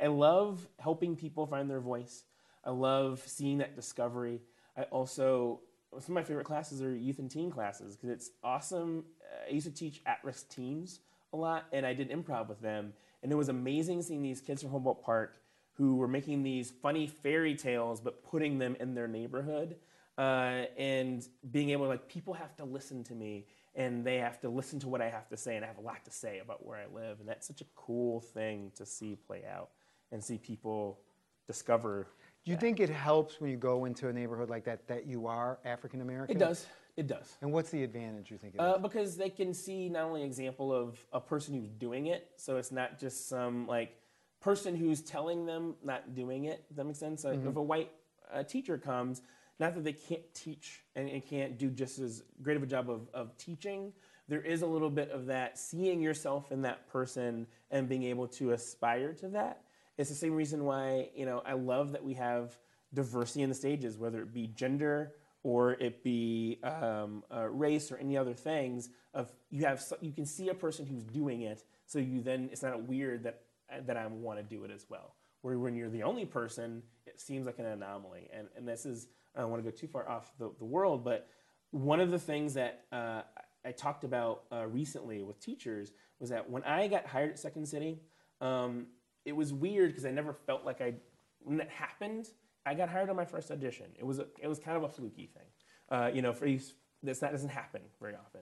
I 0.04 0.06
love 0.06 0.66
helping 0.78 1.14
people 1.14 1.46
find 1.46 1.68
their 1.68 1.80
voice. 1.80 2.24
I 2.64 2.70
love 2.70 3.22
seeing 3.26 3.58
that 3.58 3.76
discovery. 3.76 4.40
I 4.76 4.84
also, 4.84 5.60
some 5.92 6.00
of 6.00 6.08
my 6.10 6.22
favorite 6.22 6.46
classes 6.46 6.82
are 6.82 6.94
youth 6.96 7.18
and 7.18 7.30
teen 7.30 7.50
classes 7.50 7.96
because 7.96 8.10
it's 8.10 8.30
awesome. 8.42 9.04
Uh, 9.20 9.50
I 9.50 9.52
used 9.52 9.66
to 9.66 9.72
teach 9.72 10.00
at 10.06 10.18
risk 10.24 10.48
teens 10.48 11.00
a 11.32 11.36
lot, 11.36 11.66
and 11.72 11.84
I 11.84 11.92
did 11.92 12.10
improv 12.10 12.48
with 12.48 12.60
them. 12.60 12.94
And 13.22 13.30
it 13.30 13.34
was 13.34 13.48
amazing 13.48 14.02
seeing 14.02 14.22
these 14.22 14.40
kids 14.40 14.62
from 14.62 14.70
Humboldt 14.70 15.02
Park 15.02 15.38
who 15.74 15.96
were 15.96 16.08
making 16.08 16.42
these 16.42 16.70
funny 16.70 17.06
fairy 17.06 17.54
tales 17.54 18.00
but 18.00 18.22
putting 18.22 18.58
them 18.58 18.76
in 18.80 18.94
their 18.94 19.08
neighborhood 19.08 19.76
uh, 20.16 20.64
and 20.78 21.28
being 21.50 21.70
able 21.70 21.84
to, 21.84 21.88
like, 21.88 22.08
people 22.08 22.34
have 22.34 22.54
to 22.56 22.64
listen 22.64 23.02
to 23.04 23.14
me 23.14 23.46
and 23.74 24.04
they 24.04 24.18
have 24.18 24.40
to 24.40 24.48
listen 24.48 24.78
to 24.80 24.88
what 24.88 25.00
I 25.00 25.10
have 25.10 25.28
to 25.30 25.36
say, 25.36 25.56
and 25.56 25.64
I 25.64 25.68
have 25.68 25.78
a 25.78 25.82
lot 25.82 26.04
to 26.04 26.10
say 26.10 26.38
about 26.38 26.64
where 26.64 26.78
I 26.78 26.86
live. 26.94 27.18
And 27.18 27.28
that's 27.28 27.46
such 27.46 27.60
a 27.60 27.64
cool 27.74 28.20
thing 28.20 28.70
to 28.76 28.86
see 28.86 29.16
play 29.16 29.42
out 29.44 29.70
and 30.12 30.22
see 30.22 30.38
people 30.38 31.00
discover. 31.48 32.06
Do 32.44 32.52
you 32.52 32.56
think 32.56 32.78
it 32.78 32.90
helps 32.90 33.40
when 33.40 33.50
you 33.50 33.56
go 33.56 33.84
into 33.84 34.08
a 34.08 34.12
neighborhood 34.12 34.48
like 34.48 34.64
that 34.64 34.86
that 34.88 35.06
you 35.06 35.26
are 35.26 35.58
African 35.64 36.02
American? 36.02 36.36
It 36.36 36.38
does. 36.38 36.66
It 36.96 37.08
does. 37.08 37.36
And 37.42 37.52
what's 37.52 37.70
the 37.70 37.82
advantage 37.82 38.30
you 38.30 38.38
think 38.38 38.54
it 38.54 38.58
is? 38.58 38.62
Uh, 38.62 38.78
because 38.78 39.16
they 39.16 39.30
can 39.30 39.52
see 39.52 39.88
not 39.88 40.04
only 40.04 40.20
an 40.20 40.26
example 40.28 40.72
of 40.72 41.04
a 41.12 41.20
person 41.20 41.54
who's 41.54 41.70
doing 41.70 42.06
it, 42.06 42.30
so 42.36 42.56
it's 42.56 42.70
not 42.70 43.00
just 43.00 43.28
some 43.28 43.66
like 43.66 43.96
person 44.44 44.76
who's 44.76 45.00
telling 45.00 45.46
them 45.46 45.74
not 45.82 46.14
doing 46.14 46.44
it. 46.44 46.68
Does 46.68 46.76
that 46.76 46.84
make 46.84 46.96
sense? 46.96 47.24
Like, 47.24 47.40
If 47.48 47.56
a 47.56 47.62
white 47.62 47.90
uh, 48.32 48.42
teacher 48.42 48.76
comes, 48.76 49.22
not 49.58 49.74
that 49.74 49.84
they 49.84 49.94
can't 49.94 50.22
teach 50.34 50.82
and, 50.94 51.08
and 51.08 51.24
can't 51.26 51.56
do 51.58 51.70
just 51.70 51.98
as 51.98 52.22
great 52.42 52.58
of 52.58 52.62
a 52.62 52.66
job 52.66 52.90
of, 52.90 53.08
of 53.14 53.34
teaching, 53.38 53.90
there 54.28 54.42
is 54.42 54.60
a 54.60 54.66
little 54.66 54.90
bit 54.90 55.10
of 55.10 55.24
that 55.26 55.58
seeing 55.58 56.02
yourself 56.02 56.52
in 56.52 56.60
that 56.62 56.86
person 56.88 57.46
and 57.70 57.88
being 57.88 58.02
able 58.02 58.28
to 58.28 58.52
aspire 58.52 59.14
to 59.14 59.28
that. 59.28 59.62
It's 59.96 60.10
the 60.10 60.16
same 60.16 60.34
reason 60.34 60.64
why 60.64 61.08
you 61.14 61.24
know 61.24 61.42
I 61.46 61.52
love 61.54 61.92
that 61.92 62.04
we 62.04 62.14
have 62.14 62.58
diversity 62.92 63.42
in 63.42 63.48
the 63.48 63.54
stages, 63.54 63.96
whether 63.96 64.20
it 64.22 64.34
be 64.34 64.48
gender 64.48 65.12
or 65.42 65.72
it 65.74 66.02
be 66.02 66.58
um, 66.64 67.22
uh, 67.34 67.48
race 67.48 67.92
or 67.92 67.96
any 67.98 68.16
other 68.16 68.34
things. 68.34 68.90
Of 69.14 69.32
you 69.50 69.64
have 69.64 69.82
you 70.00 70.12
can 70.12 70.26
see 70.26 70.48
a 70.48 70.54
person 70.54 70.84
who's 70.84 71.04
doing 71.04 71.42
it, 71.42 71.62
so 71.86 71.98
you 71.98 72.22
then 72.22 72.48
it's 72.50 72.62
not 72.62 72.82
weird 72.82 73.22
that 73.22 73.42
that 73.86 73.96
I 73.96 74.06
want 74.06 74.38
to 74.38 74.42
do 74.42 74.64
it 74.64 74.70
as 74.70 74.86
well. 74.88 75.14
Where 75.42 75.58
when 75.58 75.74
you're 75.74 75.90
the 75.90 76.02
only 76.02 76.24
person, 76.24 76.82
it 77.06 77.20
seems 77.20 77.46
like 77.46 77.58
an 77.58 77.66
anomaly. 77.66 78.28
And 78.32 78.48
and 78.56 78.66
this 78.66 78.86
is 78.86 79.08
I 79.36 79.40
don't 79.40 79.50
want 79.50 79.64
to 79.64 79.70
go 79.70 79.76
too 79.76 79.88
far 79.88 80.08
off 80.08 80.32
the, 80.38 80.50
the 80.58 80.64
world, 80.64 81.04
but 81.04 81.28
one 81.70 82.00
of 82.00 82.10
the 82.10 82.18
things 82.18 82.54
that 82.54 82.84
uh, 82.92 83.22
I 83.64 83.72
talked 83.72 84.04
about 84.04 84.44
uh, 84.52 84.66
recently 84.66 85.22
with 85.22 85.40
teachers 85.40 85.92
was 86.20 86.30
that 86.30 86.48
when 86.48 86.62
I 86.62 86.86
got 86.86 87.06
hired 87.06 87.30
at 87.30 87.38
Second 87.38 87.66
City, 87.66 88.00
um, 88.40 88.86
it 89.24 89.34
was 89.34 89.52
weird 89.52 89.90
because 89.90 90.04
I 90.04 90.10
never 90.10 90.32
felt 90.32 90.64
like 90.64 90.80
I 90.80 90.94
when 91.40 91.58
that 91.58 91.70
happened. 91.70 92.28
I 92.66 92.72
got 92.72 92.88
hired 92.88 93.10
on 93.10 93.16
my 93.16 93.26
first 93.26 93.50
audition. 93.50 93.86
It 93.98 94.06
was 94.06 94.18
a, 94.20 94.26
it 94.40 94.48
was 94.48 94.58
kind 94.58 94.76
of 94.76 94.84
a 94.84 94.88
fluky 94.88 95.26
thing, 95.26 95.46
uh, 95.90 96.10
you 96.14 96.22
know. 96.22 96.32
For 96.32 96.46
these, 96.46 96.74
this 97.02 97.18
that 97.18 97.32
doesn't 97.32 97.50
happen 97.50 97.82
very 98.00 98.14
often. 98.14 98.40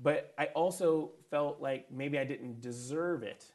But 0.00 0.34
I 0.38 0.46
also 0.46 1.12
felt 1.30 1.60
like 1.60 1.90
maybe 1.90 2.18
I 2.18 2.24
didn't 2.24 2.60
deserve 2.60 3.22
it 3.22 3.46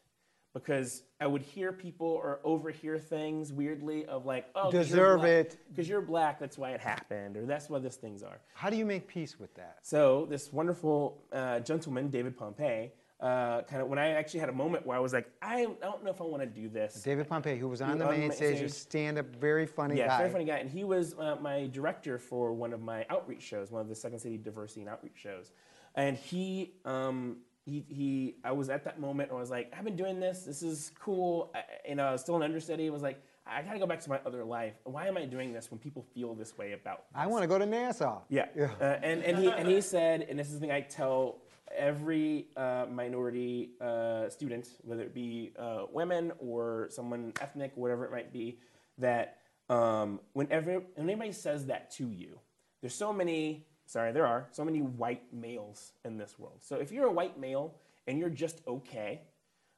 because 0.64 1.04
I 1.20 1.28
would 1.28 1.42
hear 1.42 1.72
people 1.72 2.08
or 2.08 2.40
overhear 2.44 2.98
things 2.98 3.52
weirdly 3.52 4.06
of 4.06 4.26
like, 4.26 4.46
oh, 4.56 4.72
Deserve 4.72 5.24
it. 5.24 5.58
because 5.70 5.88
you're 5.90 6.02
black. 6.02 6.40
That's 6.40 6.58
why 6.58 6.72
it 6.72 6.80
happened, 6.80 7.38
or 7.38 7.46
that's 7.46 7.70
why 7.70 7.80
these 7.80 7.96
things 7.96 8.24
are. 8.24 8.40
How 8.54 8.70
do 8.70 8.76
you 8.76 8.86
make 8.86 9.08
peace 9.08 9.40
with 9.40 9.54
that? 9.56 9.78
So 9.82 10.26
this 10.30 10.52
wonderful 10.54 11.24
uh, 11.34 11.60
gentleman, 11.62 12.10
David 12.10 12.38
Pompey, 12.38 12.92
uh, 13.20 13.62
kind 13.64 13.82
of 13.82 13.90
when 13.90 14.00
I 14.00 14.12
actually 14.12 14.40
had 14.40 14.50
a 14.50 14.54
moment 14.54 14.86
where 14.86 14.96
I 14.96 15.00
was 15.02 15.12
like, 15.12 15.30
I 15.42 15.68
don't 15.82 16.04
know 16.04 16.10
if 16.12 16.22
I 16.22 16.24
want 16.24 16.42
to 16.44 16.48
do 16.48 16.70
this. 16.70 17.02
David 17.04 17.28
Pompey, 17.28 17.58
who 17.58 17.68
was 17.68 17.82
on 17.82 17.98
the 17.98 18.06
main 18.06 18.32
stage, 18.32 18.62
a 18.62 18.70
stand-up, 18.70 19.36
very 19.36 19.66
funny 19.66 19.98
Yeah, 19.98 20.08
guy. 20.08 20.18
very 20.20 20.30
funny 20.30 20.46
guy, 20.46 20.58
and 20.58 20.70
he 20.70 20.84
was 20.84 21.16
uh, 21.20 21.36
my 21.42 21.68
director 21.68 22.18
for 22.18 22.54
one 22.54 22.72
of 22.72 22.82
my 22.82 23.06
outreach 23.10 23.42
shows, 23.42 23.72
one 23.72 23.82
of 23.82 23.90
the 23.90 23.96
Second 23.96 24.20
City 24.20 24.38
diversity 24.38 24.82
and 24.82 24.90
outreach 24.90 25.18
shows, 25.18 25.52
and 25.96 26.16
he. 26.18 26.74
Um, 26.86 27.38
he, 27.70 27.86
he, 27.88 28.36
I 28.44 28.52
was 28.52 28.70
at 28.70 28.84
that 28.86 29.00
moment 29.00 29.30
and 29.30 29.38
I 29.38 29.40
was 29.40 29.50
like, 29.50 29.72
I've 29.78 29.84
been 29.84 29.96
doing 29.96 30.20
this. 30.20 30.44
This 30.44 30.64
is 30.64 30.92
cool. 31.00 31.52
I, 31.54 31.62
you 31.90 31.96
know, 31.96 32.06
I 32.06 32.12
was 32.12 32.22
still 32.22 32.36
an 32.36 32.44
understudy. 32.44 32.88
I 32.88 32.90
was 32.90 33.02
like, 33.02 33.22
I 33.46 33.62
got 33.62 33.74
to 33.74 33.80
go 33.80 33.88
back 33.88 34.02
to 34.02 34.10
my 34.10 34.20
other 34.26 34.44
life. 34.44 34.74
Why 34.84 35.08
am 35.08 35.18
I 35.18 35.26
doing 35.26 35.54
this 35.54 35.72
when 35.72 35.80
people 35.80 36.04
feel 36.14 36.36
this 36.36 36.58
way 36.58 36.74
about 36.74 37.06
I 37.16 37.28
want 37.28 37.44
to 37.44 37.48
go 37.48 37.58
to 37.58 37.66
NASA. 37.66 38.22
Yeah. 38.30 38.46
Uh, 38.58 38.84
and, 38.84 39.24
and, 39.24 39.38
he, 39.38 39.50
and 39.50 39.68
he 39.68 39.82
said, 39.82 40.26
and 40.30 40.38
this 40.38 40.48
is 40.48 40.54
the 40.54 40.60
thing 40.60 40.72
I 40.72 40.82
tell 40.82 41.42
every 41.76 42.48
uh, 42.58 42.86
minority 42.92 43.72
uh, 43.82 44.30
student, 44.30 44.70
whether 44.84 45.04
it 45.04 45.14
be 45.14 45.54
uh, 45.58 45.84
women 45.92 46.32
or 46.40 46.88
someone 46.92 47.34
ethnic, 47.42 47.72
whatever 47.76 48.06
it 48.06 48.12
might 48.12 48.32
be, 48.34 48.60
that 48.98 49.38
um, 49.70 50.20
whenever 50.34 50.74
when 50.96 51.10
anybody 51.10 51.32
says 51.32 51.68
that 51.68 51.92
to 51.92 52.10
you, 52.10 52.40
there's 52.82 52.96
so 52.96 53.12
many, 53.12 53.66
sorry, 53.90 54.12
there 54.12 54.28
are 54.28 54.48
so 54.52 54.64
many 54.64 54.82
white 54.82 55.24
males 55.34 55.94
in 56.06 56.18
this 56.18 56.38
world. 56.38 56.60
So 56.62 56.76
if 56.76 56.92
you're 56.92 57.08
a 57.08 57.12
white 57.12 57.40
male 57.40 57.74
and 58.06 58.20
you're 58.20 58.30
just 58.30 58.62
okay, 58.68 59.22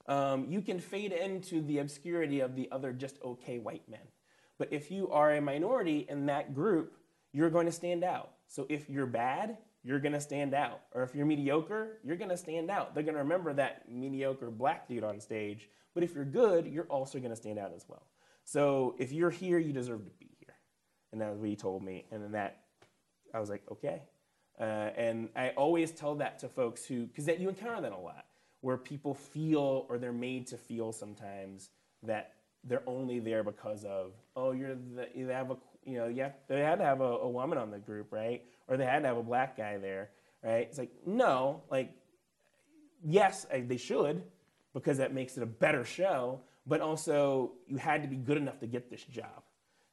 um, 0.07 0.45
you 0.49 0.61
can 0.61 0.79
fade 0.79 1.13
into 1.13 1.61
the 1.61 1.79
obscurity 1.79 2.41
of 2.41 2.55
the 2.55 2.67
other 2.71 2.91
just 2.91 3.21
okay 3.23 3.57
white 3.57 3.87
men. 3.89 4.01
But 4.57 4.67
if 4.71 4.91
you 4.91 5.09
are 5.11 5.33
a 5.33 5.41
minority 5.41 6.05
in 6.09 6.25
that 6.25 6.53
group, 6.53 6.97
you're 7.31 7.49
going 7.49 7.67
to 7.67 7.71
stand 7.71 8.03
out. 8.03 8.31
So 8.47 8.65
if 8.67 8.89
you're 8.89 9.05
bad, 9.05 9.57
you're 9.81 9.99
going 9.99 10.11
to 10.11 10.21
stand 10.21 10.53
out. 10.53 10.81
Or 10.93 11.03
if 11.03 11.15
you're 11.15 11.25
mediocre, 11.25 11.99
you're 12.03 12.17
going 12.17 12.29
to 12.29 12.37
stand 12.37 12.69
out. 12.69 12.93
They're 12.93 13.03
going 13.03 13.15
to 13.15 13.21
remember 13.21 13.53
that 13.53 13.89
mediocre 13.89 14.51
black 14.51 14.89
dude 14.89 15.05
on 15.05 15.21
stage. 15.21 15.69
But 15.93 16.03
if 16.03 16.13
you're 16.13 16.25
good, 16.25 16.67
you're 16.67 16.83
also 16.85 17.17
going 17.19 17.31
to 17.31 17.35
stand 17.35 17.57
out 17.57 17.71
as 17.73 17.85
well. 17.87 18.03
So 18.43 18.95
if 18.99 19.13
you're 19.13 19.29
here, 19.29 19.57
you 19.57 19.71
deserve 19.71 20.03
to 20.03 20.11
be 20.19 20.29
here. 20.37 20.55
And 21.11 21.21
that's 21.21 21.37
what 21.37 21.47
he 21.47 21.55
told 21.55 21.81
me. 21.81 22.05
And 22.11 22.21
then 22.21 22.33
that, 22.33 22.60
I 23.33 23.39
was 23.39 23.49
like, 23.49 23.63
okay. 23.71 24.01
Uh, 24.59 24.63
and 24.95 25.29
I 25.35 25.49
always 25.49 25.91
tell 25.91 26.15
that 26.15 26.39
to 26.39 26.49
folks 26.49 26.85
who, 26.85 27.07
because 27.07 27.25
that 27.25 27.39
you 27.39 27.49
encounter 27.49 27.81
that 27.81 27.91
a 27.91 27.97
lot, 27.97 28.25
where 28.61 28.77
people 28.77 29.13
feel 29.13 29.85
or 29.89 29.97
they're 29.97 30.11
made 30.13 30.47
to 30.47 30.57
feel 30.57 30.91
sometimes 30.91 31.69
that 32.03 32.33
they're 32.63 32.83
only 32.85 33.19
there 33.19 33.43
because 33.43 33.83
of, 33.85 34.13
oh, 34.35 34.51
you're 34.51 34.75
the, 34.75 35.07
you 35.15 35.27
have 35.29 35.49
a, 35.51 35.57
you 35.83 35.97
know, 35.97 36.07
yeah, 36.07 36.29
they 36.47 36.59
had 36.59 36.77
to 36.77 36.85
have 36.85 37.01
a, 37.01 37.03
a 37.03 37.29
woman 37.29 37.57
on 37.57 37.71
the 37.71 37.79
group, 37.79 38.11
right? 38.11 38.43
Or 38.67 38.77
they 38.77 38.85
had 38.85 38.99
to 39.01 39.07
have 39.07 39.17
a 39.17 39.23
black 39.23 39.57
guy 39.57 39.77
there, 39.77 40.11
right? 40.43 40.67
It's 40.69 40.77
like, 40.77 40.91
no, 41.07 41.63
like, 41.71 41.91
yes, 43.03 43.47
I- 43.51 43.61
they 43.61 43.77
should, 43.77 44.23
because 44.73 44.97
that 44.99 45.13
makes 45.13 45.37
it 45.37 45.43
a 45.43 45.47
better 45.47 45.83
show, 45.83 46.41
but 46.67 46.81
also 46.81 47.53
you 47.67 47.77
had 47.77 48.03
to 48.03 48.07
be 48.07 48.15
good 48.17 48.37
enough 48.37 48.59
to 48.59 48.67
get 48.67 48.91
this 48.91 49.03
job. 49.03 49.43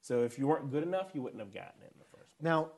So 0.03 0.23
if 0.25 0.39
you 0.39 0.47
weren't 0.47 0.71
good 0.71 0.83
enough, 0.83 1.11
you 1.15 1.23
wouldn't 1.23 1.41
have 1.41 1.55
gotten 1.55 1.81
it 1.83 1.93
in 1.95 1.99
the 1.99 2.05
first 2.19 2.39
place. 2.39 2.43
Now, 2.43 2.69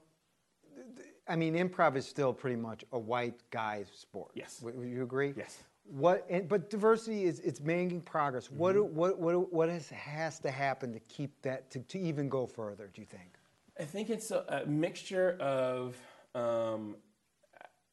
I 1.31 1.37
mean, 1.37 1.55
improv 1.55 1.97
is 1.97 2.07
still 2.07 2.33
pretty 2.33 2.57
much 2.57 2.85
a 2.93 2.99
white 2.99 3.41
guy's 3.51 3.89
sport. 3.95 4.33
Yes. 4.35 4.61
Would 4.63 4.77
would 4.77 4.89
you 4.89 5.05
agree? 5.05 5.33
Yes. 5.37 5.63
What? 5.85 6.27
And, 6.29 6.49
but 6.49 6.69
diversity 6.71 7.25
is 7.25 7.39
it's 7.41 7.61
making 7.61 8.01
progress. 8.03 8.51
What? 8.51 8.75
Mm-hmm. 8.75 8.89
do- 8.89 8.95
What? 8.95 9.19
What? 9.21 9.53
What 9.53 9.69
has 9.69 9.89
has 9.91 10.41
to 10.41 10.51
happen 10.51 10.93
to 10.93 11.01
keep 11.01 11.41
that 11.43 11.71
to, 11.71 11.79
to 11.79 11.99
even 11.99 12.29
go 12.29 12.47
further? 12.47 12.91
Do 12.93 13.01
you 13.01 13.07
think? 13.07 13.31
I 13.79 13.85
think 13.85 14.11
it's 14.11 14.31
a, 14.33 14.45
a 14.49 14.67
mixture 14.69 15.37
of 15.41 15.97
um, 16.35 16.97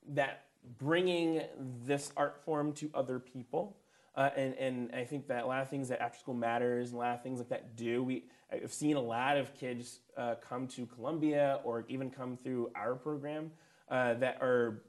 that 0.09 0.45
bringing 0.79 1.43
this 1.85 2.11
art 2.17 2.43
form 2.43 2.73
to 2.73 2.89
other 2.93 3.19
people. 3.19 3.77
Uh, 4.15 4.31
and, 4.35 4.55
and 4.55 4.95
I 4.95 5.03
think 5.05 5.27
that 5.27 5.43
a 5.43 5.47
lot 5.47 5.61
of 5.61 5.69
things 5.69 5.89
that 5.89 6.01
after 6.01 6.17
school 6.17 6.33
matters, 6.33 6.89
and 6.89 6.97
a 6.97 6.99
lot 6.99 7.13
of 7.13 7.21
things 7.21 7.37
like 7.37 7.49
that 7.49 7.75
do. 7.75 8.03
We, 8.03 8.25
I've 8.51 8.73
seen 8.73 8.95
a 8.95 9.01
lot 9.01 9.37
of 9.37 9.53
kids 9.53 9.99
uh, 10.15 10.35
come 10.35 10.67
to 10.69 10.85
Columbia 10.85 11.59
or 11.63 11.85
even 11.89 12.09
come 12.09 12.37
through 12.37 12.71
our 12.75 12.95
program 12.95 13.51
uh, 13.89 14.13
that 14.15 14.41
are 14.41 14.83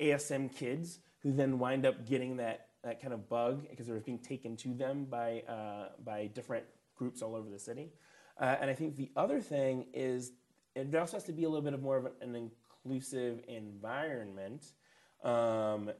ASM 0.00 0.54
kids 0.54 1.00
who 1.20 1.32
then 1.32 1.58
wind 1.58 1.84
up 1.84 2.06
getting 2.06 2.36
that, 2.36 2.68
that 2.84 3.00
kind 3.00 3.12
of 3.12 3.28
bug 3.28 3.66
because 3.68 3.86
they're 3.86 3.98
being 3.98 4.18
taken 4.18 4.56
to 4.58 4.74
them 4.74 5.04
by, 5.04 5.42
uh, 5.48 5.88
by 6.04 6.26
different 6.28 6.64
groups 6.94 7.22
all 7.22 7.34
over 7.34 7.50
the 7.50 7.58
city. 7.58 7.90
Uh, 8.40 8.56
and 8.60 8.70
I 8.70 8.74
think 8.74 8.96
the 8.96 9.10
other 9.16 9.40
thing 9.40 9.86
is 9.92 10.32
it 10.74 10.94
also 10.94 11.16
has 11.16 11.24
to 11.24 11.32
be 11.32 11.44
a 11.44 11.48
little 11.48 11.64
bit 11.64 11.74
of 11.74 11.82
more 11.82 11.96
of 11.96 12.06
an, 12.20 12.50
inclusive 12.84 13.40
environment, 13.48 14.64
um, 15.24 15.90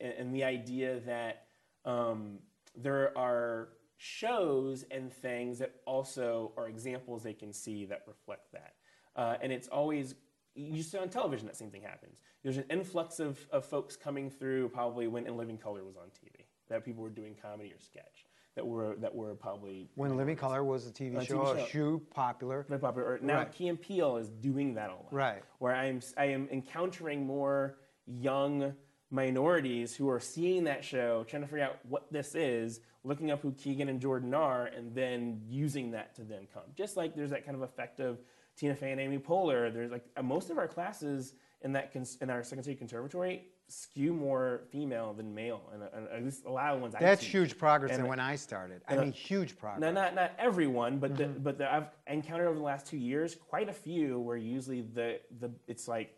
and, 0.00 0.12
and 0.18 0.34
the 0.34 0.42
idea 0.42 1.00
that 1.00 1.44
um, 1.84 2.38
there 2.76 3.16
are 3.16 3.68
shows 4.02 4.84
and 4.90 5.12
things 5.12 5.60
that 5.60 5.72
also 5.86 6.50
are 6.56 6.68
examples 6.68 7.22
they 7.22 7.32
can 7.32 7.52
see 7.52 7.84
that 7.84 8.02
reflect 8.08 8.50
that. 8.52 8.72
Uh, 9.14 9.36
and 9.40 9.52
it's 9.52 9.68
always 9.68 10.16
you 10.56 10.82
see 10.82 10.98
on 10.98 11.08
television 11.08 11.46
that 11.46 11.56
same 11.56 11.70
thing 11.70 11.82
happens. 11.82 12.20
There's 12.42 12.56
an 12.56 12.64
influx 12.68 13.20
of, 13.20 13.38
of 13.52 13.64
folks 13.64 13.96
coming 13.96 14.28
through 14.28 14.70
probably 14.70 15.06
when 15.06 15.26
In 15.26 15.36
Living 15.36 15.56
Color 15.56 15.84
was 15.84 15.96
on 15.96 16.08
TV, 16.08 16.44
that 16.68 16.84
people 16.84 17.02
were 17.04 17.10
doing 17.10 17.36
comedy 17.40 17.70
or 17.70 17.78
sketch, 17.78 18.26
that 18.56 18.66
were 18.66 18.96
that 18.96 19.14
were 19.14 19.36
probably 19.36 19.88
In 19.96 20.16
Living 20.16 20.36
Color 20.36 20.64
was 20.64 20.88
a 20.88 20.90
TV 20.90 21.16
A 21.16 21.20
TV 21.20 21.26
show, 21.28 21.52
a 21.52 21.58
show. 21.60 21.66
shoe 21.66 22.02
popular. 22.12 22.66
very 22.68 22.80
popular. 22.80 23.06
Or 23.12 23.18
now 23.22 23.38
Right. 23.38 23.52
Key 23.52 23.68
and 23.68 23.80
Peele 23.80 24.16
is 24.16 24.28
doing 24.30 24.74
that 24.74 24.90
a 24.90 24.94
lot. 24.94 25.12
Right. 25.12 25.42
Where 25.60 25.74
I'm 25.76 26.00
I 26.18 26.24
am 26.24 26.48
encountering 26.50 27.24
more 27.24 27.78
young 28.06 28.74
minorities 29.12 29.94
who 29.94 30.08
are 30.08 30.18
seeing 30.18 30.64
that 30.64 30.84
show, 30.84 31.24
trying 31.28 31.42
to 31.42 31.48
figure 31.48 31.64
out 31.64 31.78
what 31.88 32.10
this 32.10 32.34
is, 32.34 32.80
looking 33.04 33.30
up 33.30 33.42
who 33.42 33.52
Keegan 33.52 33.88
and 33.88 34.00
Jordan 34.00 34.32
are, 34.32 34.66
and 34.66 34.94
then 34.94 35.40
using 35.46 35.90
that 35.90 36.14
to 36.16 36.22
then 36.22 36.48
come. 36.52 36.62
Just 36.74 36.96
like 36.96 37.14
there's 37.14 37.30
that 37.30 37.44
kind 37.44 37.54
of 37.54 37.62
effect 37.62 38.00
of 38.00 38.18
Tina 38.56 38.74
Fey 38.74 38.90
and 38.90 39.00
Amy 39.00 39.18
Poehler. 39.18 39.72
There's 39.72 39.92
like 39.92 40.04
uh, 40.16 40.22
most 40.22 40.50
of 40.50 40.58
our 40.58 40.66
classes 40.66 41.34
in 41.60 41.72
that 41.72 41.92
cons- 41.92 42.16
in 42.22 42.30
our 42.30 42.42
second 42.42 42.64
city 42.64 42.74
conservatory 42.74 43.44
skew 43.68 44.12
more 44.12 44.62
female 44.70 45.14
than 45.14 45.34
male, 45.34 45.62
and, 45.72 45.82
and 45.94 46.08
at 46.08 46.24
least 46.24 46.44
a 46.44 46.50
lot 46.50 46.74
of 46.74 46.80
ones 46.80 46.94
That's 46.98 47.22
huge 47.22 47.56
progress 47.56 47.92
And, 47.92 48.00
than 48.02 48.08
when 48.08 48.20
I 48.20 48.36
started. 48.36 48.82
I 48.86 48.96
mean, 48.96 49.12
huge 49.12 49.56
progress. 49.58 49.80
no, 49.80 49.92
not 49.92 50.14
not 50.14 50.32
everyone, 50.38 50.98
but 50.98 51.16
the, 51.16 51.26
but 51.26 51.58
the, 51.58 51.72
I've 51.72 51.88
encountered 52.06 52.48
over 52.48 52.58
the 52.58 52.64
last 52.64 52.86
two 52.86 52.98
years 52.98 53.34
quite 53.34 53.68
a 53.68 53.72
few 53.72 54.18
where 54.20 54.36
usually 54.36 54.82
the 54.82 55.20
the 55.40 55.50
it's 55.68 55.86
like 55.88 56.14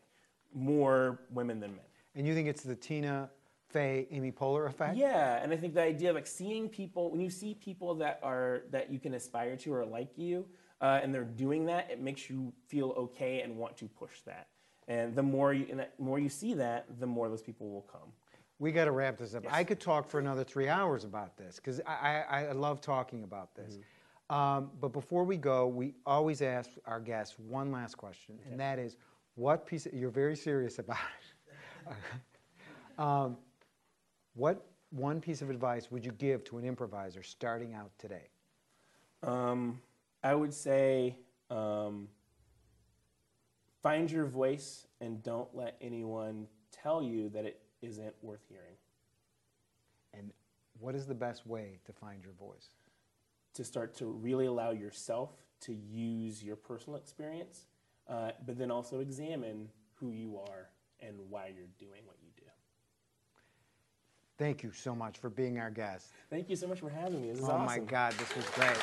more 0.53 1.21
women 1.33 1.61
than 1.61 1.73
men. 1.73 1.85
And 2.15 2.27
you 2.27 2.35
think 2.35 2.49
it's 2.49 2.63
the 2.63 2.77
Tina 2.77 3.31
Fey, 3.69 4.07
Amy 4.11 4.31
Poehler 4.31 4.69
effect? 4.69 4.97
Yeah, 4.97 5.43
and 5.43 5.53
I 5.53 5.57
think 5.57 5.75
the 5.75 5.83
idea 5.83 6.11
of 6.11 6.15
like 6.15 6.27
seeing 6.27 6.69
people 6.69 7.11
when 7.11 7.21
you 7.21 7.31
see 7.31 7.55
people 7.55 7.95
that 7.97 8.21
are 8.23 8.63
that 8.71 8.91
you 8.93 8.99
can 8.99 9.15
aspire 9.15 9.57
to 9.57 9.75
or 9.75 9.85
like 9.85 10.17
you, 10.17 10.47
uh, 10.81 11.01
and 11.03 11.15
they're 11.15 11.25
doing 11.25 11.67
that, 11.67 11.91
it 11.91 12.01
makes 12.01 12.31
you 12.31 12.53
feel 12.69 12.91
okay 12.97 13.41
and 13.41 13.57
want 13.57 13.77
to 13.79 13.87
push 13.87 14.21
that. 14.27 14.47
And 14.87 15.17
the 15.17 15.23
more 15.23 15.53
you 15.53 15.67
and 15.71 15.81
the 15.81 15.89
more 15.99 16.19
you 16.19 16.29
see 16.29 16.55
that, 16.55 16.87
the 17.01 17.07
more 17.07 17.29
those 17.29 17.43
people 17.43 17.71
will 17.71 17.83
come. 17.91 18.13
We 18.61 18.71
got 18.71 18.85
to 18.85 18.93
wrap 18.93 19.19
this 19.19 19.35
up. 19.35 19.43
Yes. 19.43 19.53
I 19.53 19.65
could 19.65 19.81
talk 19.81 20.07
for 20.07 20.21
another 20.21 20.45
three 20.45 20.69
hours 20.69 21.03
about 21.05 21.37
this 21.37 21.57
because 21.57 21.81
I, 21.87 22.23
I, 22.29 22.45
I 22.47 22.53
love 22.53 22.81
talking 22.81 23.25
about 23.25 23.55
this. 23.57 23.75
Mm-hmm. 23.75 24.35
Um, 24.35 24.71
but 24.81 24.93
before 24.93 25.25
we 25.25 25.37
go, 25.37 25.67
we 25.67 25.95
always 26.07 26.41
ask 26.41 26.71
our 26.87 27.01
guests 27.01 27.37
one 27.39 27.73
last 27.73 27.97
question, 27.97 28.39
and 28.51 28.59
that 28.61 28.79
is, 28.79 28.97
what 29.35 29.67
piece? 29.67 29.87
Of, 29.87 29.93
you're 29.93 30.09
very 30.09 30.37
serious 30.37 30.79
about 30.79 30.97
it. 30.97 31.34
um, 32.99 33.37
what 34.35 34.67
one 34.91 35.21
piece 35.21 35.43
of 35.43 35.51
advice 35.51 35.91
would 35.91 36.05
you 36.05 36.13
give 36.13 36.45
to 36.45 36.59
an 36.59 36.65
improviser 36.65 37.23
starting 37.23 37.75
out 37.75 37.91
today? 37.99 38.29
Um, 39.23 39.81
I 40.23 40.35
would 40.35 40.53
say 40.53 41.17
um, 41.51 42.09
find 43.83 44.11
your 44.11 44.27
voice 44.27 44.87
and 45.01 45.23
don't 45.23 45.55
let 45.55 45.77
anyone 45.81 46.47
tell 46.71 47.03
you 47.03 47.29
that 47.31 47.45
it 47.45 47.61
isn't 47.83 48.15
worth 48.23 48.45
hearing. 48.49 48.77
And 50.13 50.33
what 50.79 50.95
is 50.95 51.07
the 51.07 51.15
best 51.15 51.47
way 51.47 51.81
to 51.85 51.93
find 51.93 52.23
your 52.23 52.33
voice? 52.33 52.69
To 53.55 53.65
start 53.65 53.95
to 53.97 54.07
really 54.07 54.47
allow 54.47 54.71
yourself 54.71 55.31
to 55.61 55.73
use 55.73 56.43
your 56.43 56.57
personal 56.57 56.99
experience, 56.99 57.67
uh, 58.09 58.33
but 58.47 58.59
then 58.59 58.71
also 58.71 59.01
examine 59.01 59.69
who 59.95 60.11
you 60.11 60.39
are 60.39 60.69
and 61.07 61.17
why 61.29 61.53
you're 61.55 61.67
doing 61.79 62.01
what 62.05 62.17
you 62.23 62.29
do. 62.37 62.43
Thank 64.39 64.63
you 64.63 64.73
so 64.73 64.95
much 64.95 65.19
for 65.19 65.31
being 65.31 65.59
our 65.59 65.71
guest. 65.71 66.09
Thank 66.29 66.51
you 66.51 66.57
so 66.57 66.67
much 66.67 66.81
for 66.81 66.91
having 66.91 67.23
me. 67.23 67.31
This 67.31 67.39
is 67.39 67.45
oh 67.45 67.53
awesome. 67.53 67.67
my 67.67 67.79
God, 67.79 68.13
this 68.15 68.35
was 68.35 68.49
great. 68.51 68.77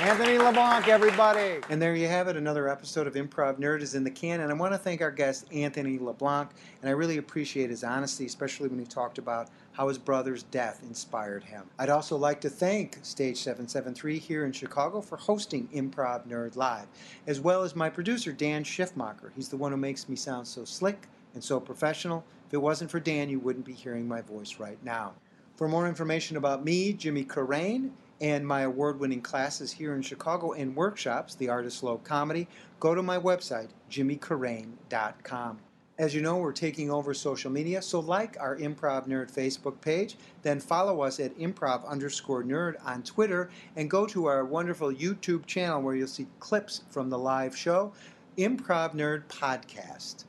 Anthony 0.00 0.38
LeBlanc, 0.38 0.88
everybody. 0.88 1.60
And 1.68 1.80
there 1.80 1.94
you 1.94 2.08
have 2.08 2.26
it. 2.26 2.36
Another 2.36 2.68
episode 2.68 3.06
of 3.06 3.14
Improv 3.14 3.60
Nerd 3.60 3.80
is 3.80 3.94
in 3.94 4.02
the 4.02 4.10
can. 4.10 4.40
And 4.40 4.50
I 4.50 4.54
want 4.54 4.72
to 4.72 4.78
thank 4.78 5.00
our 5.00 5.10
guest, 5.10 5.46
Anthony 5.52 5.98
LeBlanc. 5.98 6.50
And 6.80 6.88
I 6.88 6.92
really 6.92 7.18
appreciate 7.18 7.70
his 7.70 7.84
honesty, 7.84 8.26
especially 8.26 8.68
when 8.68 8.80
he 8.80 8.86
talked 8.86 9.18
about 9.18 9.50
how 9.72 9.86
his 9.86 9.98
brother's 9.98 10.42
death 10.44 10.80
inspired 10.82 11.44
him. 11.44 11.64
I'd 11.78 11.90
also 11.90 12.16
like 12.16 12.40
to 12.40 12.50
thank 12.50 12.98
Stage 13.02 13.36
773 13.36 14.18
here 14.18 14.44
in 14.44 14.50
Chicago 14.52 15.00
for 15.00 15.16
hosting 15.16 15.68
Improv 15.68 16.26
Nerd 16.26 16.56
Live, 16.56 16.86
as 17.28 17.40
well 17.40 17.62
as 17.62 17.76
my 17.76 17.88
producer, 17.88 18.32
Dan 18.32 18.64
Schiffmacher. 18.64 19.30
He's 19.36 19.48
the 19.48 19.56
one 19.56 19.70
who 19.70 19.78
makes 19.78 20.08
me 20.08 20.16
sound 20.16 20.48
so 20.48 20.64
slick 20.64 21.06
and 21.34 21.42
so 21.42 21.60
professional. 21.60 22.24
If 22.46 22.54
it 22.54 22.62
wasn't 22.62 22.90
for 22.90 23.00
Dan, 23.00 23.28
you 23.28 23.40
wouldn't 23.40 23.64
be 23.64 23.72
hearing 23.72 24.08
my 24.08 24.22
voice 24.22 24.58
right 24.58 24.82
now. 24.84 25.14
For 25.56 25.68
more 25.68 25.86
information 25.86 26.36
about 26.36 26.64
me, 26.64 26.92
Jimmy 26.92 27.24
Carrane, 27.24 27.90
and 28.20 28.46
my 28.46 28.62
award 28.62 28.98
winning 28.98 29.20
classes 29.20 29.72
here 29.72 29.94
in 29.94 30.02
Chicago 30.02 30.52
and 30.52 30.74
workshops, 30.74 31.34
The 31.34 31.48
Art 31.48 31.66
of 31.66 31.72
Slow 31.72 31.98
Comedy, 31.98 32.48
go 32.80 32.94
to 32.94 33.02
my 33.02 33.18
website, 33.18 33.68
jimmycarrane.com. 33.90 35.58
As 35.96 36.12
you 36.12 36.22
know, 36.22 36.38
we're 36.38 36.52
taking 36.52 36.90
over 36.90 37.14
social 37.14 37.52
media, 37.52 37.80
so 37.80 38.00
like 38.00 38.36
our 38.40 38.56
Improv 38.56 39.06
Nerd 39.06 39.32
Facebook 39.32 39.80
page, 39.80 40.16
then 40.42 40.58
follow 40.58 41.02
us 41.02 41.20
at 41.20 41.38
improv 41.38 41.86
underscore 41.86 42.42
nerd 42.42 42.74
on 42.84 43.04
Twitter, 43.04 43.48
and 43.76 43.88
go 43.88 44.04
to 44.06 44.26
our 44.26 44.44
wonderful 44.44 44.92
YouTube 44.92 45.46
channel 45.46 45.80
where 45.80 45.94
you'll 45.94 46.08
see 46.08 46.26
clips 46.40 46.82
from 46.90 47.10
the 47.10 47.18
live 47.18 47.56
show, 47.56 47.92
Improv 48.36 48.94
Nerd 48.94 49.22
Podcast. 49.28 50.24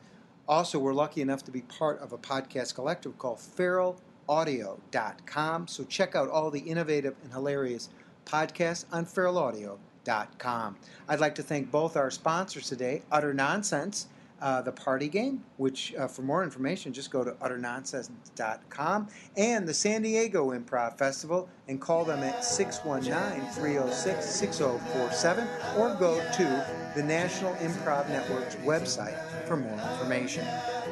Also, 0.47 0.77
we're 0.77 0.93
lucky 0.93 1.21
enough 1.21 1.43
to 1.43 1.51
be 1.51 1.61
part 1.61 1.99
of 1.99 2.13
a 2.13 2.17
podcast 2.17 2.75
collective 2.75 3.17
called 3.17 3.39
feralaudio.com. 3.39 5.67
So 5.67 5.83
check 5.83 6.15
out 6.15 6.29
all 6.29 6.51
the 6.51 6.59
innovative 6.59 7.15
and 7.23 7.33
hilarious 7.33 7.89
podcasts 8.25 8.85
on 8.91 9.05
feralaudio.com. 9.05 10.77
I'd 11.07 11.19
like 11.19 11.35
to 11.35 11.43
thank 11.43 11.71
both 11.71 11.97
our 11.97 12.11
sponsors 12.11 12.69
today, 12.69 13.01
Utter 13.11 13.33
Nonsense, 13.33 14.07
uh, 14.41 14.61
the 14.61 14.71
party 14.71 15.07
game, 15.07 15.43
which 15.57 15.93
uh, 15.95 16.07
for 16.07 16.21
more 16.21 16.43
information, 16.43 16.93
just 16.93 17.11
go 17.11 17.23
to 17.23 17.31
utternonsense.com, 17.31 19.07
and 19.37 19.67
the 19.67 19.73
San 19.73 20.01
Diego 20.01 20.51
Improv 20.51 20.97
Festival, 20.97 21.49
and 21.67 21.81
call 21.81 22.05
them 22.05 22.23
at 22.23 22.43
619 22.43 23.49
306 23.51 24.25
6047, 24.25 25.47
or 25.77 25.95
go 25.95 26.17
to 26.33 26.65
the 26.95 27.03
National 27.03 27.53
Improv 27.55 28.09
Network's 28.09 28.55
website 28.57 29.17
for 29.47 29.57
more 29.57 29.79
information. 29.91 30.45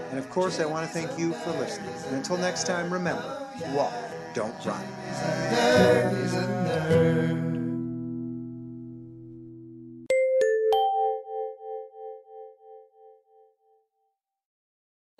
And 0.09 0.19
of 0.19 0.29
course, 0.29 0.59
I 0.59 0.65
want 0.65 0.85
to 0.87 0.93
thank 0.93 1.17
you 1.19 1.33
for 1.33 1.51
listening. 1.51 1.93
And 2.07 2.15
until 2.15 2.37
next 2.37 2.65
time, 2.65 2.91
remember 2.91 3.47
walk, 3.73 3.93
don't 4.33 4.55
run. 4.65 4.83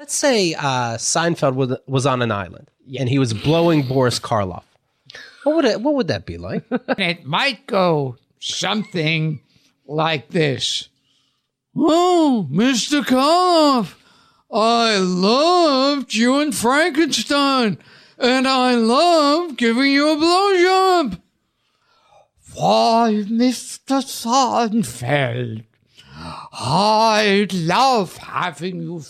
Let's 0.03 0.17
say 0.17 0.53
uh, 0.53 0.97
Seinfeld 0.97 1.55
was, 1.55 1.77
was 1.88 2.05
on 2.05 2.21
an 2.21 2.30
island 2.30 2.69
and 2.99 3.07
he 3.07 3.19
was 3.19 3.34
blowing 3.34 3.88
Boris 3.88 4.19
Karloff. 4.19 4.65
What 5.45 5.55
would 5.55 5.63
it, 5.63 5.80
what 5.80 5.93
would 5.93 6.09
that 6.09 6.25
be 6.25 6.38
like? 6.38 6.65
it 6.97 7.23
might 7.23 7.65
go 7.67 8.17
something 8.38 9.39
like 9.88 10.27
this. 10.27 10.89
Oh, 11.73 12.49
Mr. 12.51 13.01
Karloff, 13.01 13.95
I 14.51 14.97
loved 14.97 16.13
you 16.13 16.41
in 16.41 16.51
Frankenstein, 16.51 17.77
and 18.17 18.45
I 18.45 18.75
love 18.75 19.55
giving 19.55 19.89
you 19.89 20.11
a 20.11 20.17
blowjob. 20.17 21.21
Why, 22.55 23.23
Mr. 23.30 24.03
Seinfeld, 24.03 25.63
I 26.51 27.47
love 27.53 28.17
having 28.17 28.81
you 28.81 29.01